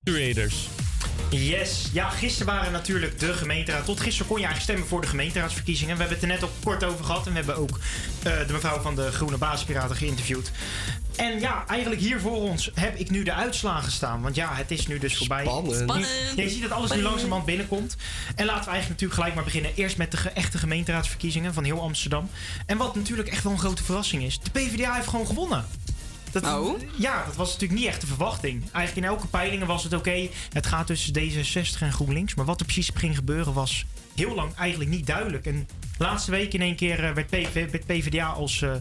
Creators. 0.05 0.78
Yes, 1.31 1.89
ja, 1.93 2.09
gisteren 2.09 2.55
waren 2.55 2.73
natuurlijk 2.73 3.19
de 3.19 3.33
gemeenteraad. 3.33 3.85
Tot 3.85 4.01
gisteren 4.01 4.27
kon 4.27 4.37
je 4.41 4.45
eigenlijk 4.47 4.71
stemmen 4.73 4.89
voor 4.89 5.01
de 5.01 5.07
gemeenteraadsverkiezingen. 5.07 5.95
We 5.97 6.01
hebben 6.01 6.19
het 6.21 6.29
er 6.31 6.33
net 6.35 6.45
ook 6.45 6.53
kort 6.65 6.85
over 6.85 7.05
gehad. 7.05 7.27
En 7.27 7.31
we 7.33 7.37
hebben 7.39 7.57
ook 7.57 7.79
eh, 8.23 8.47
de 8.47 8.53
mevrouw 8.53 8.81
van 8.81 8.95
de 8.95 9.13
Groene 9.13 9.37
Basispiraten 9.39 9.97
geïnterviewd. 9.97 10.51
En 11.17 11.41
ja, 11.41 11.65
eigenlijk 11.67 12.01
hier 12.01 12.21
voor 12.21 12.37
ons 12.37 12.71
heb 12.75 12.97
ik 12.97 13.11
nu 13.11 13.23
de 13.23 13.33
uitslagen 13.33 13.93
staan. 13.93 14.23
Want 14.23 14.35
ja, 14.35 14.55
het 14.55 14.71
is 14.71 14.87
nu 14.87 14.99
dus 14.99 15.17
voorbij. 15.17 15.45
Spannend. 15.45 15.77
Spannend. 15.77 16.09
Ja, 16.37 16.43
je 16.43 16.49
ziet 16.51 16.63
dat 16.63 16.71
alles 16.71 16.91
nu 16.93 17.03
langzamerhand 17.03 17.45
binnenkomt. 17.47 17.97
En 18.35 18.47
laten 18.47 18.65
we 18.65 18.71
eigenlijk 18.71 18.89
natuurlijk 18.89 19.15
gelijk 19.15 19.35
maar 19.35 19.45
beginnen. 19.45 19.71
Eerst 19.75 19.97
met 19.97 20.11
de 20.11 20.17
ge- 20.17 20.29
echte 20.29 20.59
gemeenteraadsverkiezingen 20.59 21.55
van 21.55 21.65
heel 21.65 21.81
Amsterdam. 21.81 22.31
En 22.67 22.77
wat 22.77 22.95
natuurlijk 22.95 23.29
echt 23.29 23.43
wel 23.43 23.53
een 23.53 23.59
grote 23.59 23.85
verrassing 23.85 24.23
is. 24.23 24.39
De 24.43 24.51
PvdA 24.51 24.95
heeft 24.95 25.09
gewoon 25.09 25.27
gewonnen. 25.27 25.65
Dat, 26.33 26.45
Ja, 26.97 27.25
dat 27.25 27.37
was 27.37 27.53
natuurlijk 27.53 27.81
niet 27.81 27.89
echt 27.89 28.01
de 28.01 28.07
verwachting. 28.07 28.63
Eigenlijk 28.73 29.07
in 29.07 29.13
elke 29.13 29.27
peilingen 29.27 29.67
was 29.67 29.85
het 29.85 29.93
oké. 29.93 30.29
het 30.53 30.67
gaat 30.67 30.87
tussen 30.87 31.15
D66 31.15 31.81
en 31.81 31.93
GroenLinks. 31.93 32.35
Maar 32.35 32.45
wat 32.45 32.61
er 32.61 32.67
precies 32.67 32.91
ging 32.95 33.17
gebeuren 33.17 33.53
was 33.53 33.85
heel 34.19 34.35
lang 34.35 34.55
eigenlijk 34.55 34.91
niet 34.91 35.07
duidelijk. 35.07 35.47
En 35.47 35.69
laatste 35.99 36.31
week 36.31 36.55
in 36.55 36.61
één 36.61 36.77
keer 36.77 37.05
eh, 37.05 37.13
werd, 37.13 37.27
PV, 37.27 37.71
werd 37.71 37.87
PvdA 37.87 38.27
als 38.27 38.63
eh, 38.63 38.73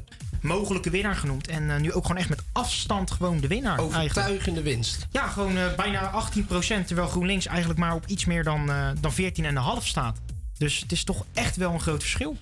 mogelijke 0.41 0.90
winnaar 0.90 1.15
genoemd. 1.15 1.48
En 1.48 1.69
eh, 1.69 1.80
nu 1.80 1.94
ook 1.94 2.06
gewoon 2.06 2.18
echt 2.18 2.30
met 2.30 2.44
afstand 2.52 3.11
gewoon 3.11 3.40
de 3.40 3.48
winnaar. 3.48 3.80
Overtuigende 3.80 4.61
winst. 4.61 5.07
Ja, 5.11 5.28
gewoon 5.28 5.53
bijna 5.76 6.11
18%. 6.11 6.86
Terwijl 6.86 7.07
GroenLinks 7.07 7.45
eigenlijk 7.45 7.80
maar 7.80 7.94
op 7.94 8.06
iets 8.06 8.26
meer 8.26 8.44
dan, 8.44 8.72
dan 9.02 9.11
14,5 9.82 9.86
staat. 9.86 10.19
Dus 10.57 10.80
het 10.80 10.91
is 10.91 11.03
toch 11.03 11.26
echt 11.34 11.56
wel 11.56 11.74
een 11.74 11.82
groot 11.82 12.02
verschil. 12.02 12.38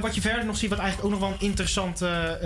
Wat 0.00 0.14
je 0.14 0.20
verder 0.20 0.44
nog 0.44 0.56
ziet, 0.56 0.70
wat 0.70 0.78
eigenlijk 0.78 1.06
ook 1.14 1.20
nog 1.20 1.28
wel 1.28 1.38
een 1.38 1.46
interessante. 1.46 2.38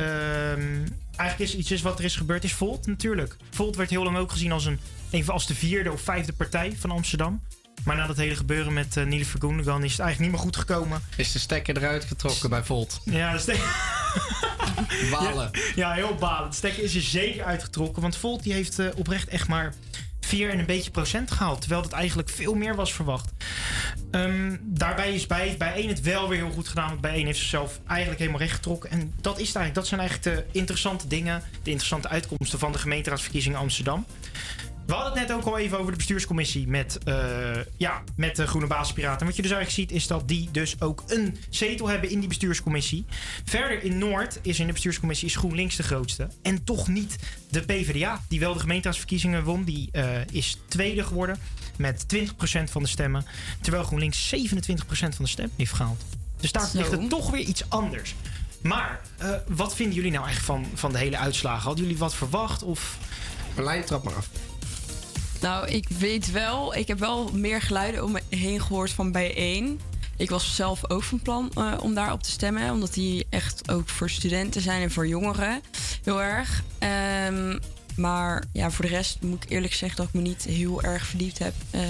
Eigenlijk 1.19 1.51
is 1.51 1.57
iets 1.57 1.70
is 1.70 1.82
wat 1.82 1.99
er 1.99 2.05
is 2.05 2.16
gebeurd, 2.16 2.45
is 2.45 2.53
Volt 2.53 2.86
natuurlijk. 2.86 3.36
Volt 3.51 3.77
werd 3.77 3.90
heel 3.90 4.05
lang 4.05 4.16
ook 4.16 4.31
gezien 4.32 4.53
als, 4.53 4.65
een, 4.65 4.78
van- 5.11 5.35
als 5.35 5.47
de 5.47 5.55
vierde 5.55 5.93
of 5.93 6.01
vijfde 6.01 6.32
partij 6.32 6.77
van 6.78 6.90
Amsterdam. 6.90 7.43
Maar 7.85 7.97
na 7.97 8.07
dat 8.07 8.16
hele 8.16 8.36
gebeuren 8.36 8.73
met 8.73 8.97
uh, 8.97 9.05
Niele 9.05 9.24
Vergoendegan 9.24 9.85
is 9.85 9.90
het 9.90 10.01
eigenlijk 10.01 10.20
niet 10.32 10.40
meer 10.40 10.53
goed 10.53 10.57
gekomen. 10.66 11.01
Is 11.16 11.32
de 11.32 11.39
stekker 11.39 11.77
eruit 11.77 12.05
getrokken 12.05 12.51
bij 12.51 12.65
Volt? 12.65 13.01
Ja, 13.05 13.32
de 13.32 13.39
stekker. 13.39 13.65
Balen. 15.11 15.51
Ja, 15.53 15.61
ja, 15.74 15.93
heel 15.93 16.15
balen. 16.15 16.51
De 16.51 16.57
stekker 16.57 16.82
is 16.82 16.95
er 16.95 17.03
zeker 17.03 17.45
uitgetrokken. 17.45 18.03
Want 18.03 18.16
Volt 18.16 18.43
die 18.43 18.53
heeft 18.53 18.78
eh, 18.78 18.86
oprecht 18.97 19.28
echt 19.28 19.49
maar 19.49 19.74
4 20.29 20.51
en 20.51 20.59
een 20.59 20.67
beetje 20.67 20.91
procent 20.91 21.31
gehaald. 21.31 21.61
Terwijl 21.61 21.83
dat 21.83 21.93
eigenlijk 21.93 22.29
veel 22.29 22.55
meer 22.55 22.75
was 22.75 22.95
verwacht. 22.95 23.33
Ehm, 24.11 24.57
daarbij 24.61 25.15
is 25.15 25.27
bij, 25.27 25.55
bij 25.59 25.75
1 25.75 25.89
het 25.89 26.01
wel 26.01 26.29
weer 26.29 26.39
heel 26.39 26.53
goed 26.53 26.69
gedaan. 26.69 27.01
Bij 27.01 27.15
1 27.15 27.27
heeft 27.27 27.39
zichzelf 27.39 27.81
eigenlijk 27.87 28.21
helemaal 28.21 28.41
rechtgetrokken. 28.41 28.91
En 28.91 29.13
dat 29.21 29.39
is 29.39 29.45
eigenlijk. 29.45 29.75
Dat 29.75 29.87
zijn 29.87 30.01
eigenlijk 30.01 30.37
de 30.37 30.59
interessante 30.59 31.07
dingen. 31.07 31.43
De 31.63 31.71
interessante 31.71 32.09
uitkomsten 32.09 32.59
van 32.59 32.73
de 32.73 32.79
gemeenteraadsverkiezingen 32.79 33.59
Amsterdam. 33.59 34.07
We 34.89 34.94
hadden 34.94 35.12
het 35.12 35.28
net 35.28 35.36
ook 35.36 35.44
al 35.44 35.59
even 35.59 35.78
over 35.78 35.90
de 35.90 35.97
bestuurscommissie 35.97 36.69
met, 36.69 36.98
eh, 37.05 37.56
ja, 37.77 38.02
met 38.16 38.36
de 38.36 38.47
Groene 38.47 38.66
Basispiraten. 38.66 39.20
En 39.20 39.27
wat 39.27 39.36
je 39.36 39.43
dus 39.43 39.51
eigenlijk 39.51 39.81
ziet 39.81 39.97
is 39.97 40.06
dat 40.06 40.28
die 40.28 40.48
dus 40.51 40.81
ook 40.81 41.02
een 41.06 41.36
zetel 41.51 41.89
hebben 41.89 42.10
in 42.10 42.19
die 42.19 42.28
bestuurscommissie. 42.28 43.05
Verder 43.44 43.82
in 43.82 43.98
Noord 43.98 44.39
is 44.43 44.60
in 44.60 44.66
de 44.66 44.73
bestuurscommissie 44.73 45.28
is 45.28 45.36
GroenLinks 45.36 45.77
de 45.77 45.82
grootste. 45.82 46.28
En 46.43 46.65
toch 46.65 46.89
niet 46.89 47.16
de 47.51 47.60
PvdA, 47.60 48.23
die 48.28 48.40
wel 48.40 48.52
de 48.52 48.59
gemeenteraadsverkiezingen 48.59 49.44
won. 49.44 49.65
Die 49.65 49.89
eh, 49.93 50.27
is 50.31 50.59
tweede 50.69 51.05
geworden 51.05 51.39
met 51.77 52.06
20% 52.16 52.70
van 52.70 52.82
de 52.82 52.89
stemmen. 52.89 53.24
Terwijl 53.60 53.85
GroenLinks 53.85 54.35
27% 54.35 54.39
van 54.89 55.24
de 55.24 55.27
stem 55.27 55.51
heeft 55.56 55.73
gehaald. 55.73 56.05
Dus 56.40 56.52
daar 56.52 56.70
ligt 56.73 56.90
het 56.90 57.10
toch 57.10 57.31
weer 57.31 57.44
iets 57.44 57.70
anders. 57.70 58.15
Maar 58.62 59.01
eh, 59.16 59.31
wat 59.48 59.74
vinden 59.74 59.94
jullie 59.94 60.12
nou 60.12 60.24
eigenlijk 60.24 60.62
van, 60.62 60.78
van 60.78 60.93
de 60.93 60.98
hele 60.98 61.19
uitslagen? 61.19 61.62
Hadden 61.62 61.85
jullie 61.85 61.98
wat 61.98 62.15
verwacht? 62.15 62.62
Of... 62.62 62.98
Marlijn, 63.55 63.85
trap 63.85 64.05
maar 64.05 64.15
af. 64.15 64.28
Nou, 65.40 65.69
ik 65.69 65.89
weet 65.89 66.31
wel, 66.31 66.74
ik 66.74 66.89
heb 66.89 66.98
wel 66.98 67.31
meer 67.32 67.62
geluiden 67.62 68.05
om 68.05 68.12
me 68.12 68.23
heen 68.28 68.60
gehoord 68.60 68.90
van 68.90 69.12
bijeen. 69.12 69.81
ik 70.16 70.31
was 70.31 70.55
zelf 70.55 70.90
ook 70.90 71.02
van 71.02 71.20
plan 71.20 71.51
eh, 71.55 71.74
om 71.81 71.94
daarop 71.94 72.23
te 72.23 72.31
stemmen. 72.31 72.73
Omdat 72.73 72.94
die 72.94 73.27
echt 73.31 73.70
ook 73.70 73.89
voor 73.89 74.10
studenten 74.10 74.60
zijn 74.60 74.82
en 74.82 74.90
voor 74.90 75.06
jongeren 75.06 75.60
heel 76.05 76.23
erg. 76.23 76.62
Ehm, 76.78 77.59
maar 77.97 78.44
ja, 78.52 78.70
voor 78.70 78.85
de 78.85 78.90
rest 78.90 79.19
moet 79.23 79.44
ik 79.44 79.51
eerlijk 79.51 79.74
zeggen 79.74 79.97
dat 79.97 80.06
ik 80.06 80.15
me 80.15 80.20
niet 80.20 80.44
heel 80.44 80.82
erg 80.82 81.06
verdiept 81.06 81.39
heb 81.39 81.55
eh, 81.70 81.81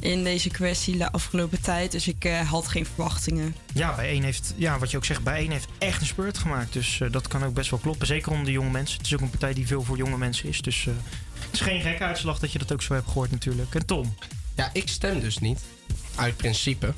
in 0.00 0.24
deze 0.24 0.50
kwestie 0.50 0.96
de 0.96 1.12
afgelopen 1.12 1.60
tijd. 1.60 1.92
Dus 1.92 2.08
ik 2.08 2.24
eh, 2.24 2.40
had 2.50 2.68
geen 2.68 2.86
verwachtingen. 2.86 3.54
Ja, 3.74 3.94
bij 3.94 4.08
één 4.08 4.22
heeft, 4.22 4.54
ja, 4.56 4.78
wat 4.78 4.90
je 4.90 4.96
ook 4.96 5.04
zegt, 5.04 5.22
bij 5.22 5.38
één 5.38 5.50
heeft 5.50 5.68
echt 5.78 6.00
een 6.00 6.06
spurt 6.06 6.38
gemaakt. 6.38 6.72
Dus 6.72 7.00
dat 7.10 7.28
kan 7.28 7.44
ook 7.44 7.54
best 7.54 7.70
wel 7.70 7.78
kloppen. 7.78 8.06
Zeker 8.06 8.30
onder 8.30 8.46
de 8.46 8.52
jonge 8.52 8.70
mensen. 8.70 8.96
Het 8.96 9.06
is 9.06 9.14
ook 9.14 9.20
een 9.20 9.30
partij 9.30 9.54
die 9.54 9.66
veel 9.66 9.82
voor 9.82 9.96
jonge 9.96 10.18
mensen 10.18 10.48
is. 10.48 10.62
Dus 10.62 10.88
het 11.50 11.60
is 11.60 11.66
geen 11.66 11.80
gekke 11.80 12.04
uitslag 12.04 12.38
dat 12.38 12.52
je 12.52 12.58
dat 12.58 12.72
ook 12.72 12.82
zo 12.82 12.94
hebt 12.94 13.06
gehoord 13.06 13.30
natuurlijk. 13.30 13.74
En 13.74 13.86
Tom? 13.86 14.14
Ja, 14.54 14.70
ik 14.72 14.88
stem 14.88 15.20
dus 15.20 15.38
niet. 15.38 15.60
Uit 16.14 16.36
principe. 16.36 16.92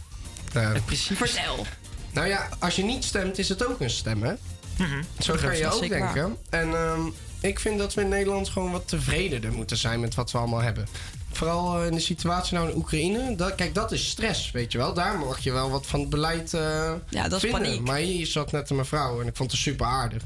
Uit 0.52 0.84
principe? 0.84 1.26
Vertel. 1.26 1.66
Nou 2.12 2.28
ja, 2.28 2.48
als 2.58 2.76
je 2.76 2.84
niet 2.84 3.04
stemt, 3.04 3.38
is 3.38 3.48
het 3.48 3.66
ook 3.66 3.80
een 3.80 3.90
stem, 3.90 4.22
hè? 4.22 4.32
Mhm. 4.78 5.02
Zo 5.18 5.32
is 5.34 5.58
je 5.58 5.66
ook 5.66 5.72
zeker 5.82 5.98
waar. 5.98 6.14
denken. 6.14 6.36
En 6.50 6.74
ehm, 6.74 7.00
ik 7.40 7.60
vind 7.60 7.78
dat 7.78 7.94
we 7.94 8.00
in 8.00 8.08
Nederland 8.08 8.48
gewoon 8.48 8.70
wat 8.70 8.88
tevredener 8.88 9.52
moeten 9.52 9.76
zijn 9.76 10.00
met 10.00 10.14
wat 10.14 10.30
we 10.30 10.38
allemaal 10.38 10.60
hebben. 10.60 10.86
Vooral 11.32 11.80
eh, 11.80 11.86
in 11.86 11.92
de 11.92 12.00
situatie 12.00 12.54
nou 12.56 12.68
in 12.70 12.76
Oekraïne. 12.76 13.36
Dat, 13.36 13.54
kijk, 13.54 13.74
dat 13.74 13.92
is 13.92 14.08
stress, 14.08 14.50
weet 14.50 14.72
je 14.72 14.78
wel. 14.78 14.94
Daar 14.94 15.18
mag 15.18 15.38
je 15.38 15.52
wel 15.52 15.70
wat 15.70 15.86
van 15.86 16.00
het 16.00 16.08
beleid 16.08 16.54
eh 16.54 16.92
Ja, 17.08 17.22
dat 17.28 17.32
is 17.32 17.50
vinden. 17.50 17.60
paniek. 17.62 17.80
Maar 17.80 17.98
hier 17.98 18.26
zat 18.26 18.52
net 18.52 18.70
een 18.70 18.76
mevrouw 18.76 19.20
en 19.20 19.26
ik 19.26 19.36
vond 19.36 19.50
het 19.50 19.60
super 19.60 19.86
aardig. 19.86 20.22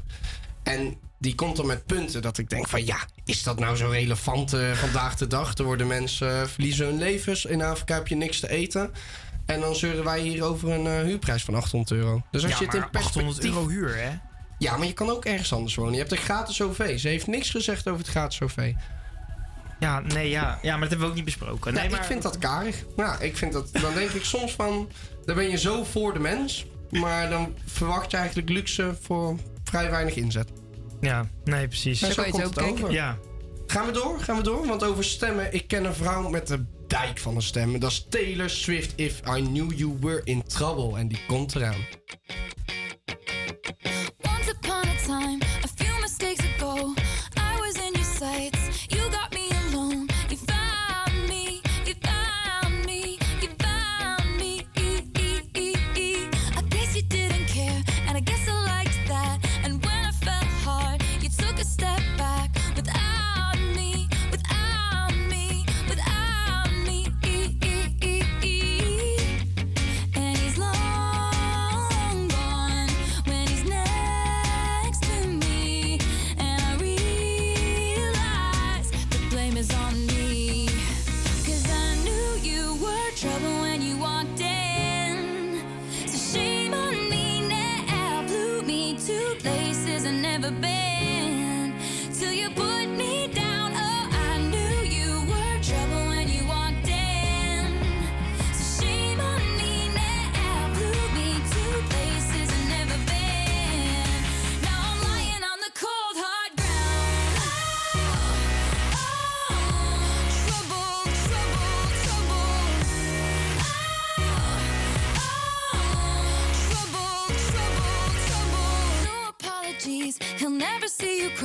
En 0.63 0.95
die 1.25 1.35
komt 1.35 1.55
dan 1.55 1.65
met 1.65 1.85
punten 1.85 2.21
dat 2.21 2.37
ik 2.37 2.49
denk 2.49 2.67
van... 2.67 2.85
ja, 2.85 2.97
is 3.23 3.43
dat 3.43 3.59
nou 3.59 3.75
zo 3.75 3.89
relevant 3.89 4.53
eh, 4.53 4.71
vandaag 4.71 5.15
de 5.15 5.27
dag? 5.27 5.57
Er 5.57 5.63
worden 5.63 5.87
mensen 5.87 6.41
eh, 6.41 6.47
verliezen 6.47 6.85
hun 6.85 6.97
levens. 6.97 7.45
In 7.45 7.61
Afrika 7.61 7.93
heb 7.93 8.07
je 8.07 8.15
niks 8.15 8.39
te 8.39 8.49
eten. 8.49 8.91
En 9.45 9.59
dan 9.59 9.75
zeuren 9.75 10.03
wij 10.03 10.19
hier 10.19 10.43
over 10.43 10.69
een 10.71 10.87
eh, 10.87 10.99
huurprijs 10.99 11.43
van 11.43 11.55
800 11.55 11.91
euro. 11.91 12.23
Dus 12.31 12.43
als 12.43 12.51
Ja, 12.51 12.59
je 12.59 12.65
het 12.65 12.73
in 12.73 12.79
maar 12.79 12.89
perspectief... 12.89 13.23
800 13.23 13.45
euro 13.45 13.67
huur, 13.67 13.95
hè? 13.97 14.11
Ja, 14.57 14.77
maar 14.77 14.87
je 14.87 14.93
kan 14.93 15.09
ook 15.09 15.25
ergens 15.25 15.53
anders 15.53 15.75
wonen. 15.75 15.93
Je 15.93 15.99
hebt 15.99 16.11
een 16.11 16.17
gratis 16.17 16.61
OV. 16.61 16.99
Ze 16.99 17.07
heeft 17.07 17.27
niks 17.27 17.49
gezegd 17.49 17.87
over 17.87 17.99
het 17.99 18.09
gratis 18.09 18.41
OV. 18.41 18.73
Ja, 19.79 19.99
nee, 19.99 20.29
ja. 20.29 20.59
ja, 20.61 20.71
maar 20.71 20.79
dat 20.79 20.89
hebben 20.89 20.99
we 20.99 21.05
ook 21.05 21.15
niet 21.15 21.25
besproken. 21.25 21.73
Nee, 21.73 21.81
Nee, 21.81 21.91
maar... 21.91 21.99
ik 21.99 22.05
vind 22.05 22.21
dat 22.21 22.37
karig. 22.37 22.83
Ja, 22.95 23.19
ik 23.19 23.37
vind 23.37 23.53
dat, 23.53 23.69
dan 23.71 23.93
denk 23.93 24.09
ik 24.09 24.23
soms 24.23 24.51
van... 24.51 24.89
Dan 25.25 25.35
ben 25.35 25.49
je 25.49 25.57
zo 25.57 25.83
voor 25.83 26.13
de 26.13 26.19
mens. 26.19 26.65
Maar 26.89 27.29
dan 27.29 27.53
verwacht 27.65 28.11
je 28.11 28.17
eigenlijk 28.17 28.49
luxe 28.49 28.95
voor 29.01 29.39
vrij 29.63 29.89
weinig 29.89 30.15
inzet. 30.15 30.51
Ja, 31.05 31.29
nee, 31.43 31.67
precies. 31.67 32.01
En 32.01 32.13
zo 32.13 32.23
komt 32.23 32.43
het 32.43 32.61
over. 32.61 32.91
Ja. 32.91 33.17
Gaan 33.67 33.85
we 33.85 33.91
door? 33.91 34.19
Gaan 34.19 34.37
we 34.37 34.43
door? 34.43 34.65
Want 34.65 34.83
over 34.83 35.03
stemmen... 35.03 35.53
Ik 35.53 35.67
ken 35.67 35.85
een 35.85 35.93
vrouw 35.93 36.29
met 36.29 36.47
de 36.47 36.65
dijk 36.87 37.17
van 37.17 37.35
de 37.35 37.41
stemmen. 37.41 37.79
Dat 37.79 37.91
is 37.91 38.05
Taylor 38.09 38.49
Swift. 38.49 38.93
If 38.95 39.19
I 39.19 39.41
knew 39.41 39.71
you 39.77 39.97
were 39.99 40.21
in 40.23 40.43
trouble. 40.43 40.97
En 40.97 41.07
die 41.07 41.19
komt 41.27 41.55
eraan. 41.55 41.85
Once 44.21 44.55
upon 44.61 44.71
a 44.71 45.05
time, 45.05 45.37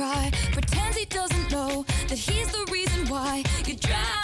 cry. 0.01 0.31
Pretends 0.51 0.97
he 0.97 1.05
doesn't 1.05 1.51
know 1.51 1.85
that 2.07 2.17
he's 2.17 2.51
the 2.51 2.65
reason 2.71 3.07
why 3.07 3.43
you're 3.67 3.77
drowning. 3.77 4.20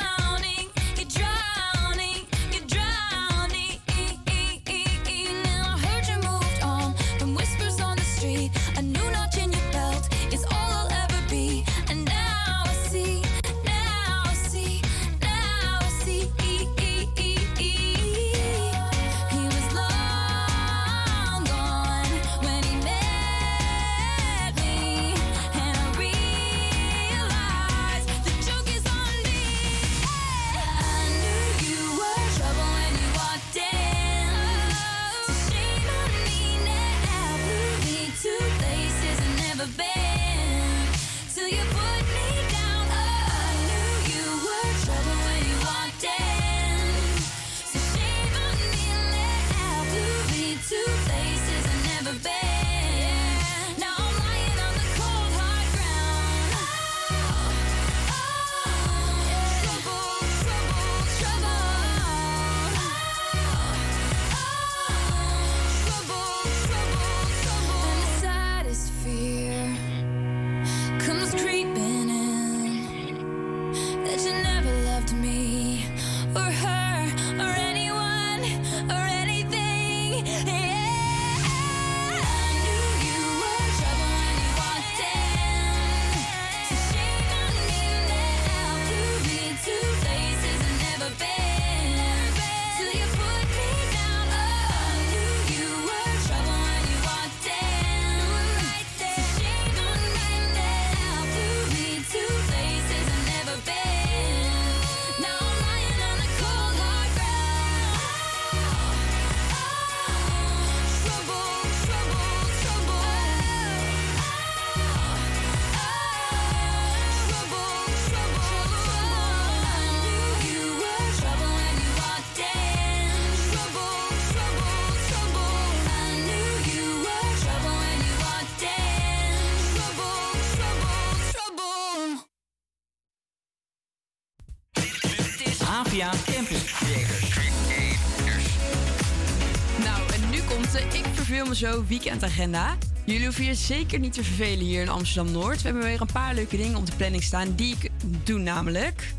Zo 141.58 141.84
weekendagenda. 141.88 142.78
Jullie 143.06 143.24
hoeven 143.24 143.46
je 143.46 143.56
zeker 143.56 144.00
niet 144.00 144.14
te 144.14 144.24
vervelen 144.24 144.66
hier 144.66 144.82
in 144.82 144.90
Amsterdam 144.90 145.34
Noord. 145.34 145.62
We 145.62 145.68
hebben 145.68 145.84
weer 145.84 146.02
een 146.02 146.10
paar 146.14 146.34
leuke 146.34 146.58
dingen 146.58 146.78
op 146.78 146.86
de 146.86 146.96
planning 146.96 147.24
staan 147.24 147.56
die 147.56 147.76
ik 147.80 147.92
doe 148.24 148.40
namelijk. 148.40 149.14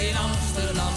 In 0.00 0.16
Amsterdam. 0.16 0.92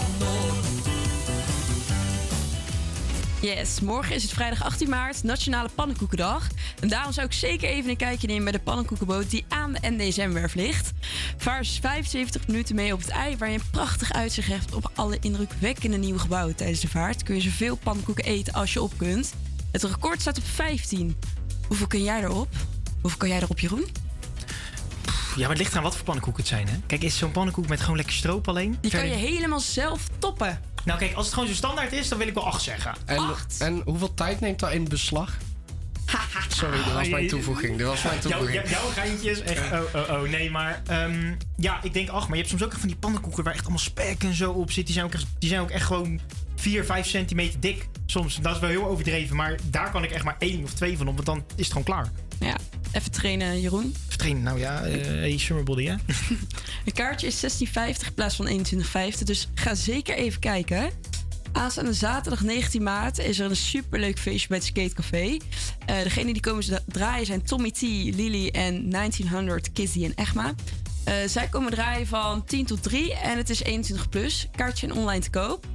Yes, 3.40 3.80
morgen 3.80 4.14
is 4.14 4.22
het 4.22 4.32
vrijdag 4.32 4.64
18 4.64 4.88
maart, 4.88 5.22
Nationale 5.22 5.68
Pannenkoekendag. 5.74 6.48
En 6.80 6.88
daarom 6.88 7.12
zou 7.12 7.26
ik 7.26 7.32
zeker 7.32 7.68
even 7.68 7.90
een 7.90 7.96
kijkje 7.96 8.26
nemen 8.26 8.44
bij 8.44 8.52
de 8.52 8.60
pannenkoekenboot 8.60 9.30
die 9.30 9.44
aan 9.48 9.72
de 9.72 9.90
NDSM-werf 9.90 10.54
ligt. 10.54 10.92
Vaar 11.40 11.64
75 11.64 12.46
minuten 12.46 12.74
mee 12.74 12.92
op 12.92 13.00
het 13.00 13.08
ei, 13.08 13.36
waar 13.36 13.50
je 13.50 13.58
een 13.58 13.70
prachtig 13.70 14.12
uitzicht 14.12 14.48
hebt 14.48 14.74
op 14.74 14.90
alle 14.94 15.16
indrukwekkende 15.20 15.96
nieuwe 15.96 16.18
gebouwen 16.18 16.56
tijdens 16.56 16.80
de 16.80 16.88
vaart. 16.88 17.22
Kun 17.22 17.34
je 17.34 17.40
zoveel 17.40 17.76
pannenkoeken 17.76 18.24
eten 18.24 18.52
als 18.52 18.72
je 18.72 18.82
op 18.82 18.92
kunt. 18.96 19.34
Het 19.72 19.82
record 19.82 20.20
staat 20.20 20.38
op 20.38 20.44
15. 20.44 21.16
Hoeveel 21.66 21.86
kun 21.86 22.02
jij 22.02 22.22
erop? 22.22 22.48
Hoeveel 23.00 23.18
kan 23.18 23.28
jij 23.28 23.40
erop, 23.40 23.58
Jeroen? 23.58 23.86
Ja, 25.36 25.40
maar 25.40 25.48
het 25.48 25.58
ligt 25.58 25.76
aan 25.76 25.82
wat 25.82 25.96
voor 25.96 26.04
pannenkoek 26.04 26.36
het 26.36 26.46
zijn, 26.46 26.68
hè? 26.68 26.76
Kijk, 26.86 27.02
is 27.02 27.18
zo'n 27.18 27.30
pannenkoek 27.30 27.68
met 27.68 27.80
gewoon 27.80 27.96
lekker 27.96 28.14
stroop 28.14 28.48
alleen? 28.48 28.78
Die 28.80 28.90
kan 28.90 29.08
je 29.08 29.14
helemaal 29.14 29.60
zelf 29.60 30.08
toppen. 30.18 30.60
Nou 30.84 30.98
kijk, 30.98 31.14
als 31.14 31.24
het 31.24 31.34
gewoon 31.34 31.48
zo 31.48 31.54
standaard 31.54 31.92
is, 31.92 32.08
dan 32.08 32.18
wil 32.18 32.26
ik 32.26 32.34
wel 32.34 32.46
8 32.46 32.62
zeggen. 32.62 32.94
En, 33.04 33.34
en 33.58 33.82
hoeveel 33.84 34.14
tijd 34.14 34.40
neemt 34.40 34.58
dat 34.58 34.72
in 34.72 34.88
beslag? 34.88 35.36
Sorry, 36.48 36.84
dat 36.84 36.92
was 36.92 37.08
mijn 37.08 37.28
toevoeging. 37.28 37.78
Dat 37.78 37.88
was 37.88 38.02
mijn 38.02 38.14
Jouw, 38.20 38.30
toevoeging. 38.30 38.68
jouw, 38.68 38.80
jouw 38.82 38.88
geintjes, 38.90 39.40
echt, 39.40 39.72
oh, 39.72 39.80
oh, 39.94 40.10
oh, 40.10 40.28
nee, 40.28 40.50
maar 40.50 40.82
ehm, 40.86 41.34
ja, 41.56 41.82
ik 41.82 41.92
denk 41.92 42.08
8. 42.08 42.20
Maar 42.28 42.36
je 42.36 42.42
hebt 42.42 42.48
soms 42.48 42.62
ook 42.62 42.70
echt 42.70 42.80
van 42.80 42.88
die 42.88 42.96
pannenkoeken 42.98 43.44
waar 43.44 43.52
echt 43.52 43.62
allemaal 43.62 43.78
spek 43.78 44.22
en 44.22 44.34
zo 44.34 44.50
op 44.52 44.70
zit. 44.72 44.84
Die 44.86 44.94
zijn 44.94 45.06
ook 45.06 45.14
echt, 45.14 45.26
die 45.38 45.48
zijn 45.48 45.60
ook 45.60 45.70
echt 45.70 45.86
gewoon 45.86 46.20
4, 46.56 46.84
5 46.84 47.06
centimeter 47.06 47.60
dik. 47.60 47.88
Soms, 48.06 48.36
dat 48.42 48.54
is 48.54 48.60
wel 48.60 48.70
heel 48.70 48.86
overdreven, 48.86 49.36
maar 49.36 49.58
daar 49.64 49.90
kan 49.90 50.04
ik 50.04 50.10
echt 50.10 50.24
maar 50.24 50.36
één 50.38 50.62
of 50.62 50.72
twee 50.72 50.96
van 50.96 51.08
op, 51.08 51.14
want 51.14 51.26
dan 51.26 51.36
is 51.38 51.44
het 51.56 51.66
gewoon 51.66 51.82
klaar. 51.82 52.10
Ja, 52.40 52.56
even 52.92 53.10
trainen, 53.10 53.60
Jeroen. 53.60 53.94
Even 54.06 54.18
trainen, 54.18 54.42
nou 54.42 54.58
ja, 54.58 54.82
eh 54.82 55.06
hey, 55.06 55.38
summer 55.38 55.64
body, 55.64 55.84
hè? 55.86 55.92
Een 56.86 56.92
kaartje 56.92 57.26
is 57.26 57.44
16,50 57.44 57.48
in 58.06 58.14
plaats 58.14 58.36
van 58.36 58.48
21,50. 58.48 59.22
Dus 59.24 59.48
ga 59.54 59.74
zeker 59.74 60.16
even 60.16 60.40
kijken. 60.40 60.90
Aanstaande 61.52 61.92
zaterdag 61.92 62.42
19 62.42 62.82
maart 62.82 63.18
is 63.18 63.38
er 63.38 63.50
een 63.50 63.56
superleuk 63.56 64.18
feestje 64.18 64.48
bij 64.48 64.56
het 64.56 64.66
Skatecafé. 64.66 65.36
Eh 65.86 66.02
degenen 66.02 66.32
die 66.32 66.42
komen 66.42 66.82
draaien 66.86 67.26
zijn 67.26 67.42
Tommy 67.42 67.70
T, 67.70 67.80
Lily 67.80 68.48
en 68.48 68.90
1900 68.90 69.72
Kizzy 69.72 70.04
en 70.04 70.12
Egma. 70.14 70.54
Eh, 71.04 71.14
zij 71.26 71.48
komen 71.48 71.70
draaien 71.70 72.06
van 72.06 72.44
10 72.44 72.66
tot 72.66 72.82
3 72.82 73.14
en 73.14 73.36
het 73.36 73.50
is 73.50 73.62
21 73.62 74.08
plus. 74.08 74.48
Kaartje 74.56 74.94
online 74.94 75.22
te 75.22 75.30
koop. 75.30 75.66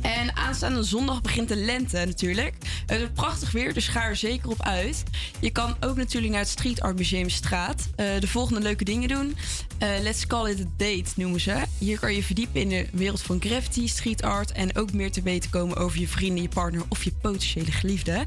En 0.00 0.36
aanstaande 0.36 0.82
zondag 0.82 1.20
begint 1.20 1.48
de 1.48 1.56
lente 1.56 2.04
natuurlijk. 2.06 2.54
Het 2.86 2.98
wordt 2.98 3.14
prachtig 3.14 3.52
weer, 3.52 3.74
dus 3.74 3.88
ga 3.88 4.04
er 4.04 4.16
zeker 4.16 4.50
op 4.50 4.62
uit. 4.62 5.02
Je 5.40 5.50
kan 5.50 5.76
ook 5.80 5.96
natuurlijk 5.96 6.32
naar 6.32 6.40
het 6.40 6.50
Street 6.50 6.80
Art 6.80 6.96
Museum 6.96 7.28
Straat. 7.28 7.88
eh, 7.96 8.06
de 8.20 8.28
volgende 8.28 8.60
leuke 8.60 8.84
dingen 8.84 9.08
doen. 9.08 9.36
Eh, 9.78 9.88
let's 10.02 10.26
call 10.26 10.50
it 10.50 10.60
a 10.60 10.64
date 10.76 11.10
noemen 11.16 11.40
ze. 11.40 11.62
Hier 11.78 11.98
kan 11.98 12.14
je 12.14 12.22
verdiepen 12.22 12.60
in 12.60 12.68
de 12.68 12.86
wereld 12.92 13.22
van 13.22 13.40
graffiti, 13.40 13.88
street 13.88 14.22
art... 14.22 14.52
en 14.52 14.76
ook 14.76 14.92
meer 14.92 15.10
te 15.12 15.22
weten 15.22 15.50
komen 15.50 15.76
over 15.76 15.98
je 16.00 16.08
vrienden, 16.08 16.42
je 16.42 16.48
partner 16.48 16.82
of 16.88 17.04
je 17.04 17.12
potentiële 17.20 17.72
geliefde. 17.72 18.24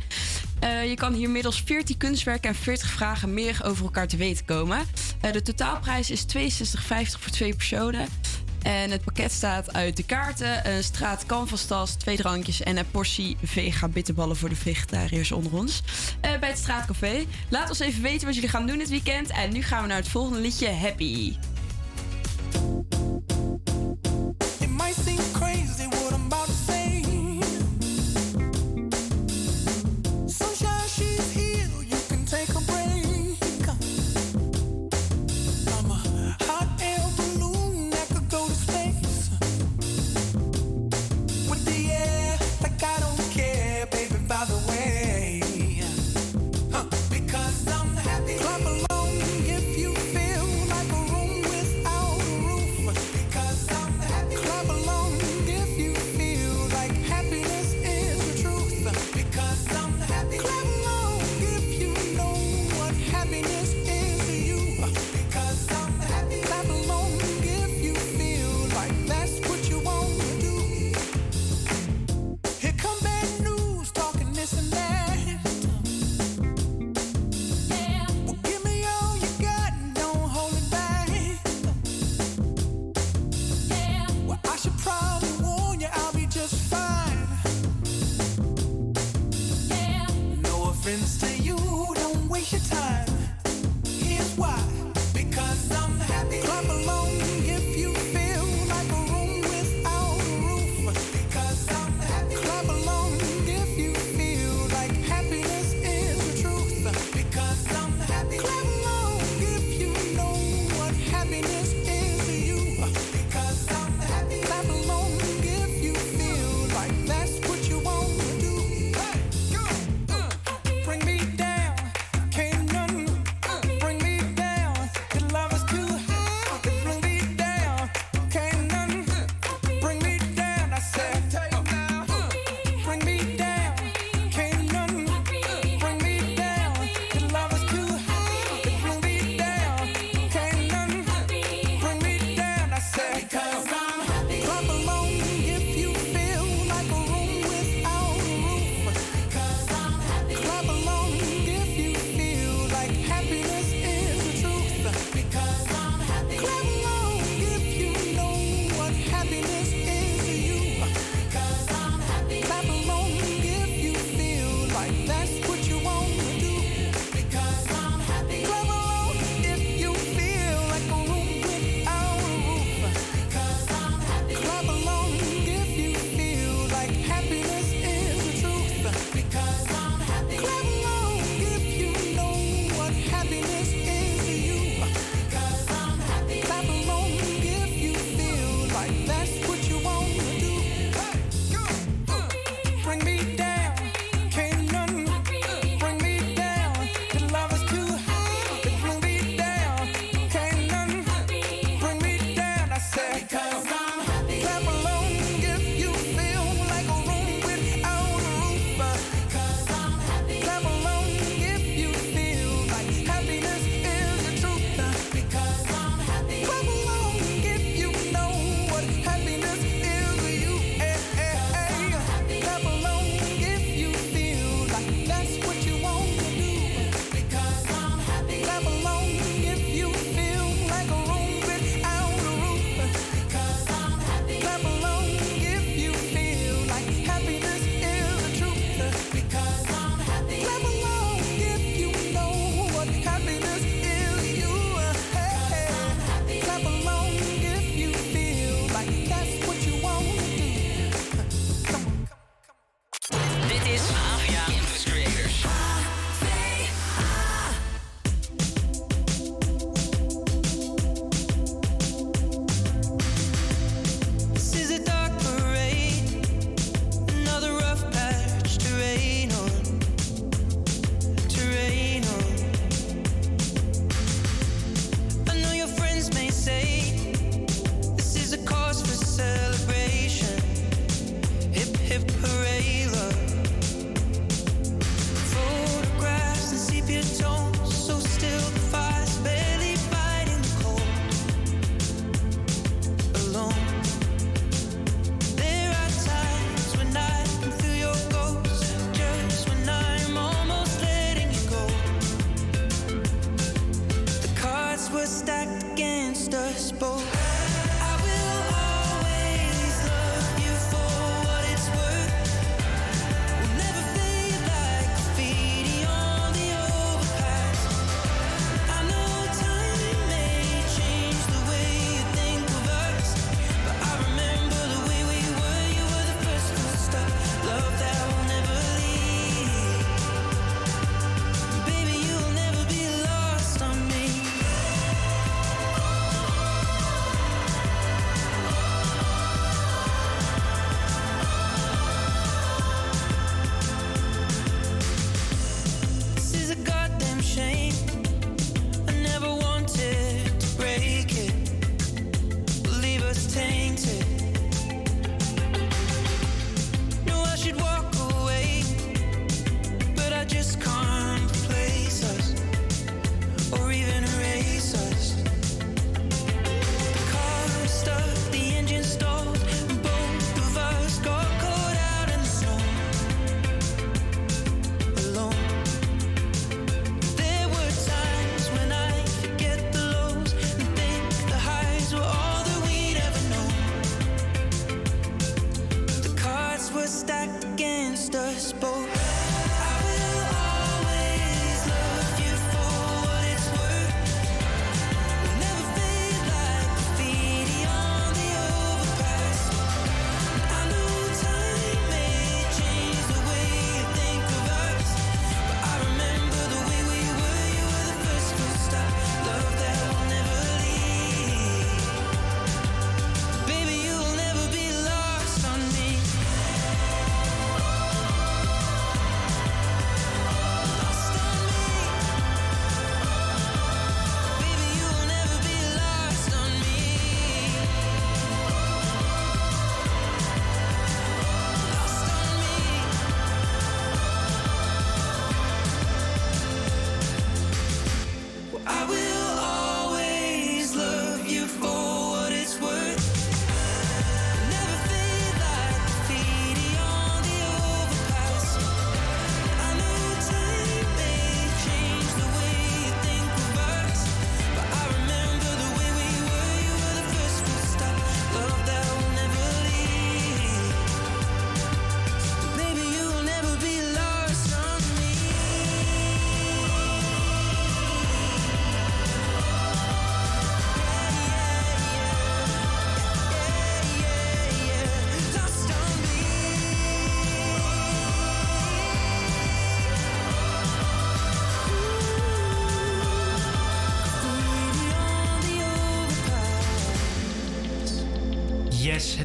Eh, 0.60 0.90
je 0.90 0.96
kan 0.96 1.14
hier 1.14 1.30
middels 1.30 1.62
14 1.66 1.98
kunstwerken 1.98 2.50
en 2.50 2.56
40 2.56 2.90
vragen 2.90 3.34
meer 3.34 3.60
over 3.64 3.84
elkaar 3.84 4.08
te 4.08 4.18
weten 4.18 4.46
komen. 4.46 4.80
De 5.32 5.42
totaalprijs 5.42 6.10
is 6.12 6.26
62,50 6.26 7.20
voor 7.20 7.32
twee 7.32 7.56
personen. 7.56 8.08
En 8.64 8.92
het 8.92 9.04
pakket 9.04 9.32
staat 9.32 9.74
uit 9.74 9.98
de 9.98 10.04
kaarten, 10.04 10.70
een 10.70 10.84
straat 10.84 11.26
canvastas, 11.26 11.94
twee 11.94 12.18
drankjes 12.18 12.62
en 12.62 12.78
een 12.78 12.92
portie 12.92 13.38
vega 13.44 13.88
bitterballen 13.88 14.36
voor 14.36 14.50
de 14.50 14.56
vegetariërs 14.56 15.32
onder 15.32 15.54
ons. 15.54 15.82
Eh, 16.22 16.40
bij 16.40 16.50
het 16.50 16.58
straatcafé. 16.58 17.26
Laat 17.50 17.70
ons 17.70 17.80
even 17.80 18.02
weten 18.02 18.26
wat 18.26 18.36
jullie 18.36 18.50
gaan 18.50 18.68
doen 18.68 18.78
dit 18.78 18.90
weekend. 18.90 19.30
En 19.30 19.54
nu 19.54 19.62
gaan 19.62 19.82
we 19.82 19.88
naar 19.88 19.98
het 19.98 20.08
volgende 20.08 20.40
liedje, 20.40 20.70
Happy. 20.70 21.36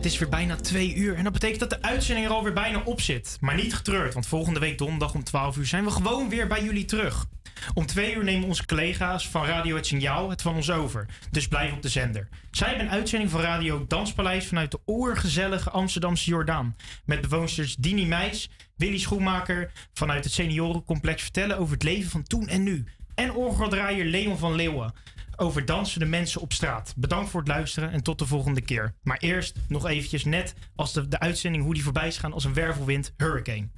Is 0.08 0.18
weer 0.18 0.28
bijna 0.28 0.56
twee 0.56 0.94
uur. 0.94 1.14
En 1.14 1.24
dat 1.24 1.32
betekent 1.32 1.60
dat 1.60 1.70
de 1.70 1.82
uitzending 1.82 2.26
er 2.26 2.32
alweer 2.32 2.52
bijna 2.52 2.82
op 2.84 3.00
zit. 3.00 3.36
Maar 3.40 3.54
niet 3.54 3.74
getreurd, 3.74 4.14
want 4.14 4.26
volgende 4.26 4.60
week 4.60 4.78
donderdag 4.78 5.14
om 5.14 5.24
12 5.24 5.56
uur 5.56 5.66
zijn 5.66 5.84
we 5.84 5.90
gewoon 5.90 6.28
weer 6.28 6.46
bij 6.46 6.64
jullie 6.64 6.84
terug. 6.84 7.26
Om 7.74 7.86
twee 7.86 8.14
uur 8.14 8.24
nemen 8.24 8.48
onze 8.48 8.66
collega's 8.66 9.28
van 9.28 9.44
Radio 9.44 9.76
Het 9.76 9.86
Signaal 9.86 10.30
het 10.30 10.42
van 10.42 10.54
ons 10.54 10.70
over. 10.70 11.06
Dus 11.30 11.48
blijf 11.48 11.72
op 11.72 11.82
de 11.82 11.88
zender. 11.88 12.28
Zij 12.50 12.68
hebben 12.68 12.86
een 12.86 12.92
uitzending 12.92 13.30
van 13.30 13.40
Radio 13.40 13.84
Danspaleis 13.88 14.46
vanuit 14.46 14.70
de 14.70 14.80
oergezellige 14.86 15.70
Amsterdamse 15.70 16.30
Jordaan. 16.30 16.76
Met 17.04 17.20
bewoonsters 17.20 17.76
Dini 17.76 18.06
Meijs, 18.06 18.50
Willy 18.76 18.98
Schoenmaker 18.98 19.72
vanuit 19.92 20.24
het 20.24 20.32
seniorencomplex 20.32 21.22
vertellen 21.22 21.58
over 21.58 21.72
het 21.72 21.82
leven 21.82 22.10
van 22.10 22.22
toen 22.22 22.48
en 22.48 22.62
nu. 22.62 22.84
En 23.18 23.34
orgeldraaier 23.34 24.04
Leon 24.04 24.38
van 24.38 24.54
Leeuwen 24.54 24.92
over 25.36 25.64
dansende 25.64 26.06
mensen 26.06 26.40
op 26.40 26.52
straat. 26.52 26.94
Bedankt 26.96 27.30
voor 27.30 27.40
het 27.40 27.48
luisteren 27.48 27.90
en 27.90 28.02
tot 28.02 28.18
de 28.18 28.26
volgende 28.26 28.60
keer. 28.60 28.94
Maar 29.02 29.16
eerst 29.18 29.58
nog 29.68 29.86
eventjes 29.86 30.24
net 30.24 30.54
als 30.76 30.92
de, 30.92 31.08
de 31.08 31.18
uitzending 31.18 31.64
hoe 31.64 31.74
die 31.74 31.82
voorbij 31.82 32.06
is 32.06 32.18
gaan 32.18 32.32
als 32.32 32.44
een 32.44 32.54
wervelwind 32.54 33.12
Hurricane. 33.16 33.68